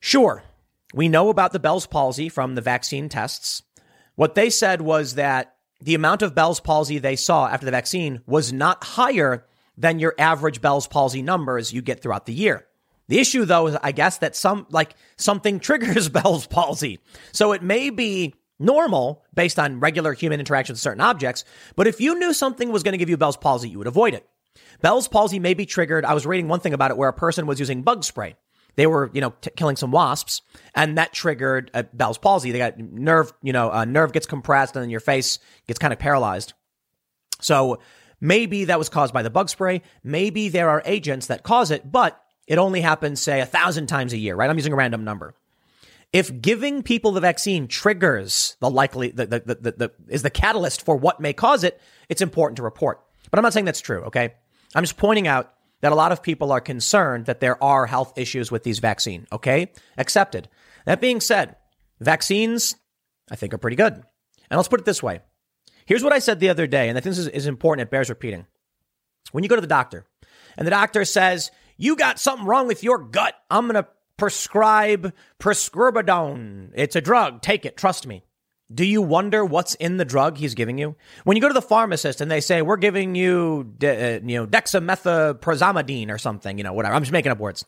Sure. 0.00 0.42
We 0.92 1.08
know 1.08 1.28
about 1.28 1.52
the 1.52 1.60
Bell's 1.60 1.86
palsy 1.86 2.28
from 2.28 2.54
the 2.54 2.60
vaccine 2.60 3.08
tests. 3.08 3.62
What 4.16 4.34
they 4.34 4.50
said 4.50 4.80
was 4.80 5.14
that 5.14 5.54
the 5.80 5.94
amount 5.94 6.22
of 6.22 6.34
Bell's 6.34 6.60
palsy 6.60 6.98
they 6.98 7.16
saw 7.16 7.46
after 7.46 7.64
the 7.64 7.72
vaccine 7.72 8.22
was 8.26 8.52
not 8.52 8.82
higher 8.82 9.46
than 9.76 9.98
your 9.98 10.14
average 10.18 10.60
Bell's 10.60 10.86
palsy 10.86 11.22
numbers 11.22 11.72
you 11.72 11.80
get 11.80 12.02
throughout 12.02 12.26
the 12.26 12.34
year. 12.34 12.66
The 13.08 13.18
issue 13.18 13.44
though 13.44 13.68
is 13.68 13.76
I 13.82 13.92
guess 13.92 14.18
that 14.18 14.36
some 14.36 14.66
like 14.70 14.94
something 15.16 15.60
triggers 15.60 16.08
Bell's 16.08 16.46
palsy. 16.46 16.98
So 17.32 17.52
it 17.52 17.62
may 17.62 17.90
be 17.90 18.34
normal 18.58 19.24
based 19.32 19.58
on 19.58 19.80
regular 19.80 20.12
human 20.12 20.40
interaction 20.40 20.74
with 20.74 20.80
certain 20.80 21.00
objects, 21.00 21.44
but 21.76 21.86
if 21.86 22.00
you 22.00 22.18
knew 22.18 22.34
something 22.34 22.70
was 22.70 22.82
going 22.82 22.92
to 22.92 22.98
give 22.98 23.08
you 23.08 23.16
Bell's 23.16 23.36
palsy, 23.36 23.70
you 23.70 23.78
would 23.78 23.86
avoid 23.86 24.12
it. 24.12 24.28
Bell's 24.82 25.08
palsy 25.08 25.38
may 25.38 25.54
be 25.54 25.66
triggered. 25.66 26.04
I 26.04 26.14
was 26.14 26.26
reading 26.26 26.48
one 26.48 26.60
thing 26.60 26.74
about 26.74 26.90
it 26.90 26.96
where 26.96 27.08
a 27.08 27.14
person 27.14 27.46
was 27.46 27.58
using 27.58 27.82
bug 27.82 28.04
spray 28.04 28.36
they 28.76 28.86
were, 28.86 29.10
you 29.12 29.20
know, 29.20 29.34
t- 29.40 29.50
killing 29.56 29.76
some 29.76 29.90
wasps, 29.90 30.42
and 30.74 30.98
that 30.98 31.12
triggered 31.12 31.70
a 31.74 31.84
Bell's 31.84 32.18
palsy. 32.18 32.52
They 32.52 32.58
got 32.58 32.78
nerve, 32.78 33.32
you 33.42 33.52
know, 33.52 33.70
a 33.70 33.86
nerve 33.86 34.12
gets 34.12 34.26
compressed, 34.26 34.76
and 34.76 34.82
then 34.82 34.90
your 34.90 35.00
face 35.00 35.38
gets 35.66 35.78
kind 35.78 35.92
of 35.92 35.98
paralyzed. 35.98 36.52
So 37.40 37.80
maybe 38.20 38.66
that 38.66 38.78
was 38.78 38.88
caused 38.88 39.14
by 39.14 39.22
the 39.22 39.30
bug 39.30 39.48
spray. 39.48 39.82
Maybe 40.02 40.48
there 40.48 40.68
are 40.68 40.82
agents 40.84 41.26
that 41.28 41.42
cause 41.42 41.70
it, 41.70 41.90
but 41.90 42.20
it 42.46 42.58
only 42.58 42.80
happens, 42.80 43.20
say, 43.20 43.40
a 43.40 43.46
thousand 43.46 43.86
times 43.86 44.12
a 44.12 44.18
year, 44.18 44.34
right? 44.34 44.50
I'm 44.50 44.58
using 44.58 44.72
a 44.72 44.76
random 44.76 45.04
number. 45.04 45.34
If 46.12 46.40
giving 46.42 46.82
people 46.82 47.12
the 47.12 47.20
vaccine 47.20 47.68
triggers 47.68 48.56
the 48.58 48.68
likely, 48.68 49.12
the, 49.12 49.26
the, 49.26 49.40
the, 49.40 49.54
the, 49.72 49.92
is 50.08 50.22
the 50.22 50.30
catalyst 50.30 50.84
for 50.84 50.96
what 50.96 51.20
may 51.20 51.32
cause 51.32 51.62
it, 51.62 51.80
it's 52.08 52.20
important 52.20 52.56
to 52.56 52.64
report. 52.64 53.00
But 53.30 53.38
I'm 53.38 53.44
not 53.44 53.52
saying 53.52 53.66
that's 53.66 53.80
true, 53.80 54.02
okay? 54.04 54.34
I'm 54.74 54.82
just 54.82 54.96
pointing 54.96 55.28
out 55.28 55.54
that 55.80 55.92
a 55.92 55.96
lot 55.96 56.12
of 56.12 56.22
people 56.22 56.52
are 56.52 56.60
concerned 56.60 57.26
that 57.26 57.40
there 57.40 57.62
are 57.62 57.86
health 57.86 58.12
issues 58.16 58.50
with 58.50 58.62
these 58.62 58.78
vaccine. 58.78 59.26
Okay. 59.32 59.72
Accepted. 59.96 60.48
That 60.86 61.00
being 61.00 61.20
said, 61.20 61.56
vaccines, 62.00 62.76
I 63.30 63.36
think 63.36 63.54
are 63.54 63.58
pretty 63.58 63.76
good. 63.76 63.94
And 63.94 64.58
let's 64.58 64.68
put 64.68 64.80
it 64.80 64.86
this 64.86 65.02
way. 65.02 65.20
Here's 65.86 66.04
what 66.04 66.12
I 66.12 66.18
said 66.18 66.40
the 66.40 66.50
other 66.50 66.66
day, 66.66 66.88
and 66.88 66.96
I 66.96 67.00
think 67.00 67.16
this 67.16 67.26
is, 67.26 67.46
important. 67.46 67.88
It 67.88 67.90
bears 67.90 68.08
repeating. 68.08 68.46
When 69.32 69.44
you 69.44 69.50
go 69.50 69.56
to 69.56 69.60
the 69.60 69.66
doctor 69.66 70.06
and 70.56 70.66
the 70.66 70.70
doctor 70.70 71.04
says, 71.04 71.50
you 71.76 71.96
got 71.96 72.18
something 72.18 72.46
wrong 72.46 72.66
with 72.66 72.84
your 72.84 72.98
gut, 72.98 73.34
I'm 73.50 73.66
going 73.66 73.82
to 73.82 73.88
prescribe 74.16 75.12
prescribidone. 75.40 76.70
It's 76.74 76.96
a 76.96 77.00
drug. 77.00 77.42
Take 77.42 77.64
it. 77.64 77.76
Trust 77.76 78.06
me. 78.06 78.22
Do 78.72 78.84
you 78.84 79.02
wonder 79.02 79.44
what's 79.44 79.74
in 79.74 79.96
the 79.96 80.04
drug 80.04 80.36
he's 80.36 80.54
giving 80.54 80.78
you? 80.78 80.94
When 81.24 81.36
you 81.36 81.40
go 81.40 81.48
to 81.48 81.54
the 81.54 81.62
pharmacist 81.62 82.20
and 82.20 82.30
they 82.30 82.40
say, 82.40 82.62
we're 82.62 82.76
giving 82.76 83.14
you, 83.16 83.72
de- 83.78 84.16
uh, 84.16 84.20
you 84.24 84.36
know, 84.38 84.46
dexamethasone 84.46 86.10
or 86.10 86.18
something, 86.18 86.56
you 86.56 86.64
know, 86.64 86.72
whatever. 86.72 86.94
I'm 86.94 87.02
just 87.02 87.12
making 87.12 87.32
up 87.32 87.38
words. 87.38 87.64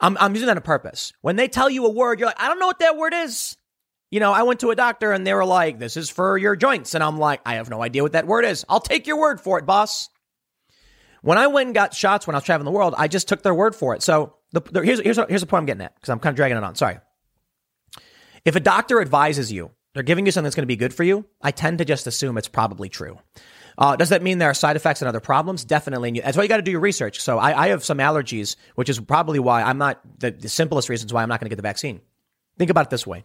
I'm, 0.00 0.16
I'm 0.18 0.34
using 0.34 0.46
that 0.46 0.56
on 0.56 0.62
purpose. 0.62 1.12
When 1.20 1.36
they 1.36 1.48
tell 1.48 1.68
you 1.68 1.84
a 1.86 1.90
word, 1.90 2.20
you're 2.20 2.28
like, 2.28 2.40
I 2.40 2.48
don't 2.48 2.60
know 2.60 2.68
what 2.68 2.78
that 2.78 2.96
word 2.96 3.12
is. 3.12 3.56
You 4.10 4.20
know, 4.20 4.32
I 4.32 4.44
went 4.44 4.60
to 4.60 4.70
a 4.70 4.76
doctor 4.76 5.12
and 5.12 5.26
they 5.26 5.34
were 5.34 5.44
like, 5.44 5.78
this 5.78 5.96
is 5.96 6.10
for 6.10 6.38
your 6.38 6.56
joints. 6.56 6.94
And 6.94 7.02
I'm 7.02 7.18
like, 7.18 7.40
I 7.44 7.54
have 7.54 7.68
no 7.68 7.82
idea 7.82 8.02
what 8.02 8.12
that 8.12 8.26
word 8.26 8.44
is. 8.44 8.64
I'll 8.68 8.80
take 8.80 9.06
your 9.06 9.18
word 9.18 9.40
for 9.40 9.58
it, 9.58 9.66
boss. 9.66 10.08
When 11.22 11.38
I 11.38 11.48
went 11.48 11.66
and 11.66 11.74
got 11.74 11.92
shots 11.92 12.26
when 12.26 12.34
I 12.34 12.38
was 12.38 12.44
traveling 12.44 12.64
the 12.64 12.70
world, 12.70 12.94
I 12.96 13.08
just 13.08 13.28
took 13.28 13.42
their 13.42 13.54
word 13.54 13.74
for 13.74 13.94
it. 13.94 14.02
So 14.02 14.36
the, 14.52 14.60
the, 14.60 14.80
here's, 14.82 15.00
here's, 15.00 15.18
here's 15.28 15.42
the 15.42 15.46
point 15.46 15.62
I'm 15.62 15.66
getting 15.66 15.82
at 15.82 15.94
because 15.94 16.08
I'm 16.08 16.18
kind 16.18 16.32
of 16.32 16.36
dragging 16.36 16.56
it 16.56 16.64
on. 16.64 16.74
Sorry. 16.76 16.98
If 18.44 18.56
a 18.56 18.60
doctor 18.60 19.00
advises 19.00 19.52
you, 19.52 19.70
they're 19.94 20.02
giving 20.02 20.26
you 20.26 20.32
something 20.32 20.44
that's 20.44 20.54
going 20.54 20.62
to 20.62 20.66
be 20.66 20.76
good 20.76 20.94
for 20.94 21.02
you, 21.02 21.26
I 21.40 21.50
tend 21.50 21.78
to 21.78 21.84
just 21.84 22.06
assume 22.06 22.38
it's 22.38 22.48
probably 22.48 22.88
true. 22.88 23.18
Uh, 23.78 23.96
does 23.96 24.10
that 24.10 24.22
mean 24.22 24.38
there 24.38 24.50
are 24.50 24.54
side 24.54 24.76
effects 24.76 25.00
and 25.00 25.08
other 25.08 25.20
problems? 25.20 25.64
Definitely. 25.64 26.20
That's 26.20 26.36
why 26.36 26.42
you 26.42 26.48
got 26.48 26.58
to 26.58 26.62
do 26.62 26.70
your 26.70 26.80
research. 26.80 27.20
So 27.20 27.38
I, 27.38 27.64
I, 27.64 27.68
have 27.68 27.84
some 27.84 27.98
allergies, 27.98 28.56
which 28.74 28.88
is 28.88 29.00
probably 29.00 29.38
why 29.38 29.62
I'm 29.62 29.78
not 29.78 30.00
the, 30.18 30.32
the 30.32 30.48
simplest 30.48 30.88
reasons 30.88 31.12
why 31.12 31.22
I'm 31.22 31.28
not 31.28 31.40
going 31.40 31.46
to 31.46 31.50
get 31.50 31.56
the 31.56 31.62
vaccine. 31.62 32.00
Think 32.58 32.70
about 32.70 32.86
it 32.86 32.90
this 32.90 33.06
way 33.06 33.24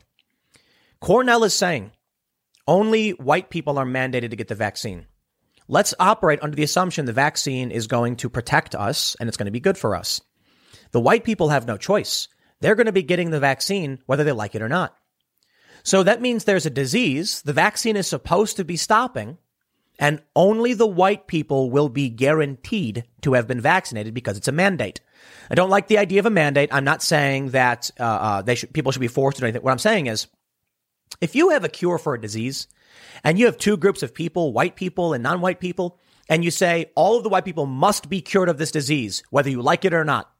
Cornell 1.01 1.43
is 1.43 1.53
saying 1.53 1.91
only 2.67 3.11
white 3.11 3.49
people 3.49 3.77
are 3.77 3.85
mandated 3.85 4.29
to 4.29 4.35
get 4.35 4.47
the 4.47 4.55
vaccine. 4.55 5.07
Let's 5.67 5.93
operate 5.99 6.39
under 6.41 6.55
the 6.55 6.63
assumption 6.63 7.05
the 7.05 7.13
vaccine 7.13 7.71
is 7.71 7.87
going 7.87 8.17
to 8.17 8.29
protect 8.29 8.75
us 8.75 9.15
and 9.19 9.27
it's 9.27 9.37
going 9.37 9.45
to 9.45 9.51
be 9.51 9.59
good 9.59 9.77
for 9.77 9.95
us. 9.95 10.21
The 10.91 11.01
white 11.01 11.23
people 11.23 11.49
have 11.49 11.67
no 11.67 11.77
choice. 11.77 12.27
They're 12.61 12.75
going 12.75 12.85
to 12.85 12.91
be 12.91 13.03
getting 13.03 13.31
the 13.31 13.39
vaccine 13.39 13.99
whether 14.05 14.23
they 14.23 14.31
like 14.31 14.55
it 14.55 14.61
or 14.61 14.69
not. 14.69 14.95
So 15.85 16.01
that 16.01 16.19
means 16.19 16.43
there's 16.43 16.65
a 16.65 16.71
disease 16.71 17.43
the 17.43 17.53
vaccine 17.53 17.95
is 17.95 18.07
supposed 18.07 18.57
to 18.57 18.65
be 18.65 18.75
stopping, 18.75 19.37
and 19.99 20.21
only 20.35 20.73
the 20.73 20.87
white 20.87 21.27
people 21.27 21.69
will 21.69 21.89
be 21.89 22.09
guaranteed 22.09 23.05
to 23.21 23.33
have 23.33 23.47
been 23.47 23.61
vaccinated 23.61 24.13
because 24.13 24.35
it's 24.35 24.47
a 24.47 24.51
mandate. 24.51 24.99
I 25.49 25.55
don't 25.55 25.69
like 25.69 25.87
the 25.87 25.99
idea 25.99 26.19
of 26.19 26.25
a 26.25 26.31
mandate. 26.31 26.73
I'm 26.73 26.83
not 26.83 27.03
saying 27.03 27.51
that 27.51 27.91
uh, 27.99 28.03
uh, 28.03 28.41
they 28.41 28.55
should, 28.55 28.73
people 28.73 28.91
should 28.91 28.99
be 28.99 29.07
forced 29.07 29.37
to 29.37 29.41
do 29.41 29.45
anything. 29.45 29.61
What 29.61 29.71
I'm 29.71 29.77
saying 29.77 30.07
is, 30.07 30.25
if 31.21 31.35
you 31.35 31.49
have 31.49 31.63
a 31.63 31.69
cure 31.69 31.99
for 31.99 32.15
a 32.15 32.21
disease, 32.21 32.67
and 33.23 33.37
you 33.37 33.45
have 33.45 33.57
two 33.57 33.77
groups 33.77 34.01
of 34.01 34.13
people, 34.13 34.53
white 34.53 34.75
people 34.75 35.13
and 35.13 35.21
non-white 35.21 35.59
people, 35.59 35.99
and 36.27 36.43
you 36.43 36.49
say 36.49 36.91
all 36.95 37.17
of 37.17 37.23
the 37.23 37.29
white 37.29 37.45
people 37.45 37.67
must 37.67 38.09
be 38.09 38.21
cured 38.21 38.49
of 38.49 38.57
this 38.57 38.71
disease, 38.71 39.21
whether 39.29 39.51
you 39.51 39.61
like 39.61 39.85
it 39.85 39.93
or 39.93 40.03
not. 40.03 40.31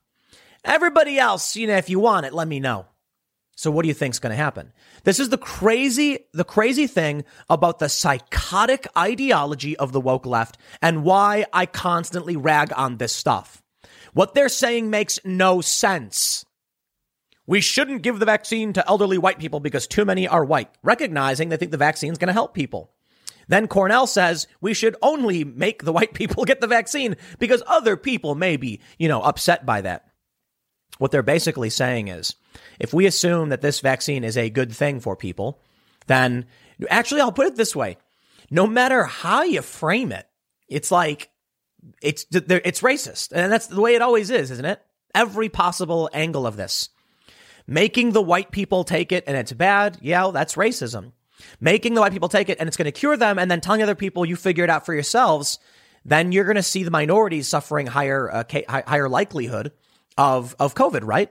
Everybody 0.63 1.19
else, 1.19 1.55
you 1.55 1.67
know, 1.67 1.77
if 1.77 1.89
you 1.89 1.99
want 1.99 2.25
it, 2.25 2.33
let 2.33 2.47
me 2.47 2.59
know. 2.59 2.87
So 3.55 3.71
what 3.71 3.83
do 3.83 3.87
you 3.87 3.93
think's 3.93 4.19
going 4.19 4.31
to 4.31 4.43
happen? 4.43 4.73
This 5.05 5.19
is 5.19 5.29
the 5.29 5.37
crazy, 5.37 6.19
the 6.33 6.43
crazy 6.43 6.87
thing 6.87 7.23
about 7.49 7.79
the 7.79 7.87
psychotic 7.87 8.85
ideology 8.97 9.77
of 9.77 9.93
the 9.93 10.01
woke 10.01 10.25
left 10.25 10.57
and 10.81 11.03
why 11.03 11.45
I 11.53 11.65
constantly 11.65 12.35
rag 12.35 12.73
on 12.75 12.97
this 12.97 13.13
stuff. 13.13 13.63
What 14.13 14.33
they're 14.33 14.49
saying 14.49 14.89
makes 14.89 15.19
no 15.23 15.61
sense. 15.61 16.45
We 17.47 17.61
shouldn't 17.61 18.01
give 18.01 18.19
the 18.19 18.25
vaccine 18.25 18.73
to 18.73 18.87
elderly 18.87 19.17
white 19.17 19.39
people 19.39 19.59
because 19.59 19.87
too 19.87 20.03
many 20.03 20.27
are 20.27 20.43
white, 20.43 20.69
recognizing 20.83 21.49
they 21.49 21.57
think 21.57 21.71
the 21.71 21.77
vaccine 21.77 22.11
is 22.11 22.17
going 22.17 22.27
to 22.27 22.33
help 22.33 22.53
people. 22.53 22.91
Then 23.47 23.67
Cornell 23.67 24.07
says 24.07 24.47
we 24.59 24.73
should 24.73 24.95
only 25.01 25.43
make 25.43 25.83
the 25.83 25.93
white 25.93 26.13
people 26.15 26.43
get 26.43 26.59
the 26.59 26.67
vaccine 26.67 27.15
because 27.39 27.63
other 27.67 27.95
people 27.95 28.35
may 28.35 28.57
be, 28.57 28.81
you 28.97 29.07
know, 29.07 29.21
upset 29.21 29.65
by 29.65 29.81
that. 29.81 30.09
What 30.97 31.11
they're 31.11 31.23
basically 31.23 31.69
saying 31.69 32.07
is 32.07 32.35
if 32.79 32.93
we 32.93 33.05
assume 33.05 33.49
that 33.49 33.61
this 33.61 33.79
vaccine 33.79 34.23
is 34.23 34.37
a 34.37 34.49
good 34.49 34.71
thing 34.71 34.99
for 34.99 35.15
people, 35.15 35.61
then 36.07 36.45
actually, 36.89 37.21
I'll 37.21 37.31
put 37.31 37.47
it 37.47 37.55
this 37.55 37.75
way. 37.75 37.97
No 38.49 38.67
matter 38.67 39.03
how 39.03 39.43
you 39.43 39.61
frame 39.61 40.11
it, 40.11 40.27
it's 40.67 40.91
like, 40.91 41.29
it's, 42.01 42.25
it's 42.31 42.81
racist. 42.81 43.31
And 43.31 43.51
that's 43.51 43.67
the 43.67 43.81
way 43.81 43.95
it 43.95 44.01
always 44.01 44.29
is, 44.29 44.51
isn't 44.51 44.65
it? 44.65 44.81
Every 45.13 45.49
possible 45.49 46.09
angle 46.13 46.47
of 46.47 46.57
this. 46.57 46.89
Making 47.67 48.11
the 48.11 48.21
white 48.21 48.51
people 48.51 48.83
take 48.83 49.11
it 49.11 49.23
and 49.27 49.35
it's 49.35 49.53
bad. 49.53 49.97
Yeah, 50.01 50.29
that's 50.31 50.55
racism. 50.55 51.13
Making 51.59 51.93
the 51.95 52.01
white 52.01 52.13
people 52.13 52.29
take 52.29 52.49
it 52.49 52.59
and 52.59 52.67
it's 52.67 52.77
going 52.77 52.85
to 52.85 52.91
cure 52.91 53.17
them 53.17 53.39
and 53.39 53.49
then 53.49 53.61
telling 53.61 53.81
other 53.81 53.95
people 53.95 54.25
you 54.25 54.35
figure 54.35 54.63
it 54.63 54.69
out 54.69 54.85
for 54.85 54.93
yourselves. 54.93 55.59
Then 56.05 56.31
you're 56.31 56.45
going 56.45 56.55
to 56.55 56.63
see 56.63 56.83
the 56.83 56.91
minorities 56.91 57.47
suffering 57.47 57.87
higher, 57.87 58.31
uh, 58.31 58.43
higher 58.67 59.09
likelihood 59.09 59.71
of, 60.17 60.55
of 60.59 60.75
COVID, 60.75 61.01
right? 61.03 61.29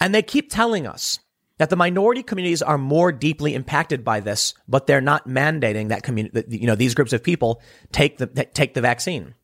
And 0.00 0.14
they 0.14 0.22
keep 0.22 0.50
telling 0.50 0.86
us 0.86 1.18
that 1.58 1.68
the 1.68 1.76
minority 1.76 2.22
communities 2.22 2.62
are 2.62 2.78
more 2.78 3.12
deeply 3.12 3.54
impacted 3.54 4.02
by 4.02 4.20
this, 4.20 4.54
but 4.66 4.86
they're 4.86 5.02
not 5.02 5.28
mandating 5.28 5.88
that 5.88 6.02
community, 6.02 6.58
you 6.58 6.66
know, 6.66 6.74
these 6.74 6.94
groups 6.94 7.12
of 7.12 7.22
people 7.22 7.60
take 7.92 8.16
the, 8.16 8.26
take 8.26 8.72
the 8.72 8.80
vaccine. 8.80 9.34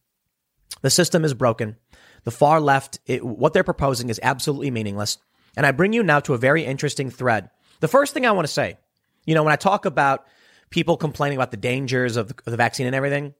The 0.80 0.90
system 0.90 1.24
is 1.24 1.34
broken. 1.34 1.76
The 2.24 2.30
far 2.30 2.60
left, 2.60 3.00
it, 3.06 3.24
what 3.24 3.52
they're 3.52 3.62
proposing 3.62 4.08
is 4.08 4.18
absolutely 4.22 4.70
meaningless. 4.70 5.18
And 5.56 5.66
I 5.66 5.72
bring 5.72 5.92
you 5.92 6.02
now 6.02 6.20
to 6.20 6.34
a 6.34 6.38
very 6.38 6.64
interesting 6.64 7.10
thread. 7.10 7.50
The 7.80 7.88
first 7.88 8.14
thing 8.14 8.24
I 8.24 8.32
want 8.32 8.46
to 8.46 8.52
say, 8.52 8.78
you 9.26 9.34
know, 9.34 9.42
when 9.42 9.52
I 9.52 9.56
talk 9.56 9.84
about 9.84 10.26
people 10.70 10.96
complaining 10.96 11.36
about 11.36 11.50
the 11.50 11.56
dangers 11.56 12.16
of 12.16 12.28
the, 12.28 12.34
of 12.46 12.50
the 12.50 12.56
vaccine 12.56 12.86
and 12.86 12.96
everything, 12.96 13.34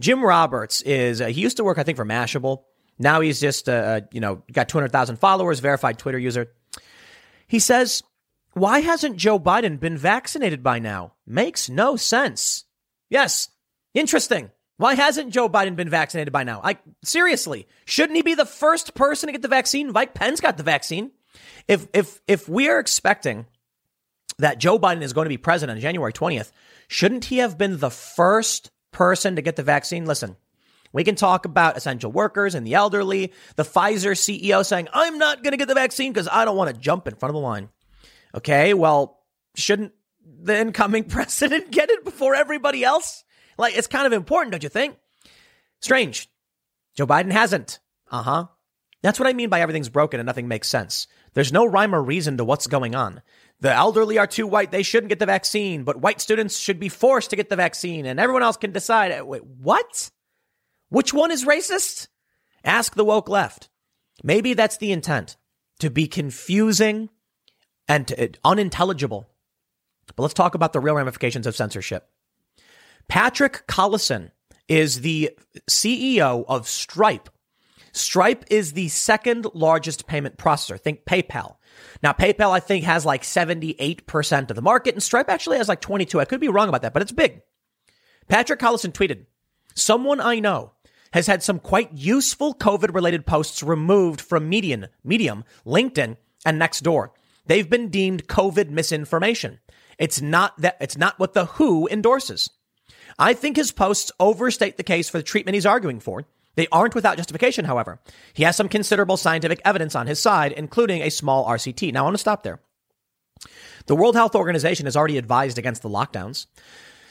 Jim 0.00 0.24
Roberts 0.24 0.80
is, 0.82 1.20
uh, 1.20 1.26
he 1.26 1.40
used 1.42 1.58
to 1.58 1.64
work, 1.64 1.78
I 1.78 1.82
think, 1.82 1.96
for 1.96 2.04
Mashable. 2.06 2.62
Now 3.02 3.20
he's 3.20 3.40
just, 3.40 3.68
uh, 3.68 3.72
uh 3.72 4.00
you 4.12 4.20
know, 4.20 4.42
got 4.52 4.68
200,000 4.68 5.16
followers, 5.16 5.60
verified 5.60 5.98
Twitter 5.98 6.18
user. 6.18 6.52
He 7.46 7.58
says, 7.58 8.02
why 8.54 8.80
hasn't 8.80 9.16
Joe 9.16 9.38
Biden 9.38 9.80
been 9.80 9.96
vaccinated 9.96 10.62
by 10.62 10.78
now? 10.78 11.14
Makes 11.26 11.68
no 11.68 11.96
sense. 11.96 12.64
Yes, 13.10 13.48
interesting. 13.94 14.50
Why 14.76 14.94
hasn't 14.94 15.32
Joe 15.32 15.48
Biden 15.48 15.76
been 15.76 15.88
vaccinated 15.88 16.32
by 16.32 16.44
now? 16.44 16.60
I 16.62 16.78
seriously, 17.04 17.68
shouldn't 17.84 18.16
he 18.16 18.22
be 18.22 18.34
the 18.34 18.46
first 18.46 18.94
person 18.94 19.28
to 19.28 19.32
get 19.32 19.42
the 19.42 19.48
vaccine? 19.48 19.92
Mike 19.92 20.14
Pence 20.14 20.40
got 20.40 20.56
the 20.56 20.62
vaccine. 20.62 21.12
If 21.68 21.86
if 21.92 22.20
if 22.26 22.48
we 22.48 22.68
are 22.68 22.78
expecting 22.78 23.46
that 24.38 24.58
Joe 24.58 24.78
Biden 24.78 25.02
is 25.02 25.12
going 25.12 25.26
to 25.26 25.30
be 25.30 25.36
president 25.36 25.76
on 25.76 25.80
January 25.82 26.12
20th, 26.12 26.50
shouldn't 26.88 27.26
he 27.26 27.38
have 27.38 27.56
been 27.56 27.78
the 27.78 27.90
first 27.90 28.70
person 28.90 29.36
to 29.36 29.42
get 29.42 29.56
the 29.56 29.62
vaccine? 29.62 30.04
Listen, 30.04 30.36
we 30.92 31.04
can 31.04 31.14
talk 31.14 31.44
about 31.44 31.76
essential 31.76 32.12
workers 32.12 32.54
and 32.54 32.66
the 32.66 32.74
elderly, 32.74 33.32
the 33.56 33.62
Pfizer 33.62 34.12
CEO 34.12 34.64
saying, 34.64 34.88
I'm 34.92 35.18
not 35.18 35.42
going 35.42 35.52
to 35.52 35.56
get 35.56 35.68
the 35.68 35.74
vaccine 35.74 36.12
because 36.12 36.28
I 36.30 36.44
don't 36.44 36.56
want 36.56 36.74
to 36.74 36.80
jump 36.80 37.08
in 37.08 37.14
front 37.14 37.30
of 37.30 37.34
the 37.34 37.46
line. 37.46 37.68
Okay, 38.34 38.74
well, 38.74 39.20
shouldn't 39.54 39.92
the 40.24 40.58
incoming 40.58 41.04
president 41.08 41.70
get 41.70 41.90
it 41.90 42.04
before 42.04 42.34
everybody 42.34 42.84
else? 42.84 43.24
Like, 43.58 43.76
it's 43.76 43.86
kind 43.86 44.06
of 44.06 44.12
important, 44.12 44.52
don't 44.52 44.62
you 44.62 44.68
think? 44.68 44.96
Strange. 45.80 46.28
Joe 46.94 47.06
Biden 47.06 47.32
hasn't. 47.32 47.80
Uh 48.10 48.22
huh. 48.22 48.46
That's 49.02 49.18
what 49.18 49.28
I 49.28 49.32
mean 49.32 49.48
by 49.48 49.60
everything's 49.60 49.88
broken 49.88 50.20
and 50.20 50.26
nothing 50.26 50.46
makes 50.46 50.68
sense. 50.68 51.08
There's 51.34 51.52
no 51.52 51.66
rhyme 51.66 51.94
or 51.94 52.02
reason 52.02 52.36
to 52.36 52.44
what's 52.44 52.66
going 52.66 52.94
on. 52.94 53.20
The 53.60 53.72
elderly 53.72 54.18
are 54.18 54.26
too 54.26 54.46
white. 54.46 54.70
They 54.70 54.82
shouldn't 54.82 55.08
get 55.08 55.18
the 55.18 55.26
vaccine, 55.26 55.82
but 55.82 56.00
white 56.00 56.20
students 56.20 56.58
should 56.58 56.78
be 56.78 56.88
forced 56.88 57.30
to 57.30 57.36
get 57.36 57.48
the 57.48 57.56
vaccine 57.56 58.06
and 58.06 58.20
everyone 58.20 58.42
else 58.42 58.56
can 58.56 58.72
decide. 58.72 59.20
Wait, 59.22 59.44
what? 59.44 60.10
Which 60.92 61.14
one 61.14 61.30
is 61.30 61.46
racist? 61.46 62.08
Ask 62.62 62.96
the 62.96 63.04
woke 63.04 63.30
left. 63.30 63.70
Maybe 64.22 64.52
that's 64.52 64.76
the 64.76 64.92
intent 64.92 65.38
to 65.78 65.88
be 65.88 66.06
confusing 66.06 67.08
and 67.88 68.06
to, 68.08 68.24
uh, 68.24 68.28
unintelligible. 68.44 69.26
But 70.14 70.22
let's 70.22 70.34
talk 70.34 70.54
about 70.54 70.74
the 70.74 70.80
real 70.80 70.94
ramifications 70.94 71.46
of 71.46 71.56
censorship. 71.56 72.10
Patrick 73.08 73.66
Collison 73.66 74.32
is 74.68 75.00
the 75.00 75.30
CEO 75.66 76.44
of 76.46 76.68
Stripe. 76.68 77.30
Stripe 77.92 78.44
is 78.50 78.74
the 78.74 78.88
second 78.88 79.46
largest 79.54 80.06
payment 80.06 80.36
processor. 80.36 80.78
Think 80.78 81.06
PayPal. 81.06 81.56
Now, 82.02 82.12
PayPal, 82.12 82.50
I 82.50 82.60
think, 82.60 82.84
has 82.84 83.06
like 83.06 83.22
78% 83.22 84.50
of 84.50 84.56
the 84.56 84.60
market, 84.60 84.94
and 84.94 85.02
Stripe 85.02 85.30
actually 85.30 85.56
has 85.56 85.70
like 85.70 85.80
22. 85.80 86.20
I 86.20 86.26
could 86.26 86.40
be 86.40 86.48
wrong 86.48 86.68
about 86.68 86.82
that, 86.82 86.92
but 86.92 87.00
it's 87.00 87.12
big. 87.12 87.40
Patrick 88.28 88.60
Collison 88.60 88.92
tweeted, 88.92 89.24
Someone 89.74 90.20
I 90.20 90.38
know 90.38 90.72
has 91.12 91.26
had 91.26 91.42
some 91.42 91.58
quite 91.58 91.92
useful 91.92 92.54
COVID 92.54 92.94
related 92.94 93.26
posts 93.26 93.62
removed 93.62 94.20
from 94.20 94.48
Median, 94.48 94.88
Medium, 95.04 95.44
LinkedIn, 95.66 96.16
and 96.44 96.60
Nextdoor. 96.60 97.10
They've 97.46 97.68
been 97.68 97.88
deemed 97.88 98.28
COVID 98.28 98.70
misinformation. 98.70 99.60
It's 99.98 100.20
not 100.20 100.56
that, 100.58 100.76
it's 100.80 100.96
not 100.96 101.18
what 101.18 101.34
the 101.34 101.44
WHO 101.44 101.88
endorses. 101.88 102.50
I 103.18 103.34
think 103.34 103.56
his 103.56 103.72
posts 103.72 104.10
overstate 104.18 104.76
the 104.76 104.82
case 104.82 105.08
for 105.08 105.18
the 105.18 105.24
treatment 105.24 105.54
he's 105.54 105.66
arguing 105.66 106.00
for. 106.00 106.24
They 106.54 106.66
aren't 106.70 106.94
without 106.94 107.16
justification, 107.16 107.64
however. 107.64 108.00
He 108.34 108.42
has 108.42 108.56
some 108.56 108.68
considerable 108.68 109.16
scientific 109.16 109.60
evidence 109.64 109.94
on 109.94 110.06
his 110.06 110.20
side, 110.20 110.52
including 110.52 111.02
a 111.02 111.10
small 111.10 111.46
RCT. 111.46 111.92
Now, 111.92 112.00
I 112.00 112.04
want 112.04 112.14
to 112.14 112.18
stop 112.18 112.42
there. 112.42 112.60
The 113.86 113.96
World 113.96 114.14
Health 114.14 114.34
Organization 114.34 114.86
has 114.86 114.96
already 114.96 115.18
advised 115.18 115.58
against 115.58 115.82
the 115.82 115.88
lockdowns, 115.88 116.46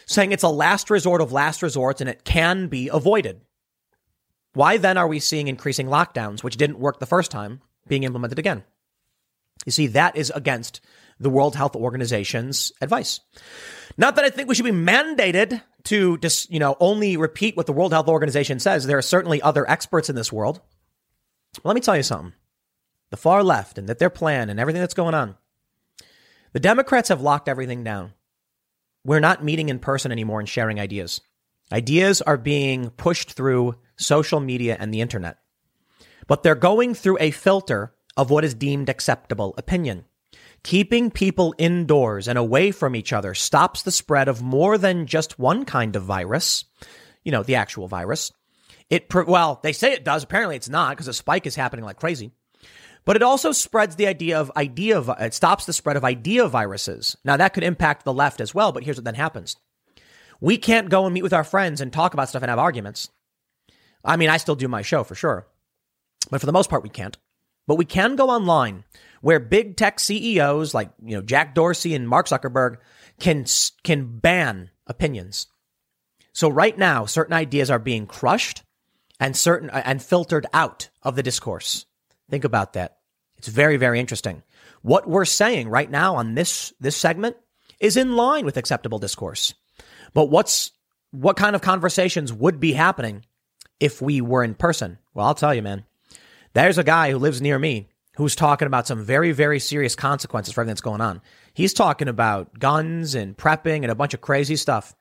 saying 0.05 0.31
it's 0.31 0.43
a 0.43 0.49
last 0.49 0.89
resort 0.89 1.21
of 1.21 1.31
last 1.31 1.61
resorts 1.61 2.01
and 2.01 2.09
it 2.09 2.23
can 2.23 2.67
be 2.67 2.87
avoided. 2.87 3.41
Why 4.53 4.77
then 4.77 4.97
are 4.97 5.07
we 5.07 5.19
seeing 5.19 5.47
increasing 5.47 5.87
lockdowns, 5.87 6.43
which 6.43 6.57
didn't 6.57 6.79
work 6.79 6.99
the 6.99 7.05
first 7.05 7.31
time, 7.31 7.61
being 7.87 8.03
implemented 8.03 8.39
again? 8.39 8.63
You 9.65 9.71
see, 9.71 9.87
that 9.87 10.15
is 10.15 10.31
against 10.35 10.81
the 11.19 11.29
World 11.29 11.55
Health 11.55 11.75
Organization's 11.75 12.71
advice. 12.81 13.19
Not 13.97 14.15
that 14.15 14.25
I 14.25 14.29
think 14.29 14.49
we 14.49 14.55
should 14.55 14.65
be 14.65 14.71
mandated 14.71 15.61
to 15.83 16.17
just, 16.17 16.51
you 16.51 16.59
know, 16.59 16.75
only 16.79 17.17
repeat 17.17 17.55
what 17.55 17.67
the 17.67 17.73
World 17.73 17.93
Health 17.93 18.07
Organization 18.07 18.59
says. 18.59 18.85
There 18.85 18.97
are 18.97 19.03
certainly 19.03 19.41
other 19.41 19.69
experts 19.69 20.09
in 20.09 20.15
this 20.15 20.31
world. 20.31 20.61
let 21.63 21.75
me 21.75 21.81
tell 21.81 21.95
you 21.95 22.03
something. 22.03 22.33
The 23.11 23.17
far 23.17 23.43
left 23.43 23.77
and 23.77 23.87
that 23.87 23.99
their 23.99 24.09
plan 24.09 24.49
and 24.49 24.59
everything 24.59 24.81
that's 24.81 24.93
going 24.93 25.13
on. 25.13 25.35
The 26.53 26.59
Democrats 26.59 27.09
have 27.09 27.21
locked 27.21 27.47
everything 27.47 27.83
down. 27.83 28.13
We're 29.05 29.19
not 29.19 29.43
meeting 29.43 29.69
in 29.69 29.79
person 29.79 30.11
anymore 30.11 30.39
and 30.39 30.49
sharing 30.49 30.79
ideas. 30.79 31.21
Ideas 31.71 32.21
are 32.21 32.37
being 32.37 32.89
pushed 32.91 33.31
through 33.31 33.75
social 34.01 34.39
media 34.39 34.77
and 34.79 34.93
the 34.93 35.01
internet. 35.01 35.37
But 36.27 36.43
they're 36.43 36.55
going 36.55 36.93
through 36.93 37.17
a 37.19 37.31
filter 37.31 37.93
of 38.17 38.29
what 38.29 38.43
is 38.43 38.53
deemed 38.53 38.89
acceptable 38.89 39.53
opinion. 39.57 40.05
Keeping 40.63 41.09
people 41.09 41.55
indoors 41.57 42.27
and 42.27 42.37
away 42.37 42.71
from 42.71 42.95
each 42.95 43.13
other 43.13 43.33
stops 43.33 43.81
the 43.81 43.91
spread 43.91 44.27
of 44.27 44.41
more 44.41 44.77
than 44.77 45.07
just 45.07 45.39
one 45.39 45.65
kind 45.65 45.95
of 45.95 46.03
virus. 46.03 46.65
You 47.23 47.31
know, 47.31 47.43
the 47.43 47.55
actual 47.55 47.87
virus. 47.87 48.31
It, 48.89 49.11
well, 49.13 49.59
they 49.63 49.73
say 49.73 49.93
it 49.93 50.03
does. 50.03 50.23
Apparently 50.23 50.55
it's 50.55 50.69
not 50.69 50.91
because 50.91 51.07
a 51.07 51.13
spike 51.13 51.47
is 51.47 51.55
happening 51.55 51.85
like 51.85 51.97
crazy. 51.97 52.31
But 53.05 53.15
it 53.15 53.23
also 53.23 53.51
spreads 53.51 53.95
the 53.95 54.07
idea 54.07 54.39
of 54.39 54.51
idea, 54.55 55.01
it 55.19 55.33
stops 55.33 55.65
the 55.65 55.73
spread 55.73 55.97
of 55.97 56.03
idea 56.03 56.47
viruses. 56.47 57.17
Now 57.25 57.37
that 57.37 57.53
could 57.53 57.63
impact 57.63 58.05
the 58.05 58.13
left 58.13 58.39
as 58.39 58.53
well, 58.53 58.71
but 58.71 58.83
here's 58.83 58.97
what 58.97 59.05
then 59.05 59.15
happens. 59.15 59.55
We 60.39 60.57
can't 60.57 60.89
go 60.89 61.05
and 61.05 61.13
meet 61.13 61.23
with 61.23 61.33
our 61.33 61.43
friends 61.43 61.81
and 61.81 61.91
talk 61.91 62.13
about 62.13 62.29
stuff 62.29 62.43
and 62.43 62.49
have 62.49 62.59
arguments. 62.59 63.09
I 64.03 64.17
mean, 64.17 64.29
I 64.29 64.37
still 64.37 64.55
do 64.55 64.67
my 64.67 64.81
show 64.81 65.03
for 65.03 65.15
sure. 65.15 65.47
But 66.29 66.39
for 66.39 66.45
the 66.45 66.53
most 66.53 66.69
part, 66.69 66.83
we 66.83 66.89
can't. 66.89 67.17
But 67.67 67.75
we 67.75 67.85
can 67.85 68.15
go 68.15 68.29
online 68.29 68.83
where 69.21 69.39
big 69.39 69.77
tech 69.77 69.99
CEOs 69.99 70.73
like, 70.73 70.91
you 71.03 71.15
know, 71.15 71.21
Jack 71.21 71.53
Dorsey 71.53 71.93
and 71.93 72.07
Mark 72.07 72.27
Zuckerberg 72.27 72.77
can, 73.19 73.45
can 73.83 74.19
ban 74.19 74.71
opinions. 74.87 75.47
So 76.33 76.49
right 76.49 76.77
now, 76.77 77.05
certain 77.05 77.33
ideas 77.33 77.69
are 77.69 77.79
being 77.79 78.07
crushed 78.07 78.63
and 79.19 79.35
certain, 79.35 79.69
uh, 79.69 79.83
and 79.85 80.01
filtered 80.01 80.47
out 80.53 80.89
of 81.03 81.15
the 81.15 81.23
discourse. 81.23 81.85
Think 82.29 82.43
about 82.43 82.73
that. 82.73 82.97
It's 83.37 83.47
very, 83.47 83.77
very 83.77 83.99
interesting. 83.99 84.43
What 84.81 85.07
we're 85.07 85.25
saying 85.25 85.69
right 85.69 85.89
now 85.89 86.15
on 86.15 86.33
this, 86.33 86.73
this 86.79 86.95
segment 86.95 87.35
is 87.79 87.97
in 87.97 88.15
line 88.15 88.45
with 88.45 88.57
acceptable 88.57 88.99
discourse. 88.99 89.53
But 90.13 90.29
what's, 90.29 90.71
what 91.11 91.37
kind 91.37 91.55
of 91.55 91.61
conversations 91.61 92.33
would 92.33 92.59
be 92.59 92.73
happening 92.73 93.25
if 93.81 94.01
we 94.01 94.21
were 94.21 94.43
in 94.43 94.53
person? 94.53 94.97
Well, 95.13 95.25
I'll 95.25 95.35
tell 95.35 95.53
you, 95.53 95.61
man. 95.61 95.83
There's 96.53 96.77
a 96.77 96.83
guy 96.83 97.11
who 97.11 97.17
lives 97.17 97.41
near 97.41 97.59
me 97.59 97.89
who's 98.15 98.35
talking 98.35 98.67
about 98.67 98.87
some 98.87 99.03
very, 99.03 99.31
very 99.31 99.59
serious 99.59 99.95
consequences 99.95 100.53
for 100.53 100.61
everything 100.61 100.73
that's 100.73 100.81
going 100.81 101.01
on. 101.01 101.21
He's 101.53 101.73
talking 101.73 102.07
about 102.07 102.57
guns 102.59 103.15
and 103.15 103.35
prepping 103.35 103.81
and 103.81 103.91
a 103.91 103.95
bunch 103.95 104.13
of 104.13 104.21
crazy 104.21 104.55
stuff. 104.55 104.95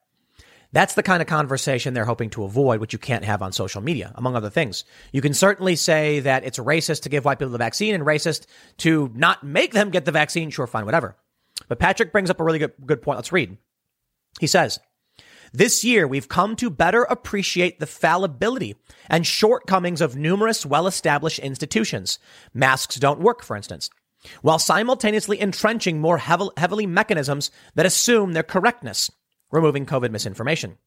That's 0.73 0.95
the 0.95 1.03
kind 1.03 1.21
of 1.21 1.27
conversation 1.27 1.93
they're 1.93 2.05
hoping 2.05 2.31
to 2.31 2.45
avoid, 2.45 2.81
which 2.81 2.93
you 2.93 2.99
can't 2.99 3.25
have 3.25 3.43
on 3.43 3.53
social 3.53 3.81
media, 3.81 4.13
among 4.15 4.37
other 4.37 4.51
things. 4.51 4.85
You 5.13 5.21
can 5.21 5.35
certainly 5.35 5.75
say 5.75 6.21
that 6.21 6.45
it's 6.45 6.59
racist 6.59 7.03
to 7.03 7.09
give 7.09 7.25
white 7.25 7.41
people 7.41 7.51
the 7.51 7.59
vaccine 7.59 7.95
and 7.95 8.05
racist 8.05 8.47
to 8.79 9.11
not 9.15 9.43
make 9.43 9.73
them 9.73 9.91
get 9.91 10.05
the 10.05 10.13
vaccine. 10.13 10.51
Sure, 10.51 10.69
fine, 10.69 10.85
whatever. 10.85 11.17
But 11.67 11.81
Patrick 11.81 12.13
brings 12.13 12.31
up 12.31 12.41
a 12.41 12.45
really 12.45 12.61
good, 12.61 12.73
good 12.87 13.03
point. 13.03 13.19
Let's 13.19 13.33
read. 13.33 13.59
He 14.39 14.47
says, 14.47 14.79
this 15.53 15.83
year, 15.83 16.07
we've 16.07 16.29
come 16.29 16.55
to 16.57 16.71
better 16.71 17.03
appreciate 17.03 17.81
the 17.81 17.87
fallibility 17.87 18.77
and 19.09 19.27
shortcomings 19.27 20.01
of 20.01 20.15
numerous 20.15 20.65
well 20.65 20.87
established 20.87 21.41
institutions. 21.41 22.19
Masks 22.55 22.97
don't 22.97 23.21
work, 23.21 23.43
for 23.43 23.57
instance, 23.57 23.91
while 24.43 24.61
simultaneously 24.61 25.41
entrenching 25.41 26.01
more 26.01 26.19
heavily 26.19 26.87
mechanisms 26.87 27.51
that 27.75 27.87
assume 27.87 28.33
their 28.33 28.45
correctness 28.45 29.11
removing 29.51 29.87
COVID 29.87 30.13
misinformation. 30.13 30.79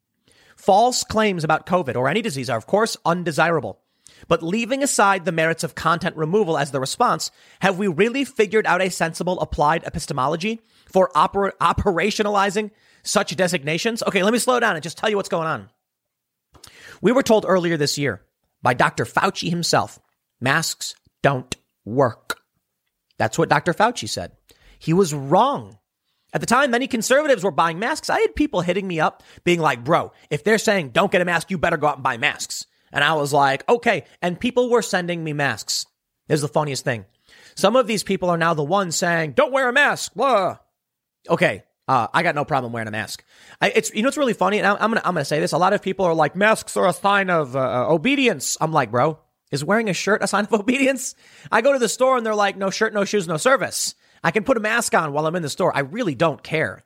False 0.55 1.03
claims 1.03 1.43
about 1.43 1.65
COVID 1.65 1.95
or 1.95 2.07
any 2.07 2.21
disease 2.21 2.49
are, 2.49 2.57
of 2.57 2.67
course, 2.67 2.95
undesirable. 3.05 3.81
But 4.27 4.43
leaving 4.43 4.83
aside 4.83 5.25
the 5.25 5.31
merits 5.33 5.63
of 5.63 5.75
content 5.75 6.15
removal 6.15 6.57
as 6.57 6.71
the 6.71 6.79
response, 6.79 7.31
have 7.59 7.77
we 7.77 7.87
really 7.87 8.23
figured 8.23 8.65
out 8.65 8.81
a 8.81 8.89
sensible 8.89 9.39
applied 9.41 9.83
epistemology 9.83 10.61
for 10.85 11.09
oper- 11.15 11.51
operationalizing 11.59 12.71
such 13.03 13.35
designations? 13.35 14.03
Okay, 14.03 14.23
let 14.23 14.33
me 14.33 14.39
slow 14.39 14.59
down 14.59 14.75
and 14.75 14.83
just 14.83 14.97
tell 14.97 15.09
you 15.09 15.17
what's 15.17 15.29
going 15.29 15.47
on. 15.47 15.69
We 17.01 17.11
were 17.11 17.23
told 17.23 17.45
earlier 17.47 17.77
this 17.77 17.97
year 17.97 18.21
by 18.61 18.73
Dr. 18.73 19.05
Fauci 19.05 19.49
himself 19.49 19.99
masks 20.39 20.95
don't 21.21 21.55
work. 21.85 22.39
That's 23.17 23.37
what 23.37 23.49
Dr. 23.49 23.73
Fauci 23.73 24.07
said. 24.09 24.31
He 24.79 24.93
was 24.93 25.13
wrong. 25.13 25.77
At 26.33 26.41
the 26.41 26.47
time, 26.47 26.71
many 26.71 26.87
conservatives 26.87 27.43
were 27.43 27.51
buying 27.51 27.77
masks. 27.77 28.09
I 28.09 28.19
had 28.19 28.35
people 28.35 28.61
hitting 28.61 28.87
me 28.87 28.99
up 28.99 29.21
being 29.43 29.59
like, 29.59 29.83
bro, 29.83 30.11
if 30.29 30.43
they're 30.43 30.57
saying 30.57 30.89
don't 30.89 31.11
get 31.11 31.21
a 31.21 31.25
mask, 31.25 31.51
you 31.51 31.57
better 31.57 31.77
go 31.77 31.87
out 31.87 31.97
and 31.97 32.03
buy 32.03 32.17
masks. 32.17 32.65
And 32.91 33.03
I 33.03 33.13
was 33.13 33.31
like, 33.33 33.67
okay. 33.69 34.05
And 34.21 34.39
people 34.39 34.69
were 34.69 34.81
sending 34.81 35.23
me 35.23 35.33
masks. 35.33 35.85
This 36.27 36.37
is 36.37 36.41
the 36.41 36.47
funniest 36.47 36.83
thing. 36.83 37.05
Some 37.55 37.75
of 37.75 37.87
these 37.87 38.03
people 38.03 38.29
are 38.29 38.37
now 38.37 38.53
the 38.53 38.63
ones 38.63 38.95
saying, 38.95 39.33
don't 39.33 39.51
wear 39.51 39.69
a 39.69 39.73
mask. 39.73 40.13
Blah. 40.15 40.57
Okay. 41.29 41.63
Uh, 41.87 42.07
I 42.13 42.23
got 42.23 42.35
no 42.35 42.45
problem 42.45 42.71
wearing 42.71 42.87
a 42.87 42.91
mask. 42.91 43.23
I, 43.61 43.69
it's 43.71 43.93
you 43.93 44.01
know 44.01 44.07
it's 44.07 44.17
really 44.17 44.33
funny, 44.33 44.57
and 44.57 44.65
I'm, 44.65 44.75
I'm, 44.75 44.91
gonna 44.91 45.01
I'm 45.03 45.13
gonna 45.13 45.25
say 45.25 45.39
this. 45.39 45.51
A 45.51 45.57
lot 45.57 45.73
of 45.73 45.81
people 45.81 46.05
are 46.05 46.13
like 46.13 46.35
masks 46.35 46.77
are 46.77 46.87
a 46.87 46.93
sign 46.93 47.29
of 47.29 47.55
uh, 47.55 47.59
uh 47.59 47.93
obedience. 47.93 48.57
I'm 48.61 48.71
like, 48.71 48.91
bro, 48.91 49.19
is 49.51 49.63
wearing 49.63 49.89
a 49.89 49.93
shirt 49.93 50.23
a 50.23 50.27
sign 50.27 50.45
of 50.45 50.53
obedience? 50.59 51.15
I 51.51 51.61
go 51.61 51.73
to 51.73 51.79
the 51.79 51.89
store 51.89 52.17
and 52.17 52.25
they're 52.25 52.35
like, 52.35 52.57
no 52.57 52.69
shirt, 52.69 52.93
no 52.93 53.05
shoes, 53.05 53.27
no 53.27 53.37
service. 53.37 53.95
I 54.23 54.31
can 54.31 54.43
put 54.43 54.57
a 54.57 54.61
mask 54.61 54.95
on 54.95 55.13
while 55.13 55.27
I'm 55.27 55.35
in 55.35 55.43
the 55.43 55.49
store. 55.49 55.75
I 55.75 55.81
really 55.81 56.15
don't 56.15 56.41
care. 56.41 56.83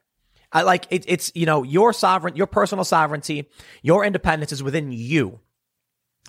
I 0.52 0.64
like 0.64 0.86
it, 0.90 1.06
it's, 1.08 1.32
you 1.36 1.46
know, 1.46 1.64
your 1.64 1.94
sovereign, 1.94 2.36
your 2.36 2.48
personal 2.48 2.84
sovereignty, 2.84 3.50
your 3.84 4.04
independence 4.04 4.52
is 4.52 4.64
within 4.64 4.92
you. 4.92 5.40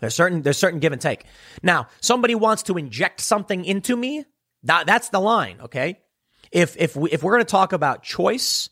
There's 0.00 0.14
certain, 0.14 0.42
there's 0.42 0.58
certain 0.58 0.80
give 0.80 0.92
and 0.92 1.00
take. 1.00 1.24
Now, 1.62 1.88
somebody 2.00 2.34
wants 2.34 2.64
to 2.64 2.76
inject 2.76 3.20
something 3.20 3.64
into 3.64 3.96
me. 3.96 4.24
That, 4.64 4.86
that's 4.86 5.08
the 5.08 5.20
line. 5.20 5.58
Okay. 5.62 6.00
If, 6.50 6.76
if 6.76 6.96
we, 6.96 7.10
if 7.10 7.22
we're 7.22 7.32
going 7.32 7.44
to 7.44 7.50
talk 7.50 7.72
about 7.72 8.02
choice, 8.02 8.70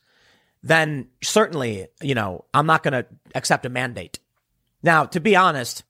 then 0.62 1.08
certainly, 1.22 1.88
you 2.02 2.14
know, 2.14 2.44
I'm 2.52 2.66
not 2.66 2.82
going 2.82 2.92
to 2.92 3.06
accept 3.34 3.66
a 3.66 3.68
mandate. 3.68 4.18
Now, 4.82 5.04
to 5.04 5.20
be 5.20 5.36
honest, 5.36 5.84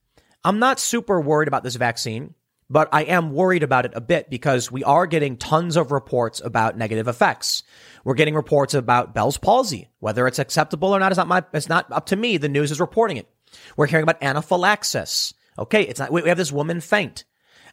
I'm 0.44 0.58
not 0.58 0.80
super 0.80 1.20
worried 1.20 1.48
about 1.48 1.64
this 1.64 1.76
vaccine. 1.76 2.34
But 2.68 2.88
I 2.90 3.04
am 3.04 3.32
worried 3.32 3.62
about 3.62 3.84
it 3.86 3.92
a 3.94 4.00
bit 4.00 4.28
because 4.28 4.72
we 4.72 4.82
are 4.82 5.06
getting 5.06 5.36
tons 5.36 5.76
of 5.76 5.92
reports 5.92 6.40
about 6.44 6.76
negative 6.76 7.06
effects. 7.06 7.62
We're 8.02 8.14
getting 8.14 8.34
reports 8.34 8.74
about 8.74 9.14
Bell's 9.14 9.38
palsy. 9.38 9.88
Whether 10.00 10.26
it's 10.26 10.40
acceptable 10.40 10.90
or 10.90 10.98
not 10.98 11.12
is 11.12 11.18
not 11.18 11.28
my, 11.28 11.44
it's 11.52 11.68
not 11.68 11.90
up 11.92 12.06
to 12.06 12.16
me. 12.16 12.38
The 12.38 12.48
news 12.48 12.72
is 12.72 12.80
reporting 12.80 13.18
it. 13.18 13.28
We're 13.76 13.86
hearing 13.86 14.02
about 14.02 14.20
anaphylaxis. 14.20 15.32
Okay. 15.56 15.82
It's 15.82 16.00
not, 16.00 16.10
we 16.10 16.28
have 16.28 16.36
this 16.36 16.50
woman 16.50 16.80
faint. 16.80 17.24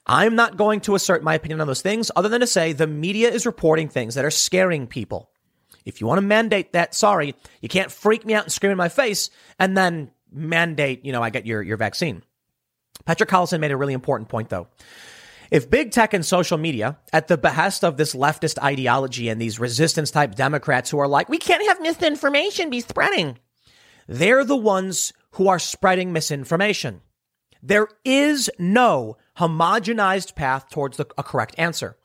I'm 0.06 0.36
not 0.36 0.58
going 0.58 0.82
to 0.82 0.96
assert 0.96 1.24
my 1.24 1.36
opinion 1.36 1.62
on 1.62 1.68
those 1.68 1.82
things 1.82 2.12
other 2.16 2.30
than 2.30 2.42
to 2.42 2.48
say 2.48 2.74
the 2.74 2.88
media 2.88 3.30
is 3.30 3.46
reporting 3.46 3.88
things 3.88 4.16
that 4.16 4.26
are 4.26 4.32
scaring 4.32 4.88
people. 4.88 5.30
If 5.86 6.02
you 6.02 6.08
want 6.08 6.18
to 6.18 6.26
mandate 6.26 6.74
that, 6.74 6.96
sorry, 6.96 7.36
you 7.62 7.70
can't 7.70 7.92
freak 7.92 8.26
me 8.26 8.34
out 8.34 8.44
and 8.44 8.52
scream 8.52 8.72
in 8.72 8.78
my 8.78 8.90
face 8.90 9.30
and 9.60 9.78
then 9.78 10.12
mandate, 10.32 11.06
you 11.06 11.12
know, 11.12 11.22
I 11.22 11.30
get 11.30 11.46
your, 11.46 11.62
your 11.62 11.78
vaccine. 11.78 12.24
Patrick 13.06 13.30
Collison 13.30 13.60
made 13.60 13.72
a 13.72 13.78
really 13.78 13.94
important 13.94 14.30
point, 14.30 14.50
though. 14.50 14.68
If 15.52 15.70
big 15.70 15.92
tech 15.92 16.14
and 16.14 16.26
social 16.26 16.58
media, 16.58 16.98
at 17.12 17.28
the 17.28 17.38
behest 17.38 17.84
of 17.84 17.98
this 17.98 18.16
leftist 18.16 18.62
ideology 18.64 19.30
and 19.30 19.40
these 19.40 19.60
resistance 19.60 20.10
type 20.10 20.36
Democrats 20.36 20.90
who 20.90 21.00
are 21.00 21.08
like, 21.08 21.30
we 21.30 21.38
can't 21.38 21.68
have 21.68 21.82
misinformation 21.82 22.70
be 22.70 22.80
spreading, 22.80 23.38
they're 24.08 24.44
the 24.44 24.56
ones 24.56 25.14
who 25.32 25.48
are 25.48 25.60
spreading 25.60 26.12
misinformation. 26.12 27.02
There 27.66 27.88
is 28.04 28.52
no 28.60 29.16
homogenized 29.38 30.36
path 30.36 30.70
towards 30.70 30.98
the, 30.98 31.08
a 31.18 31.24
correct 31.24 31.56
answer. 31.58 31.96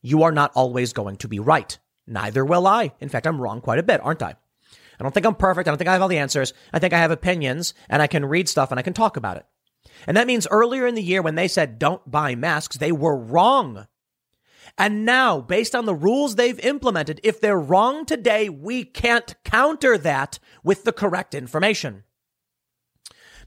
You 0.00 0.22
are 0.22 0.32
not 0.32 0.50
always 0.54 0.94
going 0.94 1.16
to 1.18 1.28
be 1.28 1.38
right. 1.38 1.78
Neither 2.06 2.42
will 2.42 2.66
I. 2.66 2.92
In 2.98 3.10
fact, 3.10 3.26
I'm 3.26 3.38
wrong 3.38 3.60
quite 3.60 3.78
a 3.78 3.82
bit, 3.82 4.00
aren't 4.02 4.22
I? 4.22 4.30
I 4.30 5.02
don't 5.02 5.12
think 5.12 5.26
I'm 5.26 5.34
perfect. 5.34 5.68
I 5.68 5.70
don't 5.70 5.76
think 5.76 5.88
I 5.88 5.92
have 5.92 6.00
all 6.00 6.08
the 6.08 6.16
answers. 6.16 6.54
I 6.72 6.78
think 6.78 6.94
I 6.94 6.98
have 6.98 7.10
opinions 7.10 7.74
and 7.90 8.00
I 8.00 8.06
can 8.06 8.24
read 8.24 8.48
stuff 8.48 8.70
and 8.70 8.80
I 8.80 8.82
can 8.82 8.94
talk 8.94 9.18
about 9.18 9.36
it. 9.36 9.44
And 10.06 10.16
that 10.16 10.26
means 10.26 10.48
earlier 10.50 10.86
in 10.86 10.94
the 10.94 11.02
year 11.02 11.20
when 11.20 11.34
they 11.34 11.48
said 11.48 11.78
don't 11.78 12.10
buy 12.10 12.34
masks, 12.34 12.78
they 12.78 12.92
were 12.92 13.16
wrong. 13.16 13.86
And 14.78 15.04
now, 15.04 15.42
based 15.42 15.74
on 15.74 15.84
the 15.84 15.94
rules 15.94 16.36
they've 16.36 16.58
implemented, 16.60 17.20
if 17.22 17.42
they're 17.42 17.60
wrong 17.60 18.06
today, 18.06 18.48
we 18.48 18.84
can't 18.84 19.34
counter 19.44 19.98
that 19.98 20.38
with 20.64 20.84
the 20.84 20.92
correct 20.92 21.34
information. 21.34 22.04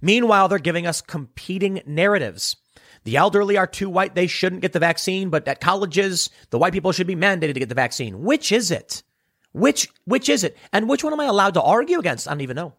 Meanwhile, 0.06 0.49
they're 0.49 0.60
giving 0.60 0.86
us 0.86 1.02
competing 1.02 1.82
narratives. 1.88 2.57
The 3.06 3.18
elderly 3.18 3.57
are 3.57 3.65
too 3.65 3.90
white, 3.90 4.14
they 4.14 4.27
shouldn't 4.27 4.61
get 4.61 4.72
the 4.72 4.77
vaccine, 4.77 5.32
but 5.32 5.48
at 5.48 5.60
colleges, 5.60 6.30
the 6.52 6.60
white 6.60 6.73
people 6.73 6.91
should 6.91 7.07
be 7.07 7.15
mandated 7.15 7.56
to 7.56 7.60
get 7.60 7.69
the 7.69 7.76
vaccine. 7.76 8.22
Which 8.22 8.52
is 8.52 8.69
it? 8.69 9.02
Which 9.52 9.90
which 10.03 10.30
is 10.30 10.44
it? 10.44 10.56
And 10.72 10.88
which 10.88 11.03
one 11.03 11.11
am 11.11 11.22
I 11.22 11.26
allowed 11.26 11.56
to 11.56 11.61
argue 11.64 11.98
against? 11.98 12.27
I 12.27 12.32
don't 12.32 12.41
even 12.41 12.56
know. 12.56 12.73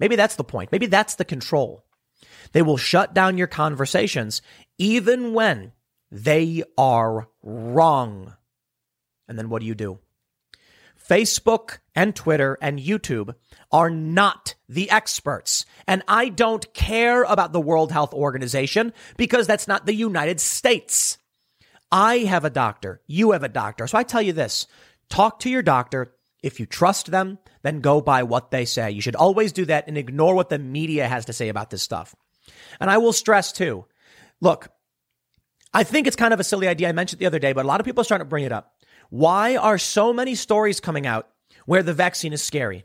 Maybe 0.00 0.16
that's 0.16 0.34
the 0.34 0.42
point. 0.42 0.72
Maybe 0.72 0.86
that's 0.86 1.14
the 1.14 1.24
control. 1.24 1.84
They 2.50 2.62
will 2.62 2.76
shut 2.76 3.14
down 3.14 3.38
your 3.38 3.46
conversations 3.46 4.42
even 4.78 5.34
when 5.34 5.70
they 6.10 6.64
are 6.76 7.28
wrong. 7.40 8.34
And 9.28 9.38
then 9.38 9.48
what 9.48 9.60
do 9.60 9.66
you 9.66 9.76
do? 9.76 10.00
Facebook 11.08 11.78
and 11.94 12.14
Twitter 12.14 12.58
and 12.60 12.78
YouTube 12.78 13.34
are 13.72 13.90
not 13.90 14.54
the 14.68 14.90
experts. 14.90 15.64
And 15.86 16.02
I 16.06 16.28
don't 16.28 16.72
care 16.74 17.22
about 17.24 17.52
the 17.52 17.60
World 17.60 17.92
Health 17.92 18.12
Organization 18.12 18.92
because 19.16 19.46
that's 19.46 19.68
not 19.68 19.86
the 19.86 19.94
United 19.94 20.40
States. 20.40 21.18
I 21.90 22.18
have 22.18 22.44
a 22.44 22.50
doctor. 22.50 23.00
You 23.06 23.32
have 23.32 23.42
a 23.42 23.48
doctor. 23.48 23.86
So 23.86 23.96
I 23.96 24.02
tell 24.02 24.22
you 24.22 24.32
this 24.32 24.66
talk 25.08 25.40
to 25.40 25.50
your 25.50 25.62
doctor. 25.62 26.14
If 26.42 26.60
you 26.60 26.66
trust 26.66 27.10
them, 27.10 27.38
then 27.62 27.80
go 27.80 28.00
by 28.00 28.22
what 28.22 28.52
they 28.52 28.64
say. 28.64 28.92
You 28.92 29.00
should 29.00 29.16
always 29.16 29.52
do 29.52 29.64
that 29.64 29.88
and 29.88 29.98
ignore 29.98 30.36
what 30.36 30.50
the 30.50 30.58
media 30.58 31.08
has 31.08 31.24
to 31.24 31.32
say 31.32 31.48
about 31.48 31.70
this 31.70 31.82
stuff. 31.82 32.14
And 32.78 32.88
I 32.88 32.98
will 32.98 33.12
stress 33.12 33.50
too 33.50 33.86
look, 34.40 34.68
I 35.74 35.84
think 35.84 36.06
it's 36.06 36.16
kind 36.16 36.32
of 36.32 36.40
a 36.40 36.44
silly 36.44 36.68
idea. 36.68 36.88
I 36.88 36.92
mentioned 36.92 37.20
the 37.20 37.26
other 37.26 37.38
day, 37.38 37.52
but 37.52 37.64
a 37.64 37.68
lot 37.68 37.80
of 37.80 37.84
people 37.84 38.00
are 38.00 38.04
starting 38.04 38.24
to 38.24 38.28
bring 38.28 38.44
it 38.44 38.52
up. 38.52 38.74
Why 39.10 39.56
are 39.56 39.78
so 39.78 40.12
many 40.12 40.34
stories 40.34 40.80
coming 40.80 41.06
out 41.06 41.28
where 41.66 41.82
the 41.82 41.94
vaccine 41.94 42.32
is 42.32 42.42
scary? 42.42 42.84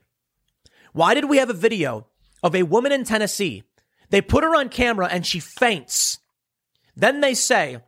Why 0.93 1.13
did 1.13 1.29
we 1.29 1.37
have 1.37 1.49
a 1.49 1.53
video 1.53 2.07
of 2.41 2.55
a 2.55 2.63
woman 2.63 2.91
in 2.91 3.03
Tennessee? 3.03 3.63
They 4.09 4.21
put 4.21 4.43
her 4.43 4.55
on 4.55 4.69
camera 4.69 5.07
and 5.11 5.25
she 5.25 5.39
faints. 5.39 6.19
Then 6.95 7.21
they 7.21 7.33
say, 7.33 7.79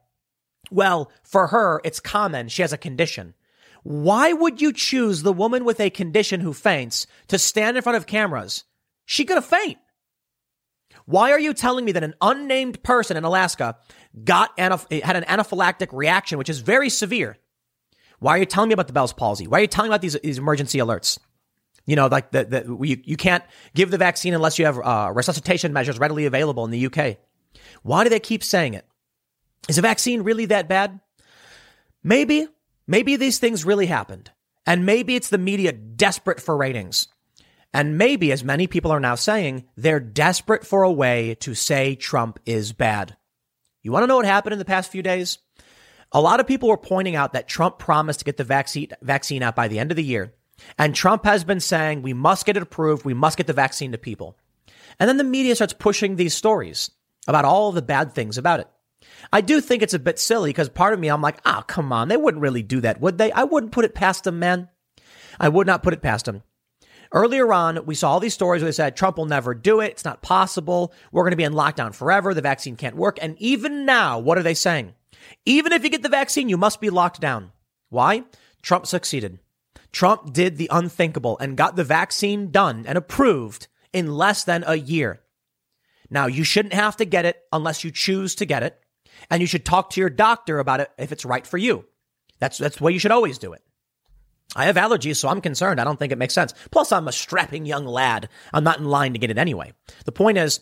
well, 0.71 1.11
for 1.23 1.47
her, 1.47 1.79
it's 1.83 1.99
common. 1.99 2.49
She 2.49 2.61
has 2.61 2.73
a 2.73 2.77
condition. 2.77 3.35
Why 3.83 4.33
would 4.33 4.61
you 4.61 4.73
choose 4.73 5.21
the 5.21 5.33
woman 5.33 5.63
with 5.63 5.79
a 5.79 5.91
condition 5.91 6.41
who 6.41 6.53
faints 6.53 7.05
to 7.27 7.37
stand 7.37 7.77
in 7.77 7.83
front 7.83 7.97
of 7.97 8.07
cameras? 8.07 8.63
She 9.05 9.25
could 9.25 9.35
have 9.35 9.45
faint. 9.45 9.77
Why 11.05 11.31
are 11.31 11.39
you 11.39 11.53
telling 11.53 11.85
me 11.85 11.91
that 11.91 12.03
an 12.03 12.15
unnamed 12.19 12.81
person 12.81 13.15
in 13.15 13.23
Alaska 13.23 13.77
got 14.23 14.57
anaph- 14.57 15.03
had 15.03 15.15
an 15.15 15.23
anaphylactic 15.25 15.89
reaction, 15.93 16.39
which 16.39 16.49
is 16.49 16.59
very 16.59 16.89
severe? 16.89 17.37
Why 18.25 18.31
are 18.31 18.37
you 18.39 18.47
telling 18.47 18.69
me 18.69 18.73
about 18.73 18.87
the 18.87 18.93
Bell's 18.93 19.13
palsy? 19.13 19.45
Why 19.45 19.59
are 19.59 19.61
you 19.61 19.67
telling 19.67 19.91
me 19.91 19.93
about 19.93 20.01
these, 20.01 20.17
these 20.23 20.39
emergency 20.39 20.79
alerts? 20.79 21.19
You 21.85 21.95
know, 21.95 22.07
like 22.07 22.31
the, 22.31 22.43
the 22.43 22.77
you, 22.83 22.99
you 23.03 23.17
can't 23.17 23.43
give 23.75 23.91
the 23.91 23.99
vaccine 23.99 24.33
unless 24.33 24.57
you 24.57 24.65
have 24.65 24.79
uh, 24.79 25.11
resuscitation 25.13 25.73
measures 25.73 25.99
readily 25.99 26.25
available 26.25 26.65
in 26.65 26.71
the 26.71 26.87
UK. 26.87 27.17
Why 27.83 28.03
do 28.03 28.09
they 28.09 28.19
keep 28.19 28.43
saying 28.43 28.73
it? 28.73 28.87
Is 29.69 29.77
a 29.77 29.83
vaccine 29.83 30.23
really 30.23 30.45
that 30.45 30.67
bad? 30.67 31.01
Maybe, 32.03 32.47
maybe 32.87 33.15
these 33.15 33.37
things 33.37 33.63
really 33.63 33.85
happened. 33.85 34.31
And 34.65 34.87
maybe 34.87 35.15
it's 35.15 35.29
the 35.29 35.37
media 35.37 35.71
desperate 35.71 36.41
for 36.41 36.57
ratings. 36.57 37.09
And 37.75 37.95
maybe, 37.95 38.31
as 38.31 38.43
many 38.43 38.65
people 38.65 38.89
are 38.89 38.99
now 38.99 39.13
saying, 39.13 39.65
they're 39.77 39.99
desperate 39.99 40.65
for 40.65 40.81
a 40.81 40.91
way 40.91 41.35
to 41.41 41.53
say 41.53 41.93
Trump 41.93 42.39
is 42.47 42.73
bad. 42.73 43.17
You 43.83 43.91
want 43.91 44.01
to 44.01 44.07
know 44.07 44.15
what 44.15 44.25
happened 44.25 44.53
in 44.53 44.59
the 44.59 44.65
past 44.65 44.91
few 44.91 45.03
days? 45.03 45.37
A 46.15 46.21
lot 46.21 46.39
of 46.39 46.47
people 46.47 46.69
were 46.69 46.77
pointing 46.77 47.17
out 47.17 47.33
that 47.33 47.45
Trump 47.45 47.77
promised 47.77 48.19
to 48.19 48.25
get 48.25 48.37
the 48.37 48.45
vaccine, 48.45 48.87
vaccine 49.01 49.43
out 49.43 49.53
by 49.53 49.67
the 49.67 49.79
end 49.79 49.91
of 49.91 49.97
the 49.97 50.03
year. 50.03 50.33
And 50.77 50.95
Trump 50.95 51.25
has 51.25 51.43
been 51.43 51.59
saying, 51.59 52.03
we 52.03 52.13
must 52.13 52.45
get 52.45 52.55
it 52.55 52.63
approved. 52.63 53.03
We 53.03 53.13
must 53.13 53.35
get 53.35 53.47
the 53.47 53.53
vaccine 53.53 53.91
to 53.91 53.97
people. 53.97 54.37
And 54.97 55.09
then 55.09 55.17
the 55.17 55.25
media 55.25 55.55
starts 55.55 55.73
pushing 55.73 56.15
these 56.15 56.33
stories 56.33 56.89
about 57.27 57.43
all 57.43 57.73
the 57.73 57.81
bad 57.81 58.13
things 58.13 58.37
about 58.37 58.61
it. 58.61 58.69
I 59.33 59.41
do 59.41 59.59
think 59.59 59.83
it's 59.83 59.93
a 59.93 59.99
bit 59.99 60.17
silly 60.17 60.51
because 60.51 60.69
part 60.69 60.93
of 60.93 61.01
me, 61.01 61.09
I'm 61.09 61.21
like, 61.21 61.41
oh, 61.45 61.65
come 61.67 61.91
on. 61.91 62.07
They 62.07 62.15
wouldn't 62.15 62.41
really 62.41 62.63
do 62.63 62.79
that, 62.79 63.01
would 63.01 63.17
they? 63.17 63.33
I 63.33 63.43
wouldn't 63.43 63.73
put 63.73 63.83
it 63.83 63.93
past 63.93 64.23
them, 64.23 64.39
man. 64.39 64.69
I 65.37 65.49
would 65.49 65.67
not 65.67 65.83
put 65.83 65.93
it 65.93 66.01
past 66.01 66.23
them. 66.23 66.43
Earlier 67.11 67.51
on, 67.51 67.85
we 67.85 67.93
saw 67.93 68.11
all 68.11 68.21
these 68.21 68.33
stories 68.33 68.61
where 68.61 68.69
they 68.69 68.75
said 68.75 68.95
Trump 68.95 69.17
will 69.17 69.25
never 69.25 69.53
do 69.53 69.81
it. 69.81 69.91
It's 69.91 70.05
not 70.05 70.21
possible. 70.21 70.93
We're 71.11 71.23
going 71.23 71.31
to 71.31 71.37
be 71.37 71.43
in 71.43 71.51
lockdown 71.51 71.93
forever. 71.93 72.33
The 72.33 72.41
vaccine 72.41 72.77
can't 72.77 72.95
work. 72.95 73.19
And 73.21 73.35
even 73.41 73.85
now, 73.85 74.19
what 74.19 74.37
are 74.37 74.43
they 74.43 74.53
saying? 74.53 74.93
Even 75.45 75.73
if 75.73 75.83
you 75.83 75.89
get 75.89 76.03
the 76.03 76.09
vaccine, 76.09 76.49
you 76.49 76.57
must 76.57 76.81
be 76.81 76.89
locked 76.89 77.19
down. 77.19 77.51
Why? 77.89 78.23
Trump 78.61 78.85
succeeded. 78.87 79.39
Trump 79.91 80.33
did 80.33 80.57
the 80.57 80.69
unthinkable 80.71 81.37
and 81.39 81.55
got 81.55 81.75
the 81.75 81.83
vaccine 81.83 82.51
done 82.51 82.85
and 82.87 82.97
approved 82.97 83.67
in 83.93 84.13
less 84.13 84.43
than 84.43 84.63
a 84.67 84.75
year. 84.75 85.21
Now, 86.09 86.27
you 86.27 86.43
shouldn't 86.43 86.73
have 86.73 86.97
to 86.97 87.05
get 87.05 87.25
it 87.25 87.41
unless 87.51 87.83
you 87.83 87.91
choose 87.91 88.35
to 88.35 88.45
get 88.45 88.63
it. 88.63 88.79
And 89.29 89.41
you 89.41 89.47
should 89.47 89.65
talk 89.65 89.91
to 89.91 90.01
your 90.01 90.09
doctor 90.09 90.59
about 90.59 90.81
it 90.81 90.91
if 90.97 91.11
it's 91.11 91.25
right 91.25 91.47
for 91.47 91.57
you. 91.57 91.85
That's, 92.39 92.57
that's 92.57 92.77
the 92.77 92.83
way 92.83 92.91
you 92.91 92.99
should 92.99 93.11
always 93.11 93.37
do 93.37 93.53
it. 93.53 93.61
I 94.55 94.65
have 94.65 94.75
allergies, 94.75 95.17
so 95.17 95.29
I'm 95.29 95.41
concerned. 95.41 95.79
I 95.79 95.83
don't 95.83 95.97
think 95.97 96.11
it 96.11 96.17
makes 96.17 96.33
sense. 96.33 96.53
Plus, 96.71 96.91
I'm 96.91 97.07
a 97.07 97.13
strapping 97.13 97.65
young 97.65 97.85
lad. 97.85 98.29
I'm 98.53 98.63
not 98.63 98.79
in 98.79 98.85
line 98.85 99.13
to 99.13 99.19
get 99.19 99.31
it 99.31 99.37
anyway. 99.37 99.73
The 100.05 100.11
point 100.11 100.37
is, 100.37 100.59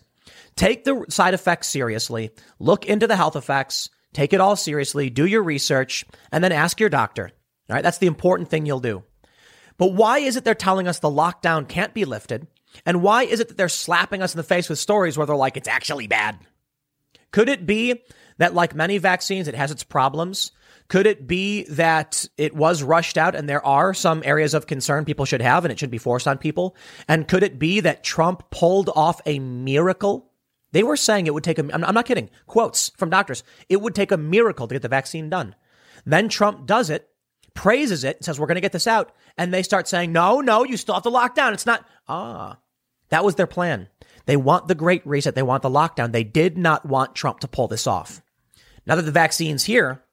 take 0.56 0.84
the 0.84 1.06
side 1.10 1.34
effects 1.34 1.68
seriously, 1.68 2.32
look 2.60 2.86
into 2.86 3.08
the 3.08 3.16
health 3.16 3.36
effects, 3.36 3.90
Take 4.14 4.34
it 4.34 4.42
all 4.42 4.56
seriously, 4.56 5.10
do 5.10 5.26
your 5.26 5.44
research, 5.44 6.06
and 6.32 6.44
then 6.44 6.52
ask 6.52 6.80
your 6.80 6.90
doctor. 6.90 7.32
All 7.70 7.76
right, 7.76 7.84
that's 7.84 7.98
the 7.98 8.08
important 8.08 8.50
thing 8.50 8.66
you'll 8.66 8.80
do. 8.80 9.04
But 9.78 9.94
why 9.94 10.20
is 10.20 10.36
it 10.36 10.44
they're 10.44 10.56
telling 10.56 10.88
us 10.88 11.00
the 11.00 11.10
lockdown 11.10 11.68
can't 11.68 11.94
be 11.94 12.06
lifted? 12.06 12.48
And 12.86 13.02
why 13.02 13.24
is 13.24 13.40
it 13.40 13.48
that 13.50 13.58
they're 13.58 13.70
slapping 13.70 14.22
us 14.22 14.34
in 14.34 14.38
the 14.38 14.44
face 14.44 14.70
with 14.70 14.80
stories 14.80 15.18
where 15.18 15.26
they're 15.26 15.36
like, 15.36 15.58
it's 15.58 15.68
actually 15.68 16.08
bad? 16.08 16.38
Could 17.32 17.50
it 17.50 17.66
be 17.66 18.04
that, 18.38 18.54
like 18.54 18.76
many 18.76 18.98
vaccines, 18.98 19.48
it 19.48 19.56
has 19.56 19.72
its 19.72 19.84
problems? 19.84 20.52
Could 20.88 21.08
it 21.08 21.28
be 21.28 21.64
that 21.66 22.28
it 22.38 22.56
was 22.56 22.84
rushed 22.84 23.18
out 23.18 23.36
and 23.36 23.48
there 23.48 23.66
are 23.66 23.94
some 23.94 24.22
areas 24.26 24.54
of 24.54 24.68
concern 24.68 25.06
people 25.06 25.26
should 25.26 25.42
have 25.42 25.66
and 25.66 25.72
it 25.72 25.80
should 25.80 25.90
be 25.90 25.98
forced 25.98 26.28
on 26.28 26.38
people? 26.38 26.76
And 27.08 27.28
could 27.28 27.44
it 27.44 27.58
be 27.58 27.80
that 27.80 28.04
Trump 28.04 28.50
pulled 28.52 28.90
off 28.96 29.22
a 29.26 29.40
miracle 29.40 30.32
they 30.74 30.84
were 30.84 30.98
saying 30.98 31.26
it 31.26 31.34
would 31.34 31.44
take 31.44 31.60
a, 31.60 31.74
I'm 31.74 31.96
not 31.96 32.06
kidding, 32.06 32.30
quotes 32.46 32.90
from 32.98 33.10
doctors, 33.10 33.44
it 33.70 33.80
would 33.80 33.96
take 33.96 34.12
a 34.12 34.18
miracle 34.18 34.68
to 34.68 34.76
get 34.76 34.82
the 34.82 34.90
vaccine 34.90 35.30
done. 35.30 35.56
Then 36.06 36.28
Trump 36.28 36.66
does 36.66 36.90
it, 36.90 37.08
praises 37.54 38.04
it, 38.04 38.24
says, 38.24 38.40
we're 38.40 38.48
going 38.48 38.56
to 38.56 38.62
get 38.62 38.74
this 38.74 38.88
out. 38.88 39.14
And 39.38 39.54
they 39.54 39.64
start 39.64 39.88
saying, 39.88 40.12
no, 40.12 40.42
no, 40.42 40.64
you 40.64 40.76
still 40.76 40.96
have 40.96 41.04
to 41.04 41.10
lock 41.10 41.36
down. 41.36 41.54
It's 41.54 41.66
not, 41.66 41.88
ah, 42.08 42.58
that 43.10 43.24
was 43.24 43.36
their 43.36 43.48
plan. 43.48 43.88
They 44.26 44.36
want 44.36 44.68
the 44.68 44.76
great 44.76 45.06
reset. 45.06 45.36
They 45.36 45.44
want 45.44 45.64
the 45.64 45.70
lockdown. 45.70 46.12
They 46.12 46.24
did 46.24 46.58
not 46.58 46.86
want 46.86 47.16
Trump 47.16 47.40
to 47.42 47.48
pull 47.48 47.68
this 47.68 47.88
off. 47.88 48.22
Now 48.86 48.96
that 48.96 49.04
the 49.04 49.12
vaccine's 49.12 49.66
here, 49.66 50.04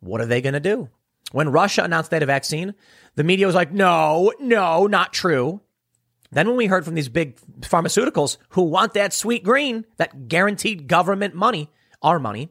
what 0.00 0.20
are 0.20 0.26
they 0.26 0.40
going 0.40 0.54
to 0.54 0.60
do? 0.60 0.88
When 1.32 1.50
Russia 1.50 1.82
announced 1.82 2.10
they 2.10 2.16
had 2.16 2.22
a 2.22 2.26
vaccine, 2.26 2.74
the 3.16 3.24
media 3.24 3.46
was 3.46 3.54
like, 3.54 3.72
no, 3.72 4.32
no, 4.38 4.86
not 4.86 5.12
true. 5.12 5.60
Then 6.30 6.48
when 6.48 6.56
we 6.56 6.66
heard 6.66 6.84
from 6.84 6.94
these 6.94 7.08
big 7.08 7.36
pharmaceuticals 7.60 8.36
who 8.50 8.62
want 8.62 8.94
that 8.94 9.12
sweet 9.12 9.44
green, 9.44 9.84
that 9.96 10.28
guaranteed 10.28 10.88
government 10.88 11.34
money, 11.34 11.70
our 12.02 12.18
money, 12.18 12.50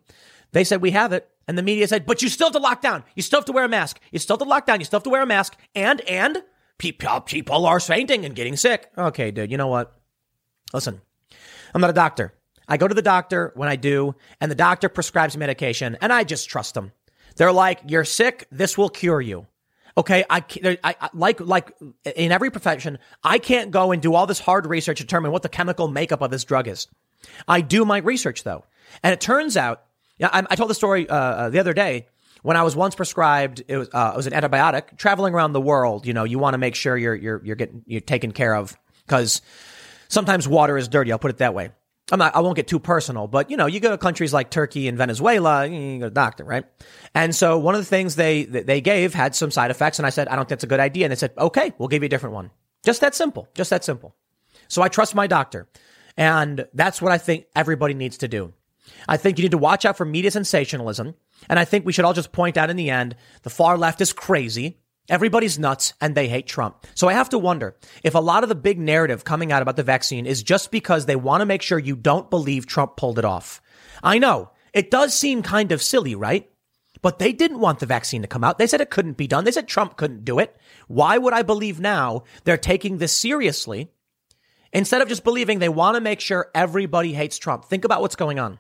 they 0.51 0.63
said 0.63 0.81
we 0.81 0.91
have 0.91 1.13
it. 1.13 1.29
And 1.47 1.57
the 1.57 1.63
media 1.63 1.87
said, 1.87 2.05
but 2.05 2.21
you 2.23 2.29
still 2.29 2.47
have 2.47 2.53
to 2.53 2.59
lock 2.59 2.81
down. 2.81 3.03
You 3.15 3.21
still 3.21 3.39
have 3.39 3.45
to 3.45 3.51
wear 3.51 3.65
a 3.65 3.69
mask. 3.69 3.99
You 4.11 4.17
still 4.17 4.35
have 4.35 4.43
to 4.43 4.49
lock 4.49 4.65
down. 4.65 4.79
You 4.79 4.85
still 4.85 4.97
have 4.97 5.03
to 5.03 5.11
wear 5.11 5.21
a 5.21 5.27
mask. 5.27 5.55
And, 5.75 6.01
and 6.01 6.41
people, 6.79 7.21
people 7.21 7.65
are 7.67 7.79
fainting 7.79 8.25
and 8.25 8.35
getting 8.35 8.55
sick. 8.55 8.89
Okay, 8.97 9.29
dude, 9.29 9.51
you 9.51 9.57
know 9.57 9.67
what? 9.67 9.95
Listen, 10.73 11.01
I'm 11.73 11.81
not 11.81 11.91
a 11.91 11.93
doctor. 11.93 12.33
I 12.67 12.77
go 12.77 12.87
to 12.87 12.95
the 12.95 13.03
doctor 13.03 13.51
when 13.55 13.69
I 13.69 13.75
do, 13.75 14.15
and 14.41 14.49
the 14.49 14.55
doctor 14.55 14.89
prescribes 14.89 15.37
medication, 15.37 15.97
and 16.01 16.11
I 16.11 16.23
just 16.23 16.49
trust 16.49 16.73
them. 16.73 16.91
They're 17.35 17.51
like, 17.51 17.81
you're 17.85 18.05
sick. 18.05 18.47
This 18.51 18.75
will 18.77 18.89
cure 18.89 19.21
you. 19.21 19.45
Okay, 19.97 20.25
I, 20.29 20.43
I, 20.83 21.09
like 21.13 21.39
like 21.39 21.71
in 22.15 22.31
every 22.33 22.51
profession, 22.51 22.99
I 23.23 23.39
can't 23.39 23.71
go 23.71 23.93
and 23.93 24.01
do 24.01 24.13
all 24.13 24.27
this 24.27 24.39
hard 24.39 24.65
research 24.65 24.97
to 24.97 25.03
determine 25.03 25.31
what 25.31 25.41
the 25.41 25.49
chemical 25.49 25.87
makeup 25.87 26.21
of 26.21 26.31
this 26.31 26.43
drug 26.43 26.67
is. 26.67 26.87
I 27.47 27.61
do 27.61 27.85
my 27.85 27.99
research 27.99 28.43
though, 28.43 28.65
and 29.03 29.13
it 29.13 29.21
turns 29.21 29.55
out, 29.55 29.83
yeah, 30.17 30.29
I, 30.33 30.43
I 30.49 30.55
told 30.55 30.69
the 30.69 30.75
story 30.75 31.07
uh, 31.09 31.15
uh, 31.15 31.49
the 31.49 31.59
other 31.59 31.73
day 31.73 32.07
when 32.41 32.57
I 32.57 32.63
was 32.63 32.75
once 32.75 32.93
prescribed. 32.93 33.63
It 33.69 33.77
was 33.77 33.89
uh, 33.93 34.11
it 34.13 34.17
was 34.17 34.27
an 34.27 34.33
antibiotic. 34.33 34.97
Traveling 34.97 35.33
around 35.33 35.53
the 35.53 35.61
world, 35.61 36.05
you 36.05 36.13
know, 36.13 36.25
you 36.25 36.39
want 36.39 36.55
to 36.55 36.57
make 36.57 36.75
sure 36.75 36.97
you're 36.97 37.15
you're 37.15 37.41
you're 37.45 37.55
getting 37.55 37.83
you're 37.85 38.01
taken 38.01 38.33
care 38.33 38.53
of 38.53 38.75
because 39.07 39.41
sometimes 40.09 40.45
water 40.45 40.77
is 40.77 40.89
dirty. 40.89 41.13
I'll 41.13 41.19
put 41.19 41.31
it 41.31 41.37
that 41.37 41.53
way. 41.53 41.71
I'm 42.11 42.19
not, 42.19 42.35
I 42.35 42.41
won't 42.41 42.55
get 42.55 42.67
too 42.67 42.79
personal, 42.79 43.27
but 43.27 43.49
you 43.49 43.57
know, 43.57 43.65
you 43.65 43.79
go 43.79 43.89
to 43.89 43.97
countries 43.97 44.31
like 44.31 44.51
Turkey 44.51 44.87
and 44.87 44.97
Venezuela, 44.97 45.65
you 45.65 45.99
go 45.99 46.05
to 46.05 46.13
doctor, 46.13 46.43
right? 46.43 46.65
And 47.15 47.35
so 47.35 47.57
one 47.57 47.73
of 47.73 47.81
the 47.81 47.85
things 47.85 48.15
they, 48.15 48.43
they 48.43 48.79
gave 48.79 49.15
had 49.15 49.35
some 49.35 49.49
side 49.49 49.71
effects. 49.71 49.97
And 49.97 50.05
I 50.05 50.11
said, 50.11 50.27
I 50.27 50.35
don't 50.35 50.43
think 50.43 50.49
that's 50.49 50.63
a 50.63 50.67
good 50.67 50.79
idea. 50.79 51.05
And 51.05 51.11
they 51.11 51.15
said, 51.15 51.33
okay, 51.37 51.73
we'll 51.77 51.87
give 51.87 52.03
you 52.03 52.07
a 52.07 52.09
different 52.09 52.35
one. 52.35 52.51
Just 52.83 53.01
that 53.01 53.15
simple. 53.15 53.47
Just 53.55 53.71
that 53.71 53.83
simple. 53.83 54.15
So 54.67 54.83
I 54.83 54.87
trust 54.87 55.15
my 55.15 55.25
doctor. 55.25 55.67
And 56.15 56.67
that's 56.73 57.01
what 57.01 57.11
I 57.11 57.17
think 57.17 57.45
everybody 57.55 57.95
needs 57.95 58.17
to 58.19 58.27
do. 58.27 58.53
I 59.07 59.17
think 59.17 59.39
you 59.39 59.43
need 59.43 59.51
to 59.51 59.57
watch 59.57 59.83
out 59.83 59.97
for 59.97 60.05
media 60.05 60.29
sensationalism. 60.29 61.15
And 61.49 61.57
I 61.57 61.65
think 61.65 61.85
we 61.85 61.91
should 61.91 62.05
all 62.05 62.13
just 62.13 62.31
point 62.31 62.55
out 62.55 62.69
in 62.69 62.77
the 62.77 62.91
end, 62.91 63.15
the 63.41 63.49
far 63.49 63.77
left 63.77 63.99
is 63.99 64.13
crazy. 64.13 64.77
Everybody's 65.07 65.59
nuts 65.59 65.93
and 66.01 66.15
they 66.15 66.27
hate 66.27 66.47
Trump. 66.47 66.85
So 66.95 67.07
I 67.07 67.13
have 67.13 67.29
to 67.29 67.37
wonder 67.37 67.75
if 68.03 68.15
a 68.15 68.19
lot 68.19 68.43
of 68.43 68.49
the 68.49 68.55
big 68.55 68.79
narrative 68.79 69.23
coming 69.23 69.51
out 69.51 69.61
about 69.61 69.75
the 69.75 69.83
vaccine 69.83 70.25
is 70.25 70.41
just 70.41 70.71
because 70.71 71.05
they 71.05 71.15
want 71.15 71.41
to 71.41 71.45
make 71.45 71.61
sure 71.61 71.77
you 71.77 71.95
don't 71.95 72.29
believe 72.29 72.65
Trump 72.65 72.97
pulled 72.97 73.19
it 73.19 73.25
off. 73.25 73.61
I 74.01 74.17
know 74.17 74.51
it 74.73 74.89
does 74.89 75.13
seem 75.13 75.43
kind 75.43 75.71
of 75.71 75.83
silly, 75.83 76.15
right? 76.15 76.49
But 77.01 77.19
they 77.19 77.33
didn't 77.33 77.59
want 77.59 77.79
the 77.79 77.85
vaccine 77.85 78.23
to 78.23 78.27
come 78.27 78.43
out. 78.43 78.57
They 78.57 78.65
said 78.65 78.81
it 78.81 78.89
couldn't 78.89 79.17
be 79.17 79.27
done. 79.27 79.43
They 79.43 79.51
said 79.51 79.67
Trump 79.67 79.95
couldn't 79.95 80.25
do 80.25 80.39
it. 80.39 80.55
Why 80.87 81.19
would 81.19 81.33
I 81.33 81.43
believe 81.43 81.79
now 81.79 82.23
they're 82.43 82.57
taking 82.57 82.97
this 82.97 83.15
seriously 83.15 83.91
instead 84.73 85.01
of 85.01 85.07
just 85.07 85.23
believing 85.23 85.59
they 85.59 85.69
want 85.69 85.95
to 85.95 86.01
make 86.01 86.19
sure 86.19 86.49
everybody 86.55 87.13
hates 87.13 87.37
Trump? 87.37 87.65
Think 87.65 87.85
about 87.85 88.01
what's 88.01 88.15
going 88.15 88.39
on. 88.39 88.57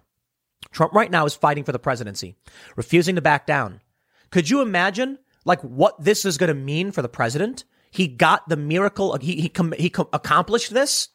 Trump 0.71 0.93
right 0.93 1.09
now 1.09 1.25
is 1.25 1.33
fighting 1.33 1.63
for 1.63 1.71
the 1.71 1.79
presidency, 1.79 2.35
refusing 2.75 3.15
to 3.15 3.21
back 3.21 3.47
down. 3.47 3.81
Could 4.29 4.49
you 4.49 4.61
imagine 4.61 5.17
like 5.45 5.61
what 5.61 6.03
this 6.03 6.25
is 6.25 6.37
going 6.37 6.49
to 6.49 6.53
mean 6.53 6.91
for 6.91 7.01
the 7.01 7.09
president. 7.09 7.63
He 7.91 8.07
got 8.07 8.49
the 8.49 8.57
miracle. 8.57 9.17
He 9.17 9.39
he 9.41 9.49
com- 9.49 9.73
he 9.77 9.89
com- 9.89 10.09
accomplished 10.11 10.73
this. 10.73 11.09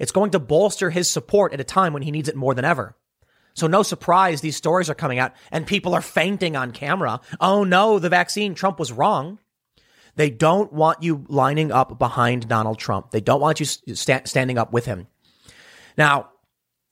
It's 0.00 0.12
going 0.12 0.30
to 0.30 0.38
bolster 0.38 0.90
his 0.90 1.08
support 1.10 1.52
at 1.52 1.60
a 1.60 1.64
time 1.64 1.92
when 1.92 2.02
he 2.02 2.10
needs 2.10 2.28
it 2.28 2.36
more 2.36 2.54
than 2.54 2.64
ever. 2.64 2.96
So 3.54 3.66
no 3.66 3.82
surprise 3.82 4.40
these 4.40 4.56
stories 4.56 4.90
are 4.90 4.94
coming 4.94 5.18
out 5.18 5.32
and 5.52 5.66
people 5.66 5.94
are 5.94 6.00
fainting 6.00 6.56
on 6.56 6.72
camera. 6.72 7.20
Oh 7.40 7.62
no, 7.62 7.98
the 7.98 8.08
vaccine 8.08 8.54
Trump 8.54 8.78
was 8.78 8.90
wrong. 8.90 9.38
They 10.16 10.30
don't 10.30 10.72
want 10.72 11.02
you 11.02 11.24
lining 11.28 11.72
up 11.72 11.98
behind 11.98 12.48
Donald 12.48 12.78
Trump. 12.78 13.10
They 13.10 13.20
don't 13.20 13.40
want 13.40 13.60
you 13.60 13.66
sta- 13.66 14.22
standing 14.24 14.58
up 14.58 14.72
with 14.72 14.86
him. 14.86 15.08
Now, 15.96 16.30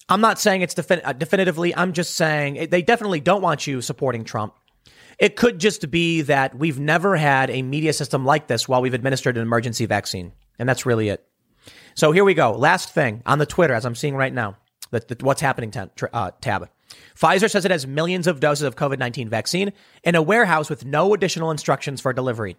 I'm 0.09 0.21
not 0.21 0.39
saying 0.39 0.63
it's 0.63 0.79
uh, 0.79 1.13
definitively. 1.13 1.75
I'm 1.75 1.93
just 1.93 2.15
saying 2.17 2.69
they 2.71 2.83
definitely 2.83 3.21
don't 3.21 3.43
want 3.43 3.67
you 3.67 3.81
supporting 3.81 4.25
Trump. 4.25 4.55
It 5.23 5.37
could 5.37 5.61
just 5.61 5.89
be 5.89 6.23
that 6.23 6.59
we've 6.59 6.81
never 6.81 7.15
had 7.15 7.49
a 7.49 7.63
media 7.63 7.93
system 7.93 8.25
like 8.25 8.49
this 8.49 8.67
while 8.67 8.83
we've 8.83 8.93
administered 8.93 9.37
an 9.37 9.43
emergency 9.43 9.87
vaccine. 9.87 10.33
And 10.59 10.69
that's 10.69 10.85
really 10.85 11.11
it. 11.11 11.25
So 11.95 12.11
here 12.11 12.25
we 12.25 12.35
go. 12.35 12.51
Last 12.51 12.93
thing 12.93 13.23
on 13.25 13.39
the 13.39 13.47
Twitter, 13.47 13.73
as 13.73 13.85
I'm 13.85 13.95
seeing 13.95 14.17
right 14.17 14.35
now, 14.35 14.57
the, 14.91 14.99
the 14.99 15.25
what's 15.25 15.41
happening 15.41 15.71
tab, 15.71 15.93
uh, 16.13 16.33
tab. 16.41 16.69
Pfizer 17.15 17.49
says 17.49 17.65
it 17.65 17.71
has 17.71 17.87
millions 17.87 18.27
of 18.27 18.41
doses 18.41 18.65
of 18.65 18.75
COVID 18.75 18.99
19 18.99 19.29
vaccine 19.29 19.73
in 20.03 20.17
a 20.17 20.23
warehouse 20.23 20.69
with 20.69 20.85
no 20.85 21.15
additional 21.15 21.53
instructions 21.53 22.01
for 22.01 22.13
delivery. 22.13 22.57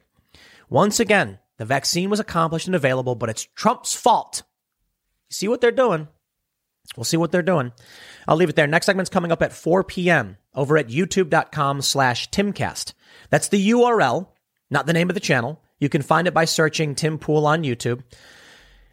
Once 0.69 1.01
again, 1.01 1.39
the 1.57 1.65
vaccine 1.65 2.09
was 2.09 2.21
accomplished 2.21 2.67
and 2.67 2.77
available, 2.77 3.15
but 3.15 3.29
it's 3.29 3.43
Trump's 3.55 3.93
fault. 3.93 4.43
See 5.29 5.49
what 5.49 5.59
they're 5.59 5.69
doing? 5.69 6.07
We'll 6.95 7.03
see 7.03 7.17
what 7.17 7.33
they're 7.33 7.41
doing. 7.41 7.73
I'll 8.27 8.35
leave 8.35 8.49
it 8.49 8.55
there. 8.55 8.67
Next 8.67 8.85
segment's 8.85 9.09
coming 9.09 9.31
up 9.31 9.41
at 9.41 9.53
4 9.53 9.83
p.m. 9.83 10.37
over 10.53 10.77
at 10.77 10.87
youtube.com 10.87 11.81
slash 11.81 12.29
timcast. 12.29 12.93
That's 13.29 13.49
the 13.49 13.71
URL, 13.71 14.27
not 14.69 14.85
the 14.85 14.93
name 14.93 15.09
of 15.09 15.13
the 15.13 15.19
channel. 15.19 15.61
You 15.79 15.89
can 15.89 16.01
find 16.01 16.27
it 16.27 16.33
by 16.33 16.45
searching 16.45 16.95
Tim 16.95 17.17
Pool 17.17 17.45
on 17.45 17.63
YouTube. 17.63 18.03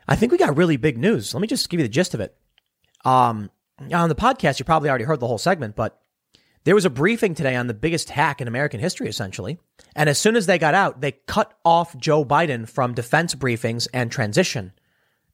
I 0.09 0.17
think 0.17 0.33
we 0.33 0.39
got 0.39 0.57
really 0.57 0.77
big 0.77 0.99
news. 0.99 1.35
Let 1.35 1.41
me 1.41 1.47
just 1.47 1.69
give 1.69 1.79
you 1.79 1.85
the 1.85 1.93
gist 1.93 2.15
of 2.15 2.21
it. 2.21 2.37
Um, 3.05 3.51
on 3.93 4.09
the 4.09 4.15
podcast, 4.15 4.59
you 4.59 4.65
probably 4.65 4.89
already 4.89 5.05
heard 5.05 5.21
the 5.21 5.29
whole 5.29 5.39
segment, 5.39 5.77
but 5.77 6.01
there 6.65 6.75
was 6.75 6.85
a 6.85 6.91
briefing 6.91 7.35
today 7.35 7.57
on 7.57 7.69
the 7.69 7.75
biggest 7.75 8.11
hack 8.11 8.41
in 8.41 8.49
American 8.49 8.81
history, 8.81 9.09
essentially. 9.09 9.59
And 9.97 10.09
as 10.09 10.19
soon 10.19 10.37
as 10.37 10.47
they 10.47 10.59
got 10.59 10.75
out, 10.75 11.01
they 11.01 11.13
cut 11.13 11.57
off 11.65 11.97
Joe 11.97 12.25
Biden 12.25 12.69
from 12.69 12.93
defense 12.93 13.35
briefings 13.35 13.89
and 13.95 14.13
transition. 14.13 14.73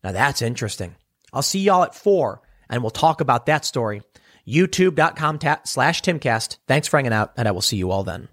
Now 0.04 0.12
that's 0.12 0.42
interesting. 0.42 0.94
I'll 1.32 1.42
see 1.42 1.60
y'all 1.60 1.82
at 1.82 1.94
four 1.94 2.42
and 2.68 2.82
we'll 2.82 2.90
talk 2.90 3.20
about 3.20 3.46
that 3.46 3.64
story. 3.64 4.02
YouTube.com 4.46 5.40
slash 5.64 6.02
Timcast. 6.02 6.58
Thanks 6.68 6.88
for 6.88 6.98
hanging 6.98 7.12
out, 7.12 7.32
and 7.36 7.48
I 7.48 7.50
will 7.50 7.62
see 7.62 7.76
you 7.76 7.90
all 7.90 8.04
then. 8.04 8.28